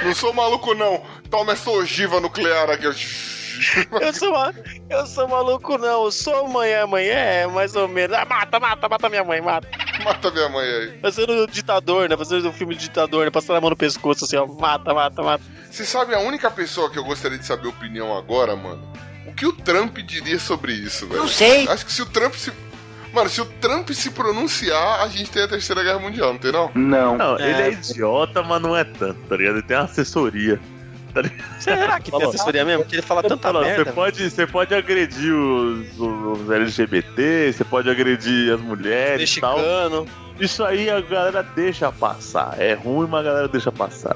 Não 0.03 0.13
sou 0.13 0.33
maluco, 0.33 0.73
não. 0.75 1.01
Toma 1.29 1.53
essa 1.53 1.69
ogiva 1.71 2.19
nuclear 2.19 2.69
aqui. 2.69 2.87
Eu 4.01 4.13
sou, 4.13 4.33
eu 4.89 5.05
sou 5.05 5.27
maluco, 5.27 5.77
não. 5.77 6.05
Eu 6.05 6.11
sou 6.11 6.45
amanhã, 6.45 6.83
amanhã 6.83 7.13
é 7.13 7.47
mais 7.47 7.75
ou 7.75 7.87
menos. 7.87 8.15
Ah, 8.17 8.25
mata, 8.25 8.59
mata, 8.59 8.89
mata 8.89 9.09
minha 9.09 9.23
mãe, 9.23 9.41
mata. 9.41 9.67
Mata 10.03 10.31
minha 10.31 10.49
mãe 10.49 10.65
aí. 10.67 10.99
Fazendo 11.01 11.47
ditador, 11.47 12.07
né? 12.09 12.15
Fazendo 12.17 12.49
o 12.49 12.53
filme 12.53 12.75
de 12.75 12.81
ditador, 12.81 13.25
né? 13.25 13.31
Passando 13.31 13.57
a 13.57 13.61
mão 13.61 13.69
no 13.69 13.75
pescoço 13.75 14.25
assim, 14.25 14.35
ó. 14.37 14.45
Mata, 14.45 14.93
mata, 14.93 15.23
mata. 15.23 15.43
Você 15.69 15.85
sabe 15.85 16.13
a 16.15 16.19
única 16.19 16.49
pessoa 16.51 16.89
que 16.89 16.97
eu 16.97 17.03
gostaria 17.03 17.37
de 17.37 17.45
saber 17.45 17.67
a 17.67 17.69
opinião 17.71 18.15
agora, 18.17 18.55
mano? 18.55 18.81
O 19.27 19.33
que 19.33 19.45
o 19.45 19.51
Trump 19.53 19.97
diria 19.97 20.39
sobre 20.39 20.73
isso, 20.73 21.07
velho? 21.07 21.21
Não 21.21 21.27
sei. 21.27 21.67
Acho 21.67 21.85
que 21.85 21.91
se 21.93 22.01
o 22.01 22.05
Trump 22.05 22.33
se. 22.33 22.51
Mano, 23.13 23.29
se 23.29 23.41
o 23.41 23.45
Trump 23.45 23.89
se 23.91 24.11
pronunciar, 24.11 25.01
a 25.01 25.07
gente 25.07 25.31
tem 25.31 25.43
a 25.43 25.47
terceira 25.47 25.81
guerra 25.83 25.97
mundial, 25.99 26.33
não 26.33 26.39
tem 26.39 26.51
não? 26.51 26.71
Não. 26.75 27.17
Não, 27.17 27.37
É. 27.39 27.49
ele 27.49 27.61
é 27.61 27.71
idiota, 27.71 28.43
mas 28.43 28.61
não 28.61 28.75
é 28.75 28.83
tanto, 28.83 29.19
tá 29.27 29.35
ligado? 29.35 29.55
Ele 29.57 29.63
tem 29.65 29.77
uma 29.77 29.85
assessoria. 29.85 30.59
Tá 31.17 31.21
ligado? 31.23 31.59
Será 31.59 31.99
que 31.99 32.11
tem 32.11 32.19
Falou. 32.19 32.29
assessoria 32.29 32.63
mesmo? 32.63 32.83
Porque 32.83 32.95
ele 32.95 33.01
fala 33.01 33.23
tanta 33.23 33.47
Fala, 33.47 33.61
merda. 33.61 33.85
Você 33.85 33.91
pode, 33.91 34.29
você 34.29 34.47
pode 34.47 34.75
agredir 34.75 35.33
os, 35.33 35.99
os 35.99 36.51
LGBT, 36.51 37.53
você 37.53 37.63
pode 37.63 37.89
agredir 37.89 38.53
as 38.53 38.61
mulheres 38.61 39.35
e 39.35 39.41
tal. 39.41 39.57
Mexicano. 39.57 40.05
Isso 40.39 40.63
aí 40.63 40.89
a 40.89 41.01
galera 41.01 41.41
deixa 41.41 41.91
passar. 41.91 42.55
É 42.59 42.75
ruim, 42.75 43.07
mas 43.07 43.21
a 43.21 43.23
galera 43.23 43.47
deixa 43.47 43.71
passar. 43.71 44.15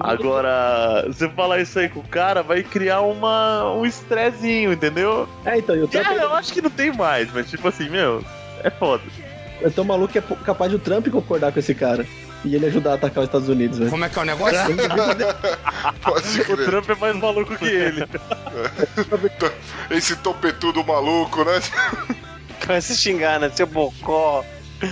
Agora, 0.00 1.04
você 1.06 1.28
falar 1.30 1.60
isso 1.60 1.78
aí 1.78 1.88
com 1.88 2.00
o 2.00 2.06
cara, 2.06 2.42
vai 2.42 2.62
criar 2.62 3.00
uma, 3.00 3.72
um 3.72 3.86
estressinho, 3.86 4.72
entendeu? 4.72 5.26
É, 5.44 5.58
então, 5.58 5.74
e 5.74 5.82
o 5.82 5.88
Trump 5.88 6.04
Cara, 6.04 6.20
eu 6.20 6.34
acho 6.34 6.52
que 6.52 6.60
não 6.60 6.70
tem 6.70 6.92
mais, 6.92 7.32
mas 7.32 7.48
tipo 7.50 7.66
assim, 7.66 7.88
meu, 7.88 8.22
é 8.62 8.68
foda. 8.68 9.02
é 9.62 9.70
tão 9.70 9.84
maluco 9.84 10.12
que 10.12 10.18
é 10.18 10.22
capaz 10.44 10.70
de 10.70 10.76
o 10.76 10.78
Trump 10.78 11.08
concordar 11.08 11.52
com 11.52 11.58
esse 11.58 11.74
cara. 11.74 12.06
E 12.44 12.54
ele 12.54 12.66
ajudar 12.66 12.92
a 12.92 12.94
atacar 12.94 13.22
os 13.24 13.28
Estados 13.28 13.48
Unidos, 13.48 13.78
velho. 13.78 13.90
Como 13.90 14.04
é 14.04 14.08
que 14.08 14.18
é 14.18 14.22
o 14.22 14.24
negócio? 14.24 14.56
Pode 16.02 16.40
O. 16.52 16.56
Trump 16.64 16.88
é 16.90 16.94
mais 16.94 17.16
maluco 17.16 17.56
que 17.56 17.64
ele. 17.66 18.06
Esse 19.90 20.16
topetudo 20.16 20.84
maluco, 20.84 21.44
né? 21.44 21.60
Vai 22.66 22.80
se 22.80 22.96
xingar, 22.96 23.40
né? 23.40 23.50
Seu 23.50 23.66
bocó, 23.66 24.44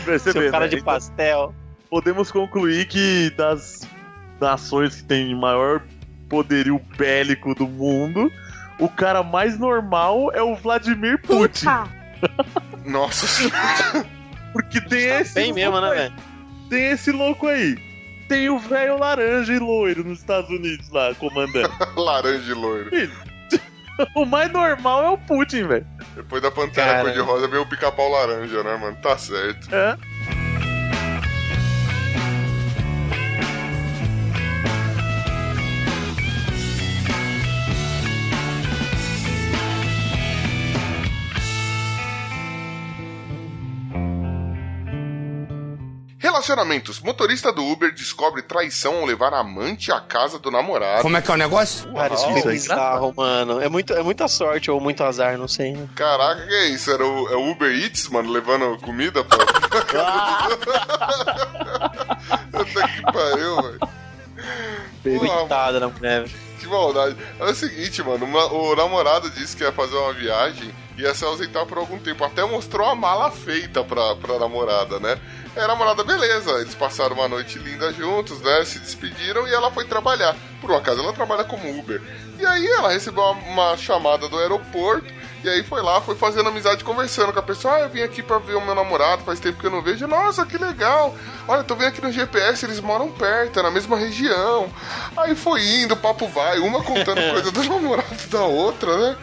Você 0.06 0.32
seu 0.32 0.50
cara 0.50 0.64
né? 0.64 0.68
de 0.68 0.76
Então, 0.76 0.84
pastel. 0.86 1.54
podemos 1.88 2.30
concluir 2.32 2.86
que 2.86 3.30
das 3.36 3.86
nações 4.40 4.96
que 4.96 5.04
tem 5.04 5.34
maior 5.34 5.82
poderio 6.28 6.80
bélico 6.98 7.54
do 7.54 7.66
mundo, 7.68 8.30
o 8.80 8.88
cara 8.88 9.22
mais 9.22 9.58
normal 9.58 10.32
é 10.34 10.42
o 10.42 10.56
Vladimir 10.56 11.20
Putin. 11.22 11.66
Nossa 12.84 13.26
Porque 14.52 14.80
tem 14.80 15.08
Tá 15.08 15.20
esse 15.20 15.34
bem 15.34 15.44
louco 15.46 15.60
mesmo, 15.60 15.80
né, 15.80 15.90
velho? 15.90 16.14
Tem 16.68 16.90
esse 16.90 17.12
louco 17.12 17.46
aí. 17.46 17.76
Tem 18.28 18.48
o 18.48 18.58
velho 18.58 18.98
laranja 18.98 19.52
e 19.52 19.58
loiro 19.58 20.02
nos 20.04 20.18
Estados 20.18 20.50
Unidos 20.50 20.90
lá, 20.90 21.14
comandando. 21.14 21.72
laranja 21.96 22.50
e 22.50 22.54
loiro. 22.54 22.90
o 24.14 24.24
mais 24.24 24.50
normal 24.52 25.04
é 25.04 25.10
o 25.10 25.18
Putin, 25.18 25.68
velho. 25.68 25.86
Depois 26.14 26.42
da 26.42 26.50
pantera 26.50 27.02
cor-de-rosa 27.02 27.46
veio 27.46 27.62
o 27.62 27.66
pica-pau 27.66 28.10
laranja, 28.10 28.62
né, 28.62 28.76
mano? 28.76 28.96
Tá 29.00 29.16
certo. 29.16 29.72
É. 29.72 29.96
Relacionamentos. 46.36 47.00
Motorista 47.00 47.50
do 47.50 47.64
Uber 47.64 47.90
descobre 47.94 48.42
traição 48.42 48.98
ao 48.98 49.06
levar 49.06 49.32
amante 49.32 49.90
à 49.90 49.98
casa 50.00 50.38
do 50.38 50.50
namorado. 50.50 51.00
Como 51.00 51.16
é 51.16 51.22
que 51.22 51.30
é 51.30 51.34
o 51.34 51.36
negócio? 51.38 51.90
Cara, 51.94 52.12
isso 52.12 52.24
Uau, 52.24 52.32
foi 52.42 52.54
isso 52.56 52.68
bizarro, 52.68 53.14
mano. 53.16 53.58
É, 53.62 53.70
muito, 53.70 53.94
é 53.94 54.02
muita 54.02 54.28
sorte 54.28 54.70
ou 54.70 54.78
muito 54.78 55.02
azar, 55.02 55.38
não 55.38 55.48
sei. 55.48 55.72
né? 55.72 55.88
Caraca, 55.96 56.46
que 56.46 56.52
é 56.54 56.66
isso? 56.68 56.90
Era 56.92 57.06
o, 57.06 57.28
é 57.30 57.36
o 57.36 57.50
Uber 57.52 57.70
Eats, 57.72 58.08
mano, 58.10 58.30
levando 58.30 58.76
comida 58.82 59.24
pra... 59.24 59.38
Puta 62.52 62.88
que 62.88 63.02
pariu, 63.12 63.62
velho. 63.62 65.18
Coitada 65.18 65.80
da 65.80 65.88
mulher. 65.88 66.28
Que 66.60 66.66
maldade. 66.66 67.16
É 67.40 67.44
o 67.44 67.54
seguinte, 67.54 68.02
mano, 68.02 68.26
uma- 68.26 68.52
o 68.52 68.76
namorado 68.76 69.30
disse 69.30 69.56
que 69.56 69.64
ia 69.64 69.72
fazer 69.72 69.96
uma 69.96 70.12
viagem 70.12 70.70
e 70.98 71.02
ia 71.02 71.14
se 71.14 71.24
ausentar 71.24 71.64
por 71.64 71.78
algum 71.78 71.98
tempo. 71.98 72.22
Até 72.24 72.44
mostrou 72.44 72.86
a 72.88 72.94
mala 72.94 73.30
feita 73.30 73.82
pra, 73.82 74.14
pra 74.16 74.38
namorada, 74.38 75.00
né? 75.00 75.18
E 75.56 75.58
a 75.58 75.66
namorada, 75.66 76.04
beleza. 76.04 76.50
Eles 76.60 76.74
passaram 76.74 77.16
uma 77.16 77.28
noite 77.28 77.58
linda 77.58 77.90
juntos, 77.90 78.42
né? 78.42 78.62
Se 78.66 78.78
despediram 78.78 79.48
e 79.48 79.54
ela 79.54 79.70
foi 79.70 79.86
trabalhar. 79.86 80.36
Por 80.60 80.70
um 80.70 80.76
acaso, 80.76 81.00
ela 81.00 81.14
trabalha 81.14 81.44
como 81.44 81.78
Uber. 81.78 82.02
E 82.38 82.44
aí 82.44 82.66
ela 82.66 82.92
recebeu 82.92 83.22
uma, 83.22 83.32
uma 83.70 83.76
chamada 83.78 84.28
do 84.28 84.38
aeroporto. 84.38 85.06
E 85.42 85.48
aí 85.48 85.62
foi 85.62 85.80
lá, 85.80 86.00
foi 86.00 86.14
fazendo 86.14 86.50
amizade, 86.50 86.84
conversando 86.84 87.32
com 87.32 87.38
a 87.38 87.42
pessoa. 87.42 87.76
Ah, 87.76 87.80
eu 87.80 87.88
vim 87.88 88.02
aqui 88.02 88.22
pra 88.22 88.38
ver 88.38 88.54
o 88.54 88.60
meu 88.60 88.74
namorado, 88.74 89.22
faz 89.24 89.40
tempo 89.40 89.58
que 89.58 89.66
eu 89.66 89.70
não 89.70 89.80
vejo. 89.80 90.06
Nossa, 90.06 90.44
que 90.44 90.58
legal. 90.58 91.14
Olha, 91.48 91.64
tô 91.64 91.74
vendo 91.74 91.88
aqui 91.88 92.02
no 92.02 92.12
GPS, 92.12 92.66
eles 92.66 92.80
moram 92.80 93.10
perto, 93.10 93.58
é 93.58 93.62
na 93.62 93.70
mesma 93.70 93.96
região. 93.96 94.68
Aí 95.16 95.34
foi 95.34 95.64
indo, 95.64 95.94
o 95.94 95.96
papo 95.96 96.28
vai, 96.28 96.58
uma 96.58 96.82
contando 96.82 97.22
coisa 97.32 97.50
do 97.50 97.64
namorado 97.64 98.26
da 98.28 98.42
outra, 98.42 98.94
né? 98.98 99.16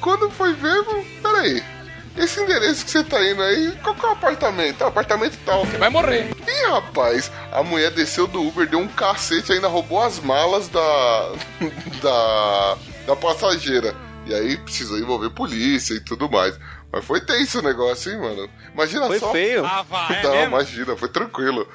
Quando 0.00 0.30
foi 0.30 0.52
ver, 0.52 0.84
peraí. 1.20 1.79
Esse 2.22 2.40
endereço 2.42 2.84
que 2.84 2.90
você 2.90 3.02
tá 3.02 3.24
indo 3.24 3.42
aí, 3.42 3.72
qual 3.82 3.94
que 3.94 4.04
é 4.04 4.08
o 4.08 4.12
apartamento? 4.12 4.82
Ah, 4.84 4.88
apartamento 4.88 5.38
tal. 5.44 5.64
Vai 5.64 5.88
morrer. 5.88 6.30
Ih, 6.46 6.70
rapaz, 6.70 7.32
a 7.50 7.62
mulher 7.62 7.90
desceu 7.92 8.26
do 8.26 8.42
Uber, 8.42 8.68
deu 8.68 8.78
um 8.78 8.88
cacete, 8.88 9.52
ainda 9.52 9.68
roubou 9.68 10.02
as 10.02 10.20
malas 10.20 10.68
da. 10.68 11.32
da. 12.02 12.76
da 13.06 13.16
passageira. 13.16 13.94
E 14.26 14.34
aí 14.34 14.56
precisou 14.58 14.98
envolver 14.98 15.30
polícia 15.30 15.94
e 15.94 16.00
tudo 16.00 16.30
mais. 16.30 16.58
Mas 16.92 17.04
foi 17.04 17.20
tenso 17.20 17.60
o 17.60 17.62
negócio, 17.62 18.12
hein, 18.12 18.18
mano? 18.20 18.50
Imagina 18.74 19.06
Foi 19.06 19.18
só. 19.18 19.30
feio. 19.32 19.64
Ah, 19.64 19.82
vai, 19.88 20.18
é 20.18 20.22
Não, 20.22 20.30
mesmo? 20.32 20.46
imagina, 20.48 20.96
foi 20.96 21.08
tranquilo. 21.08 21.66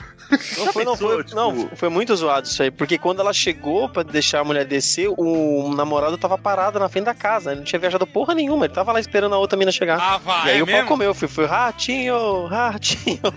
Não 0.57 0.73
foi, 0.73 0.83
não, 0.85 0.95
foi, 0.97 1.23
pensou, 1.23 1.35
não, 1.37 1.57
tipo- 1.63 1.75
foi 1.75 1.89
muito 1.89 2.15
zoado 2.15 2.47
isso 2.47 2.61
aí, 2.63 2.71
porque 2.71 2.97
quando 2.97 3.19
ela 3.19 3.33
chegou 3.33 3.87
pra 3.89 4.03
deixar 4.03 4.39
a 4.39 4.43
mulher 4.43 4.65
descer, 4.65 5.09
o 5.15 5.73
namorado 5.75 6.17
tava 6.17 6.37
parado 6.37 6.79
na 6.79 6.89
frente 6.89 7.05
da 7.05 7.13
casa, 7.13 7.51
ele 7.51 7.59
não 7.59 7.65
tinha 7.65 7.79
viajado 7.79 8.05
porra 8.07 8.33
nenhuma, 8.33 8.65
ele 8.65 8.73
tava 8.73 8.91
lá 8.91 8.99
esperando 8.99 9.35
a 9.35 9.37
outra 9.37 9.57
mina 9.57 9.71
chegar. 9.71 9.99
Ah, 10.01 10.17
vai, 10.17 10.47
e 10.47 10.51
aí 10.51 10.59
é 10.59 10.63
o 10.63 10.67
pau 10.67 10.85
comeu, 10.85 11.13
fui, 11.13 11.27
fui 11.27 11.45
ratinho, 11.45 12.45
ratinho. 12.47 13.19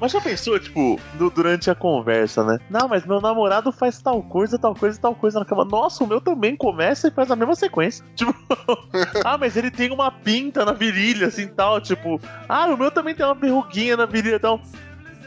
Mas 0.00 0.10
já 0.10 0.20
pensou, 0.20 0.58
tipo, 0.58 0.98
du- 1.14 1.30
durante 1.30 1.70
a 1.70 1.76
conversa, 1.76 2.42
né? 2.42 2.58
Não, 2.68 2.88
mas 2.88 3.06
meu 3.06 3.20
namorado 3.20 3.70
faz 3.70 4.02
tal 4.02 4.20
coisa, 4.20 4.58
tal 4.58 4.74
coisa, 4.74 5.00
tal 5.00 5.14
coisa 5.14 5.38
na 5.38 5.44
cama. 5.44 5.64
Nossa, 5.64 6.02
o 6.02 6.08
meu 6.08 6.20
também 6.20 6.56
começa 6.56 7.06
e 7.06 7.10
faz 7.12 7.30
a 7.30 7.36
mesma 7.36 7.54
sequência. 7.54 8.04
Tipo, 8.16 8.34
ah, 9.24 9.38
mas 9.38 9.56
ele 9.56 9.70
tem 9.70 9.92
uma 9.92 10.10
pinta 10.10 10.64
na 10.64 10.72
virilha, 10.72 11.28
assim, 11.28 11.46
tal. 11.46 11.80
Tipo, 11.80 12.20
ah, 12.48 12.66
o 12.66 12.76
meu 12.76 12.90
também 12.90 13.14
tem 13.14 13.24
uma 13.24 13.34
verruguinha 13.36 13.96
na 13.96 14.04
virilha, 14.04 14.40
tal. 14.40 14.60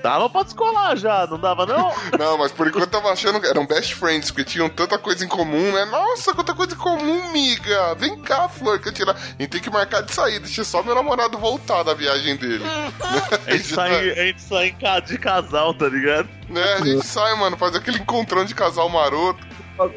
Dava 0.06 0.30
pra 0.30 0.44
descolar 0.44 0.96
já, 0.96 1.26
não 1.26 1.40
dava 1.40 1.66
não? 1.66 1.92
Não, 2.20 2.38
mas 2.38 2.52
por 2.52 2.68
enquanto 2.68 2.84
eu 2.84 2.92
tava 2.92 3.10
achando 3.10 3.42
que 3.42 3.48
eram 3.48 3.66
best 3.66 3.96
friends, 3.96 4.30
porque 4.30 4.44
tinham 4.44 4.70
tanta 4.70 5.00
coisa 5.00 5.26
em 5.26 5.28
comum, 5.28 5.72
né? 5.72 5.84
Nossa, 5.86 6.32
quanta 6.32 6.54
coisa 6.54 6.76
em 6.76 6.78
comum, 6.78 7.32
miga! 7.32 7.96
Vem 7.96 8.20
cá, 8.20 8.48
Flor, 8.48 8.80
que 8.80 8.90
eu 8.90 8.94
tirar. 8.94 9.14
A 9.14 9.42
gente 9.42 9.50
tem 9.50 9.60
que 9.60 9.70
marcar 9.72 10.02
de 10.02 10.14
sair, 10.14 10.40
deixa 10.40 10.64
só 10.64 10.84
meu 10.84 10.94
namorado 10.94 11.40
voltar 11.40 11.82
da 11.82 11.96
viagem 11.96 12.36
dele. 12.36 12.64
A 13.48 13.52
gente 13.52 13.64
sai, 13.64 14.12
a 14.12 14.26
gente 14.26 14.42
sai 14.42 14.76
de 15.06 15.18
casal, 15.18 15.74
tá 15.74 15.88
ligado? 15.88 16.30
Né? 16.50 16.62
A 16.62 16.84
gente 16.84 17.06
sai, 17.06 17.34
mano, 17.36 17.58
faz 17.58 17.76
aquele 17.76 17.98
encontrão 17.98 18.46
de 18.46 18.54
casal 18.54 18.88
maroto. 18.90 19.40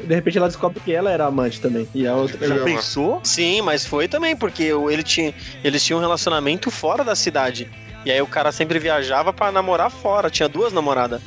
De 0.03 0.13
repente 0.13 0.37
ela 0.37 0.47
descobre 0.47 0.79
que 0.79 0.91
ela 0.91 1.11
era 1.11 1.25
amante 1.25 1.61
também. 1.61 1.87
E 1.93 2.07
a 2.07 2.15
outra. 2.15 2.47
Já 2.47 2.63
pensou? 2.63 3.21
Sim, 3.23 3.61
mas 3.61 3.85
foi 3.85 4.07
também, 4.07 4.35
porque 4.35 4.63
ele 4.63 5.03
tinha, 5.03 5.33
eles 5.63 5.83
tinham 5.83 5.99
um 5.99 6.01
relacionamento 6.01 6.71
fora 6.71 7.03
da 7.03 7.15
cidade. 7.15 7.69
E 8.05 8.11
aí 8.11 8.21
o 8.21 8.27
cara 8.27 8.51
sempre 8.51 8.79
viajava 8.79 9.33
pra 9.33 9.51
namorar 9.51 9.91
fora, 9.91 10.29
tinha 10.29 10.47
duas 10.47 10.71
namoradas. 10.71 11.21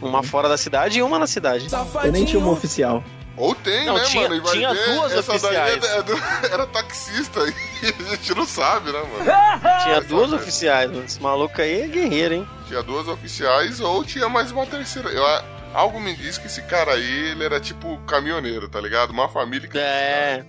Uma 0.00 0.22
fora 0.22 0.48
da 0.48 0.56
cidade 0.56 0.98
e 0.98 1.02
uma 1.02 1.18
na 1.18 1.26
cidade. 1.26 1.66
Eu 2.04 2.12
nem 2.12 2.24
tinha 2.24 2.38
uma 2.40 2.50
oficial. 2.52 3.02
Ou 3.36 3.54
tem, 3.54 3.86
Não, 3.86 3.94
né, 3.94 4.04
tinha- 4.04 4.22
mano? 4.28 4.34
E 4.36 4.40
vai 4.40 4.52
tinha 4.52 4.74
ver, 4.74 4.84
duas 4.94 5.12
essa 5.12 5.32
oficiais. 5.32 5.80
daí 5.80 5.98
é 5.98 6.02
do- 6.02 6.22
era 6.52 6.66
taxista 6.66 7.40
e 7.40 7.86
a 7.88 8.10
gente 8.16 8.34
não 8.34 8.44
sabe, 8.44 8.92
né, 8.92 8.98
mano? 9.00 9.24
Tinha 9.84 10.00
duas 10.02 10.32
oficiais, 10.34 10.90
mano. 10.90 11.04
Esse 11.04 11.20
maluco 11.20 11.60
aí 11.60 11.80
é 11.82 11.86
guerreiro, 11.88 12.34
hein? 12.34 12.48
Tinha 12.68 12.82
duas 12.82 13.08
oficiais 13.08 13.80
ou 13.80 14.04
tinha 14.04 14.28
mais 14.28 14.52
uma 14.52 14.66
terceira. 14.66 15.08
Eu, 15.08 15.24
algo 15.72 15.98
me 15.98 16.14
diz 16.14 16.36
que 16.36 16.46
esse 16.46 16.60
cara 16.62 16.92
aí, 16.92 17.30
ele 17.30 17.42
era 17.44 17.58
tipo 17.58 17.96
caminhoneiro, 18.06 18.68
tá 18.68 18.78
ligado? 18.80 19.10
Uma 19.10 19.28
família 19.30 19.66
que. 19.66 19.78
É. 19.78 20.44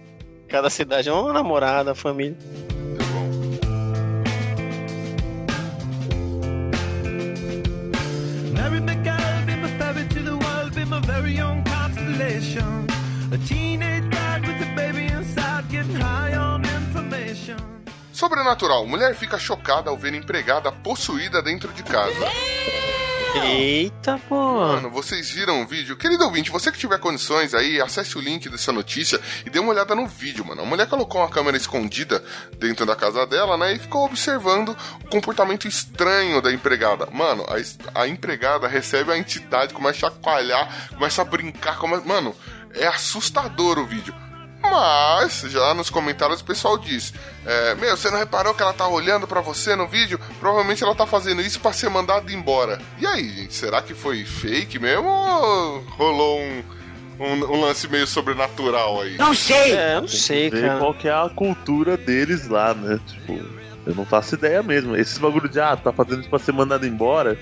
Cada 0.49 0.69
cidade 0.69 1.07
é 1.07 1.13
uma 1.13 1.31
namorada, 1.31 1.95
família. 1.95 2.37
Be 8.69 9.55
my 9.55 9.67
fairy 9.77 10.07
to 10.07 10.19
the 10.23 10.37
world, 10.37 10.73
be 10.73 10.85
my 10.85 10.99
very 11.01 11.39
own 11.39 11.63
constellation. 11.63 12.87
A 13.31 13.37
teenage 13.37 14.09
bride 14.09 14.47
with 14.47 14.61
a 14.61 14.75
baby 14.75 15.07
inside, 15.07 15.69
getting 15.69 15.95
high 15.95 16.35
on 16.35 16.63
information. 16.63 17.57
Sobrenatural. 18.13 18.85
Mulher 18.87 19.15
fica 19.15 19.37
chocada 19.37 19.89
ao 19.89 19.97
ver 19.97 20.13
empregada 20.13 20.71
possuída 20.71 21.41
dentro 21.41 21.71
de 21.73 21.83
casa. 21.83 22.25
Eita, 23.35 24.19
pô. 24.29 24.59
Mano, 24.59 24.89
vocês 24.91 25.29
viram 25.31 25.61
o 25.63 25.67
vídeo? 25.67 25.97
Querido 25.97 26.23
ouvinte, 26.23 26.51
você 26.51 26.71
que 26.71 26.77
tiver 26.77 26.99
condições 26.99 27.53
aí, 27.53 27.81
acesse 27.81 28.17
o 28.17 28.21
link 28.21 28.47
dessa 28.47 28.71
notícia 28.71 29.19
e 29.45 29.49
dê 29.49 29.59
uma 29.59 29.71
olhada 29.71 29.95
no 29.95 30.07
vídeo, 30.07 30.45
mano. 30.45 30.61
A 30.61 30.65
mulher 30.65 30.87
colocou 30.87 31.21
uma 31.21 31.29
câmera 31.29 31.57
escondida 31.57 32.23
dentro 32.57 32.85
da 32.85 32.95
casa 32.95 33.25
dela, 33.25 33.57
né? 33.57 33.73
E 33.73 33.79
ficou 33.79 34.05
observando 34.05 34.77
o 35.03 35.07
comportamento 35.09 35.67
estranho 35.67 36.41
da 36.41 36.51
empregada. 36.51 37.07
Mano, 37.11 37.43
a, 37.47 38.01
a 38.01 38.07
empregada 38.07 38.67
recebe 38.67 39.11
a 39.11 39.17
entidade, 39.17 39.73
começa 39.73 40.07
a 40.07 40.11
chacoalhar, 40.11 40.89
começa 40.89 41.21
a 41.21 41.25
brincar, 41.25 41.77
começa... 41.77 42.05
Mano, 42.05 42.35
é 42.73 42.85
assustador 42.87 43.79
o 43.79 43.85
vídeo. 43.85 44.13
Mas, 44.63 45.41
já 45.49 45.73
nos 45.73 45.89
comentários 45.89 46.41
o 46.41 46.45
pessoal 46.45 46.77
diz: 46.77 47.13
é, 47.45 47.75
Meu, 47.75 47.95
você 47.95 48.09
não 48.09 48.17
reparou 48.17 48.53
que 48.53 48.61
ela 48.63 48.73
tá 48.73 48.87
olhando 48.87 49.27
pra 49.27 49.41
você 49.41 49.75
no 49.75 49.87
vídeo? 49.87 50.19
Provavelmente 50.39 50.83
ela 50.83 50.95
tá 50.95 51.05
fazendo 51.05 51.41
isso 51.41 51.59
pra 51.59 51.73
ser 51.73 51.89
mandada 51.89 52.31
embora. 52.31 52.79
E 52.99 53.05
aí, 53.05 53.29
gente, 53.29 53.53
será 53.53 53.81
que 53.81 53.93
foi 53.93 54.23
fake 54.23 54.79
mesmo 54.79 55.07
ou 55.07 55.79
rolou 55.97 56.39
um, 56.39 56.63
um, 57.19 57.33
um 57.55 57.61
lance 57.61 57.87
meio 57.87 58.07
sobrenatural 58.07 59.01
aí? 59.01 59.17
É, 59.73 59.95
eu 59.95 60.01
não 60.01 60.07
sei, 60.07 60.49
Ver 60.49 60.61
cara. 60.61 60.79
qual 60.79 60.93
que 60.93 61.07
é 61.07 61.11
a 61.11 61.29
cultura 61.35 61.97
deles 61.97 62.47
lá, 62.47 62.73
né? 62.73 62.99
Tipo, 63.05 63.33
eu 63.85 63.95
não 63.95 64.05
faço 64.05 64.35
ideia 64.35 64.63
mesmo. 64.63 64.95
Esses 64.95 65.17
bagulho 65.17 65.49
de, 65.49 65.59
ah, 65.59 65.75
tá 65.75 65.91
fazendo 65.91 66.21
isso 66.21 66.29
pra 66.29 66.39
ser 66.39 66.53
mandado 66.53 66.87
embora. 66.87 67.37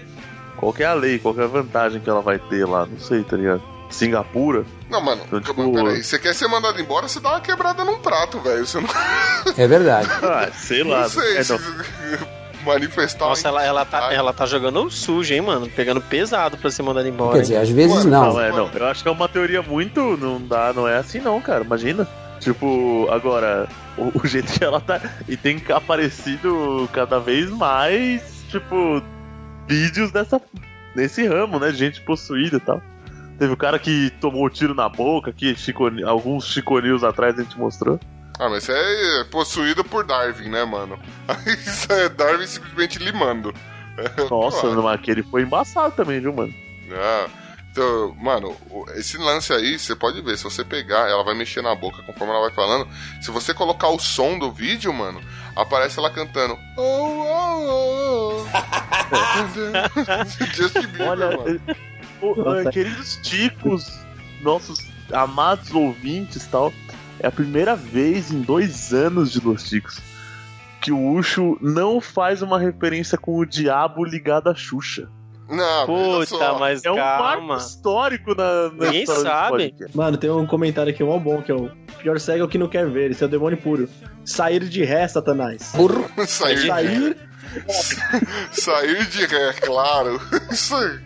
Qual 0.58 0.74
que 0.74 0.84
é 0.84 0.88
a 0.88 0.94
lei? 0.94 1.18
Qual 1.20 1.34
que 1.34 1.40
é 1.42 1.44
a 1.44 1.48
vantagem 1.48 2.02
que 2.02 2.10
ela 2.10 2.22
vai 2.22 2.38
ter 2.40 2.66
lá? 2.66 2.86
Não 2.86 3.00
sei, 3.00 3.24
tá 3.24 3.38
ligado? 3.38 3.64
Singapura? 3.92 4.66
Não, 4.90 5.02
mano, 5.02 5.22
Então, 5.28 5.42
tipo- 5.42 5.72
peraí. 5.74 6.04
Você 6.04 6.18
quer 6.20 6.34
ser 6.34 6.48
mandado 6.48 6.80
embora, 6.82 7.08
você 7.08 7.20
dá 7.20 7.30
uma 7.32 7.42
quebrada 7.42 7.84
num 7.84 8.00
prato, 8.00 8.40
velho. 8.40 8.66
Você 8.66 8.80
não, 8.80 8.90
É 9.58 9.68
verdade. 9.68 10.08
Ah, 10.24 10.50
sei 10.54 10.84
lá. 10.84 11.02
não 11.02 11.10
sei 11.10 11.38
É, 11.38 11.44
se 11.44 11.52
não. 11.54 11.60
manifestar. 12.66 13.26
Nossa, 13.30 13.48
ela, 13.48 13.64
ela, 13.64 13.86
tá, 13.86 14.14
ela 14.14 14.32
tá 14.34 14.46
jogando 14.46 14.90
sujo, 14.92 15.34
hein, 15.34 15.42
mano? 15.42 15.68
Pegando 15.70 16.00
pesado 16.02 16.58
pra 16.58 16.70
ser 16.70 16.84
mandada 16.84 17.08
embora. 17.10 17.32
Quer 17.32 17.38
hein? 17.38 17.42
dizer, 17.44 17.58
às 17.58 17.70
vezes 17.70 17.96
Mano, 18.06 18.10
não. 18.10 18.34
Não, 18.34 18.42
é, 18.42 18.52
não. 18.52 18.70
Eu 18.74 18.86
acho 18.88 19.02
que 19.04 19.10
é 19.10 19.12
uma 19.12 19.28
teoria 19.28 19.62
muito. 19.62 20.16
Não 20.18 20.40
dá, 20.42 20.72
não 20.74 20.88
é 20.88 20.98
assim 20.98 21.20
não, 21.20 21.42
cara. 21.42 21.64
Imagina. 21.64 22.08
Tipo, 22.40 23.08
agora, 23.12 23.68
o, 23.98 24.12
o 24.24 24.28
jeito 24.28 24.52
que 24.52 24.64
ela 24.64 24.80
tá. 24.82 25.00
E 25.28 25.36
tem 25.38 25.62
aparecido 25.74 26.90
cada 26.94 27.20
vez 27.20 27.50
mais, 27.50 28.22
tipo, 28.50 29.02
vídeos 29.68 30.12
dessa. 30.12 30.42
Nesse 30.96 31.26
ramo, 31.26 31.58
né? 31.60 31.72
Gente 31.72 32.02
possuída 32.02 32.58
e 32.58 32.60
tal. 32.60 32.82
Teve 33.42 33.54
o 33.54 33.58
cara 33.58 33.80
que 33.80 34.12
tomou 34.22 34.48
tiro 34.52 34.76
na 34.76 34.88
boca, 34.88 35.34
que 35.34 35.56
chicone, 35.56 36.04
alguns 36.04 36.46
chiconeos 36.46 37.04
atrás 37.04 37.40
a 37.40 37.42
gente 37.42 37.58
mostrou. 37.58 38.00
Ah, 38.40 38.48
mas 38.48 38.62
isso 38.62 38.72
é 38.72 39.24
possuído 39.32 39.84
por 39.84 40.06
Darwin, 40.06 40.48
né, 40.48 40.64
mano? 40.64 41.00
Aí 41.28 41.54
Isso 41.58 41.92
é 41.92 42.08
Darwin 42.08 42.46
simplesmente 42.46 43.00
limando. 43.00 43.52
Nossa, 44.30 44.62
Claro. 44.62 44.84
mas 44.86 44.94
aquele 44.94 45.24
foi 45.24 45.42
embaçado 45.42 45.96
também, 45.96 46.20
viu, 46.20 46.32
mano? 46.32 46.54
Ah, 46.92 47.28
então, 47.72 48.16
mano, 48.22 48.56
esse 48.94 49.18
lance 49.18 49.52
aí, 49.52 49.80
você 49.80 49.96
pode 49.96 50.22
ver, 50.22 50.38
se 50.38 50.44
você 50.44 50.64
pegar, 50.64 51.10
ela 51.10 51.24
vai 51.24 51.34
mexer 51.34 51.64
na 51.64 51.74
boca 51.74 52.04
conforme 52.04 52.32
ela 52.32 52.42
vai 52.42 52.52
falando. 52.52 52.88
Se 53.24 53.32
você 53.32 53.56
colocar 53.56 53.90
o 53.90 53.98
som 53.98 54.38
do 54.38 54.52
vídeo, 54.52 54.94
mano, 54.94 55.20
aparece 55.56 55.98
ela 55.98 56.12
cantando. 56.12 56.56
Oh, 56.78 57.26
oh, 57.28 58.38
oh. 58.38 58.46
Justin 60.54 60.82
Bieber, 60.82 61.10
Olha, 61.10 61.36
mano. 61.36 61.60
O- 62.22 62.56
eh, 62.58 62.72
queridos 62.72 63.18
ticos, 63.24 63.92
nossos 64.42 64.80
amados 65.12 65.72
ouvintes 65.74 66.46
e 66.46 66.50
tal, 66.50 66.74
é 67.20 67.28
a 67.28 67.32
primeira 67.32 67.76
vez 67.76 68.32
em 68.32 68.42
dois 68.42 68.94
anos 68.94 69.32
de 69.32 69.40
Los 69.40 69.64
Ticos 69.70 70.00
que 70.82 70.92
o 70.92 71.12
Ucho 71.14 71.58
não 71.62 72.02
faz 72.02 72.42
uma 72.42 72.58
referência 72.58 73.16
com 73.18 73.38
o 73.38 73.46
diabo 73.46 74.04
ligado 74.04 74.50
à 74.50 74.56
Xuxa. 74.56 75.08
Não, 75.48 75.86
Puta, 75.86 76.54
mas 76.54 76.84
É 76.84 76.90
um 76.92 76.96
calma. 76.96 77.48
marco 77.48 77.56
histórico 77.68 78.34
na, 78.34 78.70
na 78.70 78.86
Ninguém 78.86 79.06
sabe. 79.06 79.76
Mano, 79.94 80.18
tem 80.18 80.30
um 80.32 80.48
comentário 80.48 80.92
aqui, 80.92 81.04
mó 81.04 81.20
bom, 81.20 81.42
que 81.42 81.52
é 81.52 81.56
o 81.56 81.70
pior 82.00 82.20
cego 82.20 82.40
é 82.42 82.44
o 82.46 82.48
que 82.48 82.58
não 82.58 82.68
quer 82.70 82.90
ver, 82.90 83.12
esse 83.12 83.22
é 83.22 83.28
o 83.28 83.30
demônio 83.30 83.58
puro. 83.60 83.88
Sair 84.26 84.64
de 84.68 84.84
ré, 84.84 85.08
Satanás. 85.08 85.62
Sair, 86.26 86.56
de 86.56 86.66
Sair, 86.66 87.18
sair 88.52 89.06
de 89.08 89.26
ré, 89.26 89.54
claro. 89.62 90.20
Isso 90.52 90.76
aí. 90.76 91.00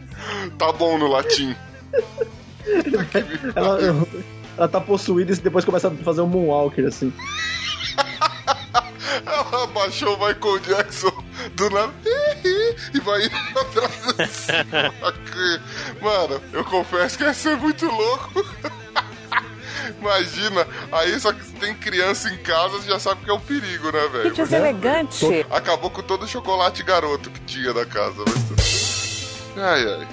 Tá 0.57 0.71
bom 0.71 0.97
no 0.97 1.07
latim. 1.07 1.55
ela, 3.55 3.79
ela 4.57 4.67
tá 4.67 4.81
possuída 4.81 5.31
e 5.31 5.35
depois 5.35 5.65
começa 5.65 5.87
a 5.87 5.91
fazer 5.91 6.21
um 6.21 6.27
moonwalker, 6.27 6.87
assim. 6.87 7.13
Ela 9.25 9.67
baixou 9.67 10.15
o 10.15 10.27
Michael 10.27 10.59
Jackson 10.59 11.23
do 11.55 11.69
nada 11.69 11.93
e 12.93 12.99
vai 12.99 13.25
indo 13.25 13.59
atrás 13.59 14.19
assim. 14.19 14.51
Mano, 16.01 16.41
eu 16.51 16.63
confesso 16.65 17.17
que 17.17 17.23
ia 17.23 17.33
ser 17.33 17.55
muito 17.57 17.85
louco. 17.85 18.45
Imagina, 19.99 20.67
aí 20.91 21.19
só 21.19 21.31
que 21.31 21.43
tem 21.53 21.73
criança 21.75 22.29
em 22.29 22.37
casa, 22.37 22.77
você 22.77 22.89
já 22.89 22.99
sabe 22.99 23.23
que 23.23 23.29
é 23.29 23.33
um 23.33 23.39
perigo, 23.39 23.91
né, 23.91 24.07
velho? 24.11 24.31
Que 24.31 24.41
deselegante. 24.41 25.45
Acabou 25.49 25.89
com 25.89 26.01
todo 26.01 26.23
o 26.23 26.27
chocolate 26.27 26.83
garoto 26.83 27.29
que 27.29 27.39
tinha 27.41 27.73
na 27.73 27.85
casa. 27.85 28.23
Mas... 28.25 28.74
Ai, 29.57 29.83
ai. 29.87 30.07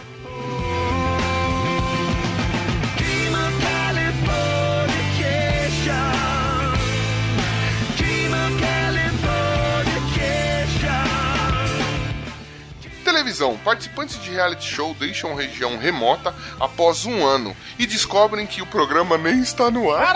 Televisão. 13.05 13.56
Participantes 13.59 14.20
de 14.23 14.31
reality 14.31 14.64
show 14.64 14.94
deixam 14.98 15.35
região 15.35 15.77
remota 15.77 16.35
após 16.60 17.05
um 17.05 17.24
ano 17.27 17.55
e 17.78 17.86
descobrem 17.86 18.47
que 18.47 18.62
o 18.62 18.66
programa 18.66 19.19
nem 19.19 19.40
está 19.40 19.70
no 19.70 19.90
ar. 19.93 20.14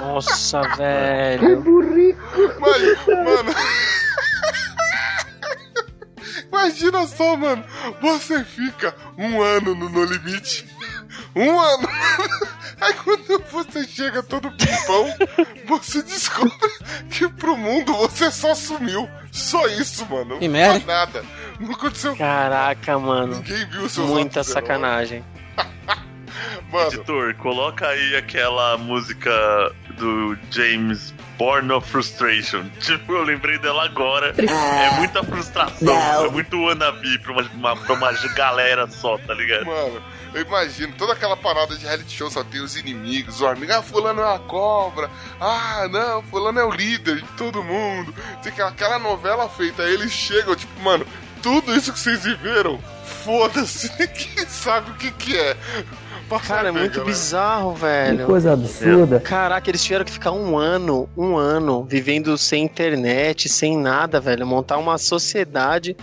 Nossa, 0.00 0.62
velho. 0.76 1.62
Mas, 2.60 3.06
mano. 3.06 3.54
Imagina 6.52 7.06
só, 7.06 7.34
mano. 7.34 7.64
Você 8.00 8.44
fica 8.44 8.94
um 9.16 9.40
ano 9.40 9.74
no 9.74 9.88
No 9.88 10.04
Limite. 10.04 10.68
Um 11.34 11.58
ano. 11.58 11.88
Aí 12.78 12.92
quando 12.94 13.42
você 13.50 13.86
chega 13.86 14.22
todo 14.22 14.50
pimpão, 14.50 15.06
você 15.66 16.02
descobre 16.02 16.52
que 17.10 17.26
pro 17.28 17.56
mundo 17.56 17.94
você 17.94 18.30
só 18.30 18.54
sumiu. 18.54 19.08
Só 19.30 19.66
isso, 19.68 20.04
mano. 20.10 20.38
Que 20.38 20.46
Não 20.48 20.52
merda. 20.52 20.84
nada. 20.86 21.24
Não 21.58 21.72
aconteceu 21.72 22.14
Caraca, 22.16 22.98
mano. 22.98 23.36
Ninguém 23.36 23.64
viu 23.66 23.88
seus 23.88 24.08
Muita 24.08 24.44
sacanagem. 24.44 25.24
Mano, 26.72 26.88
Editor, 26.88 27.34
coloca 27.36 27.86
aí 27.86 28.16
aquela 28.16 28.78
música 28.78 29.30
do 29.98 30.36
James 30.50 31.12
Born 31.42 31.72
of 31.72 31.90
Frustration. 31.90 32.70
Tipo, 32.78 33.14
eu 33.14 33.24
lembrei 33.24 33.58
dela 33.58 33.84
agora. 33.84 34.32
É 34.38 34.96
muita 34.98 35.24
frustração. 35.24 36.24
É 36.24 36.28
muito 36.30 36.56
wannabe 36.56 37.18
pra 37.18 37.32
uma, 37.32 37.42
uma, 37.42 37.76
pra 37.76 37.94
uma 37.94 38.12
galera 38.36 38.86
só, 38.86 39.18
tá 39.18 39.34
ligado? 39.34 39.66
Mano, 39.66 40.00
eu 40.32 40.42
imagino 40.42 40.94
toda 40.96 41.14
aquela 41.14 41.36
parada 41.36 41.76
de 41.76 41.84
reality 41.84 42.16
show 42.16 42.30
só 42.30 42.44
tem 42.44 42.60
os 42.60 42.76
inimigos, 42.76 43.40
o 43.40 43.46
amigo, 43.48 43.72
ah, 43.72 43.82
fulano 43.82 44.20
é 44.20 44.24
uma 44.24 44.38
cobra, 44.38 45.10
ah, 45.40 45.88
não, 45.90 46.22
fulano 46.22 46.60
é 46.60 46.64
o 46.64 46.70
líder 46.70 47.16
de 47.16 47.28
todo 47.36 47.64
mundo. 47.64 48.14
Tem 48.40 48.52
aquela, 48.52 48.70
aquela 48.70 48.98
novela 49.00 49.48
feita, 49.48 49.82
aí 49.82 49.94
eles 49.94 50.12
chegam, 50.12 50.54
tipo, 50.54 50.80
mano, 50.80 51.04
tudo 51.42 51.74
isso 51.74 51.92
que 51.92 51.98
vocês 51.98 52.22
viveram, 52.22 52.80
foda-se, 53.24 53.90
ninguém 53.98 54.46
sabe 54.46 54.92
o 54.92 54.94
que 54.94 55.10
que 55.10 55.36
é. 55.36 55.56
Cara, 56.40 56.68
é 56.68 56.72
muito 56.72 57.04
bizarro, 57.04 57.74
velho. 57.74 58.26
Coisa 58.26 58.52
absurda. 58.52 59.20
Caraca, 59.20 59.70
eles 59.70 59.82
tiveram 59.82 60.04
que 60.04 60.12
ficar 60.12 60.32
um 60.32 60.56
ano, 60.56 61.08
um 61.16 61.36
ano, 61.36 61.84
vivendo 61.84 62.36
sem 62.38 62.64
internet, 62.64 63.48
sem 63.48 63.76
nada, 63.76 64.20
velho. 64.20 64.46
Montar 64.46 64.78
uma 64.78 64.98
sociedade 64.98 65.96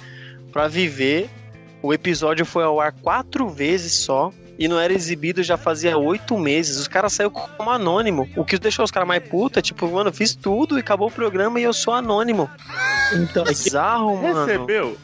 pra 0.52 0.68
viver. 0.68 1.30
O 1.82 1.94
episódio 1.94 2.46
foi 2.46 2.64
ao 2.64 2.80
ar 2.80 2.92
quatro 2.92 3.48
vezes 3.48 3.94
só. 3.94 4.32
E 4.58 4.68
não 4.68 4.78
era 4.78 4.92
exibido 4.92 5.42
já 5.42 5.56
fazia 5.56 5.98
oito 5.98 6.38
meses. 6.38 6.78
Os 6.78 6.88
caras 6.88 7.14
saíram 7.14 7.32
como 7.32 7.70
anônimo. 7.70 8.28
O 8.36 8.44
que 8.44 8.60
deixou 8.60 8.84
os 8.84 8.92
caras 8.92 9.08
mais 9.08 9.24
puta, 9.24 9.62
tipo, 9.62 9.88
mano, 9.88 10.10
eu 10.10 10.14
fiz 10.14 10.36
tudo 10.36 10.78
e 10.78 10.82
acabou 10.82 11.08
o 11.08 11.12
programa 11.12 11.62
e 11.62 11.64
eu 11.64 11.72
sou 11.72 11.94
anônimo. 11.94 12.50
Então, 13.14 13.44
é 13.44 13.54
que 13.54 13.64
Bizarro, 13.64 14.18
mano. 14.18 14.46
Recebeu? 14.46 14.98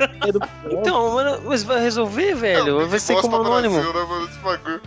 É. 0.00 0.72
Então, 0.74 1.14
mano, 1.14 1.42
mas 1.46 1.62
vai 1.62 1.80
resolver, 1.80 2.34
velho? 2.34 2.80
Não, 2.80 2.88
vai 2.88 2.98
ser 2.98 3.14
como 3.20 3.36
anônimo. 3.36 3.74
Brasil, 3.74 3.92
né, 3.94 4.06
mano, 4.08 4.26
esse 4.26 4.38
bagulho. 4.40 4.80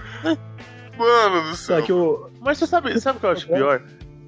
Mano 0.97 1.49
do 1.49 1.55
céu. 1.55 1.79
Só 1.79 1.85
que 1.85 1.93
o, 1.93 2.29
Mas 2.41 2.57
você 2.57 2.67
sabe, 2.67 2.99
sabe 2.99 3.17
o 3.17 3.19
que 3.19 3.25
eu 3.25 3.31
acho 3.31 3.47
pior? 3.47 3.81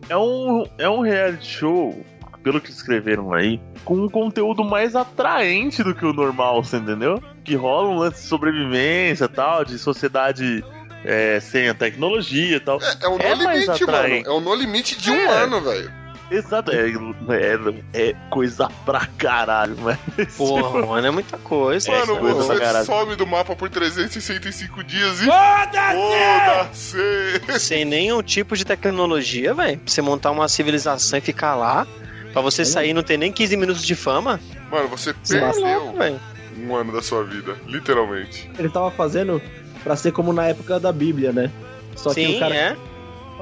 É 0.07 0.17
um, 0.17 0.63
é 0.77 0.89
um 0.89 1.01
reality 1.01 1.45
show, 1.47 2.05
pelo 2.43 2.61
que 2.61 2.69
escreveram 2.71 3.33
aí, 3.33 3.59
com 3.83 3.95
um 3.95 4.09
conteúdo 4.09 4.63
mais 4.63 4.95
atraente 4.95 5.83
do 5.83 5.93
que 5.95 6.05
o 6.05 6.13
normal, 6.13 6.63
você 6.63 6.77
entendeu? 6.77 7.21
Que 7.43 7.55
rola 7.55 7.89
um 7.89 7.97
lance 7.97 8.21
de 8.21 8.27
sobrevivência 8.27 9.25
e 9.25 9.29
tal, 9.29 9.65
de 9.65 9.77
sociedade 9.79 10.63
é, 11.03 11.39
sem 11.39 11.69
a 11.69 11.73
tecnologia 11.73 12.57
e 12.57 12.59
tal. 12.59 12.79
É, 12.81 13.05
é 13.05 13.09
um 13.09 13.19
É 13.19 13.35
no 13.35 13.43
mais 13.43 13.61
limite, 13.65 13.85
mano. 13.85 13.97
atraente. 13.97 14.27
É 14.27 14.31
um 14.31 14.39
no 14.39 14.55
limite 14.55 14.97
de 15.01 15.11
um 15.11 15.15
É. 15.15 15.27
ano, 15.43 15.61
velho. 15.61 15.98
Exato, 16.31 16.71
é, 16.71 16.87
é, 16.87 18.09
é 18.09 18.15
coisa 18.29 18.69
pra 18.85 19.05
caralho, 19.17 19.75
mas. 19.79 20.35
Porra, 20.35 20.81
mano, 20.85 21.07
é 21.07 21.11
muita 21.11 21.37
coisa. 21.37 21.91
Mano, 21.91 22.17
coisa 22.17 22.55
pra 22.55 22.73
você 22.73 22.85
some 22.85 23.15
do 23.15 23.25
mapa 23.25 23.55
por 23.55 23.69
365 23.69 24.83
dias 24.83 25.21
e. 25.21 25.25
Foda-se! 25.25 27.39
Foda-se! 27.41 27.59
Sem 27.59 27.85
nenhum 27.85 28.21
tipo 28.21 28.55
de 28.55 28.65
tecnologia, 28.65 29.53
velho. 29.53 29.77
Pra 29.79 29.91
você 29.91 30.01
montar 30.01 30.31
uma 30.31 30.47
civilização 30.47 31.17
e 31.17 31.21
ficar 31.21 31.55
lá. 31.55 31.87
Pra 32.31 32.41
você 32.41 32.63
sair 32.63 32.91
e 32.91 32.93
não 32.93 33.01
ter 33.01 33.17
nem 33.17 33.31
15 33.31 33.57
minutos 33.57 33.83
de 33.83 33.95
fama. 33.95 34.39
Mano, 34.71 34.87
você 34.87 35.09
é 35.09 35.39
louco, 35.39 35.61
perdeu 35.61 35.93
velho. 35.93 36.19
um 36.59 36.75
ano 36.75 36.93
da 36.93 37.01
sua 37.01 37.23
vida, 37.23 37.55
literalmente. 37.65 38.49
ele 38.59 38.69
tava 38.69 38.91
fazendo 38.91 39.41
pra 39.83 39.95
ser 39.95 40.11
como 40.11 40.31
na 40.31 40.45
época 40.45 40.79
da 40.79 40.91
Bíblia, 40.91 41.31
né? 41.31 41.51
Só 41.95 42.13
que 42.13 42.25
Sim, 42.25 42.35
o 42.35 42.39
cara 42.39 42.55
é. 42.55 42.77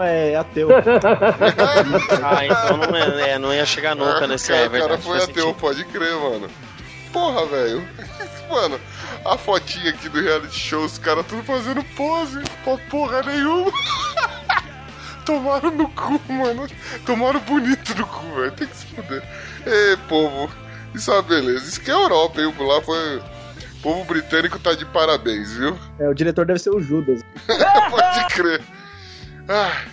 É 0.03 0.35
ateu. 0.35 0.69
Ah, 2.23 2.45
então 2.45 2.77
não, 2.77 2.95
é, 2.97 3.29
é, 3.31 3.39
não 3.39 3.53
ia 3.53 3.65
chegar 3.65 3.95
nunca 3.95 4.25
É, 4.25 4.27
nesse 4.27 4.49
cara, 4.49 4.63
é 4.63 4.67
o 4.67 4.71
cara 4.71 4.97
foi 4.97 5.17
ateu, 5.17 5.27
sentido. 5.47 5.53
pode 5.55 5.85
crer, 5.85 6.15
mano. 6.15 6.49
Porra, 7.13 7.45
velho. 7.45 7.87
Mano, 8.49 8.79
a 9.25 9.37
fotinha 9.37 9.89
aqui 9.89 10.07
do 10.07 10.21
reality 10.21 10.57
show, 10.57 10.85
os 10.85 10.97
caras 10.97 11.25
tudo 11.25 11.43
fazendo 11.43 11.83
pose 11.97 12.39
pra 12.63 12.77
porra 12.89 13.21
nenhuma. 13.23 13.69
Tomaram 15.25 15.69
no 15.71 15.89
cu, 15.89 16.21
mano. 16.31 16.65
Tomaram 17.05 17.39
bonito 17.41 17.93
no 17.97 18.07
cu, 18.07 18.25
velho. 18.35 18.51
Tem 18.51 18.65
que 18.67 18.77
se 18.77 18.85
fuder. 18.85 19.21
Ê, 19.65 19.97
povo. 20.07 20.49
Isso 20.95 21.11
é 21.11 21.15
uma 21.15 21.21
beleza. 21.23 21.65
Isso 21.67 21.81
que 21.81 21.91
é 21.91 21.93
Europa, 21.93 22.39
hein? 22.39 22.53
Lá 22.57 22.81
foi. 22.81 23.17
O 23.17 23.81
povo 23.83 24.05
britânico 24.05 24.57
tá 24.59 24.73
de 24.73 24.85
parabéns, 24.85 25.51
viu? 25.57 25.77
É, 25.99 26.07
o 26.07 26.13
diretor 26.13 26.45
deve 26.45 26.59
ser 26.59 26.69
o 26.69 26.79
Judas. 26.79 27.21
Pode 27.45 28.33
crer. 28.33 28.61
Ah, 29.47 29.85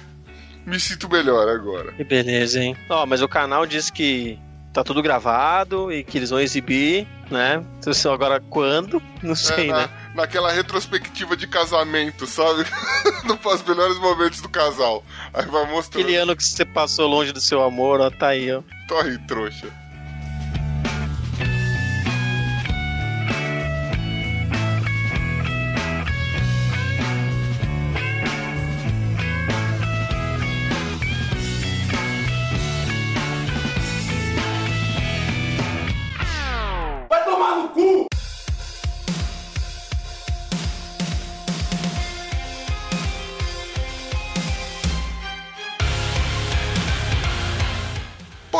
me 0.67 0.79
sinto 0.81 1.09
melhor 1.09 1.49
agora. 1.49 1.93
Que 1.93 2.05
beleza, 2.05 2.61
hein? 2.61 2.77
Ó, 2.89 3.07
mas 3.07 3.23
o 3.23 3.29
canal 3.29 3.67
diz 3.67 3.91
que 3.91 4.39
tá 4.73 4.83
tudo 4.83 5.01
gravado 5.03 5.93
e 5.93 6.03
que 6.03 6.19
eles 6.19 6.31
vão 6.31 6.41
exibir, 6.41 7.07
né? 7.31 7.63
Então, 7.79 7.93
assim, 7.93 8.09
Agora 8.09 8.41
quando? 8.41 9.01
Não 9.23 9.35
sei, 9.37 9.67
É, 9.69 9.73
na- 9.73 9.79
né? 9.83 9.89
Naquela 10.15 10.53
retrospectiva 10.53 11.37
de 11.37 11.47
casamento, 11.47 12.27
sabe? 12.27 12.65
no, 13.25 13.39
os 13.53 13.63
melhores 13.65 13.99
momentos 13.99 14.41
do 14.41 14.49
casal. 14.49 15.05
Aí 15.33 15.45
vai 15.47 15.69
mostrando. 15.71 16.03
Aquele 16.03 16.17
ano 16.17 16.37
que 16.37 16.45
você 16.45 16.65
passou 16.65 17.09
longe 17.09 17.33
do 17.33 17.41
seu 17.41 17.63
amor, 17.63 18.01
ó, 18.01 18.11
tá 18.11 18.29
aí, 18.29 18.53
ó. 18.53 18.63
Torre 18.89 19.19
trouxa. 19.27 19.67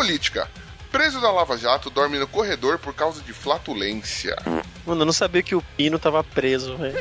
Política. 0.05 0.47
Preso 0.93 1.19
da 1.19 1.33
Lava 1.33 1.57
Jato 1.57 1.89
dorme 1.89 2.19
no 2.19 2.29
corredor 2.29 2.79
por 2.79 2.93
causa 2.95 3.23
de 3.23 3.33
flatulência. 3.33 4.37
Mano, 4.85 5.01
eu 5.01 5.07
não 5.07 5.15
sabia 5.15 5.43
que 5.43 5.55
o 5.55 5.63
Pino 5.79 5.99
tava 5.99 6.23
preso, 6.23 6.77
velho. 6.77 6.95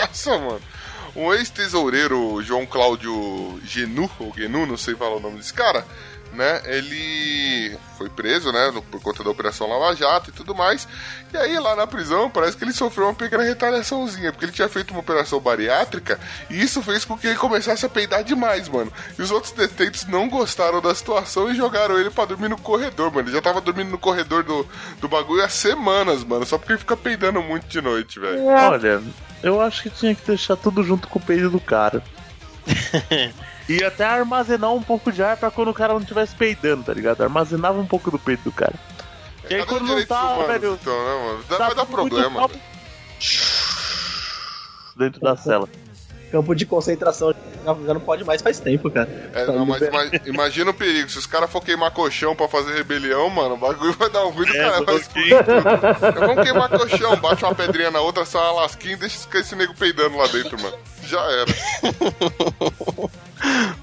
Nossa, 0.00 0.38
mano. 0.38 0.62
Um 1.16 1.34
ex-tesoureiro, 1.34 2.40
João 2.40 2.64
Cláudio 2.64 3.60
Genu, 3.64 4.08
ou 4.20 4.32
Genu, 4.32 4.64
não 4.64 4.76
sei 4.76 4.94
falar 4.94 5.16
o 5.16 5.20
nome 5.20 5.38
desse 5.38 5.52
cara, 5.52 5.84
né, 6.32 6.62
ele 6.64 7.76
foi 7.98 8.08
preso, 8.08 8.50
né, 8.50 8.72
por 8.90 9.00
conta 9.02 9.22
da 9.22 9.30
Operação 9.30 9.68
Lava 9.68 9.94
Jato 9.94 10.30
e 10.30 10.32
tudo 10.32 10.54
mais. 10.54 10.88
E 11.32 11.36
aí, 11.36 11.58
lá 11.58 11.76
na 11.76 11.86
prisão, 11.86 12.30
parece 12.30 12.56
que 12.56 12.64
ele 12.64 12.72
sofreu 12.72 13.06
uma 13.06 13.14
pequena 13.14 13.42
retaliaçãozinha, 13.42 14.32
porque 14.32 14.46
ele 14.46 14.52
tinha 14.52 14.68
feito 14.68 14.92
uma 14.92 15.00
operação 15.00 15.38
bariátrica 15.38 16.18
e 16.48 16.60
isso 16.60 16.82
fez 16.82 17.04
com 17.04 17.16
que 17.18 17.26
ele 17.26 17.36
começasse 17.36 17.84
a 17.84 17.88
peidar 17.88 18.24
demais, 18.24 18.68
mano. 18.68 18.92
E 19.18 19.22
os 19.22 19.30
outros 19.30 19.52
detentos 19.52 20.06
não 20.06 20.28
gostaram 20.28 20.80
da 20.80 20.94
situação 20.94 21.50
e 21.50 21.54
jogaram 21.54 21.98
ele 21.98 22.10
pra 22.10 22.24
dormir 22.24 22.48
no 22.48 22.58
corredor, 22.58 23.12
mano. 23.12 23.28
Ele 23.28 23.36
já 23.36 23.42
tava 23.42 23.60
dormindo 23.60 23.90
no 23.90 23.98
corredor 23.98 24.42
do, 24.42 24.66
do 25.00 25.08
bagulho 25.08 25.44
há 25.44 25.48
semanas, 25.48 26.24
mano, 26.24 26.46
só 26.46 26.56
porque 26.56 26.72
ele 26.72 26.80
fica 26.80 26.96
peidando 26.96 27.42
muito 27.42 27.66
de 27.66 27.80
noite, 27.80 28.18
velho. 28.18 28.46
Olha, 28.46 29.02
eu 29.42 29.60
acho 29.60 29.82
que 29.82 29.90
tinha 29.90 30.14
que 30.14 30.26
deixar 30.26 30.56
tudo 30.56 30.82
junto 30.82 31.08
com 31.08 31.18
o 31.18 31.22
peido 31.22 31.50
do 31.50 31.60
cara. 31.60 32.02
e 33.70 33.84
até 33.84 34.04
armazenar 34.04 34.72
um 34.72 34.82
pouco 34.82 35.12
de 35.12 35.22
ar 35.22 35.36
pra 35.36 35.48
quando 35.48 35.68
o 35.68 35.74
cara 35.74 35.92
não 35.92 36.00
estivesse 36.00 36.34
peidando, 36.34 36.82
tá 36.82 36.92
ligado? 36.92 37.22
Armazenava 37.22 37.78
um 37.78 37.86
pouco 37.86 38.10
do 38.10 38.18
peito 38.18 38.42
do 38.42 38.50
cara. 38.50 38.74
E 39.48 39.54
aí 39.54 39.64
quando 39.64 39.84
não 39.84 40.04
tá, 40.04 40.34
humanos, 40.34 40.46
velho. 40.48 40.78
Então, 40.80 40.92
né, 40.92 41.26
mano? 41.26 41.44
Dá, 41.48 41.56
tá 41.56 41.66
vai 41.66 41.74
dar 41.76 41.86
problema. 41.86 42.50
Dentro 44.96 45.20
da 45.20 45.36
cela. 45.36 45.68
Campo 46.32 46.54
de 46.54 46.66
concentração 46.66 47.32
já 47.64 47.74
já 47.86 47.94
não 47.94 48.00
pode 48.00 48.24
mais 48.24 48.42
faz 48.42 48.58
tempo, 48.58 48.90
cara. 48.90 49.08
É, 49.34 49.46
não, 49.46 49.66
mas 49.66 49.82
imagina 50.24 50.70
o 50.70 50.74
perigo. 50.74 51.08
Se 51.08 51.18
os 51.18 51.26
caras 51.26 51.50
for 51.50 51.60
queimar 51.60 51.90
colchão 51.92 52.34
pra 52.34 52.48
fazer 52.48 52.74
rebelião, 52.74 53.28
mano, 53.30 53.54
o 53.54 53.58
bagulho 53.58 53.92
vai 53.94 54.10
dar 54.10 54.24
um 54.26 54.30
ruim 54.30 54.46
do 54.46 54.56
É, 54.56 54.58
cara. 54.58 54.84
Vai 54.84 54.94
ok. 54.94 54.96
explodir 54.96 55.38
tudo. 55.44 56.20
Vamos 56.26 56.44
queimar 56.44 56.68
colchão, 56.68 57.16
bate 57.16 57.44
uma 57.44 57.54
pedrinha 57.54 57.90
na 57.90 58.00
outra, 58.00 58.24
sai 58.24 58.42
uma 58.42 58.62
lasquinha 58.62 58.94
e 58.94 58.96
deixa 58.96 59.28
esse 59.34 59.56
nego 59.56 59.74
peidando 59.74 60.16
lá 60.16 60.26
dentro, 60.26 60.60
mano. 60.60 60.76
Já 61.02 61.20
era. 61.20 61.52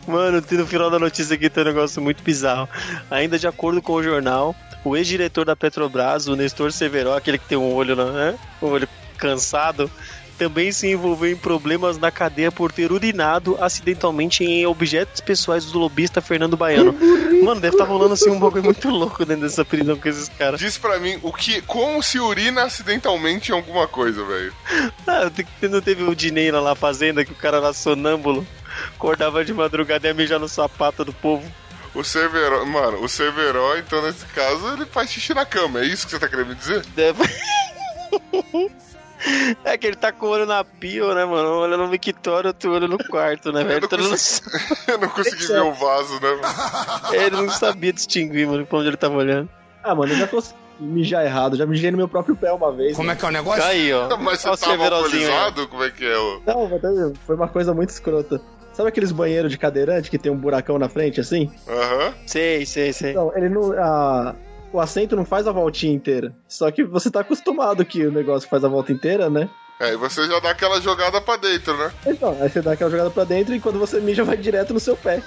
Mano, 0.07 0.41
tem 0.41 0.57
no 0.57 0.67
final 0.67 0.89
da 0.89 0.99
notícia 0.99 1.35
aqui 1.35 1.49
tem 1.49 1.63
um 1.63 1.67
negócio 1.67 2.01
muito 2.01 2.23
bizarro. 2.23 2.67
Ainda 3.11 3.37
de 3.37 3.47
acordo 3.47 3.81
com 3.81 3.93
o 3.93 4.03
jornal, 4.03 4.55
o 4.83 4.95
ex-diretor 4.95 5.45
da 5.45 5.55
Petrobras, 5.55 6.27
o 6.27 6.35
Nestor 6.35 6.71
Severo, 6.71 7.13
aquele 7.13 7.37
que 7.37 7.47
tem 7.47 7.57
um 7.57 7.73
olho, 7.73 7.95
né? 7.95 8.37
Um 8.61 8.67
olho 8.67 8.87
cansado, 9.17 9.91
também 10.37 10.71
se 10.71 10.87
envolveu 10.87 11.31
em 11.31 11.35
problemas 11.35 11.97
na 11.97 12.11
cadeia 12.11 12.51
por 12.51 12.71
ter 12.71 12.91
urinado 12.91 13.57
acidentalmente 13.59 14.43
em 14.43 14.65
objetos 14.65 15.19
pessoais 15.19 15.65
do 15.65 15.79
lobista 15.79 16.21
Fernando 16.21 16.55
Baiano. 16.55 16.93
Mano, 17.43 17.59
deve 17.59 17.75
estar 17.75 17.85
rolando 17.85 18.13
assim 18.13 18.29
um 18.29 18.39
bagulho 18.39 18.63
muito 18.63 18.89
louco 18.89 19.25
dentro 19.25 19.43
dessa 19.43 19.65
prisão 19.65 19.97
com 19.97 20.07
esses 20.07 20.29
caras. 20.29 20.59
Diz 20.59 20.77
pra 20.77 20.99
mim 20.99 21.19
o 21.23 21.33
que, 21.33 21.61
como 21.63 22.01
se 22.03 22.19
urina 22.19 22.63
acidentalmente 22.63 23.51
em 23.51 23.55
alguma 23.55 23.87
coisa, 23.87 24.23
velho. 24.23 24.53
Ah, 25.07 25.31
não 25.63 25.81
teve 25.81 26.03
o 26.03 26.15
Dinei 26.15 26.51
lá 26.51 26.61
na 26.61 26.75
fazenda 26.75 27.25
que 27.25 27.31
o 27.31 27.35
cara 27.35 27.57
era 27.57 27.73
sonâmbulo, 27.73 28.45
acordava 28.95 29.43
de 29.45 29.53
madrugada 29.53 30.07
e 30.07 30.09
ia 30.09 30.13
mijar 30.13 30.39
no 30.39 30.47
sapato 30.49 31.03
do 31.05 31.13
povo. 31.13 31.49
O 31.95 32.03
Severo, 32.03 32.65
mano, 32.67 33.01
o 33.03 33.09
Severo, 33.09 33.59
então 33.77 34.01
nesse 34.03 34.25
caso, 34.27 34.73
ele 34.73 34.85
faz 34.85 35.09
xixi 35.09 35.33
na 35.33 35.45
cama. 35.45 35.79
É 35.79 35.85
isso 35.85 36.05
que 36.05 36.11
você 36.11 36.19
tá 36.19 36.27
querendo 36.27 36.49
me 36.49 36.55
dizer? 36.55 36.85
Deve... 36.95 37.23
É 39.65 39.75
que 39.77 39.87
ele 39.87 39.95
tá 39.95 40.11
com 40.11 40.27
o 40.27 40.29
olho 40.29 40.45
na 40.45 40.63
pia, 40.63 41.03
né, 41.15 41.25
mano? 41.25 41.49
Um 41.49 41.57
olho 41.61 41.75
no 41.77 41.87
mictório, 41.87 42.49
outro 42.49 42.71
olho 42.71 42.87
no 42.87 42.99
quarto, 42.99 43.51
né, 43.51 43.63
velho? 43.63 43.87
Eu 43.91 43.97
não 43.97 44.09
mundo- 44.09 44.17
Eu 44.87 44.97
não 44.99 45.09
consegui 45.09 45.47
ver 45.47 45.61
o 45.61 45.73
vaso, 45.73 46.13
né? 46.21 46.29
mano? 46.39 47.15
Ele 47.15 47.35
não 47.35 47.49
sabia 47.49 47.91
distinguir, 47.91 48.47
mano, 48.47 48.65
pra 48.65 48.77
onde 48.77 48.89
ele 48.89 48.97
tava 48.97 49.15
olhando. 49.15 49.49
Ah, 49.83 49.95
mano, 49.95 50.13
eu 50.13 50.17
já 50.17 50.27
tô 50.27 50.43
mijar 50.79 51.25
errado, 51.25 51.57
já 51.57 51.65
mijei 51.65 51.89
no 51.89 51.97
meu 51.97 52.07
próprio 52.07 52.35
pé 52.35 52.51
uma 52.51 52.71
vez. 52.71 52.95
Como 52.95 53.07
né? 53.07 53.13
é 53.13 53.15
que 53.17 53.25
é 53.25 53.27
o 53.27 53.31
negócio? 53.31 53.63
Aí, 53.63 53.91
ó. 53.91 54.15
Mas 54.17 54.39
você 54.41 54.49
Olha 54.49 54.57
tava 54.57 54.83
aí. 54.83 54.93
alcoolizado? 54.93 55.67
Como 55.67 55.83
é 55.83 55.89
que 55.89 56.05
é? 56.05 56.15
ô? 56.17 56.41
Não, 56.45 56.69
mas 56.69 56.79
tá- 56.81 56.89
foi 57.25 57.35
uma 57.35 57.47
coisa 57.47 57.73
muito 57.73 57.89
escrota. 57.89 58.39
Sabe 58.77 58.89
aqueles 58.89 59.11
banheiros 59.11 59.51
de 59.51 59.57
cadeirante 59.57 60.07
que 60.07 60.19
tem 60.19 60.31
um 60.31 60.37
buracão 60.37 60.77
na 60.77 60.87
frente, 60.87 61.19
assim? 61.19 61.49
Aham. 61.67 62.13
Sei, 62.27 62.63
sei, 62.63 62.93
sei. 62.93 63.09
Então, 63.09 63.31
ele 63.35 63.49
não. 63.49 63.71
a- 63.73 64.35
o 64.71 64.79
assento 64.79 65.15
não 65.15 65.25
faz 65.25 65.47
a 65.47 65.51
voltinha 65.51 65.91
inteira. 65.95 66.31
Só 66.47 66.69
que 66.69 66.83
você 66.83 67.09
tá 67.09 67.21
acostumado 67.21 67.83
que 67.83 68.05
o 68.05 68.11
negócio 68.11 68.47
faz 68.47 68.63
a 68.63 68.67
volta 68.67 68.91
inteira, 68.93 69.31
né? 69.31 69.49
É, 69.79 69.93
e 69.93 69.95
você 69.95 70.25
já 70.27 70.39
dá 70.39 70.49
aquela 70.49 70.81
jogada 70.81 71.21
pra 71.21 71.35
dentro, 71.37 71.77
né? 71.77 71.91
Então, 72.07 72.35
aí 72.41 72.49
você 72.49 72.61
dá 72.61 72.71
aquela 72.71 72.89
jogada 72.89 73.09
pra 73.11 73.23
dentro 73.23 73.53
e 73.53 73.59
quando 73.59 73.77
você 73.77 73.99
mija 73.99 74.23
vai 74.23 74.35
direto 74.35 74.73
no 74.73 74.79
seu 74.79 74.97
pé. 74.97 75.21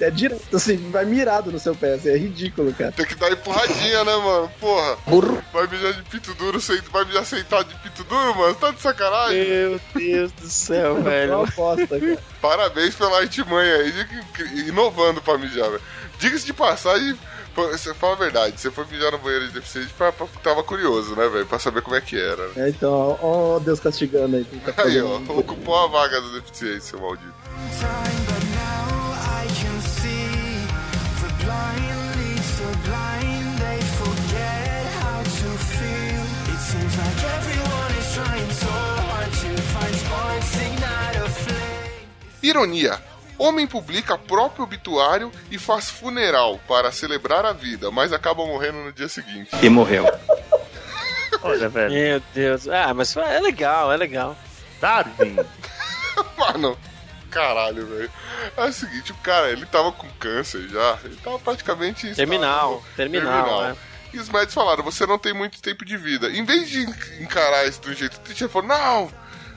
É, 0.00 0.06
é 0.06 0.10
direto, 0.10 0.56
assim, 0.56 0.90
vai 0.90 1.04
mirado 1.06 1.50
no 1.52 1.58
seu 1.58 1.74
pé, 1.74 1.94
assim, 1.94 2.10
é 2.10 2.16
ridículo, 2.18 2.72
cara. 2.74 2.92
Tem 2.92 3.06
que 3.06 3.14
dar 3.14 3.30
empurradinha, 3.32 4.04
né, 4.04 4.16
mano? 4.16 4.50
Porra. 4.60 4.96
Burro. 5.06 5.42
Vai 5.52 5.66
mijar 5.68 5.92
de 5.94 6.02
pinto 6.02 6.34
duro, 6.34 6.58
vai 6.90 7.04
mijar 7.06 7.24
sentado 7.24 7.68
de 7.68 7.74
pinto 7.76 8.04
duro, 8.04 8.34
mano? 8.36 8.54
Tá 8.56 8.70
de 8.72 8.80
sacanagem? 8.82 9.48
Meu 9.48 9.80
Deus 9.94 10.32
do 10.32 10.48
céu, 10.50 10.86
É 10.88 10.90
uma 10.90 11.10
velho. 11.10 11.42
aposta, 11.42 11.98
cara. 11.98 12.18
Parabéns 12.42 12.94
pela 12.94 13.18
artimanha 13.20 13.74
aí, 13.76 13.92
inovando 14.66 15.22
pra 15.22 15.38
mijar, 15.38 15.70
velho. 15.70 15.82
Diga-se 16.18 16.44
de 16.44 16.52
passagem, 16.52 17.18
você 17.54 17.94
fala 17.94 18.14
a 18.14 18.18
verdade, 18.18 18.60
você 18.60 18.70
foi 18.70 18.84
mijar 18.86 19.12
no 19.12 19.18
banheiro 19.18 19.46
de 19.48 19.52
deficiente 19.54 19.92
pra, 19.96 20.12
pra, 20.12 20.26
tava 20.42 20.62
curioso, 20.62 21.14
né, 21.14 21.28
velho? 21.28 21.46
Pra 21.46 21.58
saber 21.58 21.82
como 21.82 21.96
é 21.96 22.00
que 22.00 22.18
era. 22.18 22.48
né? 22.48 22.66
É, 22.66 22.68
então, 22.70 23.18
ó, 23.20 23.56
ó 23.56 23.58
Deus 23.58 23.80
castigando 23.80 24.36
aí. 24.36 24.44
tá 24.44 24.82
Aí, 24.84 25.00
ó, 25.00 25.16
ocupou 25.16 25.76
a 25.76 25.86
vaga 25.86 26.20
do 26.20 26.40
deficiente, 26.40 26.84
seu 26.84 27.00
maldito. 27.00 27.32
Ironia. 42.42 43.11
Homem 43.38 43.66
publica 43.66 44.16
próprio 44.16 44.64
obituário 44.64 45.32
e 45.50 45.58
faz 45.58 45.90
funeral 45.90 46.60
para 46.68 46.92
celebrar 46.92 47.44
a 47.44 47.52
vida, 47.52 47.90
mas 47.90 48.12
acaba 48.12 48.44
morrendo 48.46 48.78
no 48.78 48.92
dia 48.92 49.08
seguinte. 49.08 49.50
E 49.62 49.68
morreu. 49.68 50.04
Olha, 51.42 51.68
velho. 51.68 51.92
Meu 51.92 52.22
Deus. 52.34 52.68
Ah, 52.68 52.92
mas 52.94 53.16
é 53.16 53.40
legal, 53.40 53.92
é 53.92 53.96
legal. 53.96 54.36
Darwin. 54.80 55.36
Mano, 56.38 56.78
caralho, 57.30 57.86
velho. 57.86 58.10
É 58.56 58.64
o 58.64 58.72
seguinte, 58.72 59.12
o 59.12 59.16
cara, 59.16 59.50
ele 59.50 59.66
tava 59.66 59.90
com 59.92 60.08
câncer 60.20 60.68
já. 60.68 60.98
Ele 61.04 61.16
tava 61.16 61.38
praticamente... 61.38 62.14
Terminal, 62.14 62.76
estado- 62.76 62.96
terminal, 62.96 63.64
é. 63.64 63.76
E 64.12 64.18
os 64.18 64.28
médicos 64.28 64.54
falaram, 64.54 64.84
você 64.84 65.06
não 65.06 65.18
tem 65.18 65.32
muito 65.32 65.60
tempo 65.62 65.84
de 65.86 65.96
vida. 65.96 66.28
Em 66.30 66.44
vez 66.44 66.68
de 66.68 66.82
encarar 67.22 67.66
isso 67.66 67.80
do 67.80 67.94
jeito 67.94 68.20
triste, 68.20 68.44
ele 68.44 68.52
falou, 68.52 68.68
não, 68.68 69.10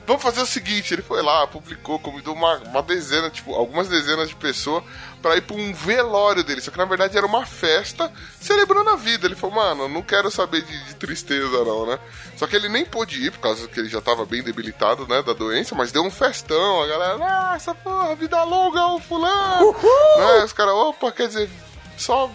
vamos 0.06 0.22
fazer 0.22 0.40
o 0.40 0.46
seguinte. 0.46 0.94
Ele 0.94 1.02
foi 1.02 1.22
lá, 1.22 1.46
publicou, 1.46 1.98
convidou 1.98 2.34
uma, 2.34 2.56
uma 2.58 2.82
dezena, 2.82 3.28
tipo, 3.28 3.54
algumas 3.54 3.88
dezenas 3.88 4.28
de 4.28 4.36
pessoas 4.36 4.84
pra 5.20 5.36
ir 5.36 5.42
pra 5.42 5.56
um 5.56 5.72
velório 5.72 6.44
dele. 6.44 6.60
Só 6.60 6.70
que 6.70 6.78
na 6.78 6.84
verdade 6.84 7.16
era 7.16 7.26
uma 7.26 7.44
festa 7.44 8.12
celebrando 8.40 8.90
a 8.90 8.96
vida. 8.96 9.26
Ele 9.26 9.34
falou, 9.34 9.56
mano, 9.56 9.88
não 9.88 10.02
quero 10.02 10.30
saber 10.30 10.62
de, 10.62 10.84
de 10.84 10.94
tristeza 10.94 11.64
não, 11.64 11.86
né? 11.86 11.98
Só 12.36 12.46
que 12.46 12.54
ele 12.54 12.68
nem 12.68 12.84
pôde 12.84 13.26
ir, 13.26 13.32
por 13.32 13.40
causa 13.40 13.66
que 13.66 13.80
ele 13.80 13.88
já 13.88 14.00
tava 14.00 14.24
bem 14.24 14.42
debilitado, 14.42 15.06
né, 15.06 15.22
da 15.22 15.32
doença, 15.32 15.74
mas 15.74 15.90
deu 15.90 16.02
um 16.02 16.10
festão. 16.10 16.82
A 16.82 16.86
galera, 16.86 17.18
nossa, 17.18 17.74
porra, 17.74 18.14
vida 18.14 18.42
longa, 18.44 18.86
o 18.86 19.00
fulano. 19.00 19.72
Né? 19.72 20.44
Os 20.44 20.52
caras, 20.52 20.74
opa, 20.74 21.10
quer 21.10 21.28
dizer, 21.28 21.50
só 21.96 22.30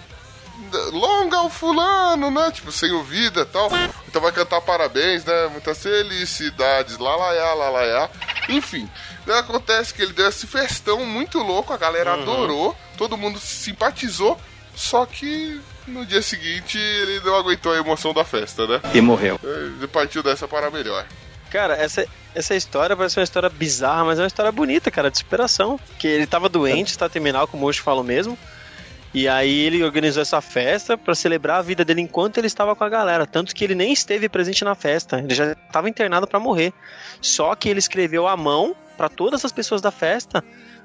longa 0.92 1.42
o 1.42 1.50
fulano, 1.50 2.32
né? 2.32 2.52
Tipo, 2.52 2.72
sem 2.72 2.92
o 2.92 3.04
vida 3.04 3.42
e 3.42 3.46
tal. 3.46 3.70
Então 4.08 4.22
vai 4.22 4.32
cantar 4.32 4.62
parabéns, 4.62 5.26
né? 5.26 5.48
Muitas 5.48 5.82
felicidades, 5.82 6.98
lá, 6.98 7.16
lá, 7.16 7.32
lá, 7.32 7.54
lá, 7.54 7.70
lá, 7.70 7.82
lá. 7.82 8.10
Enfim, 8.50 8.90
daí 9.26 9.40
acontece 9.40 9.94
que 9.94 10.02
ele 10.02 10.14
deu 10.14 10.28
esse 10.28 10.48
festão 10.48 11.06
muito 11.06 11.40
louco, 11.40 11.74
a 11.74 11.78
galera 11.78 12.14
adorou, 12.14 12.76
todo 12.98 13.18
mundo 13.18 13.40
simpatizou, 13.40 14.40
só 14.76 15.06
que 15.06 15.62
no 15.88 16.06
dia 16.06 16.22
seguinte 16.22 16.78
ele 16.78 17.20
não 17.22 17.36
aguentou 17.36 17.74
a 17.74 17.78
emoção 17.78 18.14
da 18.14 18.24
festa, 18.24 18.68
né? 18.68 18.82
E 18.94 19.02
morreu. 19.02 19.40
Ele 19.44 19.88
partiu 19.88 20.22
dessa 20.22 20.48
para 20.48 20.70
melhor. 20.70 21.06
Cara, 21.50 21.76
essa, 21.76 22.06
essa 22.34 22.56
história 22.56 22.96
parece 22.96 23.20
uma 23.20 23.24
história 23.24 23.50
bizarra, 23.50 24.06
mas 24.06 24.20
é 24.20 24.22
uma 24.22 24.28
história 24.28 24.52
bonita, 24.52 24.90
cara, 24.90 25.12
de 25.12 25.18
superação. 25.18 25.80
Que 26.00 26.08
ele 26.08 26.26
tava 26.26 26.48
doente, 26.48 26.92
está 26.92 27.10
terminal, 27.10 27.48
como 27.48 27.66
hoje 27.66 27.82
falo 27.82 28.04
mesmo. 28.04 28.38
E 29.14 29.28
aí 29.28 29.60
ele 29.60 29.84
organizou 29.84 30.22
essa 30.22 30.40
festa 30.40 30.98
pra 30.98 31.14
celebrar 31.14 31.60
a 31.60 31.62
vida 31.62 31.84
dele 31.84 32.02
enquanto 32.02 32.38
ele 32.38 32.48
estava 32.48 32.76
com 32.76 32.84
a 32.84 32.90
galera. 32.90 33.28
Tanto 33.28 33.54
que 33.54 33.64
ele 33.64 33.76
nem 33.76 33.92
esteve 33.92 34.30
presente 34.30 34.64
na 34.64 34.74
festa. 34.74 35.20
Ele 35.20 35.36
já 35.36 35.52
estava 35.52 35.90
internado 35.90 36.26
pra 36.26 36.40
morrer. 36.40 36.74
Só 37.20 37.54
que 37.56 37.68
ele 37.68 37.80
escreveu 37.80 38.26
à 38.28 38.38
mão 38.38 38.76
pra 38.96 39.10
todas 39.10 39.44
as 39.44 39.52
pessoas 39.52 39.82
da 39.82 39.92
festa 39.92 40.44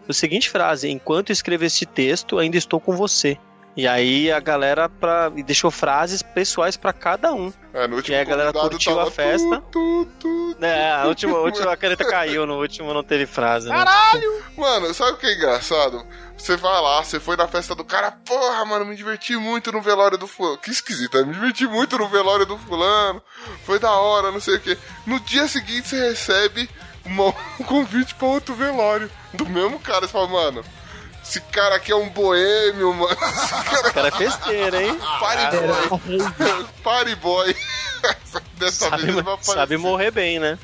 a 0.08 0.12
seguinte 0.12 0.50
frase: 0.50 0.88
Enquanto 0.88 1.30
escrevo 1.30 1.64
este 1.64 1.86
texto, 1.86 2.38
ainda 2.38 2.56
estou 2.56 2.80
com 2.80 2.96
você. 2.96 3.38
E 3.76 3.86
aí 3.86 4.32
a 4.32 4.40
galera 4.40 4.88
pra, 4.88 5.28
deixou 5.28 5.70
frases 5.70 6.22
pessoais 6.22 6.78
pra 6.78 6.94
cada 6.94 7.32
um. 7.34 7.52
É, 7.74 7.86
no 7.86 7.96
último 7.96 8.14
E 8.14 8.16
aí 8.16 8.22
a 8.22 8.24
galera 8.24 8.52
curtiu 8.52 8.98
a 8.98 9.10
festa. 9.10 9.62
tu, 9.70 10.08
tu, 10.18 10.54
tu, 10.58 10.64
É, 10.64 10.92
a 10.92 11.04
última, 11.06 11.36
a 11.36 11.42
última 11.42 11.76
caneta 11.76 12.04
caiu, 12.04 12.46
no 12.46 12.58
último 12.58 12.94
não 12.94 13.02
teve 13.02 13.26
frase, 13.26 13.68
né? 13.68 13.74
Mano, 14.56 14.94
sabe 14.94 15.12
o 15.12 15.16
que 15.18 15.26
é 15.26 15.34
engraçado? 15.34 16.06
Você 16.38 16.56
vai 16.56 16.80
lá, 16.80 17.04
você 17.04 17.20
foi 17.20 17.36
na 17.36 17.46
festa 17.46 17.74
do 17.74 17.84
cara, 17.84 18.10
porra, 18.10 18.64
mano, 18.64 18.86
me 18.86 18.96
diverti 18.96 19.36
muito 19.36 19.70
no 19.70 19.82
velório 19.82 20.16
do 20.16 20.26
fulano. 20.26 20.58
Que 20.58 20.70
esquisito, 20.70 21.18
né? 21.18 21.24
me 21.24 21.34
diverti 21.34 21.66
muito 21.66 21.98
no 21.98 22.08
velório 22.08 22.46
do 22.46 22.56
fulano. 22.56 23.22
Foi 23.64 23.78
da 23.78 23.92
hora, 23.92 24.30
não 24.30 24.40
sei 24.40 24.56
o 24.56 24.60
que. 24.60 24.78
No 25.06 25.20
dia 25.20 25.46
seguinte 25.48 25.88
você 25.88 26.08
recebe 26.08 26.68
um 27.04 27.32
convite 27.64 28.14
pra 28.14 28.26
outro 28.28 28.54
velório 28.54 29.10
do 29.34 29.46
mesmo 29.46 29.78
cara. 29.78 30.06
Você 30.06 30.12
fala, 30.12 30.28
mano, 30.28 30.64
Esse 31.28 31.40
cara 31.40 31.74
aqui 31.76 31.90
é 31.90 31.96
um 31.96 32.08
boêmio, 32.08 32.94
mano. 32.94 33.12
Esse 33.12 33.92
cara 33.92 34.08
é 34.08 34.10
festeiro, 34.12 34.76
hein? 34.80 34.96
Party 35.20 35.56
boy. 35.56 36.64
Party 36.84 37.14
boy. 37.16 37.56
Dessa 38.58 38.88
Sabe, 38.90 39.02
vez 39.02 39.08
ele 39.14 39.22
vai 39.22 39.34
aparecer. 39.34 39.54
sabe 39.54 39.76
morrer 39.76 40.10
bem, 40.10 40.38
né? 40.38 40.58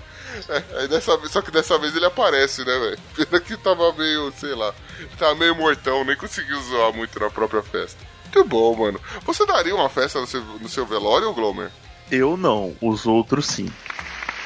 É, 0.49 0.63
aí 0.79 0.89
dessa 0.89 1.19
só 1.29 1.43
que 1.43 1.51
dessa 1.51 1.77
vez 1.79 1.95
ele 1.95 2.07
aparece, 2.07 2.65
né, 2.65 2.79
velho? 2.79 2.99
Pena 3.15 3.41
que 3.41 3.57
tava 3.57 3.93
meio, 3.93 4.33
sei 4.39 4.55
lá, 4.55 4.73
tava 5.19 5.35
meio 5.35 5.55
mortão, 5.55 6.05
nem 6.05 6.17
conseguiu 6.17 6.59
zoar 6.63 6.93
muito 6.95 7.19
na 7.21 7.29
própria 7.29 7.63
festa. 7.63 7.99
Muito 8.25 8.49
bom, 8.49 8.75
mano. 8.75 9.01
Você 9.25 9.45
daria 9.45 9.75
uma 9.75 9.91
festa 9.91 10.21
no 10.21 10.27
seu, 10.27 10.41
no 10.41 10.69
seu 10.69 10.87
velório, 10.87 11.35
Glomer? 11.35 11.71
Eu 12.11 12.37
não, 12.37 12.75
os 12.81 13.05
outros 13.05 13.47
sim. 13.47 13.71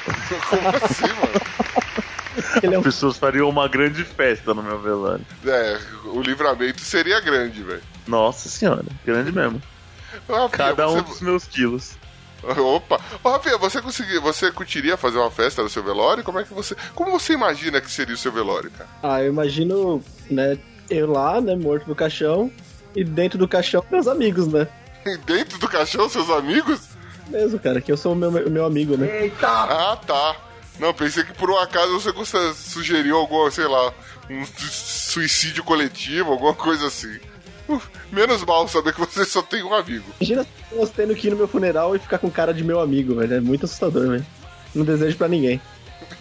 Como 0.49 0.67
assim, 0.69 1.07
mano? 1.07 1.41
Ele 2.63 2.75
é 2.75 2.77
um 2.77 2.81
As 2.81 2.85
pessoas 2.85 3.17
fariam 3.17 3.49
uma 3.49 3.67
grande 3.67 4.03
festa 4.03 4.53
no 4.53 4.61
meu 4.63 4.79
velório. 4.79 5.25
É, 5.45 5.79
o 6.05 6.21
livramento 6.21 6.81
seria 6.81 7.19
grande, 7.19 7.61
velho. 7.63 7.81
Nossa 8.07 8.49
senhora, 8.49 8.83
grande 9.05 9.31
mesmo. 9.31 9.61
Rafinha, 10.29 10.49
Cada 10.49 10.89
um 10.89 10.95
você- 10.95 11.01
dos 11.03 11.21
meus 11.21 11.45
quilos. 11.45 11.95
Opa! 12.43 12.99
Ô, 13.23 13.29
Rafinha, 13.29 13.57
você 13.57 13.81
conseguir, 13.81 14.19
você 14.19 14.51
curtiria 14.51 14.95
fazer 14.95 15.17
uma 15.17 15.31
festa 15.31 15.61
no 15.63 15.69
seu 15.69 15.83
velório? 15.83 16.23
Como 16.23 16.39
é 16.39 16.43
que 16.43 16.53
você. 16.53 16.75
Como 16.95 17.11
você 17.11 17.33
imagina 17.33 17.81
que 17.81 17.91
seria 17.91 18.13
o 18.13 18.17
seu 18.17 18.31
velório, 18.31 18.69
cara? 18.71 18.89
Ah, 19.03 19.21
eu 19.23 19.29
imagino, 19.29 20.01
né, 20.29 20.57
eu 20.89 21.11
lá, 21.11 21.41
né, 21.41 21.55
morto 21.55 21.87
no 21.87 21.95
caixão, 21.95 22.51
e 22.95 23.03
dentro 23.03 23.37
do 23.37 23.47
caixão 23.47 23.83
meus 23.91 24.07
amigos, 24.07 24.47
né? 24.47 24.67
Dentro 25.25 25.57
do 25.57 25.67
caixão, 25.67 26.07
seus 26.07 26.29
amigos? 26.29 26.81
Mesmo, 27.27 27.59
cara, 27.59 27.81
que 27.81 27.91
eu 27.91 27.97
sou 27.97 28.13
o 28.13 28.15
meu, 28.15 28.31
meu 28.31 28.65
amigo, 28.65 28.95
né? 28.95 29.31
Ah, 29.41 29.97
tá. 30.05 30.35
Não, 30.79 30.93
pensei 30.93 31.23
que 31.23 31.33
por 31.33 31.49
um 31.49 31.57
acaso 31.57 31.91
você 31.99 32.11
gosta- 32.11 32.53
sugeriu 32.53 33.17
alguma, 33.17 33.49
sei 33.49 33.67
lá, 33.67 33.93
um 34.29 34.45
su- 34.45 35.11
suicídio 35.13 35.63
coletivo, 35.63 36.31
alguma 36.31 36.53
coisa 36.53 36.87
assim. 36.87 37.19
Uf, 37.67 37.85
menos 38.11 38.43
mal 38.45 38.67
saber 38.67 38.93
que 38.93 38.99
você 38.99 39.25
só 39.25 39.41
tem 39.41 39.63
um 39.63 39.73
amigo. 39.73 40.05
Imagina 40.19 40.41
as 40.41 40.47
pessoas 40.69 40.89
tendo 40.91 41.15
que 41.15 41.27
ir 41.27 41.31
no 41.31 41.35
meu 41.37 41.47
funeral 41.47 41.95
e 41.95 41.99
ficar 41.99 42.17
com 42.19 42.29
cara 42.31 42.53
de 42.53 42.63
meu 42.63 42.79
amigo, 42.79 43.15
velho. 43.15 43.33
É 43.35 43.41
muito 43.41 43.65
assustador, 43.65 44.07
velho. 44.09 44.25
Não 44.75 44.85
desejo 44.85 45.17
pra 45.17 45.27
ninguém. 45.27 45.59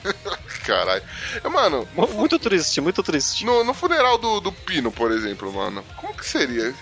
Caralho. 0.64 1.02
É, 1.44 1.48
Mano, 1.48 1.86
Mu- 1.94 2.08
Muito 2.14 2.38
triste, 2.38 2.80
muito 2.80 3.02
triste. 3.02 3.44
no, 3.44 3.62
no 3.62 3.72
funeral 3.74 4.18
do, 4.18 4.40
do 4.40 4.50
Pino, 4.50 4.90
por 4.90 5.12
exemplo, 5.12 5.52
mano, 5.52 5.84
como 5.96 6.14
que 6.14 6.26
seria? 6.26 6.74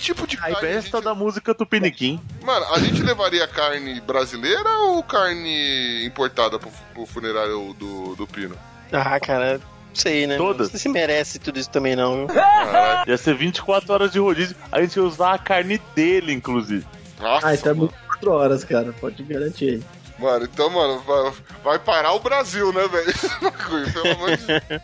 Que 0.00 0.06
tipo 0.06 0.26
de 0.26 0.36
A 0.36 0.40
carne? 0.40 0.56
a 0.56 0.58
festa 0.60 0.96
gente- 0.96 1.04
da 1.04 1.14
música 1.14 1.54
Tupiniquim. 1.54 2.20
Mano, 2.42 2.66
a 2.72 2.78
gente 2.78 3.02
levaria 3.02 3.46
carne 3.46 4.00
brasileira 4.00 4.68
ou 4.88 5.02
carne 5.02 6.04
importada 6.06 6.58
pro, 6.58 6.70
pro 6.94 7.04
funerário 7.06 7.74
do, 7.78 8.16
do 8.16 8.26
Pino? 8.26 8.56
Ah, 8.92 9.20
cara, 9.20 9.58
não 9.58 9.94
sei, 9.94 10.26
né? 10.26 10.36
Todas? 10.36 10.68
Não 10.68 10.70
sei 10.70 10.80
se 10.80 10.88
merece 10.88 11.38
tudo 11.38 11.58
isso 11.58 11.70
também, 11.70 11.94
não. 11.94 12.26
viu? 12.26 12.34
Caralho. 12.34 13.10
Ia 13.10 13.16
ser 13.18 13.34
24 13.34 13.92
horas 13.92 14.10
de 14.10 14.18
rodízio. 14.18 14.56
A 14.72 14.80
gente 14.80 14.96
ia 14.96 15.02
usar 15.04 15.34
a 15.34 15.38
carne 15.38 15.78
dele, 15.94 16.32
inclusive. 16.32 16.86
Nossa, 17.20 17.48
Ah, 17.48 17.54
então 17.54 17.72
é 17.72 17.74
mano. 17.74 17.86
muito 17.92 18.06
4 18.06 18.32
horas, 18.32 18.64
cara. 18.64 18.92
Pode 19.00 19.22
garantir 19.22 19.68
aí. 19.70 19.82
Mano, 20.18 20.44
então, 20.50 20.68
mano, 20.70 21.00
vai, 21.00 21.32
vai 21.62 21.78
parar 21.78 22.12
o 22.12 22.20
Brasil, 22.20 22.72
né, 22.72 22.88
velho? 22.88 23.12
Pelo 23.92 24.14
amor 24.14 24.36
de 24.36 24.46
Deus. 24.46 24.82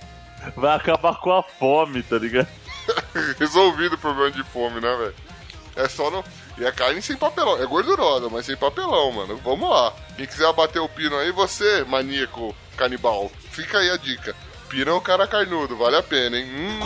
Vai 0.56 0.76
acabar 0.76 1.18
com 1.20 1.32
a 1.32 1.42
fome, 1.42 2.02
tá 2.02 2.16
ligado? 2.18 2.48
Resolvido 3.38 3.94
o 3.94 3.98
problema 3.98 4.30
de 4.30 4.42
fome, 4.44 4.80
né, 4.80 4.96
velho? 4.96 5.14
É 5.76 5.88
só 5.88 6.10
não. 6.10 6.24
E 6.58 6.66
a 6.66 6.72
carne 6.72 7.02
sem 7.02 7.16
papelão. 7.16 7.62
É 7.62 7.66
gordurosa, 7.66 8.28
mas 8.30 8.46
sem 8.46 8.56
papelão, 8.56 9.12
mano. 9.12 9.36
Vamos 9.44 9.68
lá. 9.68 9.92
Quem 10.16 10.26
quiser 10.26 10.46
abater 10.46 10.80
o 10.80 10.88
pino 10.88 11.16
aí, 11.16 11.30
você, 11.30 11.84
maníaco 11.84 12.54
canibal. 12.76 13.30
Fica 13.50 13.78
aí 13.78 13.90
a 13.90 13.96
dica. 13.96 14.34
Pino 14.68 14.90
é 14.90 14.94
um 14.94 15.00
cara 15.00 15.26
carnudo, 15.26 15.76
vale 15.76 15.96
a 15.96 16.02
pena, 16.02 16.38
hein? 16.38 16.46
Hum. 16.50 16.80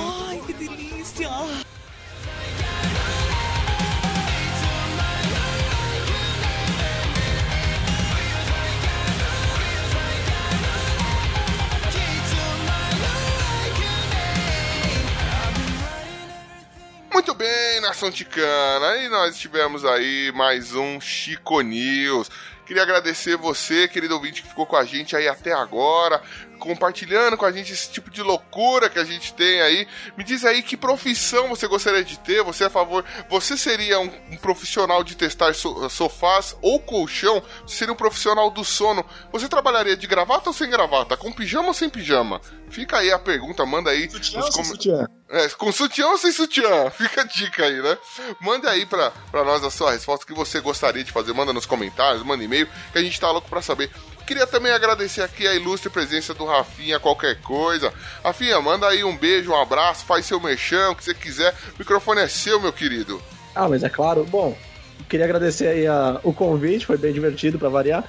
Muito 17.13 17.35
bem, 17.35 17.81
nação 17.81 18.09
ticana. 18.09 18.97
E 18.99 19.09
nós 19.09 19.37
tivemos 19.37 19.85
aí 19.85 20.31
mais 20.33 20.75
um 20.77 21.01
Chico 21.01 21.61
News. 21.61 22.31
Queria 22.65 22.85
agradecer 22.85 23.37
você, 23.37 23.89
querido 23.89 24.15
ouvinte, 24.15 24.43
que 24.43 24.49
ficou 24.49 24.65
com 24.65 24.77
a 24.77 24.85
gente 24.85 25.17
aí 25.17 25.27
até 25.27 25.53
agora, 25.53 26.23
compartilhando 26.61 27.37
com 27.37 27.45
a 27.45 27.51
gente 27.53 27.73
esse 27.73 27.91
tipo 27.91 28.11
de 28.11 28.23
loucura 28.23 28.89
que 28.89 28.99
a 28.99 29.05
gente 29.05 29.33
tem 29.35 29.61
aí. 29.63 29.89
Me 30.17 30.23
diz 30.23 30.45
aí 30.45 30.63
que 30.63 30.77
profissão 30.77 31.49
você 31.49 31.67
gostaria 31.67 32.05
de 32.05 32.19
ter, 32.19 32.43
você 32.45 32.65
é 32.65 32.67
a 32.69 32.71
favor, 32.71 33.05
você 33.29 33.57
seria 33.57 33.99
um, 33.99 34.11
um 34.31 34.37
profissional 34.37 35.03
de 35.03 35.17
testar 35.17 35.55
so- 35.55 35.89
sofás 35.89 36.57
ou 36.63 36.79
colchão, 36.79 37.43
você 37.67 37.77
seria 37.77 37.93
um 37.93 37.97
profissional 37.97 38.51
do 38.51 38.65
sono, 38.65 39.05
você 39.33 39.49
trabalharia 39.49 39.97
de 39.97 40.07
gravata 40.07 40.51
ou 40.51 40.55
sem 40.55 40.71
gravata, 40.71 41.17
com 41.17 41.33
pijama 41.33 41.69
ou 41.69 41.75
sem 41.75 41.89
pijama? 41.89 42.41
Fica 42.69 42.99
aí 42.99 43.11
a 43.11 43.19
pergunta, 43.19 43.67
manda 43.67 43.91
aí 43.91 44.09
nos 44.13 44.31
com- 44.51 44.63
Sutiã. 44.65 45.07
é, 45.29 45.49
com 45.49 45.73
sutiã 45.73 46.07
ou 46.09 46.19
sem 46.19 46.31
sutiã? 46.31 46.89
Fica 46.97 47.23
a 47.23 47.25
dica 47.25 47.65
aí, 47.65 47.83
né? 47.83 47.99
Manda 48.41 48.71
aí 48.71 48.87
pra, 48.87 49.11
pra 49.31 49.43
nós 49.45 49.65
a 49.65 49.71
sua 49.71 49.91
resposta 49.93 50.25
que 50.25 50.33
você 50.33 50.61
gostaria 50.61 51.03
de 51.03 51.11
fazer. 51.11 51.33
Manda 51.33 51.53
nos 51.53 51.67
comentários, 51.67 52.23
manda 52.23 52.45
e-mail, 52.45 52.69
que 52.93 52.99
a 52.99 53.03
gente 53.03 53.19
tá 53.19 53.29
louco 53.31 53.49
pra 53.49 53.61
saber. 53.63 53.91
Queria 54.31 54.47
também 54.47 54.71
agradecer 54.71 55.23
aqui 55.23 55.45
a 55.45 55.57
ilustre 55.57 55.91
presença 55.91 56.33
do 56.33 56.45
Rafinha, 56.45 57.01
qualquer 57.01 57.41
coisa. 57.41 57.93
Rafinha, 58.23 58.61
manda 58.61 58.87
aí 58.87 59.03
um 59.03 59.17
beijo, 59.17 59.51
um 59.51 59.61
abraço, 59.61 60.05
faz 60.05 60.25
seu 60.25 60.39
merchan, 60.39 60.91
o 60.91 60.95
que 60.95 61.03
você 61.03 61.13
quiser. 61.13 61.53
O 61.75 61.79
microfone 61.81 62.21
é 62.21 62.29
seu, 62.29 62.61
meu 62.61 62.73
querido. 62.73 63.21
Ah, 63.57 63.69
mas 63.69 63.83
é 63.83 63.89
claro. 63.89 64.25
Bom, 64.31 64.57
queria 65.09 65.25
agradecer 65.27 65.67
aí 65.67 65.85
a- 65.85 66.21
o 66.23 66.33
convite, 66.33 66.87
foi 66.87 66.97
bem 66.97 67.13
divertido 67.13 67.59
pra 67.59 67.69
variar. 67.69 68.05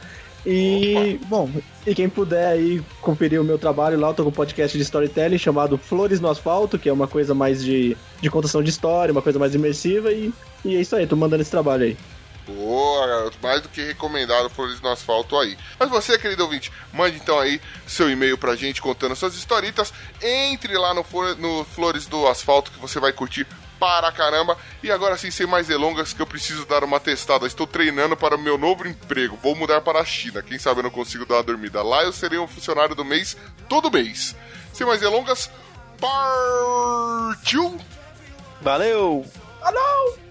E, 0.46 1.20
bom, 1.26 1.50
e 1.88 1.96
quem 1.96 2.08
puder 2.08 2.50
aí 2.50 2.84
conferir 3.02 3.42
o 3.42 3.44
meu 3.44 3.58
trabalho 3.58 4.00
lá, 4.00 4.10
eu 4.10 4.14
tô 4.14 4.22
com 4.24 4.30
um 4.30 4.32
podcast 4.32 4.78
de 4.78 4.84
storytelling 4.84 5.40
chamado 5.40 5.76
Flores 5.76 6.20
no 6.20 6.30
Asfalto, 6.30 6.78
que 6.78 6.88
é 6.88 6.94
uma 6.94 7.08
coisa 7.08 7.34
mais 7.34 7.64
de, 7.64 7.98
de 8.22 8.30
contação 8.30 8.62
de 8.62 8.70
história, 8.70 9.12
uma 9.12 9.24
coisa 9.24 9.40
mais 9.40 9.56
imersiva, 9.56 10.12
e, 10.12 10.32
e 10.64 10.76
é 10.76 10.82
isso 10.82 10.96
aí, 10.96 11.08
tô 11.08 11.16
mandando 11.16 11.42
esse 11.42 11.50
trabalho 11.50 11.86
aí. 11.86 11.98
Boa, 12.46 13.08
garoto. 13.08 13.38
Mais 13.42 13.62
do 13.62 13.70
que 13.70 13.82
recomendado 13.82 14.50
Flores 14.50 14.82
no 14.82 14.90
Asfalto 14.90 15.38
aí. 15.38 15.58
Mas 15.80 15.90
você, 15.90 16.18
querido 16.18 16.44
ouvinte, 16.44 16.72
mande 16.92 17.18
então 17.18 17.40
aí 17.40 17.62
seu 17.86 18.10
e-mail 18.10 18.38
pra 18.38 18.56
gente 18.56 18.82
contando 18.82 19.16
suas 19.16 19.36
historietas. 19.36 19.94
Entre 20.22 20.78
lá 20.78 20.94
no, 20.94 21.06
no 21.38 21.64
Flores 21.66 22.08
do 22.08 22.28
Asfalto 22.28 22.72
que 22.72 22.80
você 22.80 23.00
vai 23.00 23.14
curtir 23.14 23.46
para 23.80 24.12
caramba. 24.12 24.58
E 24.84 24.92
agora 24.92 25.18
sim, 25.18 25.32
sem 25.32 25.48
mais 25.48 25.68
delongas, 25.68 26.14
que 26.14 26.22
eu 26.22 26.28
preciso 26.28 26.66
dar 26.66 26.84
uma 26.84 27.00
testada. 27.00 27.48
Estou 27.48 27.66
treinando 27.66 28.16
para 28.16 28.36
o 28.36 28.40
meu 28.40 28.58
novo 28.58 28.88
emprego. 28.88 29.38
Vou 29.42 29.56
mudar 29.56 29.82
para 29.82 30.00
a 30.00 30.06
China. 30.06 30.42
Quem 30.42 30.60
sabe 30.60 30.80
eu 30.80 30.84
não 30.84 30.92
consigo 30.92 31.26
dar 31.26 31.36
uma 31.36 31.44
dormida. 31.44 31.82
Lá 31.82 32.04
eu 32.04 32.12
serei 32.12 32.40
um 32.40 32.48
funcionário 32.48 32.96
do 32.96 33.06
mês 33.06 33.38
todo 33.68 33.92
mês. 33.92 34.36
Sem 34.74 34.86
mais 34.86 35.00
delongas, 35.00 35.50
partiu! 36.00 37.80
Valeu! 38.62 39.26
Ignite 39.62 40.31